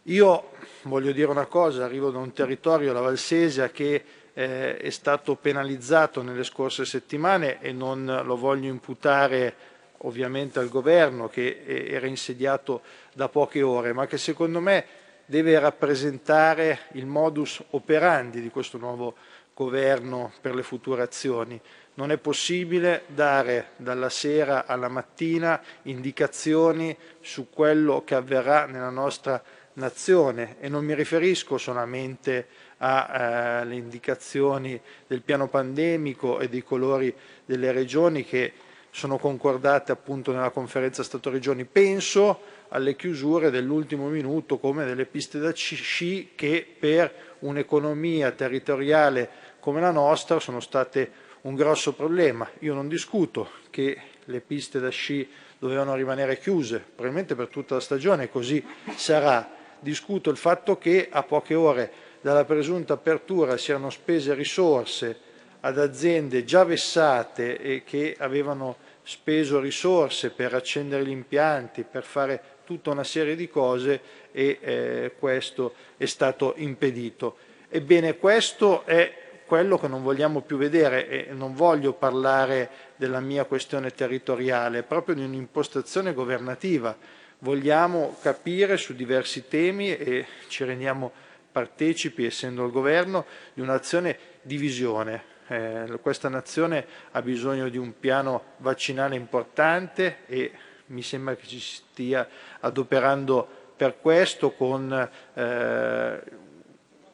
Io 0.04 0.52
voglio 0.84 1.12
dire 1.12 1.30
una 1.30 1.48
cosa, 1.48 1.84
arrivo 1.84 2.12
da 2.12 2.20
un 2.20 2.32
territorio, 2.32 2.94
la 2.94 3.02
Valsesia, 3.02 3.70
che 3.70 4.04
eh, 4.34 4.78
è 4.78 4.90
stato 4.90 5.36
penalizzato 5.36 6.22
nelle 6.22 6.46
scorse 6.46 6.86
settimane 6.86 7.60
e 7.60 7.74
non 7.74 8.22
lo 8.24 8.38
voglio 8.38 8.70
imputare 8.70 9.54
ovviamente 10.00 10.60
al 10.60 10.70
governo 10.70 11.28
che 11.28 11.64
era 11.66 12.08
insediato 12.08 12.82
da 13.14 13.30
poche 13.30 13.62
ore, 13.62 13.94
ma 13.94 14.06
che 14.08 14.18
secondo 14.18 14.60
me 14.60 14.86
deve 15.26 15.60
rappresentare 15.60 16.80
il 16.94 17.06
modus 17.06 17.62
operandi 17.72 18.42
di 18.42 18.50
questo 18.50 18.78
nuovo 18.78 19.16
governo 19.54 20.32
per 20.40 20.56
le 20.56 20.64
future 20.64 21.02
azioni. 21.02 21.60
Non 21.96 22.12
è 22.12 22.18
possibile 22.18 23.04
dare 23.08 23.72
dalla 23.78 24.10
sera 24.10 24.66
alla 24.66 24.88
mattina 24.88 25.60
indicazioni 25.84 26.96
su 27.22 27.50
quello 27.50 28.04
che 28.06 28.14
avverrà 28.14 28.66
nella 28.68 28.92
nostra 28.92 29.42
nazione 29.74 30.58
e 30.60 30.70
non 30.70 30.86
mi 30.86 30.94
riferisco 30.94 31.58
solamente 31.58 32.48
alle 32.78 33.74
eh, 33.74 33.78
indicazioni 33.78 34.80
del 35.08 35.22
piano 35.22 35.48
pandemico 35.48 36.40
e 36.40 36.50
dei 36.50 36.64
colori 36.64 37.14
delle 37.46 37.72
regioni 37.72 38.24
che 38.24 38.54
sono 38.98 39.20
concordate 39.20 39.92
appunto 39.92 40.32
nella 40.32 40.50
conferenza 40.50 41.04
Stato-Regioni. 41.04 41.66
Penso 41.66 42.40
alle 42.70 42.96
chiusure 42.96 43.52
dell'ultimo 43.52 44.08
minuto 44.08 44.58
come 44.58 44.86
delle 44.86 45.06
piste 45.06 45.38
da 45.38 45.54
sci 45.54 46.32
che 46.34 46.66
per 46.80 47.36
un'economia 47.40 48.32
territoriale 48.32 49.30
come 49.60 49.82
la 49.82 49.92
nostra 49.92 50.40
sono 50.40 50.60
state 50.60 51.12
un 51.42 51.54
grosso 51.54 51.94
problema. 51.94 52.50
Io 52.62 52.74
non 52.74 52.88
discuto 52.88 53.52
che 53.70 54.02
le 54.26 54.42
piste 54.42 54.80
da 54.80 54.90
sci 54.90 55.30
dovevano 55.60 55.94
rimanere 55.94 56.40
chiuse, 56.40 56.80
probabilmente 56.80 57.36
per 57.36 57.50
tutta 57.50 57.76
la 57.76 57.82
stagione, 57.82 58.32
così 58.32 58.66
sarà. 58.96 59.48
Discuto 59.80 60.32
il 60.32 60.38
fatto 60.38 60.80
che 60.80 61.08
a 61.12 61.22
poche 61.22 61.54
ore 61.54 61.92
dalla 62.20 62.46
presunta 62.46 62.94
apertura 62.94 63.58
siano 63.58 63.92
spese 63.92 64.34
risorse 64.34 65.26
ad 65.60 65.78
aziende 65.78 66.44
già 66.44 66.64
vessate 66.64 67.60
e 67.60 67.84
che 67.84 68.16
avevano 68.18 68.87
speso 69.08 69.62
risorse 69.62 70.32
per 70.32 70.54
accendere 70.54 71.06
gli 71.06 71.12
impianti, 71.12 71.86
per 71.90 72.04
fare 72.04 72.42
tutta 72.66 72.92
una 72.92 73.06
serie 73.06 73.38
di 73.38 73.48
cose 73.48 74.02
e 74.34 74.60
eh, 74.60 75.14
questo 75.18 75.76
è 75.96 76.06
stato 76.06 76.54
impedito. 76.58 77.38
Ebbene, 77.70 78.18
questo 78.18 78.86
è 78.86 79.42
quello 79.46 79.78
che 79.78 79.88
non 79.88 80.04
vogliamo 80.04 80.42
più 80.42 80.58
vedere 80.58 81.08
e 81.08 81.32
non 81.32 81.56
voglio 81.56 81.94
parlare 81.94 82.70
della 82.98 83.22
mia 83.22 83.46
questione 83.46 83.92
territoriale, 83.92 84.84
proprio 84.84 85.16
di 85.16 85.24
un'impostazione 85.24 86.14
governativa. 86.14 86.96
Vogliamo 87.40 88.18
capire 88.22 88.76
su 88.76 88.94
diversi 88.94 89.48
temi 89.48 89.96
e 89.96 90.26
ci 90.50 90.66
rendiamo 90.66 91.14
partecipi, 91.50 92.26
essendo 92.26 92.66
il 92.66 92.72
governo, 92.72 93.26
di 93.54 93.62
un'azione 93.62 94.18
di 94.42 94.58
visione 94.58 95.36
eh, 95.48 96.00
questa 96.02 96.30
nazione 96.30 96.86
ha 97.12 97.22
bisogno 97.22 97.70
di 97.70 97.78
un 97.78 98.00
piano 98.00 98.56
vaccinale 98.58 99.16
importante 99.16 100.20
e 100.28 100.52
mi 100.88 101.02
sembra 101.02 101.36
che 101.36 101.48
ci 101.48 101.60
stia 101.60 102.28
adoperando 102.60 103.48
per 103.76 104.00
questo 104.00 104.52
con 104.52 105.10
eh, 105.34 106.22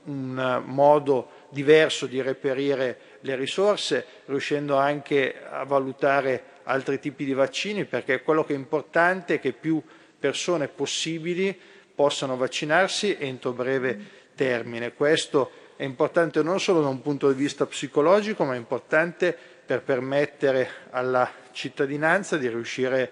un 0.05 0.63
modo 0.65 1.29
diverso 1.49 2.07
di 2.07 2.21
reperire 2.21 2.97
le 3.21 3.35
risorse, 3.35 4.05
riuscendo 4.25 4.77
anche 4.77 5.41
a 5.49 5.63
valutare 5.63 6.43
altri 6.63 6.99
tipi 6.99 7.25
di 7.25 7.33
vaccini, 7.33 7.85
perché 7.85 8.21
quello 8.21 8.43
che 8.43 8.53
è 8.53 8.57
importante 8.57 9.35
è 9.35 9.39
che 9.39 9.53
più 9.53 9.81
persone 10.19 10.67
possibili 10.67 11.57
possano 11.93 12.35
vaccinarsi 12.35 13.15
entro 13.19 13.51
breve 13.51 14.21
termine. 14.35 14.93
Questo 14.93 15.51
è 15.83 15.85
importante 15.85 16.41
non 16.43 16.61
solo 16.61 16.79
da 16.79 16.87
un 16.87 17.01
punto 17.01 17.29
di 17.29 17.37
vista 17.37 17.65
psicologico, 17.65 18.45
ma 18.45 18.53
è 18.53 18.57
importante 18.57 19.37
per 19.65 19.81
permettere 19.81 20.69
alla 20.91 21.29
cittadinanza 21.51 22.37
di 22.37 22.47
riuscire 22.47 23.11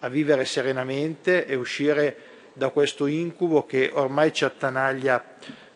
a 0.00 0.08
vivere 0.08 0.44
serenamente 0.44 1.46
e 1.46 1.54
uscire 1.54 2.16
da 2.54 2.70
questo 2.70 3.06
incubo 3.06 3.64
che 3.66 3.92
ormai 3.94 4.32
ci 4.32 4.44
attanaglia 4.44 5.24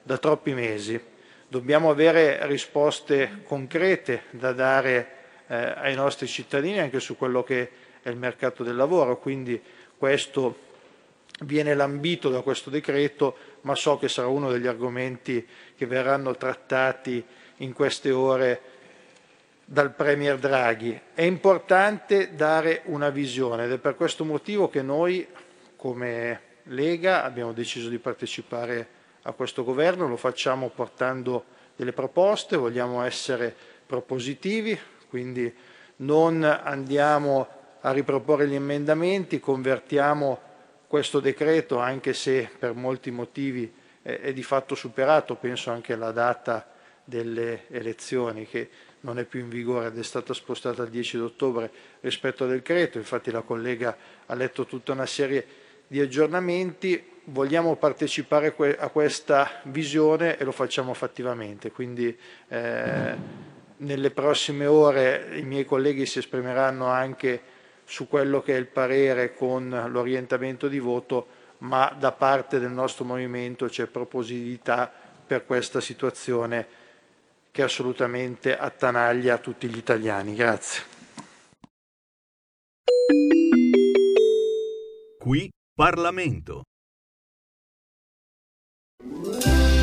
da 0.02 0.18
troppi 0.18 0.52
mesi. 0.52 1.00
Dobbiamo 1.46 1.90
avere 1.90 2.44
risposte 2.48 3.42
concrete 3.44 4.24
da 4.30 4.52
dare 4.52 5.10
eh, 5.46 5.54
ai 5.54 5.94
nostri 5.94 6.26
cittadini 6.26 6.80
anche 6.80 6.98
su 6.98 7.16
quello 7.16 7.44
che 7.44 7.70
è 8.02 8.08
il 8.08 8.16
mercato 8.16 8.64
del 8.64 8.74
lavoro, 8.74 9.16
quindi 9.20 9.62
questo 9.96 10.70
viene 11.44 11.74
lambito 11.74 12.30
da 12.30 12.40
questo 12.40 12.70
decreto, 12.70 13.36
ma 13.62 13.74
so 13.74 13.98
che 13.98 14.08
sarà 14.08 14.28
uno 14.28 14.50
degli 14.50 14.66
argomenti 14.66 15.46
che 15.82 15.86
verranno 15.88 16.36
trattati 16.36 17.24
in 17.56 17.72
queste 17.72 18.12
ore 18.12 18.60
dal 19.64 19.92
Premier 19.92 20.38
Draghi. 20.38 21.00
È 21.12 21.22
importante 21.22 22.36
dare 22.36 22.82
una 22.84 23.10
visione 23.10 23.64
ed 23.64 23.72
è 23.72 23.78
per 23.78 23.96
questo 23.96 24.24
motivo 24.24 24.68
che 24.68 24.80
noi 24.80 25.26
come 25.74 26.40
Lega 26.66 27.24
abbiamo 27.24 27.52
deciso 27.52 27.88
di 27.88 27.98
partecipare 27.98 28.86
a 29.22 29.32
questo 29.32 29.64
governo, 29.64 30.06
lo 30.06 30.16
facciamo 30.16 30.68
portando 30.68 31.46
delle 31.74 31.92
proposte, 31.92 32.56
vogliamo 32.56 33.02
essere 33.02 33.52
propositivi, 33.84 34.78
quindi 35.08 35.52
non 35.96 36.44
andiamo 36.44 37.48
a 37.80 37.90
riproporre 37.90 38.46
gli 38.46 38.54
emendamenti, 38.54 39.40
convertiamo 39.40 40.40
questo 40.86 41.18
decreto 41.18 41.78
anche 41.78 42.12
se 42.12 42.48
per 42.56 42.72
molti 42.74 43.10
motivi 43.10 43.80
è, 44.02 44.32
di 44.32 44.42
fatto 44.42 44.74
superato, 44.74 45.36
penso 45.36 45.70
anche 45.70 45.92
alla 45.92 46.10
data 46.10 46.70
delle 47.04 47.64
elezioni 47.68 48.46
che 48.46 48.68
non 49.00 49.18
è 49.18 49.24
più 49.24 49.40
in 49.40 49.48
vigore 49.48 49.88
ed 49.88 49.98
è 49.98 50.02
stata 50.02 50.32
spostata 50.34 50.82
al 50.82 50.88
10 50.88 51.18
ottobre 51.18 51.70
rispetto 52.00 52.44
al 52.44 52.50
decreto, 52.50 52.98
infatti 52.98 53.30
la 53.30 53.42
collega 53.42 53.96
ha 54.26 54.34
letto 54.34 54.64
tutta 54.64 54.92
una 54.92 55.06
serie 55.06 55.44
di 55.86 56.00
aggiornamenti, 56.00 57.10
vogliamo 57.24 57.76
partecipare 57.76 58.54
a 58.78 58.88
questa 58.88 59.60
visione 59.64 60.38
e 60.38 60.44
lo 60.44 60.52
facciamo 60.52 60.94
fattivamente, 60.94 61.70
quindi 61.70 62.16
eh, 62.48 63.16
nelle 63.76 64.10
prossime 64.10 64.66
ore 64.66 65.30
i 65.34 65.42
miei 65.42 65.64
colleghi 65.64 66.06
si 66.06 66.18
esprimeranno 66.18 66.86
anche 66.86 67.40
su 67.84 68.08
quello 68.08 68.40
che 68.40 68.54
è 68.54 68.58
il 68.58 68.66
parere 68.66 69.34
con 69.34 69.88
l'orientamento 69.90 70.68
di 70.68 70.78
voto, 70.78 71.26
ma 71.62 71.94
da 71.98 72.12
parte 72.12 72.58
del 72.58 72.70
nostro 72.70 73.04
movimento 73.04 73.66
c'è 73.66 73.86
propositività 73.86 74.90
per 75.26 75.44
questa 75.46 75.80
situazione 75.80 76.80
che 77.50 77.62
assolutamente 77.62 78.56
attanaglia 78.56 79.38
tutti 79.38 79.68
gli 79.68 79.76
italiani. 79.76 80.34
Grazie. 80.34 80.82
Qui 85.18 85.48
Parlamento. 85.74 86.62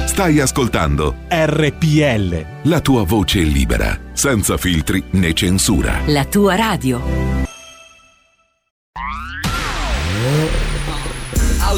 Stai 0.06 0.40
ascoltando 0.42 1.16
RPL. 1.30 2.70
La 2.70 2.82
tua 2.82 3.04
voce 3.06 3.40
libera, 3.40 3.98
senza 4.12 4.58
filtri 4.58 5.02
né 5.12 5.34
censura. 5.34 6.02
La 6.08 6.26
tua 6.26 6.56
radio. 6.56 7.48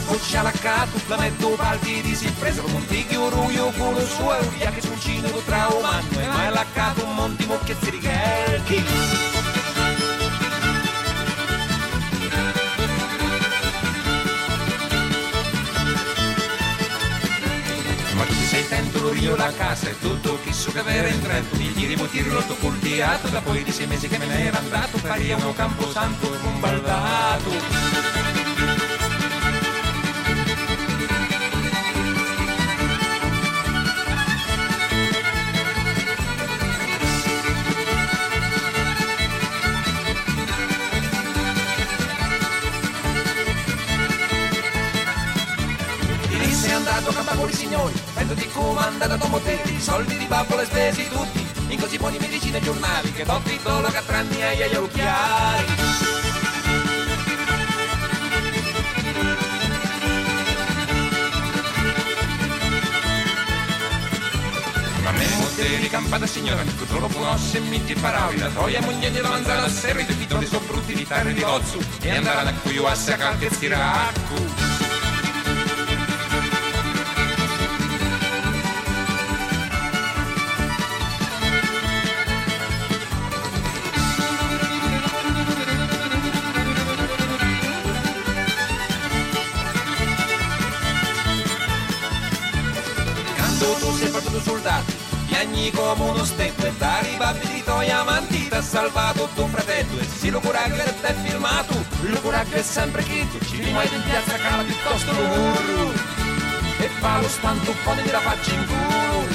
Babbo 0.00 0.18
scialaccato, 0.18 0.98
flametto 0.98 1.48
palti 1.50 2.00
di 2.00 2.14
si 2.14 2.30
preso 2.38 2.62
come 2.62 2.76
un 2.76 2.86
tigio 2.86 3.28
ruio 3.28 3.70
con 3.76 3.94
lo 3.94 4.04
suo 4.04 4.36
via 4.56 4.70
che 4.70 4.80
sul 4.80 4.98
cinema 4.98 5.38
traumano 5.44 6.06
e 6.10 6.26
mai 6.26 6.52
laccato 6.52 7.04
un 7.04 7.14
monti 7.14 7.46
mocchezzi 7.46 7.90
di 7.90 7.98
gherchi. 7.98 8.84
Ma 18.14 18.24
tu 18.24 18.34
sei 18.48 18.68
tento 18.68 19.14
io 19.14 19.36
la 19.36 19.52
casa 19.52 19.88
e 19.88 19.98
tutto 19.98 20.38
chi 20.42 20.52
so 20.52 20.72
che 20.72 20.78
avere 20.78 21.10
in 21.10 21.20
Trento. 21.20 21.56
Mi 21.56 21.72
giri 21.74 21.96
motivi 21.96 22.30
l'otto 22.30 22.54
cultiato 22.54 23.28
da 23.28 23.40
poi 23.40 23.62
di 23.62 23.72
sei 23.72 23.86
mesi 23.86 24.08
che 24.08 24.18
me 24.18 24.26
ne 24.26 24.46
era 24.46 24.58
andato. 24.58 24.98
Faria 24.98 25.36
uno 25.36 25.52
camposanto 25.52 26.38
un 26.42 26.60
baldato 26.60 28.19
motelli, 49.80 49.82
soldi 49.82 50.16
di 50.16 50.26
babbo 50.26 50.62
spesi 50.64 51.08
tutti, 51.08 51.46
in 51.68 51.80
così 51.80 51.96
buoni 51.96 52.18
medicine 52.18 52.58
e 52.58 52.60
giornali, 52.60 53.12
che 53.12 53.24
do 53.24 53.40
titolo 53.42 53.88
che 53.88 54.02
tranni 54.06 54.42
e 54.42 54.68
gli 54.70 54.74
occhiali. 54.74 55.64
Ma 65.02 65.10
me 65.12 65.26
motelli 65.38 65.88
campata 65.88 66.26
signora, 66.26 66.62
mi 66.62 66.76
controllo 66.76 67.08
conosce 67.08 67.60
mi 67.60 67.82
ti 67.84 67.94
paravi, 67.94 68.38
la 68.38 68.48
troia 68.48 68.80
moglie 68.82 69.10
di 69.10 69.20
la 69.20 69.28
manzana, 69.28 69.68
serri 69.68 70.02
i 70.02 70.18
titoli 70.18 70.46
sono 70.46 70.64
brutti 70.66 70.94
di 70.94 71.06
terra 71.06 71.30
di 71.30 71.40
gozzu, 71.40 71.78
e 72.02 72.10
andare 72.10 72.50
a 72.50 72.52
cui 72.62 72.74
io 72.74 72.86
a 72.86 72.94
e 73.46 73.50
piagni 95.60 95.70
come 95.72 96.10
uno 96.10 96.24
stecco 96.24 96.66
e 96.66 96.72
dari 96.78 97.14
babbi 97.16 97.46
di 97.46 97.62
amanti 97.90 98.48
ti 98.48 98.54
ha 98.54 98.62
salvato 98.62 99.28
tuo 99.34 99.46
fratello. 99.46 99.98
E 99.98 100.04
sì 100.04 100.30
lo 100.30 100.40
coraggio 100.40 100.82
che 100.82 100.94
ti 101.00 101.06
è 101.06 101.14
filmato, 101.14 101.74
lo 102.00 102.20
coraggio 102.20 102.54
è 102.54 102.62
sempre 102.62 103.02
chi 103.02 103.28
tu 103.30 103.44
ci 103.44 103.62
rimani 103.62 103.94
in 103.94 104.02
piazza 104.02 104.36
cala 104.36 104.62
piuttosto 104.62 105.12
lo 105.12 105.26
burro 105.26 105.92
e 106.78 106.88
fa 106.98 107.20
lo 107.20 107.28
mi 108.02 108.10
la 108.10 108.20
faccia 108.20 108.52
in 108.52 108.66
culo. 108.66 109.28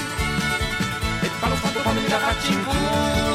E 1.21 1.27
fa 1.39 1.47
lo 1.47 1.55
mi 1.93 2.07
la 2.07 2.19
faccia 2.19 2.51
in 2.51 2.63
culo 2.65 3.34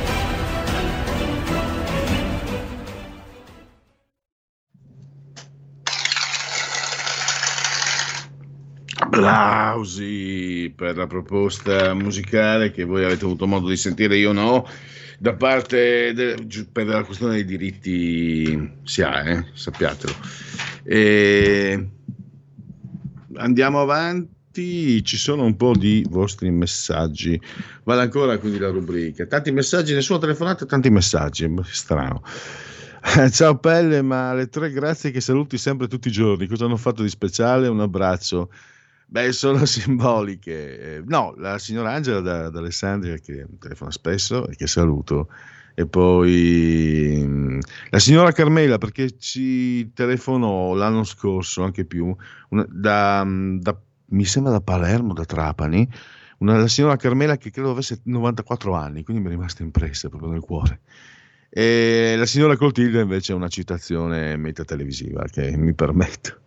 applausi 9.11 10.73
per 10.73 10.95
la 10.95 11.05
proposta 11.05 11.93
musicale 11.93 12.71
che 12.71 12.85
voi 12.85 13.03
avete 13.03 13.25
avuto 13.25 13.45
modo 13.45 13.67
di 13.67 13.75
sentire, 13.75 14.15
io 14.15 14.31
no, 14.31 14.65
da 15.19 15.33
parte 15.33 16.13
de, 16.13 16.35
per 16.71 16.87
la 16.87 17.03
questione 17.03 17.33
dei 17.33 17.45
diritti 17.45 18.71
si 18.83 19.01
ha, 19.01 19.29
eh, 19.29 19.45
sappiatelo. 19.53 20.13
E 20.83 21.89
andiamo 23.35 23.81
avanti, 23.81 25.03
ci 25.03 25.17
sono 25.17 25.43
un 25.43 25.57
po' 25.57 25.75
di 25.75 26.05
vostri 26.09 26.49
messaggi. 26.49 27.39
Vale 27.83 28.01
ancora 28.01 28.37
quindi 28.37 28.59
la 28.59 28.69
rubrica. 28.69 29.25
Tanti 29.25 29.51
messaggi, 29.51 29.93
nessuna 29.93 30.19
telefonata, 30.19 30.65
tanti 30.65 30.89
messaggi, 30.89 31.53
strano. 31.63 32.23
Ciao 33.31 33.57
Pelle, 33.57 34.01
ma 34.01 34.33
le 34.33 34.47
tre 34.47 34.71
grazie 34.71 35.11
che 35.11 35.21
saluti 35.21 35.57
sempre 35.57 35.87
tutti 35.87 36.07
i 36.07 36.11
giorni, 36.11 36.47
cosa 36.47 36.65
hanno 36.65 36.77
fatto 36.77 37.03
di 37.03 37.09
speciale? 37.09 37.67
Un 37.67 37.81
abbraccio. 37.81 38.49
Beh, 39.11 39.33
sono 39.33 39.65
simboliche. 39.67 40.97
Eh, 40.97 41.03
no, 41.05 41.33
la 41.37 41.57
signora 41.57 41.91
Angela 41.91 42.21
da, 42.21 42.49
da 42.49 42.59
Alessandria 42.59 43.17
che 43.17 43.45
telefona 43.59 43.91
spesso 43.91 44.47
e 44.47 44.55
che 44.55 44.67
saluto. 44.67 45.27
E 45.73 45.85
poi 45.85 47.21
mm, 47.25 47.59
la 47.89 47.99
signora 47.99 48.31
Carmela 48.31 48.77
perché 48.77 49.17
ci 49.17 49.91
telefonò 49.91 50.73
l'anno 50.75 51.03
scorso, 51.03 51.61
anche 51.63 51.83
più, 51.83 52.15
una, 52.49 52.65
da, 52.69 53.23
mm, 53.25 53.59
da, 53.59 53.77
mi 54.07 54.23
sembra 54.23 54.53
da 54.53 54.61
Palermo, 54.61 55.13
da 55.13 55.25
Trapani, 55.25 55.89
una, 56.37 56.57
la 56.57 56.67
signora 56.69 56.95
Carmela 56.95 57.35
che 57.35 57.51
credo 57.51 57.71
avesse 57.71 57.99
94 58.03 58.73
anni, 58.73 59.03
quindi 59.03 59.21
mi 59.21 59.27
è 59.29 59.31
rimasta 59.31 59.61
impressa 59.61 60.07
proprio 60.07 60.31
nel 60.31 60.39
cuore. 60.41 60.79
E 61.53 62.15
la 62.17 62.25
signora 62.25 62.55
Coltiglia 62.55 63.01
invece 63.01 63.33
è 63.33 63.35
una 63.35 63.49
citazione 63.49 64.37
meta 64.37 64.63
televisiva 64.63 65.25
che 65.29 65.51
mi 65.57 65.73
permetto. 65.73 66.43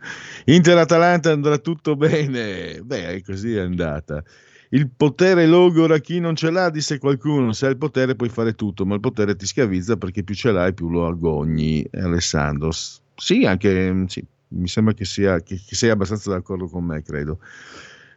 Inter-Atalanta 0.46 1.30
andrà 1.30 1.58
tutto 1.58 1.94
bene. 1.94 2.80
Beh, 2.82 3.22
così 3.22 3.54
è 3.54 3.60
andata. 3.60 4.24
Il 4.70 4.88
potere 4.88 5.46
logora 5.46 5.98
chi 5.98 6.20
non 6.20 6.34
ce 6.34 6.50
l'ha, 6.50 6.70
disse 6.70 6.96
qualcuno. 6.96 7.52
Se 7.52 7.66
hai 7.66 7.72
il 7.72 7.76
potere 7.76 8.16
puoi 8.16 8.30
fare 8.30 8.54
tutto, 8.54 8.86
ma 8.86 8.94
il 8.94 9.00
potere 9.00 9.36
ti 9.36 9.44
schiavizza 9.44 9.98
perché 9.98 10.22
più 10.22 10.34
ce 10.34 10.52
l'hai 10.52 10.72
più 10.72 10.88
lo 10.88 11.06
agogni. 11.06 11.86
Alessandro. 11.92 12.70
Sì, 12.72 13.44
anche 13.44 14.04
sì, 14.06 14.24
mi 14.48 14.68
sembra 14.68 14.94
che, 14.94 15.04
sia, 15.04 15.38
che, 15.42 15.60
che 15.64 15.74
sei 15.74 15.90
abbastanza 15.90 16.30
d'accordo 16.30 16.66
con 16.66 16.82
me, 16.82 17.02
credo. 17.02 17.40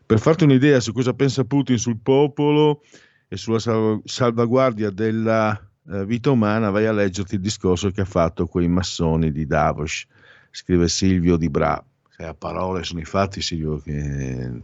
Per 0.05 0.19
farti 0.19 0.45
un'idea 0.45 0.79
su 0.79 0.93
cosa 0.93 1.13
pensa 1.13 1.43
Putin 1.43 1.77
sul 1.77 1.97
popolo 2.01 2.81
e 3.27 3.35
sulla 3.35 3.59
salvaguardia 4.05 4.89
della 4.89 5.61
eh, 5.89 6.05
vita 6.05 6.31
umana, 6.31 6.69
vai 6.69 6.85
a 6.85 6.91
leggerti 6.91 7.35
il 7.35 7.41
discorso 7.41 7.91
che 7.91 8.01
ha 8.01 8.05
fatto 8.05 8.47
quei 8.47 8.67
massoni 8.67 9.31
di 9.31 9.45
Davos, 9.45 10.05
scrive 10.51 10.87
Silvio 10.87 11.37
Di 11.37 11.49
Bra. 11.49 11.83
A 12.19 12.33
parole 12.33 12.83
sono 12.83 12.99
i 12.99 13.05
fatti, 13.05 13.41
Silvio, 13.41 13.77
che 13.77 14.61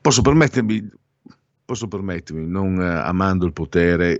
posso 0.00 0.20
permettermi, 0.20 0.90
posso 1.64 1.88
permettermi 1.88 2.46
non 2.46 2.80
eh, 2.80 2.86
amando 2.86 3.46
il 3.46 3.52
potere, 3.52 4.18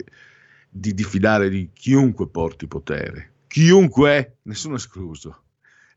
di 0.75 0.95
diffidare 0.95 1.51
di 1.51 1.69
chiunque 1.73 2.29
porti 2.29 2.67
potere. 2.67 3.31
Chiunque, 3.47 4.39
nessuno 4.43 4.77
escluso. 4.77 5.43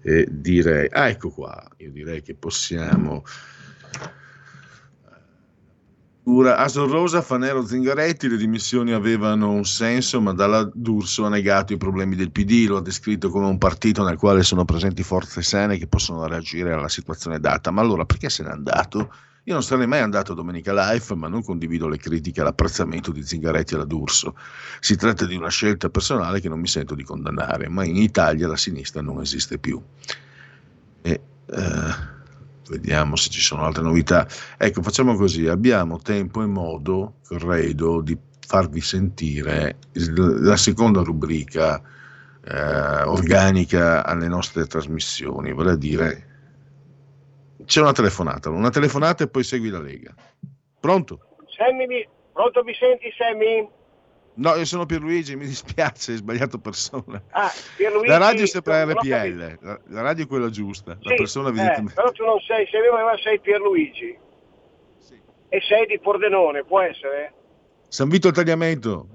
e 0.00 0.26
direi 0.30 0.88
ah 0.90 1.08
ecco 1.08 1.28
qua. 1.28 1.68
Io 1.78 1.90
direi 1.90 2.22
che 2.22 2.34
possiamo 2.34 3.24
Asor 6.38 6.88
Rosa, 6.88 7.22
Fanero, 7.22 7.66
Zingaretti, 7.66 8.28
le 8.28 8.36
dimissioni 8.36 8.92
avevano 8.92 9.50
un 9.50 9.64
senso, 9.64 10.20
ma 10.20 10.32
dalla 10.32 10.68
D'Urso 10.72 11.24
ha 11.24 11.28
negato 11.28 11.72
i 11.72 11.76
problemi 11.76 12.14
del 12.14 12.30
PD, 12.30 12.66
lo 12.68 12.76
ha 12.76 12.82
descritto 12.82 13.28
come 13.28 13.46
un 13.46 13.58
partito 13.58 14.04
nel 14.04 14.16
quale 14.16 14.42
sono 14.42 14.64
presenti 14.64 15.02
forze 15.02 15.42
sane 15.42 15.78
che 15.78 15.86
possono 15.86 16.26
reagire 16.26 16.72
alla 16.72 16.88
situazione 16.88 17.40
data. 17.40 17.70
Ma 17.70 17.80
allora 17.80 18.04
perché 18.04 18.30
se 18.30 18.42
n'è 18.42 18.50
andato? 18.50 19.12
Io 19.44 19.54
non 19.54 19.62
sarei 19.62 19.86
mai 19.86 20.00
andato 20.00 20.32
a 20.32 20.34
Domenica 20.34 20.72
Life, 20.72 21.14
ma 21.14 21.26
non 21.26 21.42
condivido 21.42 21.88
le 21.88 21.96
critiche 21.96 22.40
all'apprezzamento 22.40 23.10
di 23.10 23.22
Zingaretti 23.22 23.74
alla 23.74 23.84
D'Urso. 23.84 24.36
Si 24.80 24.96
tratta 24.96 25.26
di 25.26 25.34
una 25.34 25.48
scelta 25.48 25.88
personale 25.88 26.40
che 26.40 26.48
non 26.48 26.60
mi 26.60 26.68
sento 26.68 26.94
di 26.94 27.02
condannare, 27.02 27.68
ma 27.68 27.84
in 27.84 27.96
Italia 27.96 28.46
la 28.46 28.56
sinistra 28.56 29.00
non 29.00 29.20
esiste 29.20 29.58
più. 29.58 29.82
E, 31.02 31.20
uh, 31.46 32.18
vediamo 32.70 33.16
se 33.16 33.28
ci 33.28 33.40
sono 33.40 33.64
altre 33.64 33.82
novità. 33.82 34.26
Ecco, 34.56 34.82
facciamo 34.82 35.16
così, 35.16 35.46
abbiamo 35.48 35.98
tempo 35.98 36.42
e 36.42 36.46
modo, 36.46 37.16
credo, 37.26 38.00
di 38.00 38.16
farvi 38.46 38.80
sentire 38.80 39.76
la 39.92 40.56
seconda 40.56 41.02
rubrica 41.02 41.82
eh, 42.44 43.02
organica 43.02 44.04
alle 44.04 44.28
nostre 44.28 44.66
trasmissioni, 44.66 45.52
vale 45.52 45.72
a 45.72 45.76
dire 45.76 46.24
c'è 47.64 47.80
una 47.80 47.92
telefonata, 47.92 48.48
una 48.50 48.70
telefonata 48.70 49.24
e 49.24 49.28
poi 49.28 49.44
segui 49.44 49.68
la 49.68 49.80
Lega. 49.80 50.14
Pronto? 50.80 51.36
Sammy, 51.56 52.08
pronto 52.32 52.64
mi 52.64 52.74
senti 52.74 53.12
Sammy? 53.16 53.68
No, 54.34 54.54
io 54.54 54.64
sono 54.64 54.86
Pierluigi, 54.86 55.36
mi 55.36 55.46
dispiace, 55.46 56.12
hai 56.12 56.16
sbagliato 56.18 56.58
persona. 56.58 57.20
Ah, 57.30 57.50
la 58.06 58.18
radio 58.18 58.44
è 58.44 58.46
sempre 58.46 58.84
RPL, 58.84 59.58
la, 59.60 59.80
la, 59.88 60.02
radio 60.02 60.24
è 60.24 60.26
quella 60.26 60.50
giusta, 60.50 60.96
sì, 61.00 61.08
la 61.08 61.14
persona 61.16 61.48
evidentemente... 61.48 61.92
Eh, 61.92 61.94
però 61.94 62.12
tu 62.12 62.24
non 62.24 62.40
sei, 62.40 62.66
sei 62.66 62.80
ma 62.90 63.16
sei 63.18 63.40
Pierluigi. 63.40 64.16
Sì. 64.98 65.20
E 65.48 65.60
sei 65.60 65.86
di 65.86 65.98
Pordenone, 65.98 66.64
può 66.64 66.80
essere? 66.80 67.32
San 67.88 68.08
Vito 68.08 68.28
al 68.28 68.34
Tagliamento, 68.34 69.06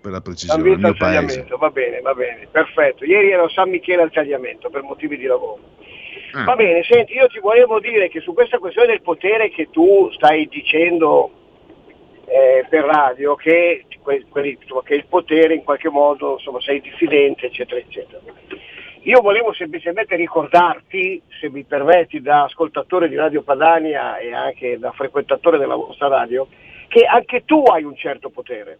per 0.00 0.12
la 0.12 0.20
precisione, 0.20 0.62
San 0.62 0.74
Vito 0.74 0.86
al 0.86 0.96
Tagliamento, 0.96 1.56
va 1.56 1.70
bene, 1.70 2.00
va 2.00 2.14
bene, 2.14 2.48
perfetto. 2.50 3.04
Ieri 3.04 3.30
ero 3.30 3.44
a 3.44 3.50
San 3.50 3.68
Michele 3.68 4.02
al 4.02 4.10
Tagliamento 4.10 4.70
per 4.70 4.82
motivi 4.82 5.16
di 5.16 5.26
lavoro. 5.26 5.60
Ah. 6.32 6.44
Va 6.44 6.56
bene, 6.56 6.82
senti, 6.82 7.12
io 7.12 7.28
ti 7.28 7.38
volevo 7.38 7.78
dire 7.78 8.08
che 8.08 8.20
su 8.20 8.32
questa 8.32 8.58
questione 8.58 8.88
del 8.88 9.02
potere 9.02 9.50
che 9.50 9.68
tu 9.70 10.10
stai 10.12 10.48
dicendo 10.48 11.30
eh, 12.26 12.66
per 12.68 12.84
radio 12.84 13.36
che, 13.36 13.84
quelli, 14.04 14.58
insomma, 14.60 14.82
che, 14.82 14.94
il 14.94 15.06
potere 15.06 15.54
in 15.54 15.64
qualche 15.64 15.88
modo 15.88 16.34
insomma, 16.34 16.60
sei 16.60 16.80
diffidente, 16.80 17.46
eccetera, 17.46 17.80
eccetera. 17.80 18.20
Io 19.02 19.20
volevo 19.20 19.52
semplicemente 19.52 20.16
ricordarti, 20.16 21.20
se 21.40 21.50
mi 21.50 21.64
permetti, 21.64 22.20
da 22.22 22.44
ascoltatore 22.44 23.08
di 23.08 23.16
Radio 23.16 23.42
Padania 23.42 24.16
e 24.18 24.32
anche 24.32 24.78
da 24.78 24.92
frequentatore 24.92 25.58
della 25.58 25.74
vostra 25.74 26.08
radio, 26.08 26.46
che 26.88 27.04
anche 27.04 27.44
tu 27.44 27.62
hai 27.64 27.82
un 27.82 27.96
certo 27.96 28.30
potere. 28.30 28.78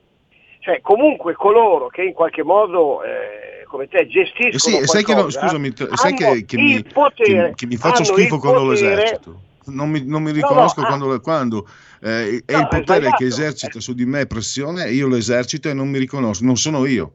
Cioè, 0.61 0.81
comunque 0.81 1.35
coloro 1.35 1.89
che 1.89 2.03
in 2.03 2.15
qualche 2.15 2.43
modo, 2.43 3.03
eh, 3.03 3.65
come 3.67 3.87
te, 3.87 4.07
gestiscono 4.07 4.77
eh 4.79 4.87
sì, 4.87 4.87
sai 4.87 5.05
che 5.05 5.15
no, 5.15 5.29
scusami, 5.29 5.73
sai 5.93 6.15
che, 6.15 6.45
che, 6.47 6.57
mi, 6.57 6.83
potere, 6.83 7.49
che, 7.49 7.55
che, 7.55 7.67
mi, 7.67 7.77
faccio 7.77 8.05
schifo 8.05 8.39
quando 8.39 8.65
lo 8.65 8.73
esercito? 8.73 9.41
Non 9.67 9.91
mi, 9.91 10.07
non 10.07 10.23
mi 10.23 10.31
riconosco 10.31 10.81
no, 10.81 10.89
no, 10.89 10.97
quando, 10.97 11.15
ah, 11.15 11.21
quando 11.21 11.67
eh, 12.05 12.43
è 12.45 12.53
no, 12.53 12.59
il 12.59 12.69
potere 12.69 13.11
che 13.17 13.25
esercita 13.25 13.81
su 13.81 13.95
di 13.95 14.05
me 14.05 14.27
pressione, 14.27 14.91
io 14.91 15.09
lo 15.09 15.17
esercito 15.17 15.71
e 15.71 15.73
non 15.73 15.89
mi 15.89 15.99
riconosco, 15.99 16.45
non 16.45 16.57
sono 16.57 16.85
io. 16.85 17.13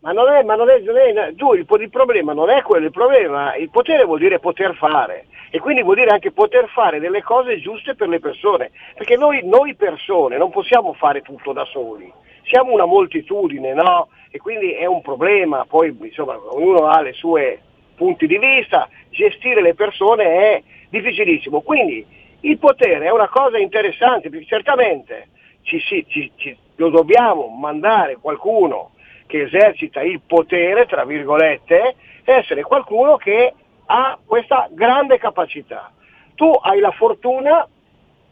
Ma 0.00 0.12
non 0.12 0.28
è, 0.30 0.42
ma 0.42 0.56
non 0.56 0.68
è, 0.68 0.78
non 0.80 0.96
è 0.96 1.34
tu, 1.34 1.54
il, 1.54 1.66
il, 1.66 1.90
problema 1.90 2.34
non 2.34 2.50
è 2.50 2.60
quello, 2.62 2.84
il 2.84 2.92
problema, 2.92 3.56
il 3.56 3.70
potere 3.70 4.04
vuol 4.04 4.18
dire 4.18 4.38
poter 4.40 4.76
fare 4.76 5.26
e 5.50 5.58
quindi 5.58 5.82
vuol 5.82 5.96
dire 5.96 6.10
anche 6.10 6.30
poter 6.30 6.68
fare 6.68 7.00
delle 7.00 7.22
cose 7.22 7.60
giuste 7.60 7.94
per 7.94 8.08
le 8.08 8.20
persone, 8.20 8.70
perché 8.94 9.16
noi, 9.16 9.40
noi 9.44 9.74
persone 9.74 10.36
non 10.36 10.50
possiamo 10.50 10.92
fare 10.92 11.22
tutto 11.22 11.52
da 11.54 11.64
soli, 11.64 12.12
siamo 12.44 12.72
una 12.72 12.84
moltitudine, 12.84 13.72
no? 13.72 14.08
E 14.30 14.38
quindi 14.38 14.72
è 14.72 14.84
un 14.84 15.00
problema, 15.00 15.64
poi 15.66 15.96
insomma 15.98 16.38
ognuno 16.50 16.88
ha 16.88 17.00
le 17.00 17.14
sue 17.14 17.60
punti 17.96 18.26
di 18.26 18.38
vista, 18.38 18.86
gestire 19.08 19.62
le 19.62 19.74
persone 19.74 20.24
è 20.24 20.62
difficilissimo, 20.90 21.62
quindi 21.62 22.06
il 22.40 22.58
potere 22.58 23.06
è 23.06 23.10
una 23.10 23.28
cosa 23.28 23.58
interessante, 23.58 24.30
perché 24.30 24.46
certamente 24.46 25.28
ci, 25.62 25.80
ci, 25.80 26.32
ci, 26.36 26.56
lo 26.76 26.88
dobbiamo 26.90 27.48
mandare 27.48 28.16
qualcuno 28.16 28.92
che 29.26 29.42
esercita 29.42 30.00
il 30.00 30.20
potere, 30.26 30.86
tra 30.86 31.04
virgolette, 31.04 31.94
essere 32.24 32.62
qualcuno 32.62 33.16
che 33.16 33.52
ha 33.86 34.18
questa 34.24 34.68
grande 34.70 35.18
capacità. 35.18 35.90
Tu 36.34 36.50
hai 36.50 36.78
la 36.80 36.92
fortuna 36.92 37.66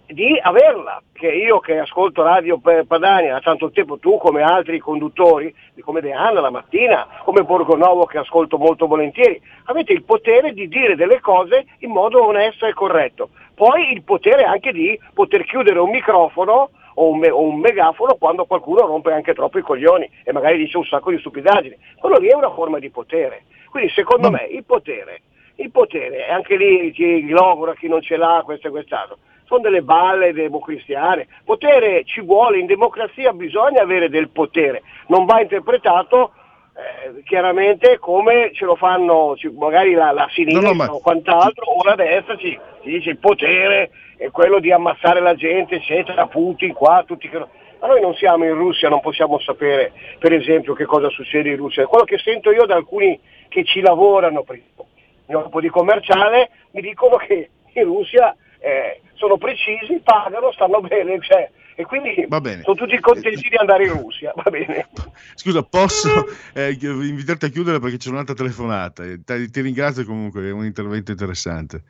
di 0.07 0.39
averla, 0.41 1.03
che 1.13 1.29
io 1.29 1.59
che 1.59 1.79
ascolto 1.79 2.23
Radio 2.23 2.59
Padania 2.59 3.35
da 3.35 3.41
tanto 3.41 3.71
tempo, 3.71 3.99
tu 3.99 4.19
come 4.19 4.43
altri 4.43 4.79
conduttori, 4.79 5.53
come 5.81 6.01
De 6.01 6.13
Anna 6.13 6.41
la 6.41 6.51
mattina, 6.51 7.07
come 7.25 7.43
Borgonovo 7.43 8.05
che 8.05 8.19
ascolto 8.19 8.57
molto 8.59 8.87
volentieri, 8.87 9.41
avete 9.65 9.93
il 9.93 10.05
potere 10.05 10.53
di 10.53 10.69
dire 10.69 10.95
delle 10.95 11.21
cose 11.21 11.67
in 11.81 11.91
modo 11.91 12.25
onesto 12.25 12.67
e 12.67 12.73
corretto. 12.73 13.31
Poi 13.55 13.93
il 13.93 14.03
potere 14.03 14.45
anche 14.45 14.73
di 14.73 14.99
poter 15.13 15.45
chiudere 15.45 15.79
un 15.79 15.91
microfono 15.91 16.71
o 16.95 17.11
un, 17.11 17.19
me- 17.19 17.31
o 17.31 17.41
un 17.41 17.59
megafono 17.59 18.15
quando 18.15 18.45
qualcuno 18.45 18.87
rompe 18.87 19.13
anche 19.13 19.35
troppo 19.35 19.59
i 19.59 19.63
coglioni 19.63 20.09
e 20.25 20.33
magari 20.33 20.57
dice 20.59 20.77
un 20.77 20.85
sacco 20.85 21.11
di 21.11 21.19
stupidaggini. 21.19 21.77
Quello 21.99 22.19
lì 22.19 22.29
è 22.29 22.35
una 22.35 22.51
forma 22.51 22.79
di 22.79 22.91
potere. 22.91 23.45
Quindi 23.71 23.91
secondo 23.93 24.31
me 24.31 24.45
il 24.45 24.65
potere, 24.65 25.21
il 25.57 25.71
potere, 25.71 26.27
e 26.27 26.31
anche 26.31 26.57
lì 26.57 26.91
chi 26.93 27.29
logora, 27.29 27.75
chi 27.75 27.89
non 27.89 28.01
ce 28.01 28.17
l'ha, 28.17 28.43
questo 28.45 28.69
e 28.69 28.71
quest'altro, 28.71 29.19
sono 29.47 29.61
delle 29.61 29.82
balle 29.82 30.32
democristiane. 30.32 31.26
Potere 31.44 32.05
ci 32.05 32.20
vuole, 32.20 32.59
in 32.59 32.66
democrazia 32.66 33.32
bisogna 33.32 33.82
avere 33.82 34.09
del 34.09 34.28
potere, 34.28 34.82
non 35.07 35.24
va 35.24 35.40
interpretato 35.40 36.32
eh, 36.76 37.22
chiaramente 37.22 37.99
come 37.99 38.51
ce 38.53 38.66
lo 38.66 38.76
fanno 38.76 39.34
magari 39.57 39.94
la, 39.94 40.12
la 40.12 40.28
sinistra 40.30 40.61
No, 40.61 40.68
no, 40.68 40.74
ma- 40.74 40.92
o 40.92 41.01
quant'altro, 41.01 41.64
o 41.64 41.82
la 41.82 41.94
destra 41.94 42.36
ci, 42.36 42.59
ci 42.82 42.90
dice 42.90 43.11
il 43.11 43.18
potere 43.18 43.90
è 44.18 44.30
quello 44.30 44.59
di 44.59 44.72
ammazzare 44.72 45.20
la 45.20 45.34
gente, 45.34 45.76
eccetera, 45.76 46.26
Putin 46.26 46.72
qua, 46.72 47.03
tutti 47.07 47.28
che... 47.28 47.38
Ma 47.38 47.86
noi 47.88 48.01
non 48.01 48.14
siamo 48.14 48.44
in 48.44 48.55
Russia, 48.55 48.88
non 48.88 49.01
possiamo 49.01 49.38
sapere 49.38 49.92
per 50.18 50.32
esempio 50.32 50.72
che 50.72 50.86
cosa 50.86 51.11
succede 51.11 51.51
in 51.51 51.57
Russia. 51.57 51.86
Quello 51.86 52.05
che 52.05 52.18
sento 52.18 52.51
io 52.51 52.64
da 52.64 52.74
alcuni 52.74 53.18
che 53.49 53.64
ci 53.64 53.80
lavorano, 53.80 54.42
per 54.42 54.57
esempio, 54.57 54.86
mi 55.26 55.34
occupo 55.34 55.61
di 55.61 55.68
commerciale, 55.68 56.51
mi 56.72 56.80
dicono 56.80 57.16
che 57.16 57.51
in 57.72 57.84
Russia 57.84 58.34
eh, 58.61 59.01
sono 59.15 59.37
precisi, 59.39 60.01
pagano, 60.03 60.53
stanno 60.53 60.81
bene, 60.81 61.19
cioè, 61.21 61.51
e 61.75 61.85
quindi 61.85 62.27
sono 62.63 62.75
tutti 62.75 62.99
contenti 63.01 63.49
di 63.49 63.57
andare 63.57 63.85
in 63.85 63.93
Russia, 63.93 64.33
va 64.35 64.51
bene. 64.51 64.89
Scusa, 65.35 65.63
posso 65.63 66.27
eh, 66.55 66.77
invitarti 66.81 67.45
a 67.45 67.49
chiudere 67.49 67.81
perché 67.81 67.99
c'è 67.99 68.09
un'altra 68.09 68.35
telefonata. 68.35 69.05
Eh, 69.05 69.21
Ti, 69.23 69.51
ti 69.51 69.61
ringrazio 69.61 70.05
comunque, 70.05 70.47
è 70.47 70.53
un 70.53 70.65
intervento 70.65 71.11
interessante. 71.11 71.83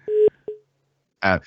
Ah, 1.19 1.41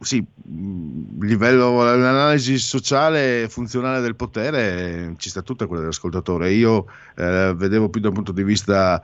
sì, 0.00 0.20
mh, 0.20 1.24
livello, 1.24 1.82
l'analisi 1.82 2.58
sociale 2.58 3.42
e 3.42 3.48
funzionale 3.48 4.00
del 4.00 4.16
potere 4.16 4.60
eh, 4.60 5.14
ci 5.16 5.28
sta 5.28 5.42
tutta 5.42 5.66
quella 5.66 5.82
dell'ascoltatore. 5.82 6.50
Io 6.52 6.86
eh, 7.16 7.52
vedevo 7.54 7.88
più 7.88 8.00
da 8.00 8.08
un 8.08 8.14
punto 8.14 8.32
di 8.32 8.42
vista, 8.42 9.02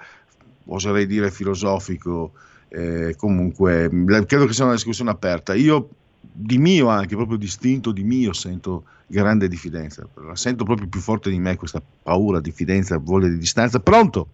oserei 0.66 1.06
dire, 1.06 1.30
filosofico. 1.30 2.32
Eh, 2.68 3.14
comunque, 3.16 3.88
credo 4.26 4.46
che 4.46 4.52
sia 4.52 4.64
una 4.64 4.74
discussione 4.74 5.10
aperta. 5.10 5.54
Io 5.54 5.88
di 6.20 6.58
mio 6.58 6.88
anche, 6.88 7.16
proprio 7.16 7.38
distinto 7.38 7.92
di 7.92 8.02
mio, 8.02 8.32
sento 8.32 8.84
grande 9.06 9.48
diffidenza. 9.48 10.06
La 10.14 10.36
sento 10.36 10.64
proprio 10.64 10.88
più 10.88 11.00
forte 11.00 11.30
di 11.30 11.38
me 11.38 11.56
questa 11.56 11.82
paura, 12.02 12.40
diffidenza, 12.40 12.98
voglia 12.98 13.28
di 13.28 13.38
distanza. 13.38 13.80
Pronto? 13.80 14.28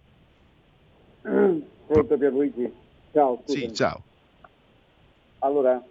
Pronto 1.21 2.17
Pierluigi? 2.17 2.71
Ciao, 3.11 3.41
scusami. 3.43 3.67
Sì, 3.67 3.73
ciao. 3.73 4.03
Allora, 5.39 5.81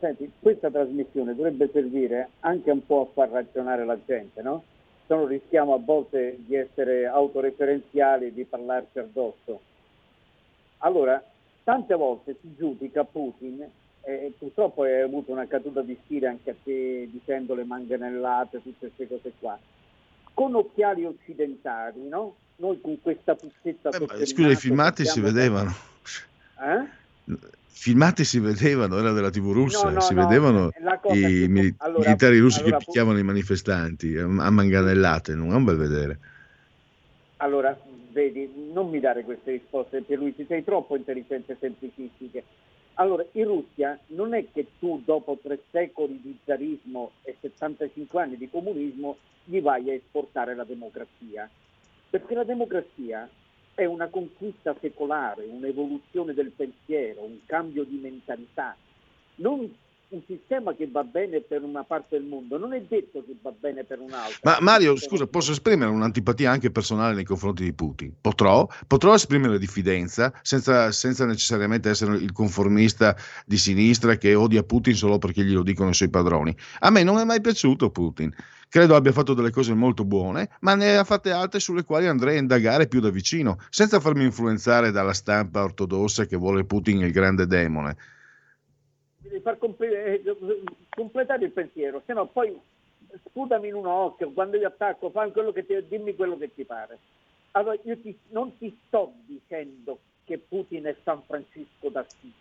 senti, 0.00 0.30
questa 0.40 0.70
trasmissione 0.70 1.34
dovrebbe 1.34 1.68
servire 1.72 2.30
anche 2.40 2.70
un 2.70 2.84
po' 2.84 3.08
a 3.08 3.12
far 3.12 3.30
ragionare 3.30 3.84
la 3.84 3.98
gente, 4.06 4.42
no? 4.42 4.62
Se 5.06 5.14
no 5.14 5.26
rischiamo 5.26 5.74
a 5.74 5.78
volte 5.78 6.38
di 6.46 6.54
essere 6.54 7.06
autoreferenziali 7.06 8.26
e 8.26 8.34
di 8.34 8.44
parlarci 8.44 8.98
addosso. 8.98 9.60
Allora, 10.78 11.22
tante 11.68 11.94
volte 11.96 12.34
si 12.40 12.54
giudica 12.56 13.04
Putin 13.04 13.62
e 14.00 14.32
purtroppo 14.38 14.84
hai 14.84 15.02
avuto 15.02 15.32
una 15.32 15.46
caduta 15.46 15.82
di 15.82 15.98
stile 16.02 16.26
anche 16.26 16.48
a 16.48 16.54
te 16.64 17.06
dicendo 17.12 17.54
le 17.54 17.64
manganellate, 17.64 18.62
tutte 18.62 18.90
queste 18.90 19.06
cose 19.06 19.32
qua. 19.38 19.58
Con 20.32 20.54
occhiali 20.54 21.04
occidentali, 21.04 22.08
no? 22.08 22.36
Noi 22.56 22.80
con 22.80 22.98
questa 23.02 23.34
puzzetta 23.34 23.90
Eh, 23.90 24.24
Scusa, 24.24 24.48
i 24.48 24.56
filmati 24.56 25.04
si 25.04 25.20
vedevano. 25.20 25.74
Eh? 26.58 27.36
Filmati 27.66 28.24
si 28.24 28.38
vedevano, 28.38 28.96
era 28.96 29.12
della 29.12 29.28
TV 29.28 29.52
russa, 29.52 29.88
No, 29.88 29.94
no, 29.96 30.00
si 30.00 30.14
no, 30.14 30.26
vedevano 30.26 30.70
cosa 31.02 31.14
i 31.18 31.46
mili- 31.48 31.74
allora- 31.76 32.04
militari 32.06 32.38
russi 32.38 32.60
allora, 32.60 32.78
che 32.78 32.84
picchiavano 32.86 33.18
i 33.18 33.22
manifestanti 33.22 34.16
a 34.16 34.24
a 34.24 34.50
manganellate, 34.50 35.34
non 35.34 35.50
è 35.50 35.54
un 35.54 35.64
bel 35.64 35.76
vedere. 35.76 36.18
Allora, 37.36 37.78
vedi, 38.10 38.70
non 38.72 38.88
mi 38.88 39.00
dare 39.00 39.24
queste 39.24 39.52
risposte 39.52 40.02
Pierluigi, 40.02 40.44
sei 40.46 40.64
troppo 40.64 40.96
intelligente 40.96 41.52
e 41.52 41.56
semplicistiche. 41.58 42.44
Allora, 42.94 43.24
in 43.32 43.44
Russia 43.44 43.98
non 44.08 44.34
è 44.34 44.44
che 44.52 44.66
tu 44.78 45.00
dopo 45.04 45.38
tre 45.40 45.60
secoli 45.70 46.20
di 46.20 46.36
zarismo 46.44 47.12
e 47.22 47.36
75 47.40 48.20
anni 48.20 48.36
di 48.36 48.50
comunismo 48.50 49.18
gli 49.44 49.60
vai 49.60 49.88
a 49.90 49.94
esportare 49.94 50.54
la 50.54 50.64
democrazia, 50.64 51.48
perché 52.10 52.34
la 52.34 52.44
democrazia 52.44 53.28
è 53.74 53.84
una 53.84 54.08
conquista 54.08 54.74
secolare, 54.80 55.44
un'evoluzione 55.44 56.34
del 56.34 56.50
pensiero, 56.50 57.22
un 57.22 57.38
cambio 57.46 57.84
di 57.84 57.98
mentalità. 58.02 58.76
Non 59.36 59.72
un 60.10 60.22
sistema 60.26 60.74
che 60.74 60.88
va 60.90 61.04
bene 61.04 61.40
per 61.40 61.62
una 61.62 61.84
parte 61.84 62.18
del 62.18 62.26
mondo, 62.26 62.56
non 62.56 62.72
è 62.72 62.80
detto 62.80 63.22
che 63.26 63.36
va 63.42 63.50
bene 63.50 63.84
per 63.84 63.98
un'altra. 64.00 64.38
Ma 64.42 64.56
Mario, 64.60 64.96
scusa, 64.96 65.26
posso 65.26 65.52
esprimere 65.52 65.90
un'antipatia 65.90 66.50
anche 66.50 66.70
personale 66.70 67.14
nei 67.14 67.24
confronti 67.24 67.64
di 67.64 67.74
Putin? 67.74 68.14
Potrò, 68.18 68.66
potrò 68.86 69.12
esprimere 69.12 69.58
diffidenza 69.58 70.32
senza, 70.42 70.90
senza 70.92 71.26
necessariamente 71.26 71.90
essere 71.90 72.16
il 72.16 72.32
conformista 72.32 73.14
di 73.44 73.58
sinistra 73.58 74.16
che 74.16 74.34
odia 74.34 74.62
Putin 74.62 74.94
solo 74.94 75.18
perché 75.18 75.44
glielo 75.44 75.62
dicono 75.62 75.90
i 75.90 75.94
suoi 75.94 76.08
padroni. 76.08 76.56
A 76.80 76.90
me 76.90 77.02
non 77.02 77.18
è 77.18 77.24
mai 77.24 77.42
piaciuto 77.42 77.90
Putin. 77.90 78.34
Credo 78.70 78.96
abbia 78.96 79.12
fatto 79.12 79.34
delle 79.34 79.50
cose 79.50 79.74
molto 79.74 80.04
buone, 80.04 80.50
ma 80.60 80.74
ne 80.74 80.96
ha 80.96 81.04
fatte 81.04 81.32
altre 81.32 81.58
sulle 81.58 81.84
quali 81.84 82.06
andrei 82.06 82.36
a 82.36 82.40
indagare 82.40 82.86
più 82.86 83.00
da 83.00 83.10
vicino, 83.10 83.58
senza 83.70 84.00
farmi 84.00 84.24
influenzare 84.24 84.90
dalla 84.90 85.14
stampa 85.14 85.62
ortodossa 85.62 86.26
che 86.26 86.36
vuole 86.36 86.64
Putin 86.64 87.00
il 87.00 87.12
grande 87.12 87.46
demone. 87.46 87.96
Devi 89.28 89.40
far 89.40 89.58
comple- 89.58 90.22
eh, 90.22 90.36
completare 90.88 91.44
il 91.44 91.52
pensiero, 91.52 92.02
se 92.04 92.12
no 92.12 92.26
poi 92.26 92.58
sputami 93.26 93.68
in 93.68 93.74
un 93.74 93.86
occhio, 93.86 94.32
quando 94.32 94.56
io 94.56 94.66
attacco, 94.66 95.10
quello 95.10 95.52
ti, 95.52 95.64
dimmi 95.88 96.14
quello 96.14 96.36
che 96.36 96.52
ti 96.52 96.64
pare. 96.64 96.98
Allora, 97.52 97.78
io 97.82 97.98
ti- 98.00 98.18
non 98.30 98.56
ti 98.58 98.76
sto 98.86 99.12
dicendo 99.26 99.98
che 100.24 100.38
Putin 100.38 100.84
è 100.84 100.96
San 101.04 101.22
Francisco 101.22 101.88
d'Assisi, 101.88 102.32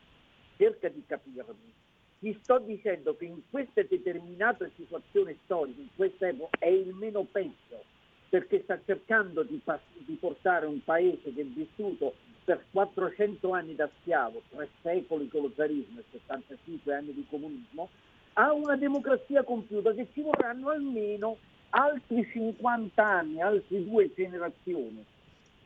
cerca 0.57 0.89
di 0.89 1.03
capirmi. 1.07 1.73
Ti 2.19 2.37
sto 2.41 2.57
dicendo 2.59 3.15
che 3.15 3.25
in 3.25 3.41
queste 3.49 3.87
determinate 3.87 4.71
situazioni 4.75 5.37
storiche, 5.43 5.81
in 5.81 5.87
questa 5.95 6.27
epoca, 6.27 6.57
è 6.59 6.67
il 6.67 6.93
meno 6.95 7.23
peggio, 7.23 7.83
perché 8.29 8.61
sta 8.63 8.79
cercando 8.85 9.43
di, 9.43 9.61
pas- 9.63 9.79
di 9.93 10.15
portare 10.15 10.65
un 10.65 10.83
paese 10.83 11.33
che 11.33 11.41
è 11.41 11.45
vissuto 11.45 12.15
per 12.47 12.63
400 12.71 13.51
anni 13.51 13.75
da 13.75 13.89
schiavo, 13.99 14.41
tre 14.47 14.69
secoli 14.81 15.27
con 15.27 15.41
lo 15.41 15.51
zarismo 15.53 15.99
e 15.99 16.03
75 16.11 16.93
anni 16.93 17.13
di 17.13 17.25
comunismo, 17.29 17.89
a 18.35 18.53
una 18.53 18.77
democrazia 18.77 19.43
compiuta 19.43 19.91
che 19.91 20.07
ci 20.13 20.21
vorranno 20.21 20.69
almeno 20.69 21.35
altri 21.71 22.25
50 22.31 23.05
anni, 23.05 23.41
altre 23.41 23.83
due 23.83 24.09
generazioni. 24.15 25.03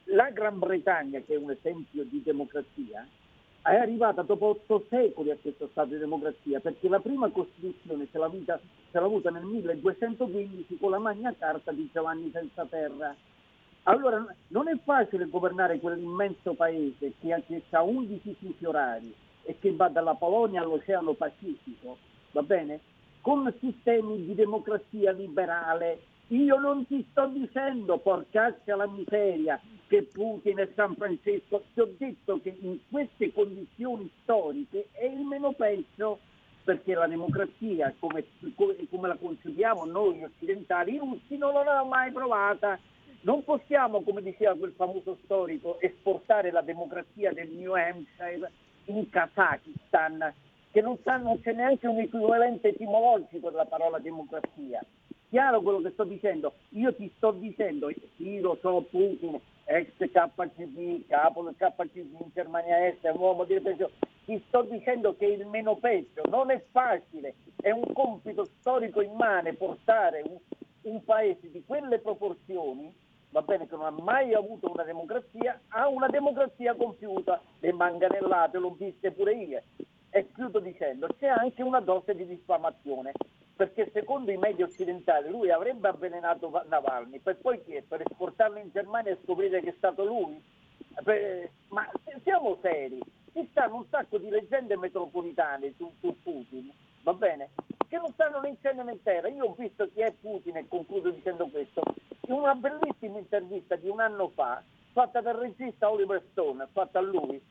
La 0.05 0.31
Gran 0.31 0.57
Bretagna, 0.57 1.19
che 1.19 1.35
è 1.35 1.37
un 1.37 1.51
esempio 1.51 2.03
di 2.03 2.23
democrazia, 2.23 3.07
è 3.61 3.75
arrivata 3.75 4.23
dopo 4.23 4.47
otto 4.47 4.83
secoli 4.89 5.29
a 5.29 5.37
questo 5.39 5.67
stato 5.69 5.89
di 5.89 5.99
democrazia, 5.99 6.61
perché 6.61 6.89
la 6.89 6.99
prima 6.99 7.29
Costituzione 7.29 8.07
ce 8.11 8.17
l'ha, 8.17 8.25
avuta, 8.25 8.57
ce 8.59 8.99
l'ha 8.99 9.05
avuta 9.05 9.29
nel 9.29 9.43
1215 9.43 10.79
con 10.79 10.89
la 10.89 10.97
Magna 10.97 11.31
Carta 11.37 11.71
di 11.71 11.87
Giovanni 11.93 12.31
Senza 12.33 12.65
Terra. 12.65 13.15
Allora 13.83 14.23
non 14.49 14.67
è 14.67 14.77
facile 14.83 15.25
governare 15.27 15.79
quell'immenso 15.79 16.53
paese 16.53 17.13
che 17.19 17.33
ha, 17.33 17.41
che 17.41 17.63
ha 17.71 17.81
11 17.81 18.35
fusi 18.39 18.65
orari 18.65 19.13
e 19.43 19.57
che 19.59 19.73
va 19.73 19.87
dalla 19.89 20.13
Polonia 20.13 20.61
all'Oceano 20.61 21.13
Pacifico, 21.13 21.97
va 22.31 22.43
bene? 22.43 22.79
Con 23.21 23.51
sistemi 23.59 24.23
di 24.25 24.35
democrazia 24.35 25.11
liberale. 25.11 26.09
Io 26.27 26.57
non 26.59 26.85
ti 26.85 27.05
sto 27.09 27.27
dicendo, 27.27 27.97
porcaccia 27.97 28.75
la 28.75 28.87
miseria, 28.87 29.59
che 29.87 30.03
Putin 30.03 30.59
è 30.59 30.69
San 30.75 30.95
Francisco, 30.95 31.63
ti 31.73 31.81
ho 31.81 31.93
detto 31.97 32.39
che 32.41 32.55
in 32.61 32.77
queste 32.89 33.33
condizioni 33.33 34.09
storiche 34.21 34.87
è 34.91 35.05
il 35.05 35.25
meno 35.25 35.51
peggio, 35.51 36.19
perché 36.63 36.93
la 36.93 37.07
democrazia, 37.07 37.93
come, 37.99 38.23
come 38.89 39.07
la 39.07 39.17
concepiamo 39.17 39.83
noi 39.85 40.23
occidentali, 40.23 40.93
i 40.93 40.99
russi 40.99 41.35
non 41.35 41.53
l'hanno 41.53 41.85
mai 41.85 42.11
provata. 42.11 42.79
Non 43.23 43.43
possiamo, 43.43 44.01
come 44.01 44.23
diceva 44.23 44.55
quel 44.55 44.73
famoso 44.75 45.15
storico, 45.23 45.79
esportare 45.79 46.49
la 46.49 46.61
democrazia 46.61 47.31
del 47.31 47.49
New 47.49 47.73
Hampshire 47.75 48.51
in 48.85 49.07
Kazakistan, 49.09 50.33
che 50.71 50.81
non, 50.81 50.97
sa, 51.03 51.17
non 51.17 51.39
c'è 51.39 51.51
neanche 51.53 51.85
un 51.85 51.99
equivalente 51.99 52.69
etimologico 52.69 53.51
della 53.51 53.65
parola 53.65 53.99
democrazia. 53.99 54.83
chiaro 55.29 55.61
quello 55.61 55.81
che 55.81 55.91
sto 55.91 56.03
dicendo? 56.03 56.53
Io 56.69 56.95
ti 56.95 57.11
sto 57.17 57.29
dicendo, 57.31 57.91
sì 58.15 58.39
lo 58.39 58.57
so, 58.59 58.87
Putin, 58.89 59.39
ex 59.65 59.91
KGB, 59.97 61.07
capo 61.07 61.43
del 61.43 61.55
KGB 61.55 62.21
in 62.21 62.29
Germania 62.33 62.87
Est, 62.87 63.05
è 63.05 63.11
un 63.11 63.19
uomo 63.19 63.43
di 63.43 63.53
repressione, 63.53 63.93
ti 64.25 64.43
sto 64.47 64.63
dicendo 64.63 65.15
che 65.15 65.27
il 65.27 65.45
meno 65.45 65.75
peggio 65.75 66.23
non 66.27 66.49
è 66.49 66.59
facile, 66.71 67.35
è 67.57 67.69
un 67.69 67.93
compito 67.93 68.45
storico 68.59 68.99
immane 68.99 69.53
portare 69.53 70.23
un, 70.25 70.37
un 70.91 71.03
paese 71.03 71.51
di 71.51 71.63
quelle 71.63 71.99
proporzioni 71.99 73.09
va 73.31 73.41
bene, 73.41 73.67
che 73.67 73.75
non 73.75 73.85
ha 73.85 74.01
mai 74.01 74.33
avuto 74.33 74.71
una 74.71 74.83
democrazia, 74.83 75.59
a 75.69 75.87
una 75.87 76.07
democrazia 76.07 76.75
compiuta. 76.75 77.41
Le 77.59 77.73
manganellate 77.73 78.57
l'ho 78.57 78.75
viste 78.77 79.11
pure 79.11 79.33
io. 79.33 79.61
E 80.09 80.31
chiudo 80.33 80.59
dicendo, 80.59 81.07
c'è 81.17 81.27
anche 81.27 81.63
una 81.63 81.79
dose 81.79 82.13
di 82.13 82.25
diffamazione, 82.25 83.13
perché 83.55 83.89
secondo 83.93 84.31
i 84.31 84.37
media 84.37 84.65
occidentali 84.65 85.29
lui 85.29 85.49
avrebbe 85.51 85.87
avvelenato 85.87 86.51
Navalny, 86.67 87.19
per 87.19 87.37
poi 87.37 87.63
che? 87.63 87.83
Per 87.87 88.01
esportarlo 88.01 88.59
in 88.59 88.69
Germania 88.73 89.13
e 89.13 89.19
scoprire 89.23 89.61
che 89.61 89.69
è 89.69 89.73
stato 89.77 90.03
lui? 90.03 90.43
Ma 91.69 91.89
siamo 92.23 92.57
seri, 92.61 92.99
ci 93.31 93.47
stanno 93.51 93.75
un 93.75 93.85
sacco 93.89 94.17
di 94.17 94.27
leggende 94.27 94.75
metropolitane 94.75 95.73
su, 95.77 95.89
su 96.01 96.13
Putin, 96.21 96.69
va 97.03 97.13
bene? 97.13 97.51
Che 97.91 97.97
non 97.97 98.13
stanno 98.13 98.39
in 98.47 98.85
né 98.85 98.91
in 98.93 99.03
terra. 99.03 99.27
Io 99.27 99.43
ho 99.43 99.55
visto 99.59 99.89
chi 99.93 99.99
è 99.99 100.13
Putin 100.21 100.55
e 100.55 100.65
concludo 100.69 101.09
dicendo 101.09 101.45
questo. 101.47 101.83
In 102.27 102.35
una 102.35 102.55
bellissima 102.55 103.19
intervista 103.19 103.75
di 103.75 103.89
un 103.89 103.99
anno 103.99 104.31
fa, 104.33 104.63
fatta 104.93 105.19
dal 105.19 105.35
regista 105.35 105.91
Oliver 105.91 106.23
Stone, 106.31 106.69
fatta 106.71 106.99
a 106.99 107.01
lui, 107.01 107.41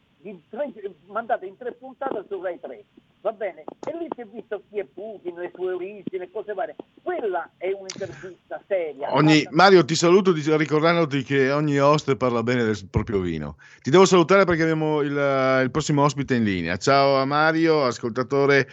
tre, 0.49 0.73
mandata 1.09 1.45
in 1.45 1.59
tre 1.59 1.73
puntate 1.73 2.25
su 2.27 2.41
Rai 2.41 2.59
3. 2.59 2.85
Va 3.21 3.33
bene? 3.33 3.65
E 3.87 3.95
lì 3.99 4.09
si 4.15 4.23
è 4.23 4.25
visto 4.33 4.62
chi 4.71 4.79
è 4.79 4.85
Putin, 4.85 5.35
le 5.35 5.53
sue 5.55 5.75
origini, 5.75 6.31
cose 6.33 6.55
varie. 6.55 6.75
Quella 7.03 7.51
è 7.59 7.71
un'intervista 7.73 8.62
seria. 8.67 9.12
Ogni, 9.12 9.47
Mario, 9.51 9.85
ti 9.85 9.95
saluto 9.95 10.33
ricordandoti 10.33 11.23
che 11.23 11.51
ogni 11.51 11.79
host 11.79 12.17
parla 12.17 12.43
bene 12.43 12.65
del 12.65 12.79
proprio 12.91 13.21
vino. 13.21 13.57
Ti 13.83 13.91
devo 13.91 14.07
salutare 14.07 14.47
perché 14.47 14.62
abbiamo 14.62 15.03
il, 15.03 15.61
il 15.62 15.71
prossimo 15.71 16.03
ospite 16.03 16.37
in 16.37 16.45
linea. 16.45 16.79
Ciao 16.79 17.17
a 17.17 17.27
Mario, 17.27 17.85
ascoltatore. 17.85 18.67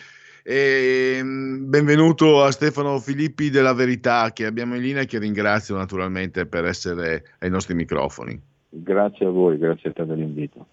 E 0.50 1.20
benvenuto 1.26 2.42
a 2.42 2.52
Stefano 2.52 3.00
Filippi 3.00 3.50
della 3.50 3.74
Verità 3.74 4.32
che 4.32 4.46
abbiamo 4.46 4.76
in 4.76 4.82
linea 4.82 5.02
e 5.02 5.06
che 5.06 5.20
ringrazio 5.20 5.76
naturalmente 5.76 6.46
per 6.46 6.64
essere 6.64 7.32
ai 7.40 7.50
nostri 7.50 7.74
microfoni. 7.74 8.42
Grazie 8.70 9.26
a 9.26 9.30
voi, 9.30 9.58
grazie 9.58 9.90
a 9.90 9.92
te 9.92 10.06
dell'invito. 10.06 10.66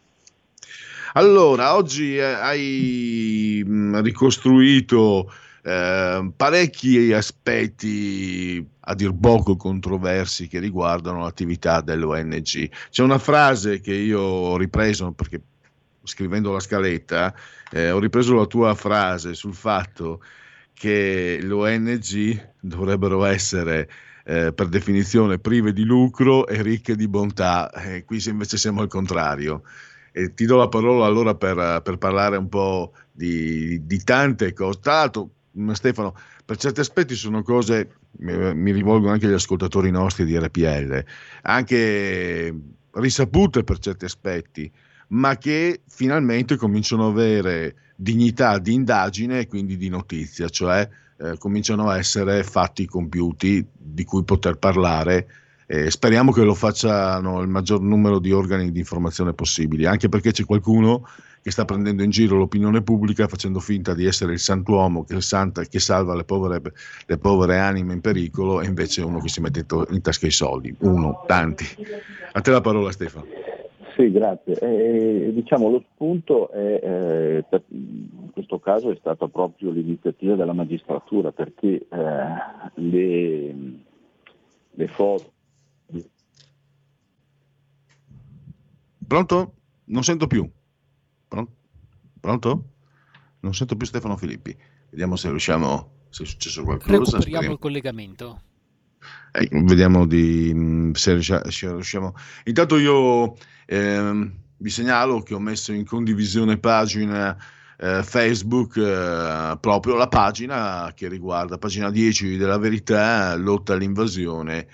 Allora, 1.15 1.75
oggi 1.75 2.17
eh, 2.17 2.23
hai 2.23 3.65
mh, 3.67 4.01
ricostruito 4.03 5.29
eh, 5.65 6.31
parecchi 6.37 7.13
aspetti 7.13 8.65
a 8.79 8.95
dir 8.95 9.13
poco 9.19 9.57
controversi 9.57 10.47
che 10.47 10.61
riguardano 10.61 11.23
l'attività 11.23 11.81
dell'ONG. 11.81 12.71
C'è 12.91 13.03
una 13.03 13.19
frase 13.19 13.81
che 13.81 13.93
io 13.93 14.21
ho 14.21 14.57
ripreso 14.57 15.11
perché 15.11 15.41
scrivendo 16.05 16.53
la 16.53 16.61
scaletta 16.61 17.35
eh, 17.71 17.91
ho 17.91 17.99
ripreso 17.99 18.35
la 18.35 18.47
tua 18.47 18.75
frase 18.75 19.35
sul 19.35 19.55
fatto 19.55 20.23
che 20.73 21.39
le 21.41 21.53
ONG 21.53 22.53
dovrebbero 22.61 23.25
essere 23.25 23.89
eh, 24.25 24.53
per 24.53 24.69
definizione 24.69 25.39
prive 25.39 25.73
di 25.73 25.85
lucro 25.85 26.47
e 26.47 26.63
ricche 26.63 26.97
di 26.97 27.09
bontà, 27.09 27.71
eh, 27.71 28.05
qui 28.05 28.23
invece 28.27 28.57
siamo 28.57 28.81
al 28.81 28.89
contrario. 28.89 29.63
E 30.13 30.33
ti 30.35 30.47
do 30.47 30.57
la 30.57 30.69
parola 30.69 31.07
allora 31.07 31.35
per, 31.35 31.81
per 31.83 31.99
parlare 31.99 32.37
un 32.37 32.49
po' 32.49 32.93
di, 33.11 33.85
di 33.85 34.03
tante 34.05 34.53
cose. 34.53 34.79
Tra 34.81 34.93
l'altro, 34.95 35.31
Stefano, 35.73 36.15
per 36.45 36.57
certi 36.57 36.81
aspetti 36.81 37.15
sono 37.15 37.43
cose, 37.43 37.97
mi 38.19 38.73
rivolgo 38.73 39.09
anche 39.09 39.27
agli 39.27 39.33
ascoltatori 39.33 39.91
nostri 39.91 40.25
di 40.25 40.39
RPL, 40.39 41.05
anche 41.43 42.55
risapute 42.93 43.65
per 43.65 43.79
certi 43.79 44.05
aspetti, 44.05 44.71
ma 45.09 45.37
che 45.37 45.83
finalmente 45.87 46.57
cominciano 46.57 47.07
ad 47.07 47.13
avere 47.13 47.77
dignità 47.97 48.59
di 48.59 48.73
indagine 48.73 49.41
e 49.41 49.47
quindi 49.47 49.77
di 49.77 49.89
notizia, 49.89 50.49
cioè 50.49 50.89
eh, 51.19 51.39
cominciano 51.39 51.89
a 51.89 51.99
essere 51.99 52.43
fatti 52.43 52.87
compiuti 52.87 53.65
di 53.73 54.05
cui 54.05 54.25
poter 54.25 54.57
parlare 54.57 55.27
eh, 55.67 55.91
speriamo 55.91 56.31
che 56.31 56.43
lo 56.43 56.55
facciano 56.55 57.41
il 57.41 57.49
maggior 57.49 57.81
numero 57.81 58.19
di 58.19 58.33
organi 58.33 58.71
di 58.71 58.81
informazione 58.81 59.33
possibili, 59.33 59.87
anche 59.87 60.09
perché 60.09 60.31
c'è 60.31 60.45
qualcuno 60.45 61.09
che 61.41 61.51
sta 61.51 61.65
prendendo 61.65 62.03
in 62.03 62.11
giro 62.11 62.37
l'opinione 62.37 62.83
pubblica 62.83 63.29
facendo 63.29 63.61
finta 63.61 63.93
di 63.93 64.07
essere 64.07 64.33
il 64.33 64.39
santuomo 64.39 65.05
che, 65.05 65.21
santa, 65.21 65.63
che 65.65 65.79
salva 65.79 66.15
le 66.15 66.25
povere, 66.25 66.61
le 67.05 67.19
povere, 67.19 67.59
anime 67.59 67.93
in 67.93 68.01
pericolo 68.01 68.61
e 68.63 68.67
invece 68.67 69.03
uno 69.03 69.21
che 69.21 69.29
si 69.29 69.41
mette 69.41 69.65
in 69.91 70.01
tasca 70.01 70.27
i 70.27 70.31
soldi. 70.31 70.75
Uno, 70.81 71.23
tanti. 71.27 71.67
A 72.33 72.41
te 72.41 72.51
la 72.51 72.61
parola 72.61 72.91
Stefano. 72.93 73.27
Sì, 73.97 74.11
grazie. 74.11 74.59
Eh, 74.59 75.33
diciamo 75.33 75.71
lo 75.71 75.85
spunto 75.93 76.51
è, 76.51 76.81
eh, 76.83 77.45
per, 77.49 77.63
in 77.69 78.31
questo 78.33 78.59
caso 78.59 78.91
è 78.91 78.97
stata 78.99 79.29
proprio 79.29 79.71
l'iniziativa 79.71 80.35
della 80.35 80.53
magistratura 80.53 81.31
perché 81.31 81.87
eh, 81.89 82.27
le, 82.75 83.55
le 84.71 84.89
foto 84.89 85.33
Pronto? 89.07 89.55
Non 89.85 90.03
sento 90.03 90.27
più. 90.27 90.49
Pronto? 92.21 92.65
Non 93.41 93.55
sento 93.55 93.77
più 93.77 93.87
Stefano 93.87 94.17
Filippi. 94.17 94.57
Vediamo 94.91 95.17
se 95.17 95.29
riusciamo, 95.29 96.07
se 96.09 96.23
è 96.23 96.27
successo 96.27 96.65
qualcosa. 96.65 96.93
Recuperiamo 96.93 97.21
Speriamo. 97.21 97.53
il 97.53 97.59
collegamento. 97.61 98.41
Eh, 99.37 99.49
vediamo 99.51 100.07
di, 100.07 100.53
mm, 100.55 100.93
se 100.93 101.15
riusciamo. 101.15 102.15
Intanto 102.45 102.79
io 102.79 103.37
eh, 103.67 104.31
vi 104.57 104.71
segnalo 104.71 105.23
che 105.23 105.35
ho 105.35 105.41
messo 105.41 105.73
in 105.73 105.85
condivisione 105.85 106.59
pagina 106.59 107.37
eh, 107.77 108.03
Facebook 108.05 108.77
eh, 108.77 109.59
proprio 109.61 109.97
la 109.97 110.07
pagina 110.07 110.93
che 110.95 111.09
riguarda 111.09 111.59
pagina 111.59 111.91
10 111.91 112.37
della 112.37 112.59
verità, 112.59 113.35
lotta 113.35 113.73
all'invasione 113.73 114.69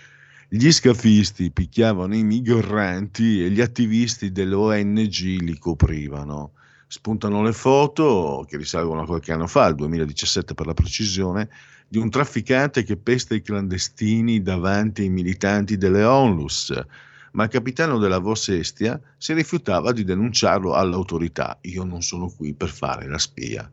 gli 0.52 0.72
scafisti 0.72 1.52
picchiavano 1.52 2.12
i 2.16 2.24
migranti 2.24 3.44
e 3.44 3.50
gli 3.50 3.60
attivisti 3.60 4.32
dell'ONG 4.32 5.40
li 5.40 5.56
coprivano. 5.56 6.54
Spuntano 6.88 7.40
le 7.44 7.52
foto 7.52 8.44
che 8.48 8.56
risalgono 8.56 9.02
a 9.02 9.06
qualche 9.06 9.32
anno 9.32 9.46
fa, 9.46 9.66
al 9.66 9.76
2017 9.76 10.54
per 10.54 10.66
la 10.66 10.74
precisione, 10.74 11.48
di 11.90 11.98
un 11.98 12.08
trafficante 12.08 12.84
che 12.84 12.96
pesta 12.96 13.34
i 13.34 13.42
clandestini 13.42 14.42
davanti 14.42 15.02
ai 15.02 15.08
militanti 15.08 15.76
delle 15.76 16.04
ONLUS, 16.04 16.80
ma 17.32 17.42
il 17.44 17.50
capitano 17.50 17.98
della 17.98 18.20
Vosestia 18.20 19.00
si 19.18 19.32
rifiutava 19.32 19.90
di 19.90 20.04
denunciarlo 20.04 20.74
all'autorità. 20.74 21.58
Io 21.62 21.82
non 21.82 22.00
sono 22.02 22.28
qui 22.28 22.54
per 22.54 22.68
fare 22.68 23.08
la 23.08 23.18
spia. 23.18 23.68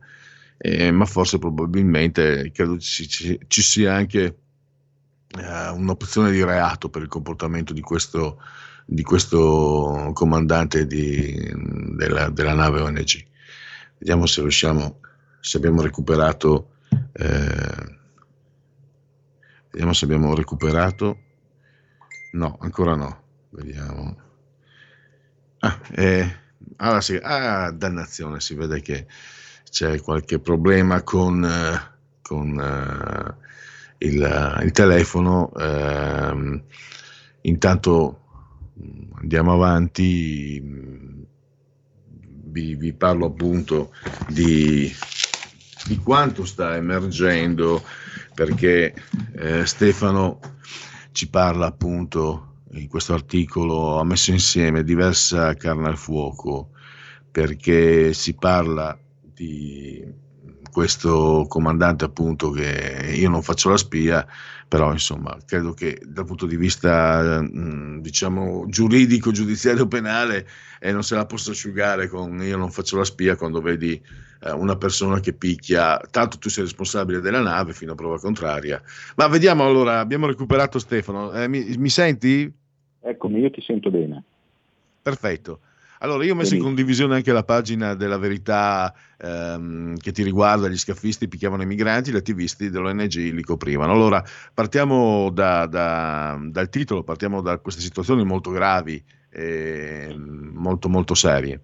Eh, 0.56 0.90
ma 0.90 1.04
forse 1.04 1.38
probabilmente 1.38 2.50
credo 2.52 2.76
ci, 2.78 3.06
ci, 3.06 3.38
ci 3.46 3.62
sia 3.62 3.94
anche 3.94 4.36
eh, 5.38 5.68
un'opzione 5.68 6.32
di 6.32 6.42
reato 6.42 6.88
per 6.88 7.02
il 7.02 7.08
comportamento 7.08 7.72
di 7.72 7.82
questo, 7.82 8.42
di 8.84 9.04
questo 9.04 10.10
comandante 10.12 10.88
di, 10.88 11.52
della, 11.94 12.30
della, 12.30 12.54
nave 12.54 12.80
ONG. 12.80 13.24
Vediamo 13.98 14.26
se 14.26 14.40
riusciamo, 14.40 14.98
se 15.38 15.56
abbiamo 15.58 15.82
recuperato. 15.82 16.70
Eh, 17.12 17.96
vediamo 19.70 19.92
se 19.92 20.04
abbiamo 20.04 20.34
recuperato. 20.34 21.18
No, 22.32 22.58
ancora 22.60 22.94
no. 22.94 23.22
Vediamo. 23.50 24.16
Ah, 25.60 25.80
eh, 25.90 26.36
ah, 26.76 27.00
sì, 27.00 27.18
ah, 27.20 27.70
dannazione, 27.72 28.40
si 28.40 28.54
vede 28.54 28.80
che 28.80 29.06
c'è 29.68 30.00
qualche 30.00 30.38
problema 30.38 31.02
con, 31.02 31.44
eh, 31.44 31.80
con 32.22 32.58
eh, 32.58 34.06
il, 34.06 34.60
il 34.62 34.70
telefono. 34.72 35.52
Ehm, 35.56 36.62
intanto 37.42 38.20
mm, 38.80 39.12
andiamo 39.20 39.52
avanti, 39.52 40.60
mm, 40.62 41.22
vi, 42.50 42.74
vi 42.74 42.92
parlo 42.92 43.26
appunto 43.26 43.92
di, 44.28 44.92
di, 45.86 45.96
quanto 45.98 46.44
sta 46.44 46.76
emergendo 46.76 47.82
perché 48.38 48.94
eh, 49.32 49.66
Stefano 49.66 50.38
ci 51.10 51.28
parla 51.28 51.66
appunto 51.66 52.60
in 52.74 52.86
questo 52.86 53.12
articolo, 53.12 53.98
ha 53.98 54.04
messo 54.04 54.30
insieme 54.30 54.84
diversa 54.84 55.54
carne 55.54 55.88
al 55.88 55.96
fuoco 55.96 56.70
perché 57.32 58.12
si 58.12 58.34
parla 58.34 58.96
di 59.20 60.06
questo 60.70 61.46
comandante 61.48 62.04
appunto 62.04 62.50
che 62.50 63.12
io 63.16 63.28
non 63.28 63.42
faccio 63.42 63.70
la 63.70 63.76
spia, 63.76 64.24
però 64.68 64.92
insomma 64.92 65.36
credo 65.44 65.72
che 65.72 66.00
dal 66.06 66.24
punto 66.24 66.46
di 66.46 66.56
vista 66.56 67.42
diciamo 67.42 68.66
giuridico, 68.68 69.32
giudiziario, 69.32 69.88
penale 69.88 70.46
eh, 70.78 70.92
non 70.92 71.02
se 71.02 71.16
la 71.16 71.26
possa 71.26 71.50
asciugare 71.50 72.06
con 72.06 72.40
io 72.40 72.56
non 72.56 72.70
faccio 72.70 72.98
la 72.98 73.04
spia 73.04 73.34
quando 73.34 73.60
vedi 73.60 74.00
eh, 74.42 74.50
una 74.52 74.76
persona 74.76 75.20
che 75.20 75.32
picchia, 75.32 76.00
tanto 76.10 76.38
tu 76.38 76.48
sei 76.48 76.64
responsabile 76.64 77.20
della 77.20 77.40
nave 77.40 77.72
fino 77.72 77.92
a 77.92 77.94
prova 77.94 78.18
contraria. 78.18 78.80
Ma 79.16 79.26
vediamo 79.28 79.64
allora, 79.64 79.98
abbiamo 80.00 80.26
recuperato 80.26 80.78
Stefano, 80.78 81.32
eh, 81.32 81.48
mi, 81.48 81.76
mi, 81.76 81.88
senti? 81.88 82.52
Eccomi, 83.00 83.40
io 83.40 83.50
ti 83.50 83.60
sento 83.60 83.90
bene. 83.90 84.22
Perfetto. 85.02 85.60
Allora, 86.00 86.24
io 86.24 86.32
ho 86.32 86.36
messo 86.36 86.54
in 86.54 86.62
condivisione 86.62 87.16
anche 87.16 87.32
la 87.32 87.42
pagina 87.42 87.94
della 87.94 88.18
verità 88.18 88.94
ehm, 89.16 89.96
che 89.96 90.12
ti 90.12 90.22
riguarda, 90.22 90.68
gli 90.68 90.78
scafisti 90.78 91.26
picchiavano 91.26 91.62
i 91.62 91.66
migranti, 91.66 92.12
gli 92.12 92.16
attivisti 92.16 92.70
dell'ONG 92.70 93.14
li 93.14 93.42
coprivano. 93.42 93.92
Allora, 93.92 94.22
partiamo 94.54 95.28
da, 95.30 95.66
da, 95.66 96.38
dal 96.40 96.68
titolo, 96.68 97.02
partiamo 97.02 97.40
da 97.40 97.58
queste 97.58 97.80
situazioni 97.80 98.24
molto 98.24 98.50
gravi, 98.50 99.02
e 99.30 100.14
molto 100.16 100.88
molto 100.88 101.14
serie. 101.14 101.60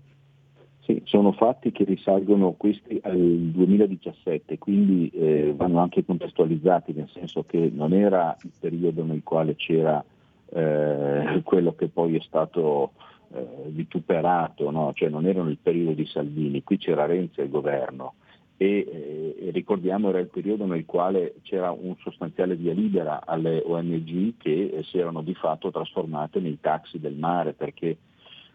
Sì, 0.85 1.01
sono 1.07 1.33
fatti 1.33 1.73
che 1.73 1.85
risalgono 1.85 2.53
questi 2.53 3.01
al 3.03 3.17
2017, 3.19 4.59
quindi 4.59 5.09
eh, 5.15 5.55
vanno 5.57 5.79
anche 5.79 6.05
contestualizzati, 6.05 6.93
nel 6.93 7.09
senso 7.09 7.45
che 7.45 7.71
non 7.73 7.95
era 7.95 8.37
il 8.43 8.53
periodo 8.61 9.03
nel 9.03 9.23
quale 9.23 9.57
c'era 9.57 10.05
eh, 10.51 11.41
quello 11.43 11.75
che 11.75 11.89
poi 11.89 12.17
è 12.17 12.21
stato 12.21 12.93
eh, 13.33 13.47
vituperato, 13.69 14.71
no? 14.71 14.93
cioè 14.93 15.09
non 15.09 15.25
erano 15.25 15.49
il 15.49 15.57
periodo 15.57 15.93
di 15.93 16.05
Salvini, 16.05 16.63
qui 16.63 16.77
c'era 16.77 17.07
Renzi 17.07 17.41
al 17.41 17.49
governo 17.49 18.17
e, 18.59 19.37
eh, 19.41 19.51
ricordiamo 19.53 20.11
era 20.11 20.19
il 20.19 20.29
periodo 20.29 20.67
nel 20.67 20.85
quale 20.85 21.37
c'era 21.43 21.71
un 21.71 21.97
sostanziale 22.03 22.57
via 22.57 22.75
libera 22.75 23.25
alle 23.25 23.63
ONG 23.65 24.35
che 24.37 24.83
si 24.85 24.99
erano 24.99 25.23
di 25.23 25.35
fatto 25.35 25.71
trasformate 25.71 26.41
nei 26.41 26.59
taxi 26.61 27.01
del 27.01 27.15
mare 27.15 27.55
perché 27.55 27.97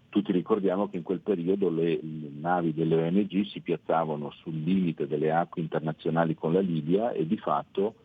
tutti 0.10 0.32
ricordiamo 0.32 0.90
che 0.90 0.98
in 0.98 1.04
quel 1.04 1.20
periodo 1.20 1.70
le, 1.70 2.00
navi 2.02 2.74
delle 2.74 2.96
ONG 2.96 3.46
si 3.46 3.62
piazzavano 3.62 4.32
sul 4.32 4.62
limite 4.62 5.08
delle 5.08 5.32
acque 5.32 5.62
internazionali 5.62 6.36
con 6.36 6.54
la 6.54 6.60
Libia 6.60 7.12
e 7.12 7.26
di 7.26 7.38
fatto 7.38 7.96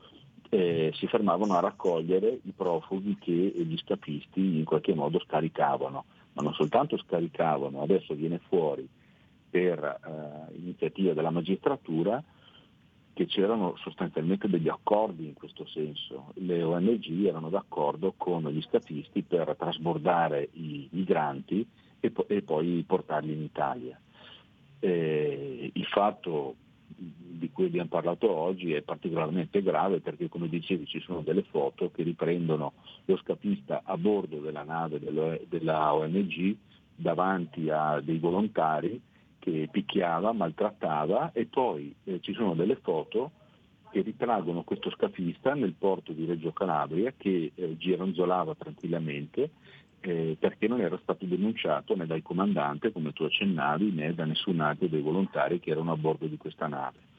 eh, 0.51 0.93
si 0.95 1.07
fermavano 1.07 1.55
a 1.55 1.61
raccogliere 1.61 2.41
i 2.45 2.53
profughi 2.55 3.17
che 3.19 3.33
gli 3.33 3.77
scapisti 3.79 4.59
in 4.59 4.65
qualche 4.65 4.95
modo 4.95 5.19
scaricavano 5.21 6.05
ma 6.35 6.43
non 6.43 6.53
soltanto 6.55 6.97
scaricavano, 6.99 7.83
adesso 7.83 8.15
viene 8.15 8.41
fuori 8.49 8.87
per 9.49 9.79
eh, 9.83 10.57
iniziativa 10.57 11.15
della 11.15 11.31
magistratura 11.31 12.23
che 13.13 13.27
c'erano 13.27 13.77
sostanzialmente 13.77 14.49
degli 14.49 14.69
accordi 14.69 15.27
in 15.27 15.35
questo 15.35 15.65
senso. 15.67 16.33
Le 16.35 16.61
ONG 16.63 17.25
erano 17.25 17.49
d'accordo 17.49 18.15
con 18.17 18.43
gli 18.49 18.61
scafisti 18.63 19.23
per 19.23 19.55
trasbordare 19.57 20.49
i 20.55 20.89
migranti 20.91 21.65
e, 22.05 22.11
po- 22.11 22.29
e 22.29 22.43
poi 22.43 22.85
portarli 22.87 23.33
in 23.33 23.43
Italia. 23.43 23.99
Eh, 24.79 25.71
il 25.73 25.85
fatto 25.87 26.57
di 26.87 27.51
cui 27.51 27.67
abbiamo 27.67 27.89
parlato 27.89 28.31
oggi 28.31 28.73
è 28.73 28.83
particolarmente 28.83 29.63
grave 29.63 30.01
perché 30.01 30.29
come 30.29 30.49
dicevi 30.49 30.87
ci 30.87 31.01
sono 31.01 31.23
delle 31.23 31.43
foto 31.43 31.91
che 31.91 32.03
riprendono 32.03 32.75
lo 33.07 33.17
scapista 33.17 33.81
a 33.85 33.97
bordo 33.97 34.39
della 34.39 34.63
nave 34.63 35.01
della 35.49 35.95
ONG 35.95 36.57
davanti 36.95 37.71
a 37.71 38.01
dei 38.01 38.19
volontari 38.19 39.01
che 39.39 39.69
picchiava, 39.71 40.33
maltrattava 40.33 41.33
e 41.33 41.47
poi 41.47 41.95
eh, 42.05 42.21
ci 42.21 42.33
sono 42.35 42.55
delle 42.55 42.77
foto 42.77 43.33
che 43.91 44.03
ritraggono 44.03 44.63
questo 44.63 44.91
scafista 44.91 45.55
nel 45.55 45.75
porto 45.77 46.13
di 46.13 46.27
Reggio 46.27 46.53
Calabria 46.53 47.13
che 47.17 47.53
eh, 47.55 47.77
gironzolava 47.77 48.55
tranquillamente 48.55 49.51
eh, 50.07 50.37
perché 50.39 50.69
non 50.69 50.81
era 50.83 50.99
stato 51.03 51.25
denunciato 51.25 51.97
né 51.97 52.07
dal 52.07 52.23
comandante, 52.23 52.93
come 52.93 53.13
tu 53.13 53.25
accennavi, 53.25 53.91
né 53.91 54.15
da 54.15 54.27
nessun 54.27 54.61
altro 54.61 54.87
dei 54.87 55.01
volontari 55.01 55.61
che 55.61 55.71
erano 55.71 55.93
a 55.93 55.97
bordo 55.97 56.27
di 56.27 56.37
questa 56.37 56.67
nave. 56.67 57.13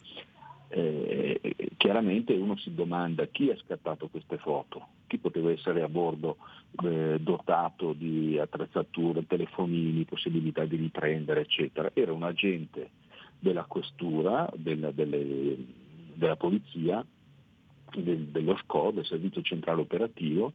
Eh, 0.67 1.55
chiaramente 1.77 2.33
uno 2.33 2.57
si 2.57 2.73
domanda 2.73 3.25
chi 3.27 3.49
ha 3.49 3.57
scattato 3.57 4.07
queste 4.07 4.37
foto, 4.37 4.87
chi 5.07 5.17
poteva 5.17 5.51
essere 5.51 5.81
a 5.81 5.89
bordo 5.89 6.37
eh, 6.83 7.17
dotato 7.19 7.93
di 7.93 8.37
attrezzature, 8.37 9.25
telefonini, 9.25 10.05
possibilità 10.05 10.65
di 10.65 10.75
riprendere, 10.75 11.41
eccetera. 11.41 11.89
Era 11.93 12.13
un 12.13 12.23
agente 12.23 12.89
della 13.39 13.63
questura, 13.63 14.47
della, 14.55 14.91
delle, 14.91 15.57
della 16.13 16.35
polizia, 16.35 17.03
del, 17.95 18.25
dello 18.27 18.57
SCO, 18.57 18.91
del 18.91 19.05
Servizio 19.05 19.41
Centrale 19.41 19.81
Operativo, 19.81 20.53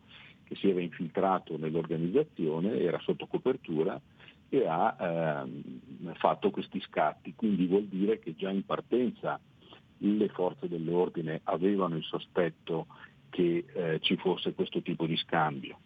che 0.51 0.56
si 0.56 0.68
era 0.68 0.81
infiltrato 0.81 1.56
nell'organizzazione, 1.56 2.81
era 2.81 2.98
sotto 2.98 3.27
copertura 3.27 4.01
e 4.48 4.66
ha 4.66 4.97
ehm, 4.98 6.14
fatto 6.14 6.51
questi 6.51 6.81
scatti. 6.81 7.35
Quindi 7.36 7.66
vuol 7.66 7.85
dire 7.85 8.18
che 8.18 8.35
già 8.35 8.51
in 8.51 8.66
partenza 8.66 9.39
le 9.98 10.28
forze 10.31 10.66
dell'ordine 10.66 11.40
avevano 11.44 11.94
il 11.94 12.02
sospetto 12.02 12.86
che 13.28 13.64
eh, 13.72 13.98
ci 14.01 14.16
fosse 14.16 14.52
questo 14.55 14.82
tipo 14.82 15.06
di 15.06 15.16
scambio. 15.18 15.78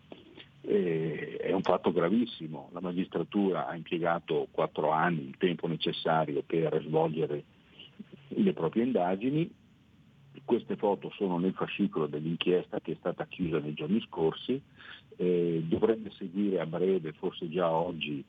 E, 0.62 1.36
è 1.36 1.52
un 1.52 1.60
fatto 1.60 1.92
gravissimo, 1.92 2.70
la 2.72 2.80
magistratura 2.80 3.66
ha 3.66 3.74
impiegato 3.74 4.48
quattro 4.50 4.92
anni, 4.92 5.28
il 5.28 5.36
tempo 5.36 5.66
necessario 5.66 6.42
per 6.42 6.82
svolgere 6.86 7.44
le 8.28 8.52
proprie 8.54 8.84
indagini, 8.84 9.52
queste 10.44 10.76
foto 10.76 11.10
sono 11.10 11.38
nel 11.38 11.52
fascicolo 11.52 12.06
dell'inchiesta 12.06 12.80
che 12.80 12.92
è 12.92 12.96
stata 12.98 13.26
chiusa 13.26 13.58
nei 13.58 13.74
giorni 13.74 14.00
scorsi, 14.00 14.60
eh, 15.16 15.62
dovrebbe 15.66 16.10
seguire 16.10 16.60
a 16.60 16.66
breve, 16.66 17.12
forse 17.12 17.48
già 17.48 17.70
oggi, 17.70 18.24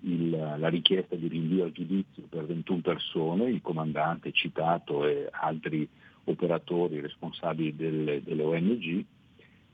il, 0.00 0.30
la 0.30 0.68
richiesta 0.68 1.16
di 1.16 1.26
rinvio 1.26 1.64
a 1.64 1.72
giudizio 1.72 2.24
per 2.28 2.46
21 2.46 2.80
persone, 2.80 3.50
il 3.50 3.60
comandante 3.60 4.32
citato 4.32 5.04
e 5.06 5.28
altri 5.30 5.88
operatori 6.24 7.00
responsabili 7.00 7.74
delle, 7.74 8.22
delle 8.22 8.42
ONG, 8.42 9.04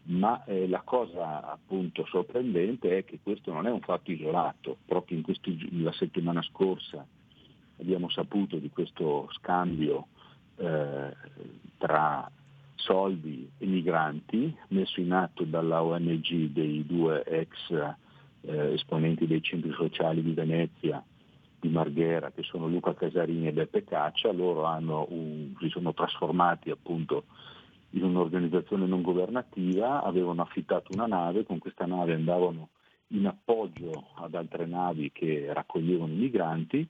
ma 0.04 0.44
eh, 0.44 0.68
la 0.68 0.82
cosa 0.82 1.50
appunto 1.50 2.04
sorprendente 2.06 2.98
è 2.98 3.04
che 3.04 3.18
questo 3.22 3.52
non 3.52 3.66
è 3.66 3.70
un 3.70 3.80
fatto 3.80 4.10
isolato, 4.10 4.78
proprio 4.84 5.20
questi, 5.22 5.82
la 5.82 5.92
settimana 5.92 6.42
scorsa 6.42 7.06
abbiamo 7.78 8.08
saputo 8.08 8.58
di 8.58 8.70
questo 8.70 9.28
scambio 9.32 10.08
eh, 10.56 11.16
tra 11.78 12.30
soldi 12.76 13.50
e 13.58 13.66
migranti 13.66 14.54
messo 14.68 15.00
in 15.00 15.12
atto 15.12 15.44
dalla 15.44 15.82
ONG 15.82 16.50
dei 16.50 16.84
due 16.86 17.24
ex 17.24 17.70
eh, 18.42 18.72
esponenti 18.74 19.26
dei 19.26 19.42
centri 19.42 19.72
sociali 19.72 20.22
di 20.22 20.32
Venezia, 20.32 21.02
di 21.58 21.68
Marghera, 21.68 22.30
che 22.30 22.42
sono 22.42 22.68
Luca 22.68 22.94
Casarini 22.94 23.48
e 23.48 23.52
Beppe 23.52 23.84
Caccia, 23.84 24.32
loro 24.32 24.66
un, 25.08 25.54
si 25.58 25.68
sono 25.70 25.94
trasformati 25.94 26.70
appunto 26.70 27.24
in 27.90 28.02
un'organizzazione 28.02 28.86
non 28.86 29.02
governativa, 29.02 30.02
avevano 30.02 30.42
affittato 30.42 30.92
una 30.92 31.06
nave, 31.06 31.44
con 31.44 31.58
questa 31.58 31.86
nave 31.86 32.12
andavano 32.12 32.68
in 33.08 33.26
appoggio 33.26 34.08
ad 34.16 34.34
altre 34.34 34.66
navi 34.66 35.10
che 35.12 35.50
raccoglievano 35.52 36.12
i 36.12 36.16
migranti 36.16 36.88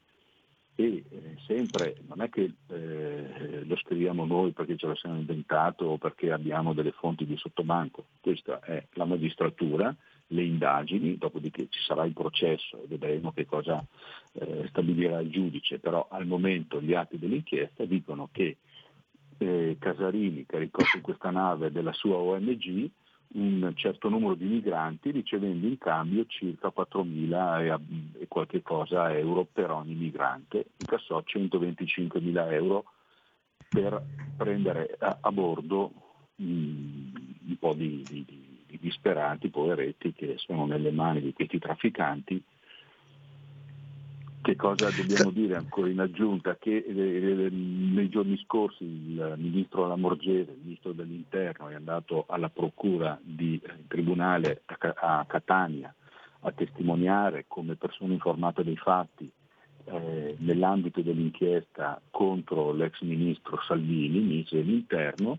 e 0.77 1.05
eh, 1.09 1.37
sempre 1.47 1.97
non 2.09 2.21
è 2.21 2.29
che 2.29 2.53
eh, 2.69 3.65
lo 3.65 3.77
scriviamo 3.77 4.25
noi 4.25 4.53
perché 4.53 4.77
ce 4.77 4.87
lo 4.87 4.97
siamo 4.97 5.17
inventato 5.17 5.85
o 5.85 5.99
perché 5.99 6.33
abbiamo 6.33 6.73
delle 6.73 6.91
fonti 6.93 7.25
di 7.25 7.37
sottobanco, 7.37 8.07
questa 8.21 8.61
è 8.61 8.85
la 8.95 9.05
magistratura, 9.05 9.95
le 10.29 10.43
indagini, 10.43 11.17
dopodiché 11.17 11.69
ci 11.71 11.81
sarà 11.87 12.05
il 12.05 12.13
processo 12.13 12.83
e 12.83 12.87
vedremo 12.89 13.33
che 13.33 13.47
cosa 13.47 13.85
eh, 14.33 14.67
stabilirà 14.69 15.21
il 15.21 15.31
giudice, 15.31 15.79
però 15.79 16.09
al 16.11 16.27
momento 16.27 16.81
gli 16.81 16.95
atti 16.95 17.19
dell'inchiesta 17.19 17.85
dicono 17.85 18.29
che 18.33 18.57
eh, 19.39 19.77
Casarini 19.79 20.47
caricò 20.47 20.83
su 20.85 21.01
questa 21.01 21.31
nave 21.31 21.71
della 21.71 21.93
sua 21.93 22.17
ONG 22.17 22.91
un 23.35 23.73
certo 23.75 24.09
numero 24.09 24.35
di 24.35 24.45
migranti 24.45 25.11
ricevendo 25.11 25.67
in 25.67 25.79
cambio 25.79 26.25
circa 26.27 26.73
4.000 26.75 28.21
e, 28.21 28.29
qualche 28.29 28.63
cosa 28.63 29.13
euro 29.17 29.47
per 29.51 29.71
ogni 29.71 29.95
migrante, 29.95 30.67
incassò 30.77 31.23
125.000 31.25 32.53
euro 32.53 32.85
per 33.69 34.03
prendere 34.37 34.97
a, 34.99 35.19
a 35.21 35.33
bordo 35.33 35.93
un, 36.37 37.11
un 37.47 37.57
po' 37.59 37.75
di, 37.75 38.05
di, 38.07 38.25
di 38.25 38.79
disperati, 38.81 39.49
poveretti 39.49 40.13
che 40.13 40.35
sono 40.37 40.67
nelle 40.67 40.93
mani 40.93 41.21
di 41.21 41.33
questi 41.33 41.59
trafficanti 41.59 42.43
che 44.45 44.57
cosa 44.57 44.91
dobbiamo 44.91 45.31
dire 45.31 45.57
ancora 45.57 45.89
in 45.89 46.01
aggiunta? 46.01 46.57
Che 46.57 46.85
eh, 46.87 47.49
nei 47.51 48.11
giorni 48.11 48.39
scorsi 48.45 48.85
il 48.85 49.35
ministro 49.39 49.87
Lamorgese, 49.87 50.51
il 50.51 50.59
ministro 50.63 50.93
dell'Interno, 50.93 51.71
è 51.71 51.75
andato 51.75 52.27
alla 52.29 52.51
procura 52.51 53.19
di 53.23 53.59
eh, 53.65 53.87
tribunale 53.89 54.61
a 54.67 55.25
Catania 55.27 55.95
a 56.41 56.53
testimoniare 56.53 57.47
come 57.49 57.77
persona 57.77 58.13
informata 58.13 58.63
dei 58.63 58.77
fatti 58.77 59.31
eh, 59.87 60.37
nell'ambito 60.39 61.01
dell'inchiesta 61.01 61.99
contro 62.11 62.73
l'ex 62.73 63.01
ministro 63.01 63.59
Salvini, 63.67 64.21
ministro 64.21 64.59
dell'Interno, 64.59 65.39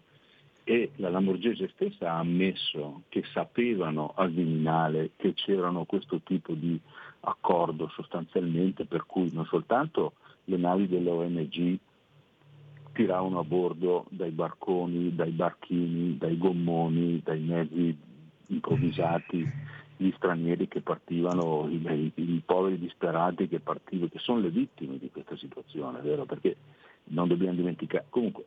e 0.63 0.93
la 0.95 1.09
Lamorgese 1.09 1.69
stessa 1.75 2.13
ha 2.13 2.17
ammesso 2.17 3.03
che 3.09 3.23
sapevano 3.31 4.13
al 4.15 4.31
Viminale 4.31 5.11
che 5.15 5.35
c'erano 5.35 5.85
questo 5.85 6.21
tipo 6.23 6.53
di 6.53 6.79
accordo 7.25 7.89
sostanzialmente 7.89 8.85
per 8.85 9.05
cui 9.05 9.29
non 9.31 9.45
soltanto 9.45 10.13
le 10.45 10.57
navi 10.57 10.87
delle 10.87 11.09
ONG 11.09 11.77
tiravano 12.93 13.39
a 13.39 13.43
bordo 13.43 14.05
dai 14.09 14.31
barconi, 14.31 15.13
dai 15.13 15.31
barchini, 15.31 16.17
dai 16.17 16.37
gommoni, 16.37 17.21
dai 17.23 17.41
mezzi 17.41 17.97
improvvisati, 18.47 19.47
gli 19.97 20.11
stranieri 20.15 20.67
che 20.67 20.81
partivano, 20.81 21.67
i, 21.69 21.75
i, 21.75 22.21
i 22.21 22.41
poveri 22.45 22.79
disperati 22.79 23.47
che 23.47 23.59
partivano, 23.59 24.09
che 24.09 24.19
sono 24.19 24.39
le 24.39 24.49
vittime 24.49 24.97
di 24.97 25.09
questa 25.11 25.35
situazione, 25.35 25.99
vero? 26.01 26.25
Perché 26.25 26.55
non 27.05 27.27
dobbiamo 27.27 27.55
dimenticare, 27.55 28.05
comunque 28.09 28.45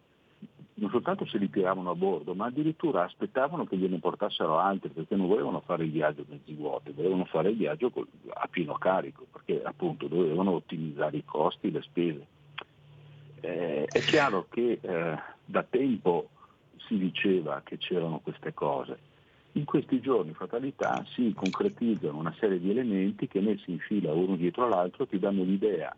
non 0.79 0.91
soltanto 0.91 1.27
se 1.27 1.39
li 1.39 1.51
tiravano 1.51 1.91
a 1.91 1.95
bordo, 1.95 2.35
ma 2.35 2.47
addirittura 2.47 3.05
aspettavano 3.05 3.67
che 3.67 3.77
gliene 3.77 3.99
portassero 3.99 4.59
altri, 4.59 4.91
perché 4.91 5.17
non 5.17 5.27
volevano 5.27 5.61
fare 5.61 5.85
il 5.85 5.91
viaggio 5.91 6.25
mezzi 6.29 6.55
vuoti, 6.55 6.93
volevano 6.93 7.25
fare 7.25 7.51
il 7.51 7.57
viaggio 7.57 7.93
a 8.35 8.47
pieno 8.49 8.75
carico, 8.75 9.27
perché 9.31 9.63
appunto 9.63 10.07
dovevano 10.07 10.53
ottimizzare 10.53 11.17
i 11.17 11.25
costi, 11.25 11.71
le 11.71 11.83
spese. 11.83 12.27
Eh, 13.41 13.85
è 13.85 14.01
chiaro 14.01 14.47
che 14.49 14.79
eh, 14.81 15.19
da 15.45 15.63
tempo 15.63 16.31
si 16.87 16.97
diceva 16.97 17.61
che 17.65 17.77
c'erano 17.79 18.21
queste 18.21 18.55
cose. 18.55 18.99
In 19.53 19.65
questi 19.65 20.01
giorni, 20.01 20.33
fatalità, 20.35 21.05
si 21.15 21.33
concretizzano 21.35 22.19
una 22.19 22.35
serie 22.39 22.61
di 22.61 22.71
elementi 22.71 23.27
che 23.27 23.41
messi 23.41 23.73
in 23.73 23.79
fila 23.79 24.13
uno 24.13 24.37
dietro 24.37 24.69
l'altro 24.69 25.07
ti 25.07 25.19
danno 25.19 25.43
l'idea 25.43 25.95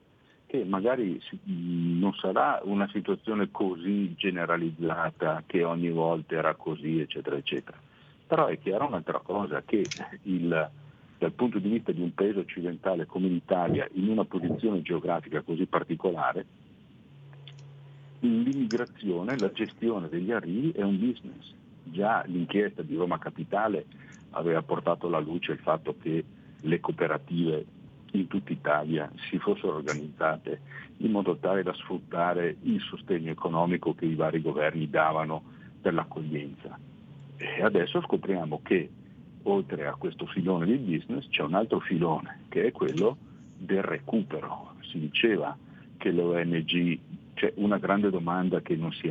che 0.51 0.65
magari 0.65 1.23
non 1.45 2.13
sarà 2.15 2.61
una 2.65 2.89
situazione 2.89 3.53
così 3.53 4.17
generalizzata 4.17 5.45
che 5.47 5.63
ogni 5.63 5.91
volta 5.91 6.35
era 6.35 6.57
così, 6.57 6.99
eccetera, 6.99 7.37
eccetera. 7.37 7.79
Però 8.27 8.47
è 8.47 8.59
chiaro 8.59 8.89
un'altra 8.89 9.21
cosa, 9.21 9.63
che 9.65 9.93
il, 10.23 10.71
dal 11.19 11.33
punto 11.35 11.61
di 11.61 11.69
vista 11.69 11.93
di 11.93 12.03
un 12.03 12.13
paese 12.13 12.41
occidentale 12.41 13.07
come 13.07 13.29
l'Italia, 13.29 13.87
in 13.93 14.09
una 14.09 14.25
posizione 14.25 14.83
geografica 14.83 15.43
così 15.43 15.67
particolare, 15.67 16.45
l'immigrazione, 18.19 19.37
la 19.37 19.53
gestione 19.53 20.09
degli 20.09 20.33
arrivi 20.33 20.73
è 20.73 20.83
un 20.83 20.99
business. 20.99 21.55
Già 21.85 22.25
l'inchiesta 22.27 22.83
di 22.83 22.97
Roma 22.97 23.21
Capitale 23.21 23.87
aveva 24.31 24.63
portato 24.63 25.07
alla 25.07 25.21
luce 25.21 25.53
il 25.53 25.59
fatto 25.59 25.95
che 25.97 26.25
le 26.61 26.81
cooperative 26.81 27.65
in 28.13 28.27
tutta 28.27 28.53
Italia 28.53 29.11
si 29.29 29.39
fossero 29.39 29.77
organizzate 29.77 30.61
in 30.99 31.11
modo 31.11 31.37
tale 31.37 31.63
da 31.63 31.73
sfruttare 31.75 32.57
il 32.63 32.81
sostegno 32.81 33.31
economico 33.31 33.95
che 33.95 34.07
i 34.07 34.15
vari 34.15 34.43
governi 34.43 34.89
davano 34.89 35.43
per 35.81 35.95
l'accoglienza. 35.95 36.79
E 37.37 37.63
adesso 37.63 38.03
scopriamo 38.03 38.61
che 38.63 38.91
oltre 39.45 39.87
a 39.87 39.95
questo 39.95 40.27
filone 40.27 40.67
di 40.67 40.77
business 40.77 41.29
c'è 41.29 41.43
un 41.43 41.55
altro 41.55 41.81
filone 41.81 42.41
che 42.49 42.67
è 42.67 42.73
quello 42.73 43.17
del 43.57 43.83
recupero. 43.83 44.75
Si 44.91 44.99
diceva 44.99 45.57
che 45.97 46.11
le 46.11 46.23
ONG, 46.23 46.99
c'è 47.35 47.53
una 47.57 47.79
grande 47.79 48.11
domanda 48.11 48.61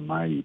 mai, 0.02 0.44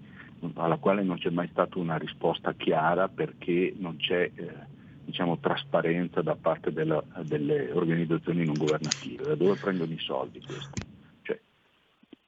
alla 0.55 0.77
quale 0.77 1.03
non 1.03 1.19
c'è 1.19 1.31
mai 1.31 1.49
stata 1.51 1.79
una 1.79 1.97
risposta 1.97 2.53
chiara 2.53 3.09
perché 3.09 3.75
non 3.79 3.97
c'è 3.97 4.31
eh, 4.35 4.73
diciamo, 5.05 5.39
trasparenza 5.39 6.23
da 6.23 6.35
parte 6.35 6.73
della, 6.73 7.03
delle 7.23 7.71
organizzazioni 7.73 8.45
non 8.45 8.57
governative. 8.57 9.25
Da 9.25 9.35
dove 9.35 9.57
prendono 9.57 9.93
i 9.93 9.99
soldi 9.99 10.41
questi? 10.41 10.83
Cioè, 11.23 11.41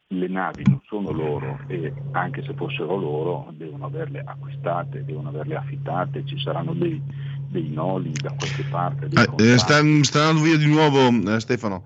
le 0.09 0.29
navi 0.29 0.65
non 0.65 0.81
sono 0.87 1.11
loro 1.11 1.59
e 1.67 1.93
anche 2.13 2.43
se 2.43 2.55
fossero 2.55 2.97
loro 2.97 3.53
devono 3.57 3.87
averle 3.87 4.23
acquistate, 4.25 5.05
devono 5.05 5.29
averle 5.29 5.57
affittate, 5.57 6.25
ci 6.25 6.39
saranno 6.39 6.75
dei, 6.75 7.01
dei 7.49 7.69
noli 7.71 8.13
da 8.21 8.31
qualche 8.31 8.65
parte. 8.65 9.07
Eh, 9.11 9.53
eh, 9.53 9.59
sta, 9.59 9.83
sta 10.03 10.21
andando 10.21 10.43
via 10.43 10.57
di 10.57 10.67
nuovo 10.67 11.09
eh, 11.09 11.41
Stefano, 11.41 11.85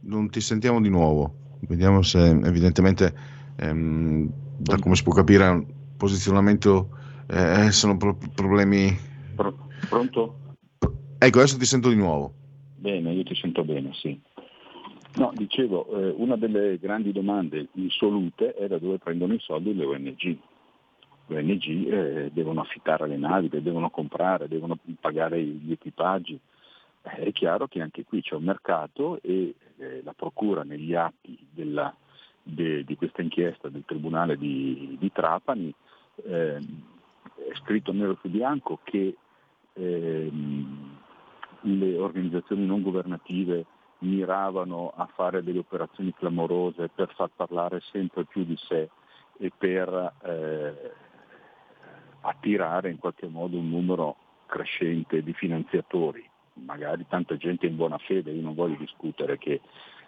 non 0.00 0.30
ti 0.30 0.40
sentiamo 0.40 0.80
di 0.80 0.88
nuovo, 0.88 1.34
vediamo 1.60 2.02
se 2.02 2.26
evidentemente 2.28 3.12
ehm, 3.56 4.30
da 4.56 4.78
come 4.78 4.94
si 4.94 5.02
può 5.02 5.12
capire 5.12 5.66
posizionamento 5.96 6.90
eh, 7.26 7.70
sono 7.72 7.96
pro- 7.96 8.18
problemi 8.34 8.96
Pronto? 9.88 10.38
Ecco, 11.18 11.38
adesso 11.38 11.58
ti 11.58 11.64
sento 11.64 11.88
di 11.88 11.96
nuovo. 11.96 12.32
Bene, 12.76 13.12
io 13.12 13.24
ti 13.24 13.34
sento 13.34 13.64
bene, 13.64 13.92
sì. 13.94 14.18
No, 15.16 15.32
dicevo, 15.34 15.86
eh, 15.98 16.14
una 16.16 16.36
delle 16.36 16.78
grandi 16.78 17.12
domande 17.12 17.68
insolute 17.72 18.54
è 18.54 18.68
da 18.68 18.78
dove 18.78 18.98
prendono 18.98 19.34
i 19.34 19.40
soldi 19.40 19.74
le 19.74 19.84
ONG. 19.84 20.38
Le 21.26 21.38
ONG 21.38 21.92
eh, 21.92 22.30
devono 22.32 22.60
affittare 22.60 23.08
le 23.08 23.16
navi, 23.16 23.48
le 23.50 23.62
devono 23.62 23.90
comprare, 23.90 24.48
devono 24.48 24.78
pagare 25.00 25.42
gli 25.42 25.72
equipaggi. 25.72 26.38
Eh, 27.02 27.10
è 27.10 27.32
chiaro 27.32 27.66
che 27.66 27.80
anche 27.80 28.04
qui 28.04 28.22
c'è 28.22 28.34
un 28.34 28.44
mercato 28.44 29.18
e 29.22 29.54
eh, 29.78 30.02
la 30.04 30.12
Procura 30.12 30.62
negli 30.62 30.94
atti 30.94 31.36
della, 31.50 31.92
de, 32.42 32.84
di 32.84 32.96
questa 32.96 33.22
inchiesta 33.22 33.68
del 33.68 33.84
Tribunale 33.84 34.36
di, 34.36 34.96
di 35.00 35.10
Trapani 35.12 35.74
eh, 36.26 36.56
è 36.56 37.54
scritto 37.62 37.92
nero 37.92 38.16
su 38.20 38.28
bianco 38.28 38.80
che 38.82 39.16
ehm, 39.78 40.96
le 41.62 41.96
organizzazioni 41.98 42.66
non 42.66 42.82
governative 42.82 43.64
miravano 43.98 44.92
a 44.94 45.06
fare 45.14 45.42
delle 45.42 45.58
operazioni 45.58 46.14
clamorose 46.14 46.88
per 46.88 47.12
far 47.14 47.30
parlare 47.34 47.80
sempre 47.90 48.24
più 48.24 48.44
di 48.44 48.56
sé 48.56 48.88
e 49.38 49.52
per 49.56 50.14
eh, 50.22 50.92
attirare 52.20 52.90
in 52.90 52.98
qualche 52.98 53.26
modo 53.26 53.56
un 53.56 53.68
numero 53.68 54.16
crescente 54.46 55.22
di 55.22 55.32
finanziatori, 55.32 56.28
magari 56.54 57.06
tanta 57.08 57.36
gente 57.36 57.66
in 57.66 57.76
buona 57.76 57.98
fede, 57.98 58.30
io 58.30 58.42
non 58.42 58.54
voglio 58.54 58.76
discutere 58.76 59.36
che 59.38 59.60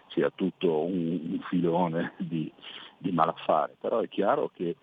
sia 0.07 0.29
tutto 0.31 0.83
un, 0.83 1.19
un 1.31 1.39
filone 1.49 2.13
di, 2.17 2.51
di 2.97 3.11
malaffare, 3.11 3.75
però 3.79 3.99
è 3.99 4.09
chiaro 4.09 4.51
che 4.53 4.75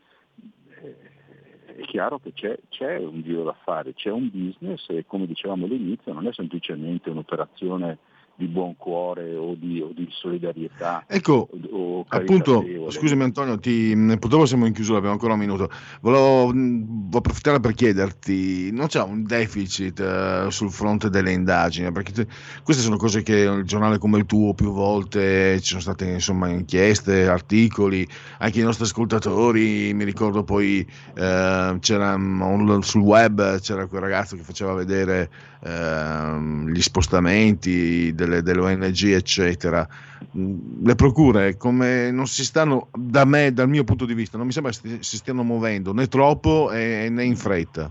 eh, 0.81 0.97
è 1.77 1.83
chiaro 1.83 2.19
che 2.19 2.33
c'è, 2.33 2.59
c'è 2.69 2.97
un 2.99 3.23
giro 3.23 3.45
da 3.45 3.57
fare, 3.65 3.95
c'è 3.95 4.11
un 4.11 4.31
business 4.31 4.89
e 4.89 5.05
come 5.07 5.27
dicevamo 5.27 5.67
all'inizio 5.67 6.13
non 6.13 6.27
è 6.27 6.33
semplicemente 6.33 7.11
un'operazione 7.11 7.99
di 8.39 8.47
buon 8.47 8.77
cuore 8.77 9.35
o 9.35 9.57
di, 9.57 9.81
o 9.81 9.91
di 9.93 10.07
solidarietà. 10.13 11.03
Ecco, 11.09 11.49
o, 11.73 12.05
appunto, 12.07 12.65
scusami 12.87 13.25
Antonio, 13.25 13.59
ti, 13.59 13.97
purtroppo 14.17 14.47
siamo 14.47 14.65
in 14.65 14.73
chiusura, 14.73 14.99
abbiamo 14.99 15.17
ancora 15.17 15.33
un 15.33 15.41
minuto. 15.41 15.69
Volevo, 16.01 16.55
approfittare 17.19 17.59
per 17.59 17.73
chiederti, 17.75 18.71
non 18.71 18.87
c'è 18.87 19.03
un 19.03 19.25
deficit 19.25 19.99
uh, 19.99 20.51
sul 20.51 20.71
fronte 20.71 21.11
delle 21.11 21.33
indagini? 21.33 21.91
Perché 21.91 22.13
te, 22.13 22.27
queste 22.63 22.81
sono 22.81 22.97
cose 22.97 23.23
che 23.23 23.39
il 23.39 23.65
giornale 23.65 23.99
come 23.99 24.19
il 24.19 24.27
tuo 24.27 24.55
più 24.55 24.71
volte 24.71 25.59
ci 25.59 25.71
sono 25.71 25.81
state 25.81 26.07
insomma 26.09 26.47
inchieste, 26.49 27.27
articoli, 27.27 28.07
anche 28.39 28.61
i 28.61 28.63
nostri 28.63 28.85
ascoltatori, 28.85 29.93
mi 29.95 30.05
ricordo 30.05 30.45
poi 30.45 30.87
uh, 31.17 31.77
c'era 31.81 32.15
un, 32.15 32.83
sul 32.83 33.03
web 33.03 33.59
c'era 33.59 33.87
quel 33.87 34.01
ragazzo 34.01 34.37
che 34.37 34.43
faceva 34.43 34.75
vedere 34.75 35.29
uh, 35.61 36.69
gli 36.69 36.81
spostamenti 36.81 38.15
del 38.15 38.29
delle, 38.29 38.43
delle 38.43 38.61
ONG, 38.61 39.05
eccetera. 39.05 39.87
Mm, 40.37 40.85
le 40.85 40.95
procure, 40.95 41.57
come 41.57 42.11
non 42.11 42.27
si 42.27 42.45
stanno, 42.45 42.89
da 42.93 43.25
me, 43.25 43.53
dal 43.53 43.69
mio 43.69 43.85
punto 43.85 44.05
di 44.05 44.15
vista, 44.15 44.37
non 44.37 44.47
mi 44.47 44.53
sembra 44.53 44.73
si 44.73 45.17
stiano 45.17 45.43
muovendo 45.43 45.93
né 45.93 46.07
troppo 46.07 46.71
eh, 46.71 47.09
né 47.11 47.25
in 47.25 47.37
fretta. 47.37 47.91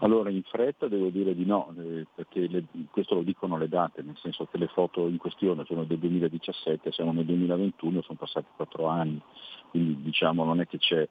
Allora, 0.00 0.30
in 0.30 0.44
fretta 0.44 0.86
devo 0.86 1.08
dire 1.08 1.34
di 1.34 1.44
no, 1.44 1.74
eh, 1.76 2.06
perché 2.14 2.46
le, 2.46 2.66
questo 2.88 3.16
lo 3.16 3.22
dicono 3.22 3.58
le 3.58 3.68
date, 3.68 4.02
nel 4.02 4.16
senso 4.16 4.46
che 4.46 4.56
le 4.56 4.68
foto 4.68 5.08
in 5.08 5.16
questione 5.16 5.64
sono 5.66 5.82
del 5.82 5.98
2017, 5.98 6.92
siamo 6.92 7.12
nel 7.12 7.24
2021, 7.24 8.02
sono 8.02 8.16
passati 8.16 8.46
quattro 8.54 8.86
anni, 8.86 9.20
quindi 9.70 10.00
diciamo 10.00 10.44
non 10.44 10.60
è 10.60 10.68
che 10.68 10.78
c'è, 10.78 11.08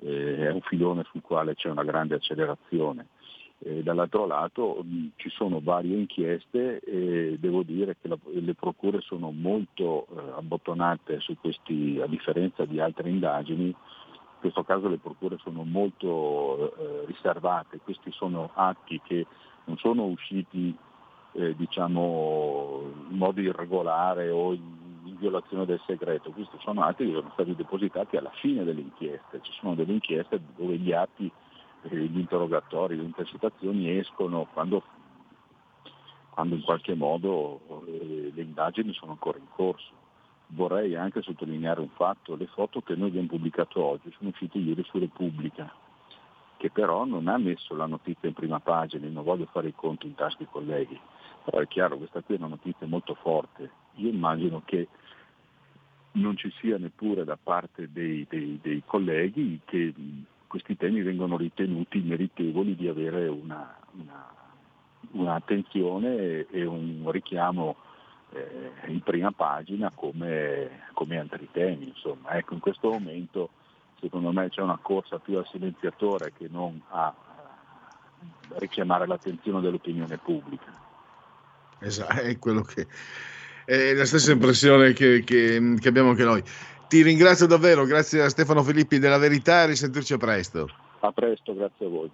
eh, 0.00 0.36
è 0.38 0.50
un 0.50 0.60
filone 0.62 1.04
sul 1.08 1.22
quale 1.22 1.54
c'è 1.54 1.70
una 1.70 1.84
grande 1.84 2.16
accelerazione. 2.16 3.06
E 3.58 3.82
dall'altro 3.82 4.26
lato 4.26 4.82
mh, 4.82 5.12
ci 5.16 5.30
sono 5.30 5.60
varie 5.62 5.96
inchieste 5.96 6.78
e 6.80 7.36
devo 7.38 7.62
dire 7.62 7.96
che 8.00 8.08
la, 8.08 8.18
le 8.24 8.54
procure 8.54 9.00
sono 9.00 9.30
molto 9.30 10.06
eh, 10.10 10.32
abbottonate 10.36 11.20
su 11.20 11.36
questi, 11.40 11.98
a 12.02 12.06
differenza 12.06 12.66
di 12.66 12.80
altre 12.80 13.08
indagini, 13.08 13.68
in 13.68 13.74
questo 14.40 14.62
caso 14.62 14.88
le 14.88 14.98
procure 14.98 15.38
sono 15.38 15.64
molto 15.64 16.76
eh, 16.76 17.06
riservate, 17.06 17.80
questi 17.82 18.12
sono 18.12 18.50
atti 18.54 19.00
che 19.02 19.26
non 19.64 19.78
sono 19.78 20.04
usciti 20.04 20.76
eh, 21.32 21.54
diciamo, 21.56 22.82
in 23.10 23.16
modo 23.16 23.40
irregolare 23.40 24.30
o 24.30 24.52
in, 24.52 24.62
in 25.04 25.16
violazione 25.18 25.64
del 25.64 25.80
segreto, 25.86 26.30
questi 26.30 26.56
sono 26.60 26.82
atti 26.82 27.06
che 27.06 27.12
sono 27.12 27.30
stati 27.32 27.54
depositati 27.54 28.16
alla 28.16 28.32
fine 28.34 28.64
delle 28.64 28.80
inchieste, 28.80 29.40
ci 29.42 29.52
sono 29.52 29.74
delle 29.74 29.92
inchieste 29.92 30.40
dove 30.56 30.76
gli 30.76 30.92
atti 30.92 31.30
gli 31.90 32.18
interrogatori, 32.18 32.96
le 32.96 33.04
intercettazioni 33.04 33.98
escono 33.98 34.46
quando, 34.52 34.82
quando 36.30 36.54
in 36.54 36.62
qualche 36.62 36.94
modo 36.94 37.84
eh, 37.86 38.32
le 38.34 38.42
indagini 38.42 38.92
sono 38.92 39.12
ancora 39.12 39.38
in 39.38 39.46
corso. 39.54 40.04
Vorrei 40.48 40.94
anche 40.94 41.22
sottolineare 41.22 41.80
un 41.80 41.88
fatto, 41.90 42.36
le 42.36 42.46
foto 42.46 42.80
che 42.80 42.94
noi 42.94 43.08
abbiamo 43.08 43.26
pubblicato 43.26 43.82
oggi 43.82 44.12
sono 44.16 44.30
uscite 44.30 44.58
ieri 44.58 44.84
su 44.84 44.98
Repubblica, 44.98 45.72
che 46.56 46.70
però 46.70 47.04
non 47.04 47.26
ha 47.28 47.36
messo 47.36 47.74
la 47.74 47.86
notizia 47.86 48.28
in 48.28 48.34
prima 48.34 48.60
pagina, 48.60 49.08
non 49.08 49.24
voglio 49.24 49.46
fare 49.46 49.68
i 49.68 49.74
conti 49.74 50.06
in 50.06 50.14
tasca 50.14 50.42
ai 50.42 50.48
colleghi, 50.50 50.98
però 51.44 51.58
è 51.58 51.66
chiaro, 51.66 51.96
questa 51.96 52.22
qui 52.22 52.36
è 52.36 52.38
una 52.38 52.48
notizia 52.48 52.86
molto 52.86 53.14
forte. 53.14 53.70
Io 53.94 54.08
immagino 54.08 54.62
che 54.64 54.88
non 56.12 56.36
ci 56.36 56.50
sia 56.60 56.78
neppure 56.78 57.24
da 57.24 57.38
parte 57.40 57.90
dei, 57.92 58.26
dei, 58.28 58.58
dei 58.62 58.82
colleghi 58.84 59.60
che 59.64 59.92
questi 60.56 60.76
temi 60.78 61.02
vengono 61.02 61.36
ritenuti 61.36 62.00
meritevoli 62.00 62.74
di 62.74 62.88
avere 62.88 63.28
una, 63.28 63.76
una, 63.92 64.32
un'attenzione 65.10 66.46
e 66.48 66.64
un 66.64 67.10
richiamo 67.10 67.76
eh, 68.32 68.90
in 68.90 69.02
prima 69.02 69.32
pagina 69.32 69.92
come, 69.94 70.88
come 70.94 71.18
altri 71.18 71.46
temi. 71.52 71.88
Insomma. 71.88 72.30
Ecco, 72.30 72.54
in 72.54 72.60
questo 72.60 72.88
momento 72.88 73.50
secondo 74.00 74.32
me 74.32 74.48
c'è 74.48 74.62
una 74.62 74.78
corsa 74.80 75.18
più 75.18 75.36
al 75.36 75.46
silenziatore 75.46 76.32
che 76.36 76.48
non 76.50 76.80
a 76.88 77.14
richiamare 78.58 79.06
l'attenzione 79.06 79.60
dell'opinione 79.60 80.16
pubblica. 80.16 80.72
Esatto, 81.80 82.20
è 82.20 82.38
quello 82.38 82.62
che 82.62 82.86
è 83.66 83.92
la 83.92 84.06
stessa 84.06 84.32
impressione 84.32 84.94
che, 84.94 85.22
che, 85.22 85.76
che 85.78 85.88
abbiamo 85.88 86.10
anche 86.10 86.24
noi. 86.24 86.42
Ti 86.88 87.02
ringrazio 87.02 87.46
davvero, 87.46 87.84
grazie 87.84 88.22
a 88.22 88.28
Stefano 88.28 88.62
Filippi 88.62 88.98
della 88.98 89.18
Verità 89.18 89.62
e 89.62 89.66
risentirci 89.66 90.12
a 90.12 90.18
presto. 90.18 90.68
A 91.00 91.12
presto, 91.12 91.54
grazie 91.54 91.86
a 91.86 91.88
voi. 91.88 92.10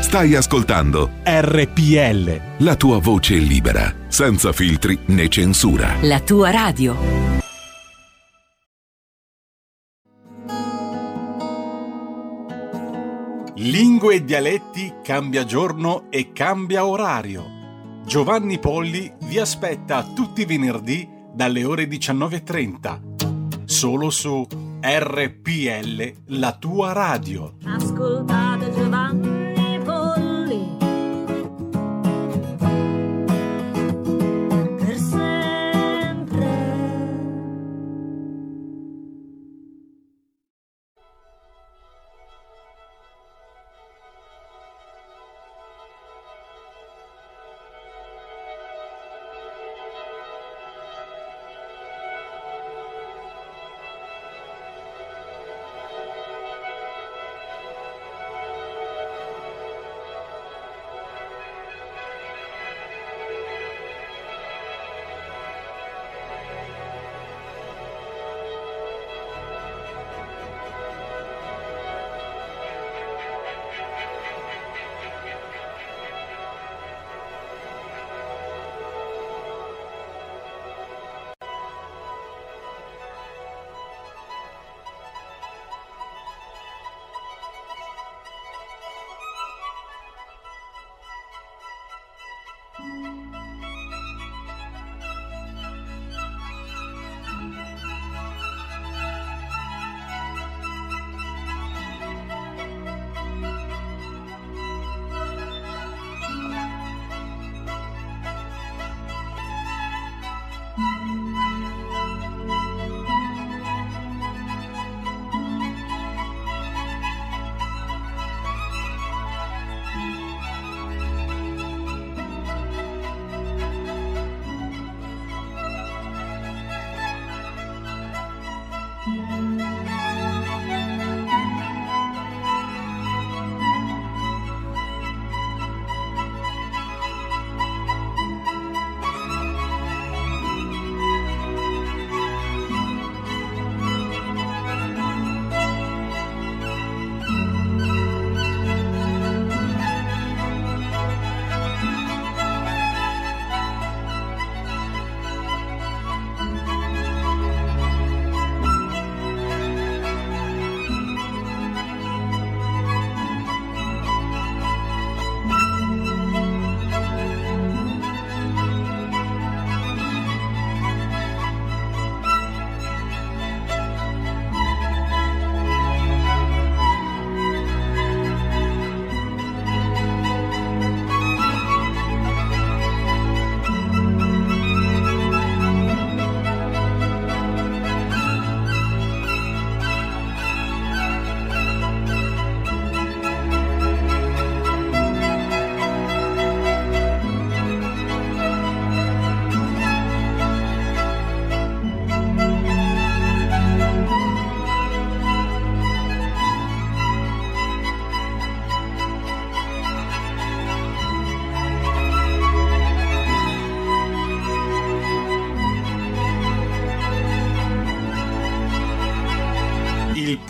Stai 0.00 0.36
ascoltando 0.36 1.10
RPL. 1.24 2.64
La 2.64 2.76
tua 2.76 2.98
voce 3.00 3.34
libera, 3.34 3.92
senza 4.08 4.52
filtri 4.52 4.96
né 5.06 5.28
censura. 5.28 5.96
La 6.02 6.20
tua 6.20 6.50
radio. 6.50 6.96
Lingue 13.56 14.16
e 14.16 14.24
dialetti 14.24 14.94
cambia 15.02 15.44
giorno 15.44 16.06
e 16.10 16.32
cambia 16.32 16.84
orario. 16.86 17.53
Giovanni 18.06 18.58
Polli 18.58 19.10
vi 19.20 19.38
aspetta 19.38 20.04
tutti 20.14 20.42
i 20.42 20.44
venerdì 20.44 21.08
dalle 21.32 21.64
ore 21.64 21.84
19.30. 21.84 23.64
Solo 23.64 24.10
su 24.10 24.46
RPL, 24.80 26.12
la 26.26 26.52
tua 26.52 26.92
radio. 26.92 27.56
Ascoltate 27.64 28.70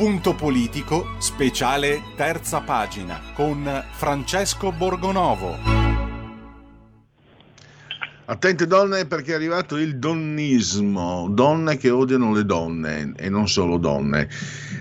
punto 0.05 0.35
politico, 0.35 1.07
speciale 1.17 2.03
terza 2.15 2.61
pagina, 2.61 3.19
con 3.33 3.67
Francesco 3.93 4.71
Borgonovo. 4.71 5.57
Attente 8.27 8.67
donne 8.67 9.07
perché 9.07 9.33
è 9.33 9.35
arrivato 9.35 9.79
il 9.79 9.97
donnismo, 9.97 11.29
donne 11.31 11.79
che 11.79 11.89
odiano 11.89 12.35
le 12.35 12.45
donne 12.45 13.15
e 13.17 13.31
non 13.31 13.49
solo 13.49 13.79
donne. 13.79 14.29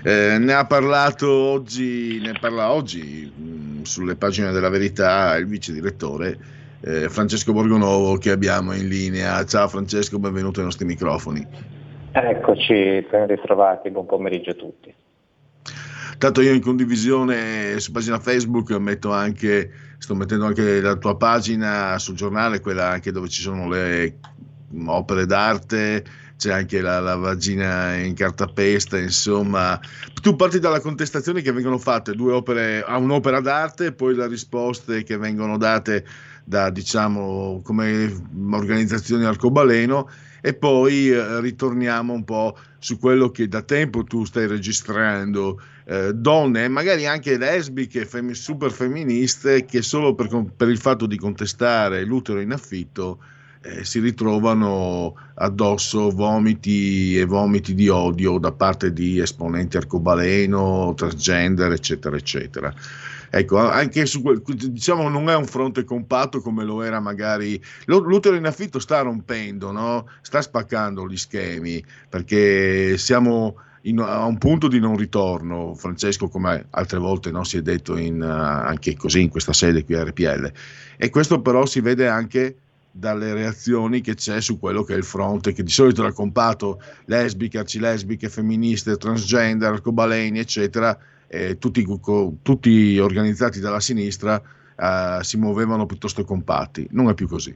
Eh, 0.02 0.36
ne 0.38 0.52
ha 0.52 0.66
parlato 0.66 1.26
oggi, 1.32 2.20
ne 2.20 2.34
parla 2.38 2.70
oggi 2.70 3.32
mh, 3.34 3.84
sulle 3.84 4.16
pagine 4.16 4.52
della 4.52 4.68
verità 4.68 5.34
il 5.36 5.46
vice 5.46 5.72
direttore 5.72 6.36
eh, 6.82 7.08
Francesco 7.08 7.54
Borgonovo 7.54 8.18
che 8.18 8.30
abbiamo 8.30 8.74
in 8.74 8.88
linea. 8.88 9.42
Ciao 9.46 9.68
Francesco, 9.68 10.18
benvenuto 10.18 10.58
ai 10.58 10.66
nostri 10.66 10.84
microfoni. 10.84 11.46
Eccoci, 12.12 13.06
ben 13.10 13.26
ritrovati, 13.26 13.90
buon 13.90 14.04
pomeriggio 14.04 14.50
a 14.50 14.54
tutti. 14.54 14.94
Tanto 16.24 16.40
io 16.40 16.54
in 16.54 16.62
condivisione 16.62 17.78
su 17.80 17.92
pagina 17.92 18.18
Facebook 18.18 18.70
metto 18.78 19.12
anche, 19.12 19.70
sto 19.98 20.14
mettendo 20.14 20.46
anche 20.46 20.80
la 20.80 20.96
tua 20.96 21.18
pagina 21.18 21.98
sul 21.98 22.14
giornale, 22.14 22.60
quella 22.60 22.88
anche 22.88 23.12
dove 23.12 23.28
ci 23.28 23.42
sono 23.42 23.68
le 23.68 24.20
opere 24.86 25.26
d'arte, 25.26 26.02
c'è 26.38 26.50
anche 26.50 26.80
la, 26.80 26.98
la 27.00 27.16
vagina 27.16 27.96
in 27.96 28.14
cartapesta, 28.14 28.98
insomma, 28.98 29.78
tu 30.22 30.34
parti 30.34 30.60
dalla 30.60 30.80
contestazione 30.80 31.42
che 31.42 31.52
vengono 31.52 31.76
fatte 31.76 32.14
due 32.14 32.32
opere, 32.32 32.82
a 32.82 32.96
un'opera 32.96 33.40
d'arte 33.42 33.84
e 33.84 33.92
poi 33.92 34.14
le 34.14 34.26
risposte 34.26 35.02
che 35.02 35.18
vengono 35.18 35.58
date 35.58 36.06
da, 36.42 36.70
diciamo, 36.70 37.60
come 37.62 38.10
organizzazioni 38.50 39.26
arcobaleno 39.26 40.08
e 40.46 40.52
poi 40.52 41.08
eh, 41.08 41.40
ritorniamo 41.40 42.12
un 42.12 42.22
po' 42.22 42.54
su 42.78 42.98
quello 42.98 43.30
che 43.30 43.48
da 43.48 43.62
tempo 43.62 44.04
tu 44.04 44.26
stai 44.26 44.46
registrando, 44.46 45.58
eh, 45.86 46.12
donne, 46.12 46.68
magari 46.68 47.06
anche 47.06 47.38
lesbiche, 47.38 48.04
fem- 48.04 48.32
super 48.32 48.70
femministe, 48.70 49.64
che 49.64 49.80
solo 49.80 50.14
per, 50.14 50.28
per 50.54 50.68
il 50.68 50.76
fatto 50.76 51.06
di 51.06 51.16
contestare 51.16 52.04
l'utero 52.04 52.40
in 52.40 52.52
affitto 52.52 53.20
eh, 53.62 53.86
si 53.86 54.00
ritrovano 54.00 55.16
addosso 55.36 56.10
vomiti 56.10 57.18
e 57.18 57.24
vomiti 57.24 57.72
di 57.72 57.88
odio 57.88 58.36
da 58.36 58.52
parte 58.52 58.92
di 58.92 59.20
esponenti 59.20 59.78
arcobaleno, 59.78 60.92
transgender, 60.94 61.72
eccetera, 61.72 62.16
eccetera. 62.16 62.74
Ecco, 63.36 63.58
anche 63.58 64.06
su 64.06 64.22
quel, 64.22 64.40
diciamo 64.44 65.08
non 65.08 65.28
è 65.28 65.34
un 65.34 65.46
fronte 65.46 65.82
compatto 65.82 66.40
come 66.40 66.62
lo 66.62 66.82
era 66.82 67.00
magari 67.00 67.60
l'utero 67.86 68.36
in 68.36 68.46
affitto 68.46 68.78
sta 68.78 69.00
rompendo, 69.00 69.72
no? 69.72 70.08
sta 70.22 70.40
spaccando 70.40 71.08
gli 71.08 71.16
schemi 71.16 71.84
perché 72.08 72.96
siamo 72.96 73.56
in, 73.82 73.98
a 73.98 74.24
un 74.24 74.38
punto 74.38 74.68
di 74.68 74.78
non 74.78 74.96
ritorno, 74.96 75.74
Francesco, 75.74 76.28
come 76.28 76.66
altre 76.70 76.98
volte 77.00 77.32
no, 77.32 77.42
si 77.42 77.56
è 77.56 77.62
detto 77.62 77.96
in, 77.96 78.22
uh, 78.22 78.68
anche 78.68 78.94
così 78.94 79.22
in 79.22 79.30
questa 79.30 79.52
sede 79.52 79.84
qui 79.84 79.96
a 79.96 80.04
RPL. 80.04 80.52
E 80.96 81.10
questo 81.10 81.40
però 81.42 81.66
si 81.66 81.80
vede 81.80 82.06
anche 82.06 82.58
dalle 82.92 83.34
reazioni 83.34 84.00
che 84.00 84.14
c'è 84.14 84.40
su 84.40 84.60
quello 84.60 84.84
che 84.84 84.94
è 84.94 84.96
il 84.96 85.02
fronte, 85.02 85.52
che 85.52 85.64
di 85.64 85.72
solito 85.72 86.02
era 86.02 86.12
compatto 86.12 86.80
lesbiche, 87.06 87.58
arcilesbiche, 87.58 88.28
femministe, 88.28 88.96
transgender, 88.96 89.72
arcobaleni, 89.72 90.38
eccetera, 90.38 90.96
eh, 91.28 91.58
tutti, 91.58 91.84
co, 92.00 92.34
tutti, 92.42 92.98
organizzati 92.98 93.60
dalla 93.60 93.80
sinistra 93.80 94.40
eh, 94.76 95.18
si 95.22 95.36
muovevano 95.36 95.86
piuttosto 95.86 96.24
compatti. 96.24 96.86
Non 96.90 97.08
è 97.08 97.14
più 97.14 97.26
così. 97.26 97.54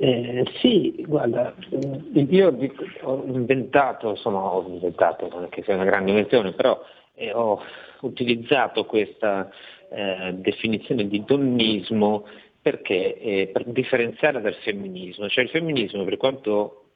Eh, 0.00 0.44
sì, 0.60 1.04
guarda, 1.06 1.54
eh, 1.70 2.20
io 2.20 2.56
ho 3.02 3.24
inventato, 3.26 4.10
insomma 4.10 4.38
ho 4.38 4.64
inventato, 4.68 5.28
anche 5.36 5.62
se 5.64 5.72
è 5.72 5.74
una 5.74 5.84
grande 5.84 6.10
invenzione, 6.10 6.52
però 6.52 6.80
eh, 7.14 7.32
ho 7.32 7.60
utilizzato 8.02 8.84
questa 8.84 9.50
eh, 9.90 10.34
definizione 10.34 11.08
di 11.08 11.24
donnismo 11.24 12.26
perché 12.60 13.50
per 13.52 13.64
differenziare 13.64 14.40
dal 14.40 14.54
femminismo, 14.54 15.28
cioè 15.28 15.44
il 15.44 15.50
femminismo 15.50 16.04
per 16.04 16.16
quanto 16.16 16.88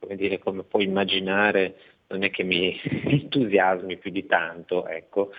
come, 0.00 0.16
dire, 0.16 0.38
come 0.38 0.62
puoi 0.62 0.84
immaginare 0.84 1.74
non 2.10 2.24
è 2.24 2.30
che 2.30 2.42
mi 2.42 2.78
entusiasmi 2.82 3.96
più 3.96 4.10
di 4.10 4.26
tanto, 4.26 4.86
ecco, 4.86 5.32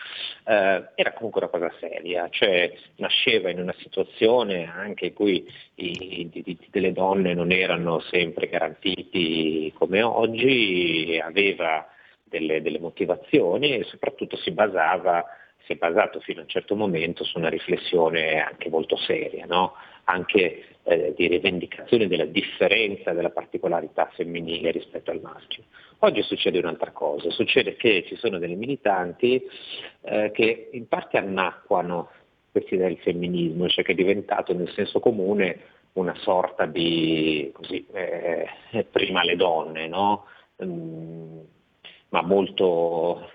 eh, 0.46 0.90
era 0.96 1.14
comunque 1.14 1.42
una 1.42 1.50
cosa 1.50 1.74
seria, 1.80 2.28
cioè 2.30 2.74
nasceva 2.98 3.50
in 3.50 3.60
una 3.60 3.76
situazione 3.78 4.70
anche 4.70 5.08
in 5.08 5.14
cui 5.14 5.46
i 5.76 6.30
diritti 6.30 6.68
delle 6.72 6.94
donne 6.94 7.34
non 7.34 7.52
erano 7.52 8.00
sempre 8.00 8.48
garantiti 8.48 9.72
come 9.76 10.02
oggi, 10.02 11.20
aveva 11.22 11.88
delle, 12.24 12.62
delle 12.62 12.80
motivazioni 12.80 13.76
e 13.76 13.84
soprattutto 13.84 14.38
si 14.38 14.52
basava 14.52 15.26
si 15.66 15.74
è 15.74 15.76
basato 15.76 16.20
fino 16.22 16.40
a 16.40 16.44
un 16.44 16.50
certo 16.50 16.76
momento 16.76 17.24
su 17.24 17.38
una 17.38 17.50
riflessione 17.50 18.42
anche 18.42 18.70
molto 18.70 18.98
seria, 18.98 19.46
no? 19.46 19.74
Anche 20.12 20.64
eh, 20.84 21.14
di 21.16 21.28
rivendicazione 21.28 22.08
della 22.08 22.26
differenza, 22.26 23.14
della 23.14 23.30
particolarità 23.30 24.10
femminile 24.14 24.72
rispetto 24.72 25.12
al 25.12 25.22
maschio. 25.22 25.64
Oggi 26.00 26.22
succede 26.24 26.58
un'altra 26.58 26.92
cosa, 26.92 27.30
succede 27.30 27.76
che 27.76 28.04
ci 28.08 28.16
sono 28.16 28.40
delle 28.40 28.56
militanti 28.56 29.42
eh, 30.02 30.32
che 30.32 30.70
in 30.72 30.88
parte 30.88 31.18
annacquano 31.18 32.10
questa 32.52 32.76
idea 32.76 32.88
del 32.88 32.98
femminismo, 32.98 33.70
cioè 33.70 33.84
che 33.84 33.92
è 33.92 33.96
diventato 33.96 34.54
nel 34.54 34.72
senso 34.72 35.00
comune 35.00 35.60
una 35.94 36.16
sorta 36.16 36.66
di 36.66 37.50
così, 37.54 37.86
eh, 37.94 38.48
prima 38.90 39.24
le 39.24 39.36
donne, 39.36 39.88
no? 39.88 40.26
mm, 40.64 41.40
ma 42.10 42.22
molto, 42.22 43.30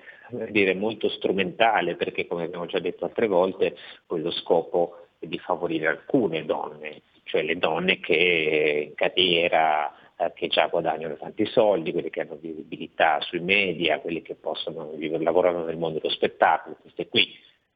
dire, 0.50 0.74
molto 0.74 1.08
strumentale 1.08 1.96
perché 1.96 2.26
come 2.26 2.44
abbiamo 2.44 2.66
già 2.66 2.78
detto 2.78 3.04
altre 3.04 3.26
volte 3.26 3.76
poi 4.06 4.20
lo 4.20 4.30
scopo 4.30 5.05
di 5.18 5.38
favorire 5.38 5.88
alcune 5.88 6.44
donne, 6.44 7.02
cioè 7.24 7.42
le 7.42 7.58
donne 7.58 7.98
che 8.00 8.86
in 8.88 8.94
carriera 8.94 9.92
eh, 10.16 10.32
che 10.34 10.48
già 10.48 10.66
guadagnano 10.66 11.16
tanti 11.16 11.44
soldi, 11.46 11.92
quelli 11.92 12.10
che 12.10 12.22
hanno 12.22 12.38
visibilità 12.40 13.20
sui 13.20 13.40
media, 13.40 14.00
quelli 14.00 14.22
che 14.22 14.34
possono 14.34 14.92
lavorare 15.20 15.62
nel 15.64 15.76
mondo 15.76 15.98
dello 15.98 16.12
spettacolo, 16.12 16.76
queste 16.80 17.08
qui, 17.08 17.34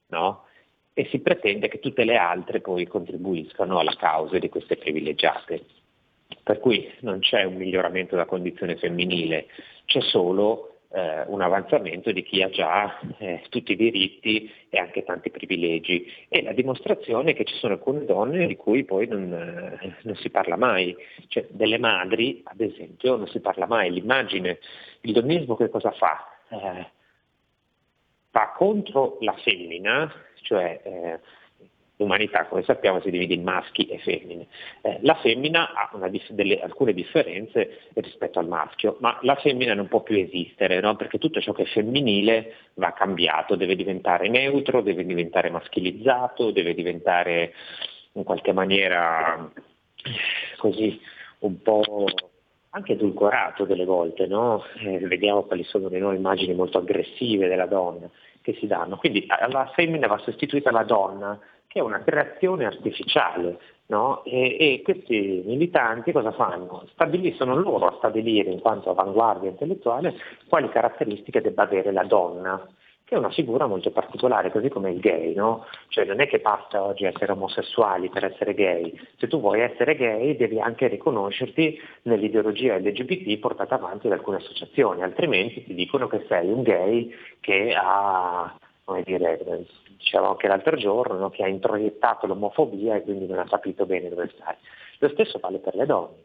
no? 0.08 0.44
E 0.92 1.06
si 1.10 1.20
pretende 1.20 1.68
che 1.68 1.78
tutte 1.78 2.04
le 2.04 2.16
altre 2.16 2.60
poi 2.60 2.86
contribuiscano 2.86 3.78
alla 3.78 3.94
causa 3.94 4.38
di 4.38 4.48
queste 4.48 4.76
privilegiate. 4.76 5.64
Per 6.42 6.58
cui 6.58 6.90
non 7.00 7.20
c'è 7.20 7.44
un 7.44 7.56
miglioramento 7.56 8.14
della 8.14 8.26
condizione 8.26 8.76
femminile, 8.76 9.46
c'è 9.84 10.00
solo 10.00 10.79
eh, 10.92 11.24
un 11.26 11.40
avanzamento 11.40 12.10
di 12.10 12.22
chi 12.22 12.42
ha 12.42 12.50
già 12.50 12.98
eh, 13.18 13.42
tutti 13.48 13.72
i 13.72 13.76
diritti 13.76 14.50
e 14.68 14.78
anche 14.78 15.04
tanti 15.04 15.30
privilegi. 15.30 16.10
E 16.28 16.42
la 16.42 16.52
dimostrazione 16.52 17.30
è 17.30 17.34
che 17.34 17.44
ci 17.44 17.54
sono 17.54 17.74
alcune 17.74 18.04
donne 18.04 18.46
di 18.46 18.56
cui 18.56 18.84
poi 18.84 19.06
non, 19.06 19.32
eh, 19.32 19.96
non, 20.02 20.16
si 20.16 20.30
parla 20.30 20.56
mai, 20.56 20.96
cioè 21.28 21.46
delle 21.50 21.78
madri 21.78 22.42
ad 22.44 22.60
esempio 22.60 23.16
non 23.16 23.28
si 23.28 23.40
parla 23.40 23.66
mai, 23.66 23.90
l'immagine, 23.90 24.58
il 25.02 25.12
donnismo 25.12 25.56
che 25.56 25.68
cosa 25.68 25.92
fa? 25.92 26.28
Eh, 26.48 26.90
va 28.32 28.52
contro 28.56 29.18
la 29.20 29.34
femmina, 29.34 30.12
cioè 30.42 30.80
eh, 30.82 31.20
l'umanità, 32.00 32.46
come 32.46 32.62
sappiamo, 32.62 33.00
si 33.00 33.10
divide 33.10 33.34
in 33.34 33.42
maschi 33.42 33.86
e 33.86 33.98
femmine. 33.98 34.46
Eh, 34.80 34.98
la 35.02 35.14
femmina 35.16 35.72
ha 35.74 36.08
dif- 36.08 36.32
delle, 36.32 36.58
alcune 36.60 36.94
differenze 36.94 37.80
rispetto 37.94 38.38
al 38.38 38.48
maschio, 38.48 38.96
ma 39.00 39.18
la 39.22 39.36
femmina 39.36 39.74
non 39.74 39.86
può 39.86 40.00
più 40.02 40.16
esistere, 40.16 40.80
no? 40.80 40.96
perché 40.96 41.18
tutto 41.18 41.40
ciò 41.40 41.52
che 41.52 41.64
è 41.64 41.66
femminile 41.66 42.54
va 42.74 42.92
cambiato, 42.92 43.54
deve 43.54 43.76
diventare 43.76 44.28
neutro, 44.28 44.80
deve 44.80 45.04
diventare 45.04 45.50
maschilizzato, 45.50 46.50
deve 46.50 46.74
diventare 46.74 47.52
in 48.12 48.24
qualche 48.24 48.52
maniera 48.52 49.52
così 50.56 50.98
un 51.40 51.60
po' 51.60 52.06
anche 52.70 52.92
edulcorato 52.92 53.64
delle 53.64 53.84
volte, 53.84 54.26
no? 54.26 54.64
eh, 54.78 54.98
vediamo 55.00 55.42
quali 55.42 55.64
sono 55.64 55.88
le 55.88 55.98
nuove 55.98 56.16
immagini 56.16 56.54
molto 56.54 56.78
aggressive 56.78 57.48
della 57.48 57.66
donna 57.66 58.08
che 58.40 58.54
si 58.58 58.66
danno. 58.66 58.96
Quindi 58.96 59.26
alla 59.28 59.70
femmina 59.74 60.06
va 60.06 60.18
sostituita 60.18 60.70
la 60.70 60.84
donna 60.84 61.38
che 61.70 61.78
è 61.78 61.82
una 61.82 62.02
creazione 62.02 62.66
artificiale. 62.66 63.58
No? 63.86 64.24
E, 64.24 64.56
e, 64.58 64.82
questi 64.82 65.42
militanti 65.44 66.12
cosa 66.12 66.32
fanno? 66.32 66.84
Stabiliscono, 66.92 67.54
sono 67.54 67.62
loro 67.62 67.86
a 67.86 67.94
stabilire, 67.98 68.50
in 68.50 68.60
quanto 68.60 68.90
avanguardia 68.90 69.50
intellettuale, 69.50 70.14
quali 70.48 70.68
caratteristiche 70.68 71.40
debba 71.40 71.64
avere 71.64 71.92
la 71.92 72.04
donna, 72.04 72.68
che 73.04 73.14
è 73.14 73.18
una 73.18 73.30
figura 73.30 73.66
molto 73.66 73.90
particolare, 73.90 74.52
così 74.52 74.68
come 74.68 74.90
il 74.90 75.00
gay, 75.00 75.34
no? 75.34 75.66
Cioè 75.88 76.04
non 76.04 76.20
è 76.20 76.28
che 76.28 76.38
basta 76.38 76.84
oggi 76.84 77.04
essere 77.04 77.32
omosessuali 77.32 78.08
per 78.10 78.24
essere 78.24 78.54
gay, 78.54 78.92
se 79.16 79.26
tu 79.26 79.40
vuoi 79.40 79.60
essere 79.60 79.96
gay 79.96 80.36
devi 80.36 80.60
anche 80.60 80.86
riconoscerti 80.86 81.80
nell'ideologia 82.02 82.78
LGBT 82.78 83.38
portata 83.38 83.74
avanti 83.76 84.06
da 84.08 84.14
alcune 84.14 84.36
associazioni, 84.36 85.02
altrimenti 85.02 85.64
ti 85.64 85.74
dicono 85.74 86.06
che 86.06 86.24
sei 86.28 86.48
un 86.48 86.62
gay 86.62 87.12
che 87.40 87.74
ha 87.76 88.54
come 88.90 89.02
dire, 89.04 89.38
dicevamo 90.00 90.30
anche 90.30 90.48
l'altro 90.48 90.76
giorno, 90.76 91.18
no? 91.18 91.30
che 91.30 91.44
ha 91.44 91.48
introiettato 91.48 92.26
l'omofobia 92.26 92.96
e 92.96 93.02
quindi 93.02 93.26
non 93.26 93.38
ha 93.38 93.44
capito 93.44 93.86
bene 93.86 94.08
dove 94.08 94.30
stare. 94.34 94.58
Lo 94.98 95.08
stesso 95.10 95.38
vale 95.38 95.58
per 95.58 95.74
le 95.76 95.86
donne. 95.86 96.24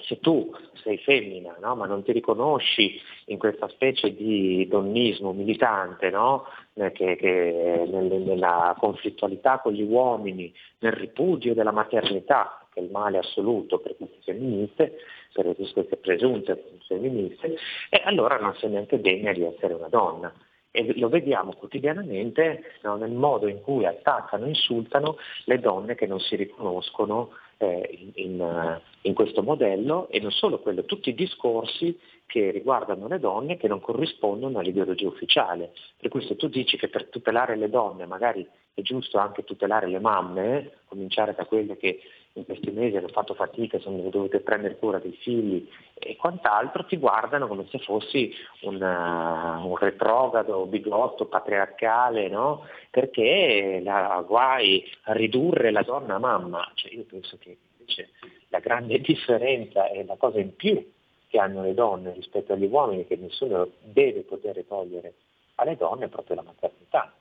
Se 0.00 0.20
tu 0.20 0.54
sei 0.74 0.96
femmina, 0.98 1.56
no? 1.60 1.74
ma 1.74 1.86
non 1.86 2.04
ti 2.04 2.12
riconosci 2.12 3.00
in 3.26 3.38
questa 3.38 3.68
specie 3.68 4.14
di 4.14 4.66
donnismo 4.68 5.32
militante, 5.32 6.08
no? 6.08 6.44
Eh, 6.74 6.92
che, 6.92 7.16
che 7.16 7.84
nella 7.90 8.76
conflittualità 8.78 9.58
con 9.58 9.72
gli 9.72 9.82
uomini, 9.82 10.54
nel 10.78 10.92
ripudio 10.92 11.52
della 11.52 11.72
maternità, 11.72 12.64
che 12.72 12.78
è 12.78 12.82
il 12.84 12.90
male 12.90 13.18
assoluto 13.18 13.80
per 13.80 13.96
queste 13.96 14.18
femministe, 14.22 14.98
per 15.32 15.52
queste 15.56 15.82
presunte 15.96 16.78
femministe, 16.86 17.56
e 17.90 18.00
allora 18.04 18.38
non 18.38 18.54
sei 18.54 18.70
neanche 18.70 19.00
degna 19.00 19.32
di 19.32 19.42
essere 19.42 19.74
una 19.74 19.88
donna 19.88 20.32
e 20.70 20.98
lo 20.98 21.08
vediamo 21.08 21.54
quotidianamente 21.54 22.76
no, 22.82 22.96
nel 22.96 23.12
modo 23.12 23.48
in 23.48 23.60
cui 23.62 23.86
attaccano 23.86 24.46
insultano 24.46 25.16
le 25.44 25.58
donne 25.58 25.94
che 25.94 26.06
non 26.06 26.20
si 26.20 26.36
riconoscono 26.36 27.30
eh, 27.56 28.10
in, 28.14 28.32
in, 28.32 28.80
in, 29.02 29.14
questo 29.14 29.42
modello 29.42 30.08
e 30.08 30.20
non 30.20 30.30
solo 30.30 30.60
quello, 30.60 30.84
tutti 30.84 31.08
i 31.08 31.14
discorsi 31.14 31.98
che 32.26 32.50
riguardano 32.50 33.08
le 33.08 33.18
donne 33.18 33.56
che 33.56 33.68
non 33.68 33.80
corrispondono 33.80 34.58
all'ideologia 34.58 35.08
ufficiale. 35.08 35.72
Per 35.96 36.10
questo 36.10 36.36
tu 36.36 36.48
dici 36.48 36.76
che 36.76 36.88
per 36.88 37.08
tutelare 37.08 37.56
le 37.56 37.70
donne 37.70 38.06
magari 38.06 38.46
è 38.74 38.82
giusto 38.82 39.18
anche 39.18 39.42
tutelare 39.42 39.88
le 39.88 39.98
mamme, 39.98 40.72
cominciare 40.86 41.34
da 41.34 41.46
quelle 41.46 41.76
che 41.76 42.00
in 42.38 42.44
questi 42.44 42.70
mesi 42.70 42.96
hanno 42.96 43.08
fatto 43.08 43.34
fatica, 43.34 43.78
sono 43.78 43.98
dovute 44.08 44.40
prendere 44.40 44.78
cura 44.78 44.98
dei 44.98 45.16
figli 45.20 45.68
e 45.94 46.16
quant'altro, 46.16 46.84
ti 46.84 46.96
guardano 46.96 47.46
come 47.46 47.66
se 47.68 47.78
fossi 47.78 48.32
un, 48.62 48.80
uh, 48.80 49.66
un 49.66 49.76
retrogrado, 49.76 50.66
bigotto, 50.66 51.26
patriarcale, 51.26 52.28
no? 52.28 52.66
perché 52.90 53.80
la, 53.82 54.24
guai 54.26 54.84
a 55.02 55.12
ridurre 55.12 55.70
la 55.70 55.82
donna 55.82 56.14
a 56.14 56.18
mamma. 56.18 56.70
Cioè, 56.74 56.92
io 56.92 57.04
penso 57.04 57.36
che 57.38 57.56
invece 57.78 58.10
la 58.48 58.60
grande 58.60 59.00
differenza 59.00 59.88
e 59.88 60.04
la 60.04 60.16
cosa 60.16 60.38
in 60.38 60.54
più 60.54 60.84
che 61.28 61.38
hanno 61.38 61.62
le 61.62 61.74
donne 61.74 62.12
rispetto 62.14 62.52
agli 62.52 62.66
uomini 62.70 63.06
che 63.06 63.16
nessuno 63.16 63.68
deve 63.82 64.20
poter 64.20 64.64
togliere 64.66 65.14
alle 65.56 65.76
donne 65.76 66.06
è 66.06 66.08
proprio 66.08 66.36
la 66.36 66.42
maternità. 66.42 67.12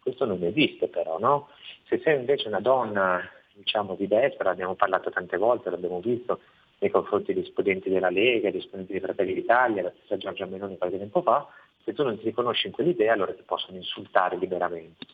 Questo 0.00 0.24
non 0.24 0.42
esiste 0.42 0.88
però, 0.88 1.18
no? 1.18 1.48
Se 1.88 2.00
sei 2.02 2.16
invece 2.16 2.48
una 2.48 2.60
donna 2.60 3.28
diciamo, 3.56 3.94
di 3.94 4.06
destra, 4.06 4.50
abbiamo 4.50 4.74
parlato 4.74 5.10
tante 5.10 5.36
volte, 5.36 5.70
l'abbiamo 5.70 6.00
visto 6.00 6.40
nei 6.78 6.90
confronti 6.90 7.32
degli 7.32 7.46
studenti 7.46 7.88
della 7.88 8.10
Lega, 8.10 8.50
degli 8.50 8.60
studenti 8.60 8.92
dei 8.92 9.00
Fratelli 9.00 9.34
d'Italia, 9.34 9.82
la 9.82 9.92
stessa 9.96 10.18
Giorgia 10.18 10.46
Meloni 10.46 10.76
qualche 10.76 10.98
tempo 10.98 11.22
fa, 11.22 11.46
se 11.82 11.94
tu 11.94 12.02
non 12.02 12.18
ti 12.18 12.24
riconosci 12.24 12.66
in 12.66 12.72
quell'idea 12.72 13.12
allora 13.12 13.32
ti 13.32 13.42
possono 13.44 13.76
insultare 13.76 14.36
liberamente. 14.36 15.06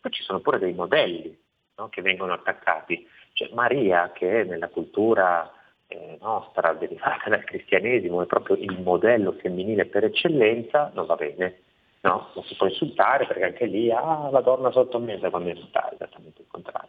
Poi 0.00 0.12
ci 0.12 0.22
sono 0.22 0.40
pure 0.40 0.58
dei 0.58 0.74
modelli 0.74 1.36
no, 1.76 1.88
che 1.88 2.02
vengono 2.02 2.32
attaccati. 2.32 3.06
Cioè, 3.32 3.50
Maria, 3.52 4.10
che 4.12 4.44
nella 4.44 4.68
cultura 4.68 5.50
eh, 5.86 6.18
nostra 6.20 6.72
derivata 6.74 7.28
dal 7.28 7.44
cristianesimo 7.44 8.22
è 8.22 8.26
proprio 8.26 8.56
il 8.56 8.80
modello 8.80 9.32
femminile 9.32 9.86
per 9.86 10.04
eccellenza, 10.04 10.90
non 10.94 11.06
va 11.06 11.16
bene. 11.16 11.60
No, 12.02 12.30
non 12.34 12.44
si 12.44 12.54
può 12.54 12.66
insultare 12.66 13.26
perché 13.26 13.44
anche 13.44 13.66
lì 13.66 13.90
ah, 13.90 14.30
la 14.30 14.40
donna 14.40 14.70
sottomessa 14.70 15.28
quando 15.28 15.50
in 15.50 15.56
realtà 15.56 15.90
è 15.90 15.94
esattamente 15.94 16.40
il 16.40 16.48
contrario. 16.48 16.88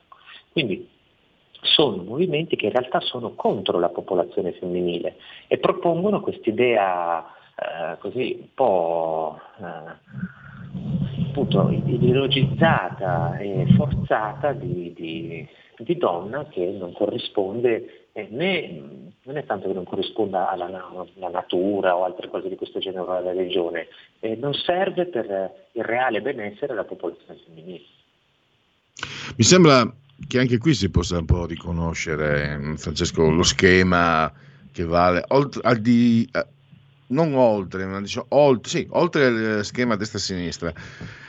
Quindi 0.52 0.88
sono 1.62 2.04
movimenti 2.04 2.56
che 2.56 2.66
in 2.66 2.72
realtà 2.72 3.00
sono 3.00 3.34
contro 3.34 3.80
la 3.80 3.90
popolazione 3.90 4.54
femminile 4.54 5.18
e 5.48 5.58
propongono 5.58 6.22
quest'idea 6.22 7.24
eh, 7.24 7.98
così 8.00 8.38
un 8.40 8.48
po' 8.54 9.40
eh, 9.60 10.10
appunto 11.28 11.70
ideologizzata 11.70 13.38
e 13.38 13.68
forzata 13.76 14.54
di, 14.54 14.92
di, 14.94 15.48
di 15.78 15.98
donna 15.98 16.46
che 16.46 16.66
non 16.78 16.94
corrisponde 16.94 18.08
eh, 18.14 18.28
né 18.30 19.10
non 19.24 19.38
è 19.38 19.46
tanto 19.46 19.68
che 19.68 19.74
non 19.74 19.84
corrisponda 19.84 20.50
alla, 20.50 20.66
alla, 20.66 21.30
natura 21.30 21.96
o 21.96 22.04
altre 22.04 22.28
cose 22.28 22.50
di 22.50 22.56
questo 22.56 22.80
genere 22.80 23.02
o 23.02 23.12
alla 23.12 23.32
religione, 23.32 23.88
eh, 24.20 24.36
non 24.36 24.54
serve 24.54 25.06
per 25.06 25.26
il 25.74 25.84
reale 25.84 26.22
benessere 26.22 26.68
della 26.68 26.86
popolazione 26.86 27.40
femminile. 27.46 27.84
Mi 29.38 29.44
sembra 29.44 29.84
che 30.28 30.40
anche 30.40 30.58
qui 30.58 30.74
si 30.74 30.90
possa 30.90 31.18
un 31.18 31.26
po' 31.26 31.46
riconoscere, 31.46 32.76
Francesco, 32.78 33.30
lo 33.30 33.44
schema 33.44 34.32
che 34.72 34.84
vale, 34.84 35.24
oltre, 35.30 35.62
al 35.64 35.80
di, 35.80 36.28
eh, 36.32 36.46
non 37.08 37.34
oltre, 37.34 37.86
ma 37.86 38.00
diciamo, 38.00 38.26
oltre, 38.30 38.70
sì, 38.70 38.88
oltre 38.92 39.26
al 39.26 39.66
schema 39.66 39.96
destra-sinistra. 39.96 40.74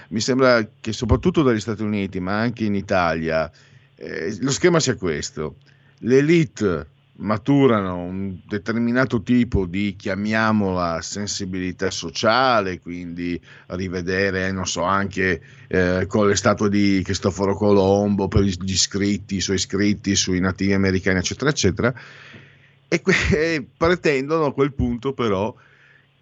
Mi 0.09 0.21
sembra 0.21 0.69
che 0.81 0.93
soprattutto 0.93 1.43
dagli 1.43 1.61
Stati 1.61 1.83
Uniti, 1.83 2.21
ma 2.21 2.39
anche 2.39 2.65
in 2.65 2.75
Italia, 2.75 3.51
eh, 3.97 4.37
lo 4.41 4.51
schema 4.51 4.79
sia 4.79 4.97
questo. 4.97 5.57
L'elite 6.01 6.87
maturano 7.23 7.97
un 7.99 8.37
determinato 8.47 9.23
tipo 9.23 9.65
di, 9.65 9.95
chiamiamola, 9.97 11.01
sensibilità 11.01 11.91
sociale, 11.91 12.81
quindi 12.81 13.41
rivedere, 13.69 14.51
non 14.53 14.67
so, 14.67 14.83
anche 14.83 15.41
eh, 15.69 16.05
con 16.09 16.29
le 16.29 16.37
statue 16.37 16.69
di 16.69 17.01
Cristoforo 17.05 17.55
Colombo 17.55 18.29
per 18.29 18.43
gli 18.43 18.77
scritti, 18.77 19.37
i 19.37 19.41
suoi 19.41 19.59
scritti 19.59 20.15
sui 20.15 20.41
nativi 20.41 20.73
americani, 20.73 21.19
eccetera, 21.19 21.51
eccetera, 21.51 21.95
e, 22.89 23.01
que- 23.01 23.67
pretendono 23.77 24.47
a 24.47 24.53
quel 24.53 24.75
punto 24.75 25.13
però 25.13 25.55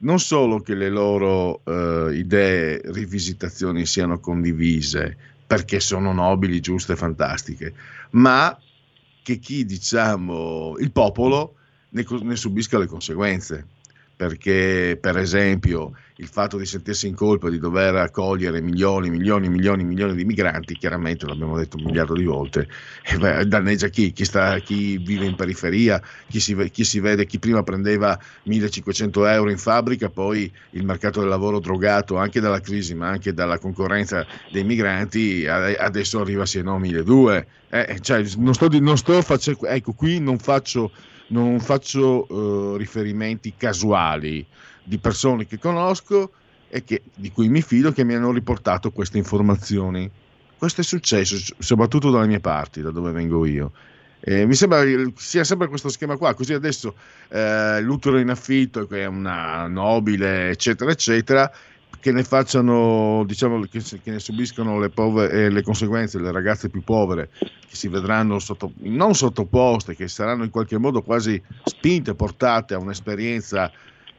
non 0.02 0.18
solo 0.18 0.60
che 0.60 0.74
le 0.74 0.88
loro 0.88 1.62
eh, 1.64 2.14
idee, 2.14 2.80
rivisitazioni 2.84 3.84
siano 3.84 4.18
condivise, 4.18 5.16
perché 5.46 5.80
sono 5.80 6.12
nobili, 6.12 6.60
giuste, 6.60 6.96
fantastiche, 6.96 7.74
ma 8.10 8.56
che 9.22 9.38
chi, 9.38 9.64
diciamo, 9.64 10.76
il 10.78 10.92
popolo 10.92 11.56
ne, 11.90 12.04
ne 12.22 12.36
subisca 12.36 12.78
le 12.78 12.86
conseguenze 12.86 13.66
perché 14.20 14.98
per 15.00 15.16
esempio 15.16 15.92
il 16.16 16.26
fatto 16.26 16.58
di 16.58 16.66
sentirsi 16.66 17.08
in 17.08 17.14
colpa 17.14 17.48
di 17.48 17.58
dover 17.58 17.94
accogliere 17.94 18.60
milioni, 18.60 19.08
milioni, 19.08 19.48
milioni, 19.48 19.82
milioni 19.82 20.14
di 20.14 20.26
migranti, 20.26 20.76
chiaramente 20.76 21.24
l'abbiamo 21.24 21.56
detto 21.56 21.78
un 21.78 21.84
miliardo 21.84 22.12
di 22.12 22.24
volte, 22.24 22.68
eh 23.02 23.16
beh, 23.16 23.46
danneggia 23.46 23.88
chi? 23.88 24.12
Chi, 24.12 24.26
sta, 24.26 24.58
chi, 24.58 24.98
vive 24.98 25.24
in 25.24 25.36
periferia, 25.36 26.02
chi 26.28 26.38
si, 26.38 26.54
chi 26.70 26.84
si, 26.84 27.00
vede, 27.00 27.24
chi 27.24 27.38
prima 27.38 27.62
prendeva 27.62 28.18
1500 28.42 29.26
euro 29.26 29.48
in 29.48 29.56
fabbrica, 29.56 30.10
poi 30.10 30.52
il 30.72 30.84
mercato 30.84 31.20
del 31.20 31.30
lavoro 31.30 31.58
drogato 31.58 32.18
anche 32.18 32.40
dalla 32.40 32.60
crisi 32.60 32.94
ma 32.94 33.08
anche 33.08 33.32
dalla 33.32 33.56
concorrenza 33.56 34.26
dei 34.52 34.64
migranti, 34.64 35.46
adesso 35.46 36.20
arriva 36.20 36.44
se 36.44 36.60
no 36.60 36.78
1200. 36.78 37.48
Eh, 37.70 38.00
cioè, 38.02 38.22
non 38.36 38.52
sto, 38.52 38.68
non 38.80 38.98
sto 38.98 39.22
facendo, 39.22 39.64
ecco 39.64 39.92
qui 39.92 40.20
non 40.20 40.38
faccio 40.38 40.90
non 41.30 41.60
faccio 41.60 42.26
uh, 42.28 42.76
riferimenti 42.76 43.54
casuali 43.56 44.44
di 44.82 44.98
persone 44.98 45.46
che 45.46 45.58
conosco 45.58 46.32
e 46.68 46.84
che, 46.84 47.02
di 47.14 47.30
cui 47.30 47.48
mi 47.48 47.62
fido 47.62 47.92
che 47.92 48.04
mi 48.04 48.14
hanno 48.14 48.32
riportato 48.32 48.90
queste 48.90 49.18
informazioni. 49.18 50.10
Questo 50.56 50.82
è 50.82 50.84
successo 50.84 51.36
soprattutto 51.58 52.10
dalle 52.10 52.26
mie 52.26 52.40
parti, 52.40 52.82
da 52.82 52.90
dove 52.90 53.12
vengo 53.12 53.44
io. 53.46 53.72
Eh, 54.20 54.44
mi 54.44 54.54
sembra 54.54 54.82
sia 55.16 55.44
sempre 55.44 55.68
questo 55.68 55.88
schema 55.88 56.16
qua, 56.16 56.34
così 56.34 56.52
adesso 56.52 56.94
eh, 57.28 57.80
l'utero 57.80 58.18
in 58.18 58.28
affitto, 58.28 58.86
che 58.86 59.02
è 59.02 59.06
una 59.06 59.66
nobile, 59.66 60.50
eccetera, 60.50 60.90
eccetera, 60.90 61.50
che 62.00 62.12
ne 62.12 62.24
facciano, 62.24 63.24
diciamo, 63.26 63.60
che, 63.70 63.82
che 64.02 64.10
ne 64.10 64.18
subiscano 64.18 64.78
le, 64.78 64.88
povere, 64.88 65.44
eh, 65.44 65.50
le, 65.50 65.62
conseguenze 65.62 66.18
le 66.18 66.32
ragazze 66.32 66.70
più 66.70 66.82
povere, 66.82 67.28
che 67.38 67.76
si 67.76 67.88
vedranno 67.88 68.38
sotto, 68.38 68.72
non 68.78 69.14
sottoposte, 69.14 69.94
che 69.94 70.08
saranno 70.08 70.44
in 70.44 70.50
qualche 70.50 70.78
modo 70.78 71.02
quasi 71.02 71.40
spinte, 71.64 72.14
portate 72.14 72.74
a 72.74 72.78
un'esperienza 72.78 73.70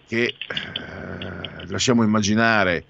che 0.07 0.25
eh, 0.25 1.67
lasciamo 1.67 2.03
immaginare 2.03 2.85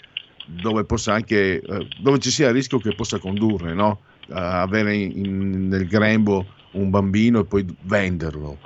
dove, 0.46 0.86
anche, 1.06 1.62
eh, 1.62 1.88
dove 2.02 2.20
ci 2.20 2.30
sia 2.30 2.50
il 2.50 2.54
rischio 2.54 2.80
che 2.80 2.94
possa 2.94 3.18
condurre 3.18 3.74
no? 3.74 4.02
avere 4.30 4.96
in, 4.96 5.68
nel 5.68 5.88
grembo 5.88 6.46
un 6.72 6.90
bambino 6.90 7.40
e 7.40 7.46
poi 7.46 7.66
venderlo 7.82 8.58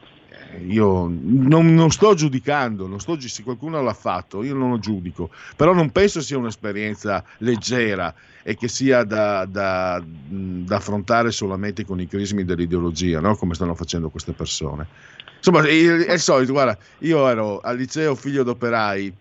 io 0.68 1.08
non, 1.10 1.74
non, 1.74 1.92
sto 1.92 2.14
giudicando, 2.14 2.88
non 2.88 3.00
sto, 3.00 3.20
se 3.20 3.44
qualcuno 3.44 3.82
l'ha 3.82 3.94
fatto, 3.94 4.44
io 4.44 4.54
non 4.54 4.72
lo 4.72 4.80
giudico, 4.80 5.30
però 5.56 5.74
non 5.74 5.92
penso 5.92 6.22
sia 6.22 6.38
un'esperienza 6.38 7.24
leggera 7.40 8.14
e 8.44 8.56
che 8.56 8.68
sia 8.68 9.04
da, 9.04 9.46
da, 9.46 10.02
da 10.06 10.76
affrontare 10.76 11.32
solamente 11.32 11.86
con 11.86 12.00
i 12.00 12.08
crismi 12.08 12.46
dell'ideologia, 12.46 13.20
no? 13.20 13.36
come 13.36 13.54
stanno 13.56 13.76
facendo 13.76 14.10
queste 14.10 14.34
persone. 14.34 14.88
Insomma, 15.38 15.64
è 15.64 16.14
il 16.14 16.20
solito, 16.20 16.54
guarda, 16.54 16.78
io 17.00 17.28
ero 17.28 17.60
al 17.60 17.78
liceo 17.78 18.16
figlio 18.16 18.44
d'operai, 18.44 19.14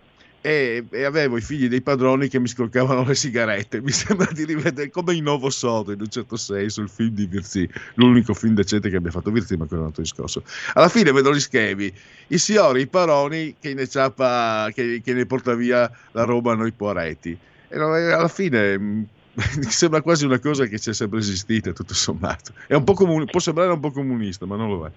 e, 0.47 0.85
e, 0.91 1.05
avevo 1.05 1.39
i 1.39 1.41
figli 1.41 1.69
dei 1.69 1.81
padroni 1.81 2.29
che 2.29 2.39
mi 2.39 2.49
scroccavano 2.49 3.03
le 3.03 3.15
sigarette. 3.15 3.81
Mi 3.81 3.93
sembra 3.93 4.29
di 4.31 4.45
rivedere 4.45 4.91
come 4.91 5.15
in 5.15 5.23
Novo 5.23 5.49
Sodo, 5.49 5.91
in 5.91 6.01
un 6.01 6.09
certo 6.09 6.37
senso, 6.37 6.83
il 6.83 6.91
film 6.91 7.15
di 7.15 7.25
Virzì, 7.25 7.67
l'unico 7.95 8.35
film 8.35 8.53
decente 8.53 8.91
che 8.91 8.97
abbia 8.97 9.11
fatto 9.11 9.31
Virzì, 9.31 9.57
ma 9.57 9.65
quello 9.65 9.79
è 9.79 9.85
un 9.85 9.89
altro 9.89 10.03
discorso. 10.03 10.43
Alla 10.75 10.91
fine 10.91 11.13
vedo 11.13 11.33
gli 11.33 11.41
schemi, 11.41 11.91
i 12.27 12.37
signori, 12.37 12.83
i 12.83 12.87
padroni 12.87 13.57
che 13.59 13.73
ne, 13.73 13.89
ciappa, 13.89 14.69
che, 14.75 15.01
che 15.03 15.15
ne 15.15 15.25
porta 15.25 15.55
via 15.55 15.91
la 16.13 16.25
roba 16.25 16.53
a 16.53 16.57
noi 16.57 16.73
poretti. 16.73 17.35
E 17.69 17.79
alla 17.79 18.29
fine 18.29 18.77
mi 18.77 19.07
sembra 19.65 20.03
quasi 20.03 20.27
una 20.27 20.41
cosa 20.41 20.67
che 20.67 20.77
c'è 20.77 20.93
sempre 20.93 21.21
esistita, 21.21 21.73
tutto 21.73 21.95
sommato. 21.95 22.53
Comuni- 22.85 23.25
può 23.25 23.41
sembrare 23.41 23.73
un 23.73 23.81
po' 23.81 23.93
comunista, 23.93 24.45
ma 24.45 24.57
non 24.57 24.69
lo 24.69 24.87
è. 24.87 24.91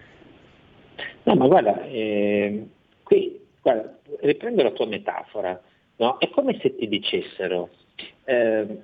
No, 1.24 1.36
ma 1.36 1.48
guarda, 1.48 1.86
eh, 1.86 2.66
qui 3.04 3.37
Guarda, 3.68 3.98
riprendo 4.22 4.64
la 4.64 4.72
tua 4.72 4.86
metafora, 4.86 5.62
no? 5.98 6.18
è 6.20 6.30
come 6.30 6.58
se 6.62 6.78
ti 6.78 6.88
dicessero, 6.88 7.68
eh, 8.24 8.84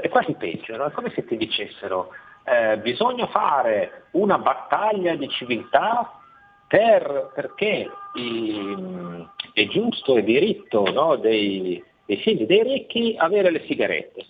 è 0.00 0.08
quasi 0.08 0.34
peggio, 0.34 0.76
no? 0.76 0.84
è 0.84 0.92
come 0.92 1.10
se 1.10 1.24
ti 1.24 1.36
dicessero 1.36 2.10
eh, 2.44 2.78
bisogna 2.78 3.26
fare 3.26 4.04
una 4.12 4.38
battaglia 4.38 5.16
di 5.16 5.28
civiltà 5.30 6.20
per, 6.68 7.32
perché 7.34 7.90
i, 8.14 9.26
è 9.52 9.66
giusto 9.66 10.16
e 10.16 10.22
diritto 10.22 10.84
no? 10.84 11.16
dei, 11.16 11.82
dei, 12.04 12.16
figli 12.18 12.46
dei 12.46 12.62
ricchi 12.62 13.16
avere 13.18 13.50
le 13.50 13.64
sigarette. 13.66 14.26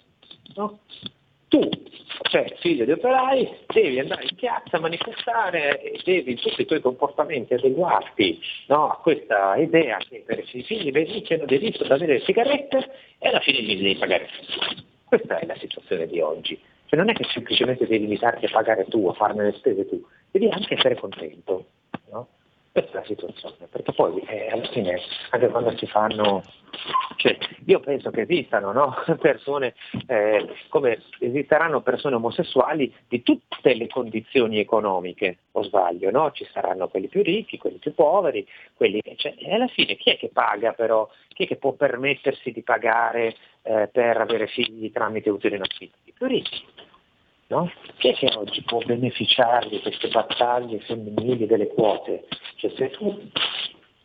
Tu, 1.50 1.68
cioè 2.30 2.54
figlio 2.60 2.84
di 2.84 2.92
operai, 2.92 3.48
devi 3.66 3.98
andare 3.98 4.22
in 4.22 4.36
piazza 4.36 4.76
a 4.76 4.80
manifestare 4.80 5.82
e 5.82 6.00
devi 6.04 6.36
tutti 6.36 6.62
i 6.62 6.64
tuoi 6.64 6.80
comportamenti 6.80 7.54
adeguarti 7.54 8.40
no, 8.68 8.88
a 8.88 8.96
questa 9.02 9.56
idea 9.56 9.98
che 9.98 10.22
per 10.24 10.42
i 10.52 10.62
figli 10.62 10.92
vecchi 10.92 11.34
hanno 11.34 11.46
diritto 11.46 11.82
ad 11.82 11.90
avere 11.90 12.20
sigarette 12.20 12.90
e 13.18 13.28
alla 13.28 13.40
fine 13.40 13.62
gli 13.62 13.76
devi 13.76 13.96
pagare 13.96 14.28
tu. 14.28 14.84
Questa 15.04 15.38
è 15.40 15.46
la 15.46 15.56
situazione 15.56 16.06
di 16.06 16.20
oggi. 16.20 16.58
Cioè 16.86 16.98
non 16.98 17.10
è 17.10 17.14
che 17.14 17.24
semplicemente 17.24 17.86
devi 17.86 18.04
limitarti 18.04 18.46
a 18.46 18.50
pagare 18.50 18.84
tu, 18.84 19.08
a 19.08 19.12
farne 19.12 19.44
le 19.44 19.52
spese 19.52 19.88
tu, 19.88 20.00
devi 20.30 20.48
anche 20.48 20.74
essere 20.74 20.94
contento. 20.94 21.66
Questa 22.72 22.90
è 22.92 22.94
la 23.00 23.04
situazione, 23.04 23.66
perché 23.68 23.92
poi 23.92 24.20
eh, 24.28 24.46
alla 24.46 24.68
fine 24.68 25.00
anche 25.30 25.48
quando 25.48 25.76
si 25.76 25.86
fanno, 25.86 26.40
cioè, 27.16 27.36
io 27.66 27.80
penso 27.80 28.10
che 28.10 28.20
esistano 28.20 28.70
no? 28.70 28.94
persone, 29.18 29.74
eh, 30.06 30.46
come 30.68 31.02
esisteranno 31.18 31.80
persone 31.80 32.14
omosessuali 32.14 32.94
di 33.08 33.22
tutte 33.24 33.74
le 33.74 33.88
condizioni 33.88 34.60
economiche, 34.60 35.38
o 35.52 35.64
sbaglio, 35.64 36.12
no? 36.12 36.30
ci 36.30 36.46
saranno 36.52 36.86
quelli 36.86 37.08
più 37.08 37.24
ricchi, 37.24 37.58
quelli 37.58 37.78
più 37.78 37.92
poveri, 37.92 38.46
quelli 38.74 39.02
che, 39.02 39.16
cioè, 39.16 39.34
e 39.36 39.52
alla 39.52 39.66
fine 39.66 39.96
chi 39.96 40.10
è 40.10 40.16
che 40.16 40.30
paga 40.32 40.72
però, 40.72 41.10
chi 41.26 41.44
è 41.44 41.46
che 41.48 41.56
può 41.56 41.72
permettersi 41.72 42.52
di 42.52 42.62
pagare 42.62 43.34
eh, 43.62 43.88
per 43.90 44.16
avere 44.16 44.46
figli 44.46 44.92
tramite 44.92 45.28
utili 45.28 45.56
in 45.56 45.62
affitto? 45.62 45.96
I 46.04 46.12
più 46.12 46.26
ricchi. 46.26 46.62
No? 47.50 47.68
Chi 47.98 48.08
è 48.10 48.14
che 48.14 48.30
oggi 48.36 48.62
può 48.62 48.78
beneficiare 48.86 49.68
di 49.68 49.80
queste 49.80 50.06
battaglie 50.08 50.78
femminili 50.80 51.46
delle 51.46 51.66
quote? 51.66 52.28
Cioè 52.54 52.70
se 52.76 52.90
tu 52.90 53.28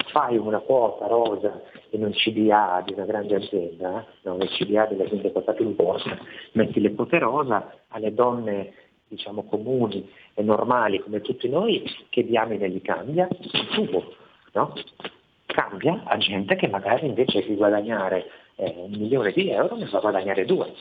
fai 0.08 0.36
una 0.36 0.58
quota 0.60 1.06
rosa 1.06 1.62
in 1.92 2.04
un 2.04 2.12
CDA 2.12 2.82
di 2.84 2.94
una 2.94 3.06
grande 3.06 3.36
azienda, 3.36 4.04
no, 4.24 4.38
nel 4.38 4.50
CDA 4.50 4.86
delle 4.88 5.04
aziende 5.04 5.32
quotate 5.32 5.62
in 5.62 5.76
borsa, 5.76 6.18
metti 6.54 6.82
le 6.82 6.96
quote 6.96 7.20
rosa 7.20 7.72
alle 7.90 8.14
donne 8.16 8.74
diciamo 9.08 9.44
comuni 9.44 10.10
e 10.34 10.42
normali 10.42 11.00
come 11.00 11.22
tutti 11.22 11.48
noi, 11.48 11.84
che 12.10 12.26
diamine 12.26 12.68
gli 12.68 12.82
cambia? 12.82 13.28
Il 13.30 13.68
tubo, 13.68 14.16
no? 14.54 14.74
Cambia 15.46 16.02
a 16.06 16.18
gente 16.18 16.56
che 16.56 16.68
magari 16.68 17.06
invece 17.06 17.46
di 17.46 17.56
guadagnare 17.56 18.26
eh, 18.56 18.74
un 18.76 18.90
milione 18.90 19.32
di 19.32 19.52
euro 19.52 19.76
ne 19.76 19.86
va 19.86 20.00
a 20.00 20.02
guadagnare 20.02 20.46
due. 20.46 20.74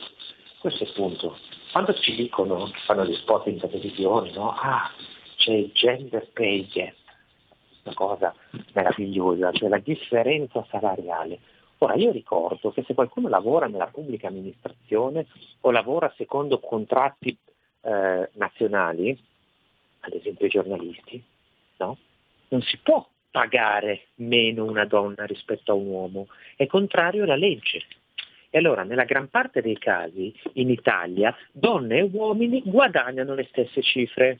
Questo 0.59 0.83
è 0.83 0.87
il 0.87 0.93
punto. 0.93 1.37
Quando 1.75 1.93
ci 1.95 2.15
dicono, 2.15 2.71
fanno 2.85 3.03
gli 3.03 3.13
spot 3.15 3.47
in 3.47 3.59
televisione, 3.59 4.31
no? 4.31 4.49
Ah, 4.51 4.89
c'è 5.35 5.51
il 5.51 5.71
gender 5.73 6.25
pay 6.31 6.65
gap, 6.67 6.95
una 7.83 7.93
cosa 7.93 8.33
meravigliosa, 8.71 9.51
cioè 9.51 9.67
la 9.67 9.79
differenza 9.79 10.65
salariale. 10.69 11.37
Ora 11.79 11.95
io 11.95 12.11
ricordo 12.11 12.71
che 12.71 12.83
se 12.83 12.93
qualcuno 12.93 13.27
lavora 13.27 13.67
nella 13.67 13.87
pubblica 13.87 14.29
amministrazione 14.29 15.27
o 15.59 15.71
lavora 15.71 16.13
secondo 16.15 16.61
contratti 16.61 17.37
eh, 17.81 18.29
nazionali, 18.35 19.21
ad 19.99 20.13
esempio 20.13 20.45
i 20.45 20.51
giornalisti, 20.51 21.21
no? 21.79 21.97
non 22.47 22.61
si 22.61 22.77
può 22.77 23.05
pagare 23.29 24.05
meno 24.15 24.63
una 24.63 24.85
donna 24.85 25.25
rispetto 25.25 25.73
a 25.73 25.75
un 25.75 25.87
uomo, 25.87 26.27
è 26.55 26.67
contrario 26.67 27.23
alla 27.23 27.35
legge. 27.35 27.81
E 28.55 28.59
allora 28.59 28.83
nella 28.83 29.03
gran 29.03 29.27
parte 29.27 29.61
dei 29.61 29.77
casi 29.77 30.33
in 30.53 30.69
Italia 30.69 31.35
donne 31.51 31.97
e 31.97 32.09
uomini 32.09 32.61
guadagnano 32.63 33.33
le 33.33 33.47
stesse 33.49 33.81
cifre. 33.81 34.39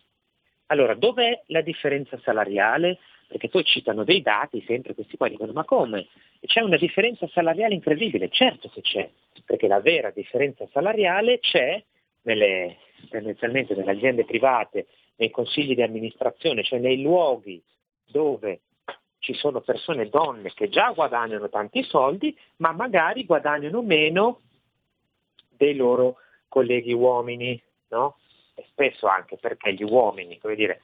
Allora 0.67 0.93
dov'è 0.93 1.41
la 1.47 1.59
differenza 1.59 2.17
salariale? 2.23 2.99
Perché 3.27 3.49
poi 3.49 3.65
citano 3.65 4.05
dei 4.05 4.21
dati, 4.21 4.63
sempre 4.65 4.93
questi 4.93 5.17
qua 5.17 5.27
dicono 5.27 5.51
ma 5.51 5.65
come? 5.65 6.07
C'è 6.39 6.61
una 6.61 6.77
differenza 6.77 7.27
salariale 7.27 7.73
incredibile, 7.73 8.29
certo 8.29 8.69
che 8.69 8.79
c'è, 8.79 9.09
perché 9.43 9.67
la 9.67 9.81
vera 9.81 10.11
differenza 10.11 10.65
salariale 10.71 11.39
c'è 11.39 11.83
nelle, 12.21 12.77
tendenzialmente 13.09 13.75
nelle 13.75 13.91
aziende 13.91 14.23
private, 14.23 14.87
nei 15.17 15.29
consigli 15.29 15.75
di 15.75 15.81
amministrazione, 15.81 16.63
cioè 16.63 16.79
nei 16.79 17.01
luoghi 17.01 17.61
dove 18.05 18.61
ci 19.25 19.33
sono 19.33 19.59
persone, 19.61 20.07
donne, 20.07 20.53
che 20.53 20.69
già 20.69 20.91
guadagnano 20.91 21.49
tanti 21.49 21.81
soldi, 21.81 22.37
ma 22.57 22.71
magari 22.73 23.25
guadagnano 23.25 23.81
meno 23.81 24.41
dei 25.49 25.75
loro 25.75 26.17
colleghi 26.47 26.93
uomini, 26.93 27.59
no? 27.87 28.17
E 28.53 28.63
spesso 28.69 29.07
anche 29.07 29.37
perché 29.37 29.73
gli 29.73 29.83
uomini, 29.83 30.37
come 30.37 30.53
dire, 30.53 30.81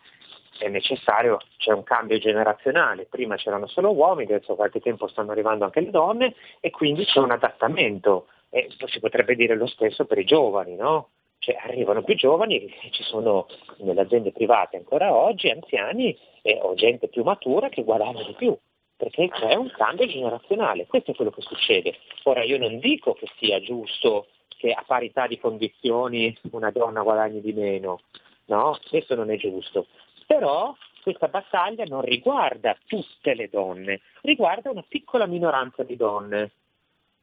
è 0.58 0.68
necessario, 0.70 1.38
c'è 1.58 1.72
un 1.72 1.84
cambio 1.84 2.18
generazionale, 2.18 3.06
prima 3.06 3.36
c'erano 3.36 3.68
solo 3.68 3.94
uomini, 3.94 4.34
adesso 4.34 4.56
qualche 4.56 4.80
tempo 4.80 5.08
stanno 5.08 5.34
arrivando 5.34 5.66
anche 5.66 5.82
le 5.82 5.92
donne 5.92 6.34
e 6.60 6.72
quindi 6.72 7.06
c'è 7.06 7.20
un 7.20 7.32
adattamento. 7.32 8.28
E 8.50 8.70
si 8.88 9.00
potrebbe 9.00 9.36
dire 9.36 9.56
lo 9.56 9.68
stesso 9.68 10.06
per 10.06 10.18
i 10.18 10.26
giovani, 10.26 10.76
no? 10.76 11.12
Cioè 11.44 11.58
arrivano 11.60 12.04
più 12.04 12.14
giovani, 12.14 12.72
ci 12.92 13.02
sono 13.02 13.48
nelle 13.78 14.02
aziende 14.02 14.32
private 14.32 14.78
ancora 14.78 15.12
oggi 15.12 15.50
anziani 15.50 16.16
e, 16.44 16.60
o 16.62 16.76
gente 16.76 17.08
più 17.08 17.24
matura 17.24 17.68
che 17.70 17.84
guadagna 17.84 18.22
di 18.22 18.34
più, 18.34 18.56
perché 18.96 19.28
c'è 19.30 19.56
un 19.56 19.72
cambio 19.72 20.06
generazionale, 20.06 20.86
questo 20.86 21.10
è 21.10 21.16
quello 21.16 21.32
che 21.32 21.42
succede. 21.42 21.98
Ora 22.26 22.44
io 22.44 22.60
non 22.60 22.78
dico 22.78 23.14
che 23.14 23.28
sia 23.40 23.60
giusto 23.60 24.28
che 24.50 24.72
a 24.72 24.84
parità 24.86 25.26
di 25.26 25.40
condizioni 25.40 26.38
una 26.52 26.70
donna 26.70 27.02
guadagni 27.02 27.42
di 27.42 27.54
meno, 27.54 28.02
no? 28.46 28.78
Questo 28.88 29.16
non 29.16 29.32
è 29.32 29.38
giusto. 29.38 29.88
Però 30.28 30.76
questa 31.02 31.28
battaglia 31.28 31.86
non 31.86 32.02
riguarda 32.02 32.78
tutte 32.86 33.34
le 33.34 33.50
donne, 33.50 34.02
riguarda 34.22 34.70
una 34.70 34.86
piccola 34.88 35.26
minoranza 35.26 35.82
di 35.82 35.96
donne, 35.96 36.52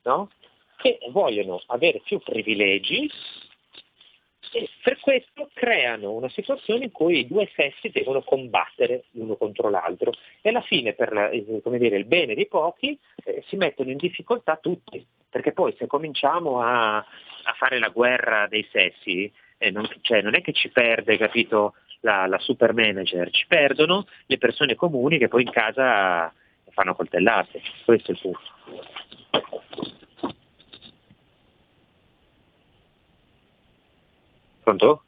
no? 0.03 0.29
che 0.79 0.99
vogliono 1.11 1.61
avere 1.67 2.01
più 2.05 2.19
privilegi 2.21 3.11
e 4.53 4.69
per 4.83 4.99
questo 5.01 5.51
creano 5.53 6.13
una 6.13 6.29
situazione 6.29 6.85
in 6.85 6.93
cui 6.93 7.21
i 7.21 7.27
due 7.27 7.51
sessi 7.55 7.91
devono 7.91 8.23
combattere 8.23 9.05
l'uno 9.13 9.37
contro 9.37 9.69
l'altro. 9.69 10.13
E 10.41 10.49
alla 10.49 10.63
fine 10.63 10.93
per 10.95 11.13
la, 11.13 11.29
eh, 11.31 11.45
dire, 11.63 11.97
il 11.97 12.05
bene 12.05 12.35
di 12.35 12.47
pochi 12.47 12.99
eh, 13.25 13.43
si 13.47 13.57
mettono 13.57 13.91
in 13.91 13.97
difficoltà 13.97 14.57
tutti, 14.57 15.05
perché 15.29 15.53
poi 15.53 15.75
se 15.79 15.87
cominciamo 15.87 16.61
a, 16.61 16.97
a 16.97 17.53
fare 17.57 17.79
la 17.79 17.89
guerra 17.89 18.47
dei 18.49 18.67
sessi, 18.71 19.31
eh, 19.59 19.71
non, 19.71 19.89
cioè, 20.03 20.23
non, 20.23 20.35
è 20.35 20.41
che 20.41 20.53
ci 20.53 20.71
perde 20.71 21.17
capito, 21.17 21.75
la, 22.01 22.27
la 22.27 22.39
super 22.39 22.73
manager, 22.75 23.31
ci 23.31 23.47
perdono 23.47 24.07
le 24.27 24.39
persone 24.39 24.75
comuni 24.75 25.19
che 25.19 25.29
poi 25.29 25.43
in 25.43 25.51
casa 25.51 26.33
fanno 26.71 26.95
coltellate, 26.95 27.61
questo 27.85 28.13
è 28.13 28.15
il 28.15 28.21
punto. 28.21 29.98
Pronto? 34.69 35.03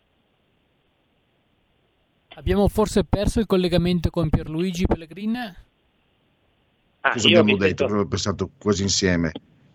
Abbiamo 2.37 2.67
forse 2.69 3.05
perso 3.05 3.41
il 3.41 3.47
collegamento 3.47 4.09
con 4.09 4.31
Pierluigi 4.31 4.87
Pellegrin? 4.87 5.37
Ah, 7.01 7.13
Cosa 7.13 7.27
abbiamo 7.27 7.59
detto? 7.59 7.85
Avevo 7.85 8.07
pensato 8.07 8.53
quasi 8.57 8.83
insieme. 8.85 9.33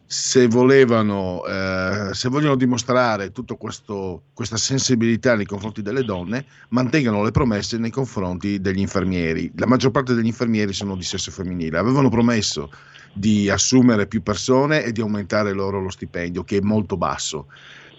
Se 0.07 0.47
volevano, 0.47 1.45
eh, 1.45 2.09
se 2.13 2.29
vogliono 2.29 2.55
dimostrare 2.55 3.31
tutta 3.31 3.53
questa 3.55 4.57
sensibilità 4.57 5.35
nei 5.35 5.45
confronti 5.45 5.83
delle 5.83 6.03
donne, 6.03 6.45
mantengano 6.69 7.23
le 7.23 7.29
promesse 7.29 7.77
nei 7.77 7.91
confronti 7.91 8.59
degli 8.59 8.79
infermieri. 8.79 9.51
La 9.55 9.67
maggior 9.67 9.91
parte 9.91 10.15
degli 10.15 10.25
infermieri 10.25 10.73
sono 10.73 10.95
di 10.95 11.03
sesso 11.03 11.29
femminile. 11.29 11.77
Avevano 11.77 12.09
promesso 12.09 12.71
di 13.13 13.49
assumere 13.51 14.07
più 14.07 14.23
persone 14.23 14.83
e 14.83 14.91
di 14.91 15.01
aumentare 15.01 15.53
loro 15.53 15.79
lo 15.79 15.91
stipendio, 15.91 16.43
che 16.43 16.57
è 16.57 16.61
molto 16.61 16.97
basso 16.97 17.47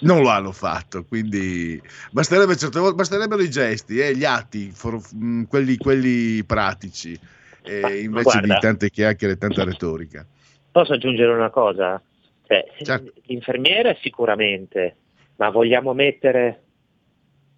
non 0.01 0.23
lo 0.23 0.29
hanno 0.29 0.53
fatto, 0.53 1.05
quindi 1.05 1.81
basterebbe 2.11 2.57
certe 2.57 2.79
volte, 2.79 2.97
basterebbero 2.97 3.43
i 3.43 3.51
gesti, 3.51 3.99
eh, 3.99 4.15
gli 4.15 4.25
atti, 4.25 4.71
for, 4.71 5.01
mm, 5.15 5.45
quelli, 5.45 5.77
quelli, 5.77 6.45
pratici, 6.45 7.19
eh, 7.63 8.03
invece 8.03 8.23
Guarda, 8.23 8.55
di 8.55 8.61
tante 8.61 8.91
chiacchiere 8.91 9.35
e 9.35 9.39
tanta 9.39 9.65
retorica. 9.65 10.27
Posso 10.71 10.93
aggiungere 10.93 11.33
una 11.33 11.51
cosa? 11.51 12.01
Cioè, 12.47 12.67
certo. 12.83 13.13
L'infermiere 13.25 13.99
sicuramente, 14.03 14.97
ma 15.37 15.51
vogliamo 15.51 15.95
mettere 15.95 16.63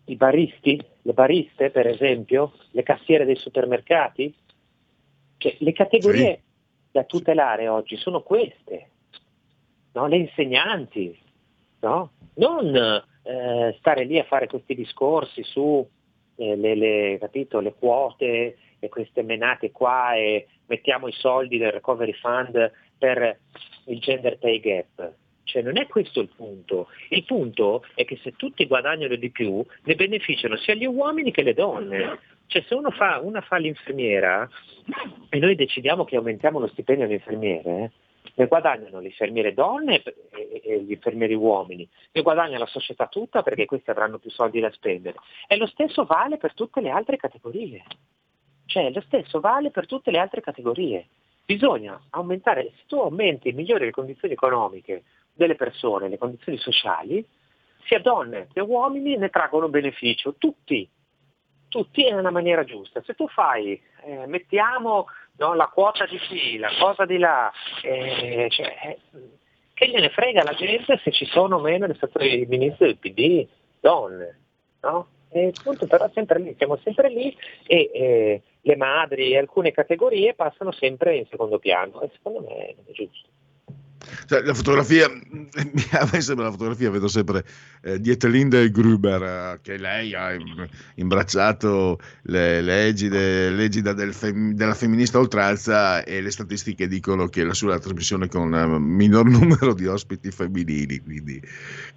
i 0.06 0.16
baristi, 0.16 0.82
le 1.02 1.12
bariste 1.12 1.70
per 1.70 1.86
esempio, 1.86 2.52
le 2.70 2.82
cassiere 2.82 3.24
dei 3.24 3.36
supermercati? 3.36 4.34
Cioè, 5.36 5.56
le 5.58 5.72
categorie 5.72 6.34
sì. 6.34 6.40
da 6.92 7.04
tutelare 7.04 7.68
oggi 7.68 7.96
sono 7.96 8.22
queste, 8.22 8.88
no? 9.92 10.06
le 10.06 10.16
insegnanti, 10.16 11.18
no? 11.80 12.10
Non 12.38 12.74
eh, 12.74 13.76
stare 13.78 14.04
lì 14.04 14.18
a 14.18 14.24
fare 14.24 14.46
questi 14.46 14.74
discorsi 14.74 15.42
su 15.42 15.86
eh, 16.36 16.56
le, 16.56 16.74
le, 16.74 17.18
capito, 17.18 17.60
le 17.60 17.74
quote 17.74 18.56
e 18.78 18.88
queste 18.88 19.22
menate 19.22 19.70
qua 19.70 20.14
e 20.14 20.46
mettiamo 20.66 21.08
i 21.08 21.12
soldi 21.12 21.58
del 21.58 21.72
recovery 21.72 22.12
fund 22.12 22.72
per 22.96 23.38
il 23.86 23.98
gender 24.00 24.38
pay 24.38 24.60
gap. 24.60 25.12
Cioè 25.44 25.62
non 25.62 25.78
è 25.78 25.86
questo 25.86 26.20
il 26.20 26.28
punto. 26.34 26.88
Il 27.08 27.24
punto 27.24 27.82
è 27.94 28.04
che 28.04 28.18
se 28.22 28.32
tutti 28.36 28.66
guadagnano 28.66 29.16
di 29.16 29.30
più, 29.30 29.64
ne 29.84 29.94
beneficiano 29.94 30.56
sia 30.56 30.74
gli 30.74 30.84
uomini 30.84 31.30
che 31.30 31.42
le 31.42 31.54
donne. 31.54 32.18
Cioè 32.46 32.62
se 32.66 32.74
uno 32.74 32.90
fa, 32.90 33.18
una 33.22 33.40
fa 33.40 33.56
l'infermiera 33.56 34.48
e 35.28 35.38
noi 35.38 35.54
decidiamo 35.54 36.04
che 36.04 36.16
aumentiamo 36.16 36.58
lo 36.58 36.68
stipendio 36.68 37.06
all'infermiere, 37.06 37.92
ne 38.34 38.46
guadagnano 38.46 39.00
le 39.00 39.08
infermiere 39.08 39.54
donne 39.54 40.02
e, 40.02 40.82
gli 40.82 40.92
infermieri 40.92 41.34
uomini, 41.34 41.88
ne 42.12 42.22
guadagna 42.22 42.58
la 42.58 42.66
società 42.66 43.06
tutta 43.06 43.42
perché 43.42 43.66
questi 43.66 43.90
avranno 43.90 44.18
più 44.18 44.30
soldi 44.30 44.60
da 44.60 44.70
spendere. 44.70 45.18
E 45.46 45.56
lo 45.56 45.66
stesso 45.66 46.04
vale 46.04 46.36
per 46.36 46.54
tutte 46.54 46.80
le 46.80 46.90
altre 46.90 47.16
categorie. 47.16 47.84
Cioè, 48.66 48.90
lo 48.90 49.00
stesso 49.00 49.40
vale 49.40 49.70
per 49.70 49.86
tutte 49.86 50.10
le 50.10 50.18
altre 50.18 50.40
categorie. 50.40 51.06
Bisogna 51.44 51.98
aumentare, 52.10 52.72
se 52.76 52.82
tu 52.86 52.98
aumenti 52.98 53.48
e 53.48 53.52
migliori 53.54 53.86
le 53.86 53.90
condizioni 53.90 54.34
economiche 54.34 55.04
delle 55.32 55.54
persone, 55.54 56.08
le 56.08 56.18
condizioni 56.18 56.58
sociali, 56.58 57.26
sia 57.84 58.00
donne 58.00 58.48
che 58.52 58.60
uomini 58.60 59.16
ne 59.16 59.30
traggono 59.30 59.68
beneficio, 59.68 60.34
tutti, 60.36 60.86
tutti 61.68 62.06
in 62.06 62.14
una 62.14 62.30
maniera 62.30 62.64
giusta. 62.64 63.02
Se 63.04 63.14
tu 63.14 63.28
fai, 63.28 63.80
eh, 64.04 64.26
mettiamo 64.26 65.06
no, 65.36 65.54
la 65.54 65.66
quota 65.66 66.06
di 66.06 66.18
qui, 66.26 66.58
la 66.58 66.70
cosa 66.78 67.04
di 67.04 67.18
là, 67.18 67.50
eh, 67.82 68.48
cioè, 68.50 68.74
eh, 68.84 68.98
che 69.74 69.88
gliene 69.88 70.10
frega 70.10 70.42
la 70.42 70.54
gente 70.54 70.98
se 71.02 71.12
ci 71.12 71.24
sono 71.26 71.56
o 71.56 71.60
meno, 71.60 71.86
il 71.86 72.48
ministro 72.48 72.86
del 72.86 72.98
PD, 72.98 73.46
donne, 73.80 74.38
no? 74.80 75.06
E 75.30 75.48
il 75.48 75.60
punto 75.62 75.86
però 75.86 76.08
sempre 76.14 76.38
lì, 76.40 76.54
siamo 76.56 76.76
sempre 76.78 77.10
lì 77.10 77.36
e 77.66 77.90
eh, 77.92 78.42
le 78.62 78.76
madri 78.76 79.32
e 79.32 79.38
alcune 79.38 79.72
categorie 79.72 80.34
passano 80.34 80.72
sempre 80.72 81.16
in 81.16 81.26
secondo 81.26 81.58
piano 81.58 82.00
e 82.00 82.10
secondo 82.14 82.40
me 82.40 82.68
è 82.68 82.92
giusto. 82.92 83.28
Cioè, 84.26 84.42
la 84.42 84.54
fotografia, 84.54 85.06
a 85.10 86.08
me 86.12 86.20
sembra 86.20 86.46
la 86.46 86.50
fotografia, 86.50 86.90
vedo 86.90 87.08
sempre 87.08 87.44
eh, 87.82 88.00
Dietelinde 88.00 88.70
Gruber, 88.70 89.22
eh, 89.22 89.58
che 89.60 89.76
lei 89.76 90.14
ha 90.14 90.36
imbracciato 90.94 91.98
le, 92.22 92.60
le 92.62 92.86
egide, 92.86 93.50
l'egida 93.50 93.92
del 93.92 94.14
fem, 94.14 94.52
della 94.52 94.74
femminista 94.74 95.18
oltranza 95.18 96.04
e 96.04 96.20
le 96.20 96.30
statistiche 96.30 96.86
dicono 96.86 97.26
che 97.26 97.42
la 97.42 97.54
sua 97.54 97.78
trasmissione 97.78 98.28
con 98.28 98.52
un 98.52 98.82
minor 98.82 99.26
numero 99.28 99.74
di 99.74 99.86
ospiti 99.86 100.30
femminili, 100.30 101.02
quindi 101.02 101.42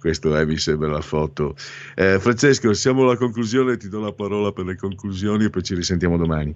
questa 0.00 0.40
è, 0.40 0.44
mi 0.44 0.58
sembra 0.58 0.88
la 0.88 1.00
foto. 1.00 1.54
Eh, 1.94 2.18
Francesco, 2.18 2.72
siamo 2.72 3.02
alla 3.02 3.16
conclusione, 3.16 3.76
ti 3.76 3.88
do 3.88 4.00
la 4.00 4.12
parola 4.12 4.50
per 4.52 4.66
le 4.66 4.76
conclusioni 4.76 5.44
e 5.44 5.50
poi 5.50 5.62
ci 5.62 5.74
risentiamo 5.74 6.16
domani. 6.16 6.54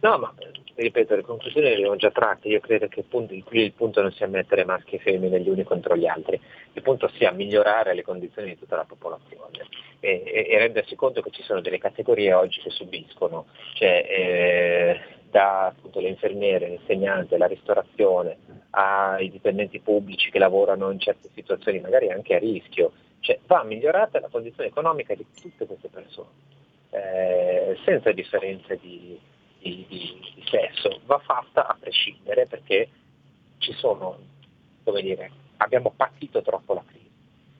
No, 0.00 0.18
ma 0.18 0.34
ripeto, 0.74 1.14
le 1.14 1.22
conclusioni 1.22 1.68
le 1.68 1.74
abbiamo 1.74 1.96
già 1.96 2.10
tratte, 2.10 2.48
io 2.48 2.60
credo 2.60 2.88
che 2.88 3.04
qui 3.08 3.62
il 3.62 3.72
punto 3.72 4.02
non 4.02 4.12
sia 4.12 4.26
mettere 4.26 4.64
maschi 4.64 4.96
e 4.96 4.98
femmine 4.98 5.40
gli 5.40 5.48
uni 5.48 5.62
contro 5.62 5.96
gli 5.96 6.06
altri, 6.06 6.40
il 6.72 6.82
punto 6.82 7.08
sia 7.14 7.30
migliorare 7.30 7.94
le 7.94 8.02
condizioni 8.02 8.50
di 8.50 8.58
tutta 8.58 8.76
la 8.76 8.84
popolazione 8.84 9.66
e, 10.00 10.22
e, 10.24 10.46
e 10.48 10.58
rendersi 10.58 10.96
conto 10.96 11.22
che 11.22 11.30
ci 11.30 11.42
sono 11.42 11.60
delle 11.60 11.78
categorie 11.78 12.32
oggi 12.32 12.60
che 12.60 12.70
subiscono, 12.70 13.46
cioè 13.74 14.06
eh, 14.08 15.00
da 15.30 15.66
appunto, 15.66 16.00
le 16.00 16.08
infermiere, 16.08 16.68
l'insegnante, 16.68 17.36
la 17.36 17.46
ristorazione, 17.46 18.36
ai 18.70 19.30
dipendenti 19.30 19.78
pubblici 19.80 20.30
che 20.30 20.38
lavorano 20.38 20.90
in 20.90 20.98
certe 20.98 21.28
situazioni 21.34 21.80
magari 21.80 22.10
anche 22.10 22.34
a 22.34 22.38
rischio, 22.38 22.92
cioè 23.20 23.38
va 23.46 23.62
migliorata 23.62 24.20
la 24.20 24.28
condizione 24.28 24.68
economica 24.68 25.14
di 25.14 25.24
tutte 25.40 25.66
queste 25.66 25.88
persone, 25.88 26.28
eh, 26.90 27.76
senza 27.84 28.12
differenze 28.12 28.78
di 28.80 29.18
di, 29.64 29.86
di, 29.88 30.32
di 30.34 30.44
sesso 30.46 31.00
va 31.06 31.18
fatta 31.18 31.66
a 31.66 31.76
prescindere 31.80 32.46
perché 32.46 32.88
ci 33.58 33.72
sono, 33.72 34.18
come 34.84 35.00
dire, 35.00 35.30
abbiamo 35.56 35.94
patito 35.96 36.42
troppo 36.42 36.74
la 36.74 36.84
crisi. 36.86 37.10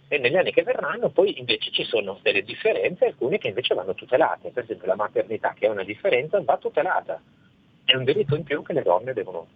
E 0.08 0.18
negli 0.18 0.36
anni 0.36 0.52
che 0.52 0.62
verranno 0.62 1.08
poi 1.08 1.38
invece 1.38 1.70
ci 1.70 1.84
sono 1.84 2.18
delle 2.22 2.42
differenze, 2.42 3.06
alcune 3.06 3.38
che 3.38 3.48
invece 3.48 3.74
vanno 3.74 3.94
tutelate. 3.94 4.50
Per 4.50 4.64
esempio 4.64 4.86
la 4.86 4.96
maternità 4.96 5.54
che 5.54 5.66
è 5.66 5.70
una 5.70 5.82
differenza 5.82 6.40
va 6.42 6.58
tutelata. 6.58 7.20
È 7.84 7.94
un 7.94 8.04
diritto 8.04 8.36
in 8.36 8.44
più 8.44 8.62
che 8.62 8.74
le 8.74 8.82
donne 8.82 9.14
devono 9.14 9.46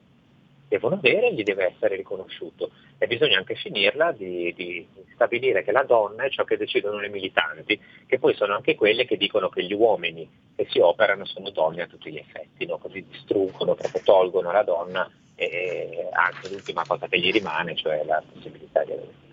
devono 0.68 0.96
avere 0.96 1.28
e 1.28 1.34
gli 1.34 1.42
deve 1.42 1.74
essere 1.74 1.96
riconosciuto. 1.96 2.70
E 2.98 3.06
bisogna 3.06 3.38
anche 3.38 3.54
finirla 3.54 4.12
di, 4.12 4.52
di, 4.54 4.86
stabilire 5.14 5.64
che 5.64 5.72
la 5.72 5.82
donna 5.82 6.24
è 6.24 6.30
ciò 6.30 6.44
che 6.44 6.56
decidono 6.56 7.00
le 7.00 7.08
militanti, 7.08 7.80
che 8.06 8.18
poi 8.18 8.34
sono 8.34 8.54
anche 8.54 8.74
quelle 8.74 9.06
che 9.06 9.16
dicono 9.16 9.48
che 9.48 9.64
gli 9.64 9.72
uomini 9.72 10.28
che 10.54 10.66
si 10.70 10.78
operano 10.78 11.24
sono 11.24 11.50
donne 11.50 11.82
a 11.82 11.86
tutti 11.86 12.10
gli 12.10 12.18
effetti, 12.18 12.66
no? 12.66 12.78
così 12.78 13.04
distruggono, 13.08 13.74
proprio 13.74 14.02
tolgono 14.04 14.50
alla 14.50 14.62
donna 14.62 15.10
e 15.34 16.08
anche 16.12 16.48
l'ultima 16.50 16.84
cosa 16.86 17.06
che 17.06 17.18
gli 17.18 17.30
rimane, 17.30 17.76
cioè 17.76 18.04
la 18.04 18.22
possibilità 18.32 18.84
di 18.84 18.92
avere. 18.92 19.26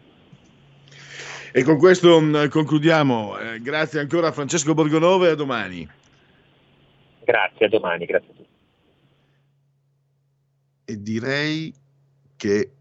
E 1.52 1.64
con 1.64 1.78
questo 1.78 2.20
mh, 2.20 2.49
concludiamo. 2.49 3.40
Eh, 3.40 3.62
grazie 3.62 3.99
ancora 3.99 4.28
a 4.28 4.32
Francesco 4.32 4.74
Borgonove 4.74 5.28
e 5.28 5.32
a 5.32 5.36
domani. 5.36 5.90
Grazie, 7.24 7.66
a 7.66 7.70
domani, 7.70 8.06
grazie 8.06 8.35
e 10.86 11.02
direi 11.02 11.74
che 12.36 12.72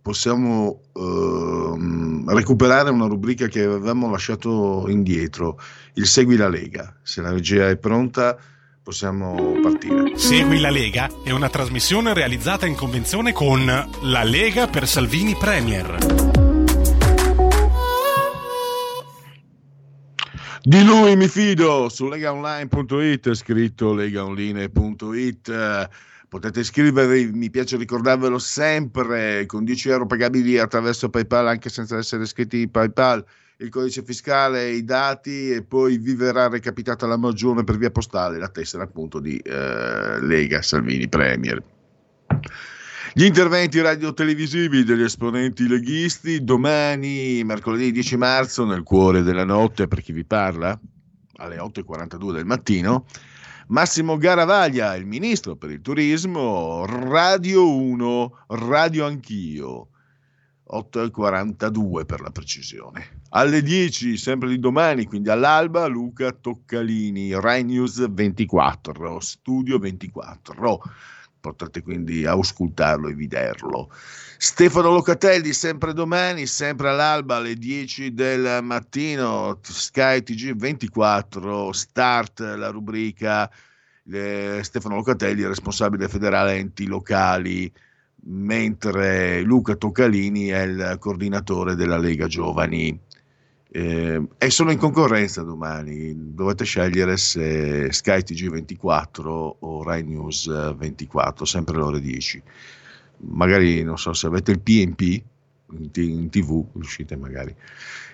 possiamo 0.00 0.82
ehm, 0.92 2.32
recuperare 2.32 2.90
una 2.90 3.06
rubrica 3.06 3.48
che 3.48 3.62
avevamo 3.62 4.08
lasciato 4.08 4.86
indietro, 4.88 5.58
il 5.94 6.06
Segui 6.06 6.36
la 6.36 6.48
Lega. 6.48 6.96
Se 7.02 7.20
la 7.20 7.32
regia 7.32 7.68
è 7.68 7.76
pronta 7.76 8.38
possiamo 8.82 9.58
partire. 9.60 10.16
Segui 10.16 10.60
la 10.60 10.70
Lega 10.70 11.10
è 11.24 11.32
una 11.32 11.48
trasmissione 11.48 12.14
realizzata 12.14 12.66
in 12.66 12.76
convenzione 12.76 13.32
con 13.32 13.64
La 14.02 14.22
Lega 14.22 14.68
per 14.68 14.86
Salvini 14.86 15.34
Premier. 15.34 15.98
Di 20.62 20.84
lui 20.84 21.16
mi 21.16 21.26
fido 21.26 21.88
su 21.88 22.08
legaonline.it, 22.08 23.34
scritto 23.34 23.92
legaonline.it. 23.92 25.88
Potete 26.28 26.60
iscrivervi, 26.60 27.30
mi 27.32 27.50
piace 27.50 27.76
ricordarvelo 27.76 28.38
sempre, 28.38 29.46
con 29.46 29.64
10 29.64 29.88
euro 29.90 30.06
pagabili 30.06 30.58
attraverso 30.58 31.08
PayPal 31.08 31.46
anche 31.46 31.68
senza 31.68 31.96
essere 31.96 32.24
iscritti 32.24 32.62
in 32.62 32.70
PayPal, 32.70 33.24
il 33.58 33.68
codice 33.70 34.02
fiscale, 34.02 34.70
i 34.70 34.84
dati 34.84 35.52
e 35.52 35.62
poi 35.62 35.98
vi 35.98 36.14
verrà 36.14 36.48
recapitata 36.48 37.06
la 37.06 37.16
magione 37.16 37.62
per 37.62 37.78
via 37.78 37.90
postale, 37.90 38.38
la 38.38 38.48
tessera 38.48 38.82
appunto 38.82 39.20
di 39.20 39.38
eh, 39.38 40.20
Lega 40.20 40.62
Salvini 40.62 41.08
Premier. 41.08 41.62
Gli 43.14 43.24
interventi 43.24 43.80
radio-televisivi 43.80 44.84
degli 44.84 45.02
esponenti 45.02 45.66
leghisti 45.66 46.44
domani, 46.44 47.42
mercoledì 47.44 47.90
10 47.92 48.16
marzo, 48.18 48.66
nel 48.66 48.82
cuore 48.82 49.22
della 49.22 49.44
notte 49.44 49.88
per 49.88 50.02
chi 50.02 50.12
vi 50.12 50.24
parla, 50.24 50.78
alle 51.36 51.56
8.42 51.56 52.32
del 52.32 52.44
mattino, 52.44 53.06
Massimo 53.68 54.16
Garavaglia, 54.16 54.94
il 54.94 55.06
ministro 55.06 55.56
per 55.56 55.72
il 55.72 55.80
turismo, 55.80 56.84
Radio 56.86 57.74
1, 57.76 58.44
Radio 58.46 59.06
Anch'io. 59.06 59.88
8.42 60.70 62.04
per 62.04 62.20
la 62.20 62.30
precisione. 62.30 63.22
Alle 63.30 63.62
10, 63.62 64.16
sempre 64.16 64.48
di 64.50 64.60
domani, 64.60 65.04
quindi 65.06 65.30
all'alba, 65.30 65.86
Luca 65.86 66.30
Toccalini, 66.30 67.38
Rai 67.40 67.64
News 67.64 68.08
24, 68.08 69.18
Studio 69.18 69.78
24. 69.78 70.82
Potrete 71.50 71.82
quindi 71.82 72.26
auscultarlo 72.26 73.08
e 73.08 73.14
vederlo. 73.14 73.90
Stefano 74.38 74.90
Locatelli, 74.90 75.52
sempre 75.52 75.92
domani, 75.92 76.46
sempre 76.46 76.90
all'alba, 76.90 77.36
alle 77.36 77.54
10 77.54 78.12
del 78.12 78.62
mattino, 78.62 79.58
Sky 79.62 80.22
TG 80.22 80.54
24, 80.54 81.72
start 81.72 82.40
la 82.40 82.68
rubrica 82.68 83.50
eh, 84.12 84.60
Stefano 84.62 84.96
Locatelli, 84.96 85.46
responsabile 85.46 86.08
federale 86.08 86.56
enti 86.56 86.86
locali, 86.86 87.72
mentre 88.28 89.40
Luca 89.42 89.74
Toccalini 89.74 90.48
è 90.48 90.62
il 90.62 90.96
coordinatore 90.98 91.74
della 91.74 91.98
Lega 91.98 92.26
Giovani. 92.26 92.98
Eh, 93.76 94.26
e 94.38 94.50
sono 94.50 94.70
in 94.70 94.78
concorrenza 94.78 95.42
domani, 95.42 96.14
dovete 96.34 96.64
scegliere 96.64 97.18
se 97.18 97.92
Sky 97.92 98.22
TG 98.22 98.48
24 98.48 99.56
o 99.60 99.82
Rai 99.82 100.02
News 100.02 100.74
24, 100.76 101.44
sempre 101.44 101.76
alle 101.76 101.84
ore 101.84 102.00
10 102.00 102.42
magari 103.18 103.82
non 103.82 103.98
so 103.98 104.12
se 104.12 104.26
avete 104.26 104.50
il 104.50 104.60
PNP 104.60 105.22
in, 105.72 105.90
t- 105.90 105.98
in 105.98 106.28
tv, 106.30 106.64
uscite 106.72 107.16
magari. 107.16 107.54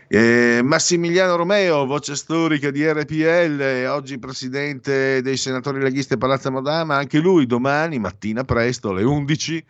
Eh, 0.09 0.61
Massimiliano 0.63 1.37
Romeo, 1.37 1.87
voce 1.87 2.17
storica 2.17 2.71
di 2.71 2.87
RPL, 2.87 3.87
oggi 3.89 4.19
presidente 4.19 5.23
dei 5.23 5.37
senatori 5.37 5.81
leghisti 5.81 6.19
Palazzo 6.19 6.51
Madama, 6.51 6.97
anche 6.97 7.19
lui 7.19 7.47
domani 7.47 7.99
mattina 7.99 8.45
presto 8.45 8.91
alle 8.91 9.05
11 9.05 9.65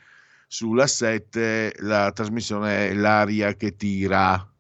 sulla 0.49 0.87
7 0.87 1.75
la 1.79 2.11
trasmissione 2.13 2.93
L'aria 2.95 3.55
che 3.55 3.77
tira, 3.77 4.52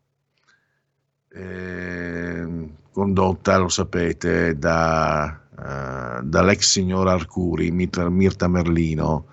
eh, 1.35 2.47
condotta, 2.93 3.57
lo 3.57 3.69
sapete, 3.69 4.59
da, 4.59 5.41
uh, 5.51 6.23
dall'ex 6.25 6.71
signor 6.71 7.09
Arcuri, 7.09 7.71
Mirta 7.71 8.49
Merlino. 8.49 9.27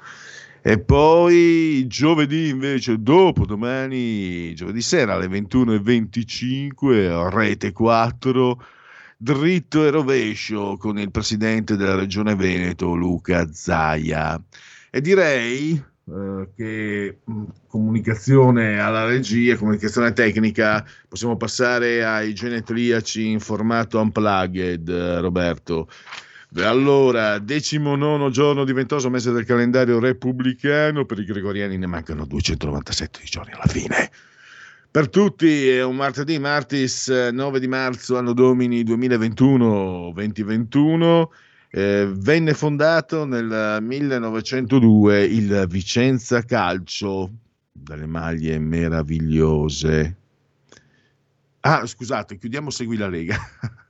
E 0.62 0.78
poi 0.80 1.86
giovedì 1.88 2.50
invece, 2.50 3.02
dopo 3.02 3.46
domani, 3.46 4.54
giovedì 4.56 4.82
sera 4.82 5.14
alle 5.14 5.28
21.25, 5.28 7.30
rete 7.30 7.72
4, 7.72 8.62
dritto 9.18 9.86
e 9.86 9.90
rovescio 9.90 10.76
con 10.78 11.00
il 11.00 11.12
presidente 11.12 11.78
della 11.78 11.96
regione 11.96 12.36
Veneto, 12.36 12.94
Luca 12.94 13.48
Zaia. 13.52 14.42
E 14.90 15.02
direi, 15.02 15.82
eh, 16.10 16.50
che 16.56 17.20
mh, 17.24 17.44
comunicazione 17.68 18.80
alla 18.80 19.06
regia, 19.06 19.56
comunicazione 19.56 20.14
tecnica, 20.14 20.84
possiamo 21.08 21.38
passare 21.38 22.04
ai 22.04 22.34
genetriaci 22.34 23.28
in 23.28 23.40
formato 23.40 24.02
unplugged, 24.02 24.90
eh, 24.90 25.20
Roberto. 25.20 25.88
Allora, 26.56 27.38
decimo 27.38 27.96
nono 27.96 28.32
giorno 28.32 28.64
di 28.64 28.74
ventoso 28.74 29.12
mese 29.12 29.32
del 29.32 29.46
calendario 29.46 30.00
repubblicano, 30.00 31.06
per 31.06 31.20
i 31.20 31.26
gregoriani 31.26 31.78
ne 31.78 31.86
mancano 31.86 32.26
297 32.26 33.20
giorni 33.24 33.52
alla 33.54 33.68
fine. 33.68 34.10
Per 34.92 35.10
tutti 35.10 35.70
è 35.70 35.84
un 35.84 35.96
martedì, 35.96 36.40
martis 36.40 37.10
eh, 37.10 37.30
9 37.32 37.60
di 37.60 37.68
marzo, 37.68 38.18
anno 38.18 38.34
domini 38.34 38.84
2021-2021. 38.84 41.28
Eh, 41.72 42.10
venne 42.12 42.54
fondato 42.54 43.26
nel 43.26 43.78
1902 43.82 45.24
il 45.26 45.66
Vicenza 45.70 46.44
Calcio, 46.44 47.30
dalle 47.72 48.08
maglie 48.08 48.58
meravigliose. 48.58 50.16
Ah, 51.62 51.86
scusate, 51.86 52.38
chiudiamo 52.38 52.70
Segui 52.70 52.98
la 52.98 53.08
Lega. 53.08 53.38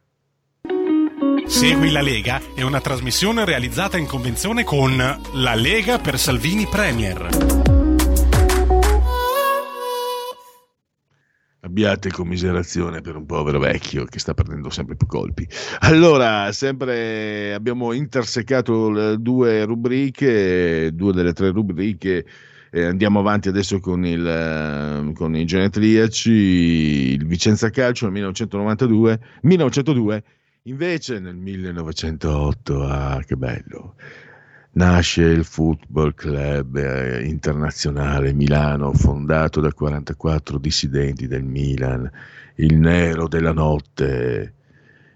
Segui 1.46 1.92
la 1.92 2.02
Lega 2.02 2.42
è 2.54 2.62
una 2.62 2.82
trasmissione 2.82 3.46
realizzata 3.46 3.98
in 3.98 4.06
convenzione 4.06 4.64
con 4.64 4.96
La 4.98 5.56
Lega 5.56 5.98
per 5.98 6.20
Salvini 6.20 6.68
Premier. 6.68 7.69
Abbiate 11.62 12.10
commiserazione 12.10 13.02
per 13.02 13.18
un 13.18 13.26
povero 13.26 13.60
vecchio 13.60 14.06
che 14.06 14.18
sta 14.18 14.34
perdendo 14.34 14.70
sempre 14.70 14.96
più 14.96 15.08
colpi. 15.08 15.46
Allora, 15.80 16.54
sempre 16.54 17.54
abbiamo 17.54 17.92
intersecato 17.92 19.18
due 19.18 19.66
rubriche, 19.66 20.92
due 20.94 21.12
delle 21.12 21.34
tre 21.34 21.52
rubriche. 21.52 22.26
Eh, 22.72 22.84
andiamo 22.86 23.20
avanti 23.20 23.50
adesso 23.50 23.82
con, 23.82 24.06
il, 24.06 25.12
con 25.14 25.36
i 25.36 25.44
genetriaci. 25.44 26.32
Il 26.32 27.26
Vicenza 27.26 27.70
Calcio 27.70 28.06
nel 28.06 28.14
1992, 28.14 29.20
1902, 29.42 30.24
invece 30.64 31.20
nel 31.20 31.36
1908. 31.36 32.84
Ah, 32.86 33.22
che 33.26 33.36
bello! 33.36 33.96
Nasce 34.72 35.24
il 35.24 35.44
Football 35.44 36.14
Club 36.14 36.76
eh, 36.76 37.26
Internazionale 37.26 38.34
Milano, 38.34 38.94
fondato 38.94 39.60
da 39.60 39.74
44 39.74 40.58
dissidenti 40.58 41.28
del 41.28 41.44
Milan, 41.44 42.10
il 42.56 42.78
nero 42.78 43.28
della 43.28 43.54
notte, 43.54 44.54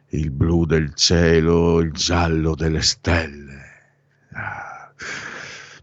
il 0.10 0.32
blu 0.32 0.66
del 0.66 0.94
cielo, 0.96 1.80
il 1.80 1.92
giallo 1.92 2.56
delle 2.56 2.82
stelle. 2.82 3.62
Ah. 4.32 4.92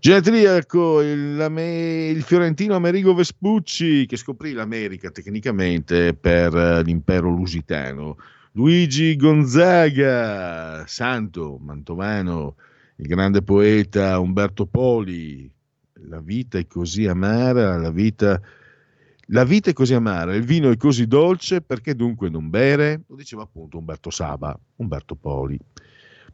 Genetriaco, 0.01 1.03
il, 1.03 2.15
il, 2.17 2.23
fiorentino 2.23 2.75
Amerigo 2.75 3.13
Vespucci, 3.13 4.07
che 4.07 4.17
scoprì 4.17 4.53
l'America 4.53 5.11
tecnicamente 5.11 6.15
per 6.15 6.55
uh, 6.55 6.83
l'impero 6.83 7.29
lusitano. 7.29 8.17
Luigi 8.53 9.15
Gonzaga, 9.17 10.87
santo, 10.87 11.59
mantovano, 11.61 12.57
il 13.01 13.07
grande 13.07 13.41
poeta 13.41 14.19
Umberto 14.19 14.67
Poli, 14.67 15.51
la 16.09 16.21
vita 16.21 16.59
è 16.59 16.67
così 16.67 17.07
amara, 17.07 17.79
la 17.79 17.91
vita, 17.91 18.39
la 19.29 19.45
vita 19.45 19.71
è 19.71 19.73
così 19.73 19.95
amara, 19.95 20.35
il 20.35 20.45
vino 20.45 20.71
è 20.71 20.77
così 20.77 21.07
dolce, 21.07 21.63
perché 21.63 21.95
dunque 21.95 22.29
non 22.29 22.51
bere? 22.51 23.05
Lo 23.07 23.17
diceva 23.17 23.43
appunto 23.43 23.79
Umberto 23.79 24.11
Saba, 24.11 24.59
Umberto 24.77 25.15
Poli. 25.15 25.59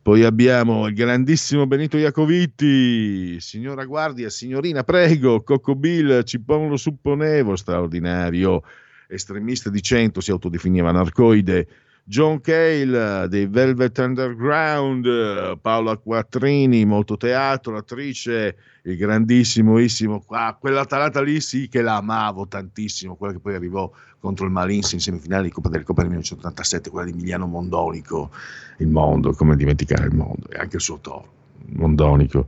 Poi 0.03 0.25
abbiamo 0.25 0.89
il 0.89 0.95
grandissimo 0.95 1.69
Benito 1.69 1.97
Iacovitti, 1.99 3.41
signora 3.41 3.85
guardia, 3.85 4.29
signorina 4.29 4.83
prego, 4.83 5.43
Cocco 5.43 5.77
Bill, 5.77 6.25
Cipon 6.25 6.69
lo 6.69 6.77
supponevo, 6.77 7.55
straordinario, 7.55 8.63
estremista 9.09 9.71
di 9.71 9.83
cento, 9.83 10.21
si 10.21 10.33
autodefiniva 10.33 10.91
narcoide, 10.91 11.69
John 12.09 12.41
Cale 12.41 13.27
dei 13.29 13.47
Velvet 13.47 13.99
Underground, 13.99 15.59
Paola 15.59 15.97
Quattrini, 15.97 16.85
molto 16.85 17.17
teatro, 17.17 17.73
l'attrice, 17.73 18.57
il 18.83 18.97
grandissimissimo, 18.97 20.25
ah, 20.29 20.55
quell'Atalanta 20.55 21.21
lì 21.21 21.41
sì 21.41 21.67
che 21.67 21.83
la 21.83 21.97
amavo 21.97 22.47
tantissimo, 22.47 23.17
quella 23.17 23.33
che 23.33 23.41
poi 23.41 23.57
arrivò 23.57 23.91
contro 24.21 24.45
il 24.45 24.53
Malins 24.53 24.93
in 24.93 25.01
semifinale 25.01 25.43
di 25.43 25.51
Coppa 25.51 25.69
del 25.69 25.83
Coppa 25.83 26.03
del 26.03 26.11
1987, 26.11 26.91
quella 26.91 27.07
di 27.07 27.13
Emiliano 27.13 27.47
Mondonico, 27.49 28.31
il 28.79 28.87
mondo, 28.87 29.33
come 29.33 29.57
dimenticare 29.57 30.07
il 30.07 30.15
mondo, 30.15 30.49
e 30.49 30.59
anche 30.59 30.77
il 30.77 30.83
suo 30.83 31.01
toro, 31.01 31.33
Mondonico, 31.73 32.47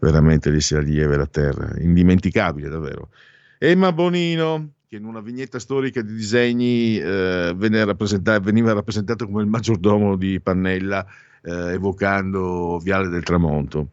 veramente 0.00 0.50
lì 0.50 0.60
si 0.60 0.74
allieva 0.74 1.16
la 1.16 1.26
terra, 1.26 1.70
indimenticabile 1.78 2.68
davvero. 2.68 3.10
Emma 3.58 3.92
Bonino, 3.92 4.72
che 4.88 4.96
in 4.96 5.04
una 5.04 5.20
vignetta 5.20 5.58
storica 5.58 6.00
di 6.00 6.14
disegni 6.14 6.98
eh, 6.98 7.54
rappresentato, 7.84 8.40
veniva 8.40 8.72
rappresentato 8.72 9.26
come 9.26 9.42
il 9.42 9.48
maggiordomo 9.48 10.16
di 10.16 10.40
Pannella, 10.40 11.04
eh, 11.42 11.74
evocando 11.74 12.78
Viale 12.78 13.08
del 13.08 13.22
Tramonto. 13.22 13.90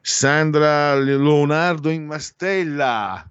Sandra 0.00 0.96
Leonardo 0.96 1.88
in 1.88 2.06
Mastella, 2.06 3.24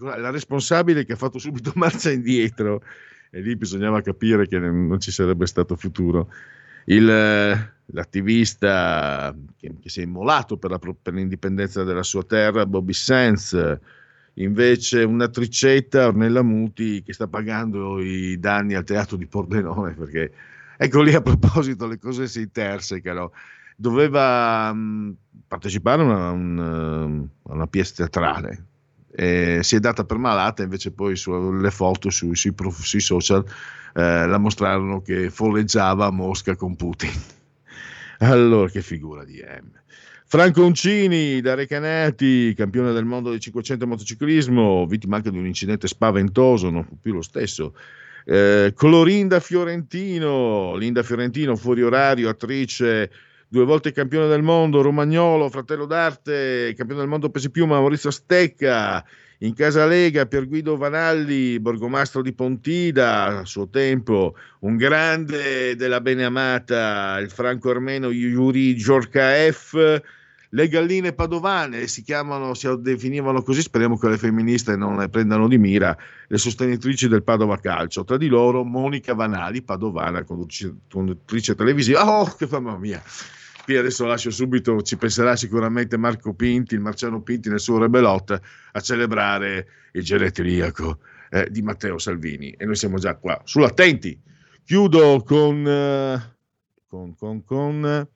la 0.00 0.30
responsabile 0.30 1.04
che 1.04 1.12
ha 1.12 1.16
fatto 1.16 1.38
subito 1.38 1.70
marcia 1.76 2.10
indietro, 2.10 2.82
e 3.30 3.40
lì 3.40 3.54
bisognava 3.54 4.00
capire 4.00 4.48
che 4.48 4.58
non 4.58 4.98
ci 4.98 5.12
sarebbe 5.12 5.46
stato 5.46 5.76
futuro. 5.76 6.28
Il, 6.86 7.04
l'attivista 7.04 9.32
che, 9.56 9.74
che, 9.80 9.88
si 9.88 10.00
è 10.00 10.02
immolato 10.02 10.56
per, 10.56 10.70
la, 10.70 10.78
per 10.78 11.12
l'indipendenza 11.12 11.84
della 11.84 12.02
sua 12.02 12.24
terra, 12.24 12.66
Bobby 12.66 12.94
Sands, 12.94 13.78
invece 14.42 15.02
una 15.02 15.28
tricetta 15.28 16.08
Ornella 16.08 16.42
Muti 16.42 17.02
che 17.02 17.12
sta 17.12 17.26
pagando 17.26 18.00
i 18.00 18.38
danni 18.38 18.74
al 18.74 18.84
teatro 18.84 19.16
di 19.16 19.26
Pordenone 19.26 19.94
perché 19.94 20.32
ecco 20.76 21.02
lì 21.02 21.14
a 21.14 21.20
proposito 21.20 21.86
le 21.86 21.98
cose 21.98 22.26
si 22.26 22.40
intersecano. 22.40 23.32
Doveva 23.76 24.72
mh, 24.72 25.16
partecipare 25.46 26.02
a 26.02 26.04
una, 26.04 26.30
una, 26.30 27.28
una 27.42 27.66
pièce 27.68 27.94
teatrale 27.94 28.66
eh, 29.20 29.60
si 29.62 29.74
è 29.74 29.80
data 29.80 30.04
per 30.04 30.16
malata 30.18 30.62
invece 30.62 30.92
poi 30.92 31.16
sulle 31.16 31.70
foto 31.70 32.08
su, 32.08 32.34
sui, 32.34 32.54
sui, 32.54 33.00
social 33.00 33.44
eh, 33.94 34.26
la 34.26 34.38
mostrarono 34.38 35.00
che 35.02 35.30
folleggiava 35.30 36.10
Mosca 36.10 36.54
con 36.54 36.76
Putin. 36.76 37.10
Allora 38.20 38.68
che 38.68 38.82
figura 38.82 39.24
di 39.24 39.40
M 39.40 39.70
Franco 40.30 40.62
Uncini 40.62 41.40
da 41.40 41.54
Recanati, 41.54 42.52
campione 42.54 42.92
del 42.92 43.06
mondo 43.06 43.30
del 43.30 43.40
500 43.40 43.86
motociclismo, 43.86 44.84
vittima 44.84 45.16
anche 45.16 45.30
di 45.30 45.38
un 45.38 45.46
incidente 45.46 45.88
spaventoso, 45.88 46.68
non 46.68 46.84
fu 46.84 47.00
più 47.00 47.14
lo 47.14 47.22
stesso. 47.22 47.74
Eh, 48.26 48.74
Clorinda 48.76 49.40
Fiorentino, 49.40 50.76
Linda 50.76 51.02
Fiorentino, 51.02 51.56
fuori 51.56 51.82
orario, 51.82 52.28
attrice, 52.28 53.10
due 53.48 53.64
volte 53.64 53.90
campione 53.90 54.28
del 54.28 54.42
mondo, 54.42 54.82
romagnolo, 54.82 55.48
fratello 55.48 55.86
d'arte, 55.86 56.74
campione 56.76 57.00
del 57.00 57.08
mondo 57.08 57.30
pesi 57.30 57.50
più, 57.50 57.64
Maurizio 57.64 58.10
Stecca, 58.10 59.02
in 59.38 59.54
casa 59.54 59.86
Lega 59.86 60.26
Pier 60.26 60.46
Guido 60.46 60.76
Vanalli, 60.76 61.58
borgomastro 61.58 62.20
di 62.20 62.34
Pontida, 62.34 63.38
a 63.38 63.44
suo 63.46 63.70
tempo, 63.70 64.34
un 64.60 64.76
grande 64.76 65.74
della 65.74 66.02
beneamata, 66.02 67.18
il 67.18 67.30
franco 67.30 67.70
armeno 67.70 68.10
Yuri 68.10 68.76
Giorkaeff, 68.76 69.74
le 70.50 70.68
galline 70.68 71.12
padovane 71.12 71.86
si 71.86 72.02
chiamano, 72.02 72.54
si 72.54 72.68
definivano 72.78 73.42
così, 73.42 73.60
speriamo 73.60 73.98
che 73.98 74.08
le 74.08 74.16
femministe 74.16 74.76
non 74.76 74.96
le 74.96 75.08
prendano 75.08 75.46
di 75.46 75.58
mira, 75.58 75.96
le 76.26 76.38
sostenitrici 76.38 77.08
del 77.08 77.22
Padova 77.22 77.58
Calcio. 77.58 78.04
Tra 78.04 78.16
di 78.16 78.28
loro 78.28 78.64
Monica 78.64 79.14
Vanali, 79.14 79.62
padovana, 79.62 80.24
conduttrice 80.24 81.54
televisiva. 81.54 82.20
Oh, 82.20 82.24
che 82.34 82.46
mamma 82.50 82.78
mia! 82.78 83.02
Qui 83.64 83.76
adesso 83.76 84.06
lascio 84.06 84.30
subito, 84.30 84.80
ci 84.80 84.96
penserà 84.96 85.36
sicuramente 85.36 85.98
Marco 85.98 86.32
Pinti, 86.32 86.74
il 86.74 86.80
Marciano 86.80 87.20
Pinti 87.20 87.50
nel 87.50 87.60
suo 87.60 87.78
Rebelot 87.78 88.40
a 88.72 88.80
celebrare 88.80 89.66
il 89.92 90.02
genetriaco 90.02 91.00
eh, 91.28 91.48
di 91.50 91.60
Matteo 91.60 91.98
Salvini. 91.98 92.50
E 92.52 92.64
noi 92.64 92.76
siamo 92.76 92.96
già 92.96 93.16
qua, 93.16 93.38
sull'attenti. 93.44 94.18
Chiudo 94.64 95.22
con... 95.22 95.64
Uh, 95.64 96.36
con, 96.88 97.14
con, 97.14 97.44
con 97.44 98.08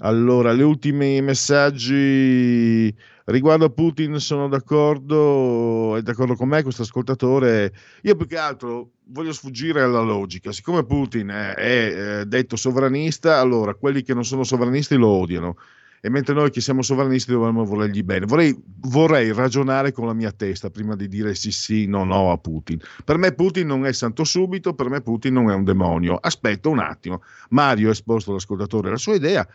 allora, 0.00 0.52
gli 0.52 0.60
ultimi 0.60 1.22
messaggi 1.22 2.94
riguardo 3.24 3.64
a 3.64 3.70
Putin 3.70 4.18
sono 4.18 4.46
d'accordo, 4.46 5.96
è 5.96 6.02
d'accordo 6.02 6.34
con 6.34 6.48
me 6.48 6.62
questo 6.62 6.82
ascoltatore. 6.82 7.72
Io 8.02 8.14
più 8.14 8.26
che 8.26 8.36
altro 8.36 8.90
voglio 9.04 9.32
sfuggire 9.32 9.80
alla 9.80 10.02
logica. 10.02 10.52
Siccome 10.52 10.84
Putin 10.84 11.28
è, 11.28 11.54
è, 11.54 12.24
detto 12.26 12.56
sovranista, 12.56 13.40
allora 13.40 13.74
quelli 13.74 14.02
che 14.02 14.12
non 14.12 14.24
sono 14.24 14.44
sovranisti 14.44 14.96
lo 14.96 15.08
odiano. 15.08 15.56
E 16.02 16.10
mentre 16.10 16.34
noi 16.34 16.50
che 16.50 16.60
siamo 16.60 16.82
sovranisti 16.82 17.32
dovremmo 17.32 17.64
volergli 17.64 18.02
bene. 18.02 18.26
Vorrei, 18.26 18.54
vorrei 18.80 19.32
ragionare 19.32 19.92
con 19.92 20.06
la 20.06 20.12
mia 20.12 20.30
testa 20.30 20.68
prima 20.68 20.94
di 20.94 21.08
dire 21.08 21.34
sì, 21.34 21.50
sì, 21.50 21.86
no, 21.86 22.04
no 22.04 22.32
a 22.32 22.36
Putin. 22.36 22.78
Per 23.02 23.16
me 23.16 23.32
Putin 23.32 23.66
non 23.66 23.86
è 23.86 23.92
santo 23.92 24.24
subito, 24.24 24.74
per 24.74 24.90
me 24.90 25.00
Putin 25.00 25.32
non 25.32 25.50
è 25.50 25.54
un 25.54 25.64
demonio. 25.64 26.16
Aspetta 26.16 26.68
un 26.68 26.80
attimo. 26.80 27.22
Mario 27.48 27.88
ha 27.88 27.92
esposto 27.92 28.30
all'ascoltatore 28.30 28.90
la 28.90 28.98
sua 28.98 29.14
idea 29.14 29.48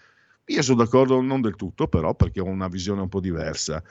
io 0.51 0.61
sono 0.61 0.83
d'accordo 0.83 1.21
non 1.21 1.41
del 1.41 1.55
tutto, 1.55 1.87
però, 1.87 2.13
perché 2.13 2.39
ho 2.39 2.45
una 2.45 2.67
visione 2.67 3.01
un 3.01 3.09
po' 3.09 3.19
diversa. 3.19 3.81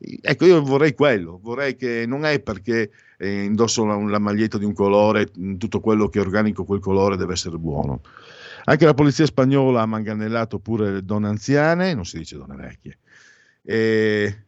Ecco, 0.00 0.46
io 0.46 0.62
vorrei 0.62 0.94
quello, 0.94 1.40
vorrei 1.42 1.74
che 1.74 2.04
non 2.06 2.24
è 2.24 2.40
perché 2.40 2.90
eh, 3.18 3.42
indosso 3.42 3.84
la, 3.84 3.96
la, 3.96 4.18
maglietta 4.20 4.56
di 4.56 4.64
un 4.64 4.72
colore, 4.72 5.28
tutto 5.58 5.80
quello 5.80 6.08
che 6.08 6.20
è 6.20 6.22
organico 6.22 6.64
quel 6.64 6.78
colore 6.78 7.16
deve 7.16 7.32
essere 7.32 7.58
buono. 7.58 8.02
Anche 8.64 8.84
la 8.84 8.94
polizia 8.94 9.26
spagnola 9.26 9.82
ha 9.82 9.86
manganellato 9.86 10.60
pure 10.60 10.92
le 10.92 11.04
donne 11.04 11.28
anziane, 11.28 11.94
non 11.94 12.04
si 12.04 12.18
dice 12.18 12.36
donne 12.36 12.54
vecchie. 12.54 12.98
E, 13.62 14.44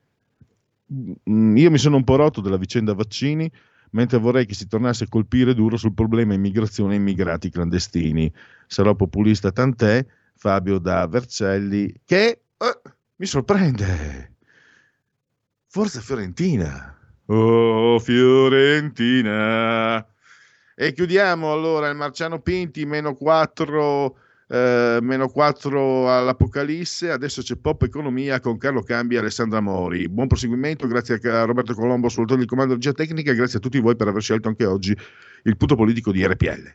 mm, 1.29 1.57
io 1.57 1.71
mi 1.71 1.79
sono 1.79 1.97
un 1.97 2.05
po' 2.05 2.17
rotto 2.17 2.41
della 2.41 2.57
vicenda 2.57 2.95
vaccini, 2.95 3.51
mentre 3.91 4.19
vorrei 4.19 4.47
che 4.47 4.55
si 4.55 4.69
tornasse 4.69 5.05
a 5.05 5.09
colpire 5.09 5.55
duro 5.55 5.77
sul 5.77 5.95
problema 5.95 6.35
immigrazione 6.35 6.95
e 6.95 6.99
immigrati 6.99 7.51
clandestini. 7.51 8.33
Sarò 8.67 8.95
populista 8.95 9.51
tant'è, 9.51 10.05
Fabio 10.41 10.79
da 10.79 11.07
Vercelli, 11.07 11.95
che 12.03 12.29
eh, 12.57 12.81
mi 13.17 13.27
sorprende. 13.27 14.37
Forza 15.67 16.01
Fiorentina. 16.01 16.97
Oh, 17.27 17.99
Fiorentina. 17.99 19.45
E 20.75 20.93
chiudiamo 20.95 21.53
allora 21.53 21.91
il 21.91 21.95
Marciano 21.95 22.41
Pinti, 22.41 22.87
meno 22.87 23.15
4, 23.17 24.17
eh, 24.49 24.99
meno 25.03 25.29
4 25.29 26.11
all'Apocalisse. 26.11 27.11
Adesso 27.11 27.43
c'è 27.43 27.57
Pop 27.57 27.83
Economia 27.83 28.41
con 28.41 28.57
Carlo 28.57 28.83
Cambi 28.83 29.17
e 29.17 29.19
Alessandra 29.19 29.61
Mori. 29.61 30.09
Buon 30.09 30.29
proseguimento, 30.29 30.87
grazie 30.87 31.21
a 31.31 31.45
Roberto 31.45 31.75
Colombo, 31.75 32.07
assolutore 32.07 32.41
di 32.41 32.47
comando 32.47 32.77
di 32.77 32.93
tecnica, 32.95 33.35
grazie 33.35 33.59
a 33.59 33.61
tutti 33.61 33.79
voi 33.79 33.95
per 33.95 34.09
aver 34.09 34.23
scelto 34.23 34.49
anche 34.49 34.65
oggi 34.65 34.97
il 35.43 35.57
punto 35.59 35.77
politico 35.77 36.12
di 36.12 36.27
RPL. 36.27 36.75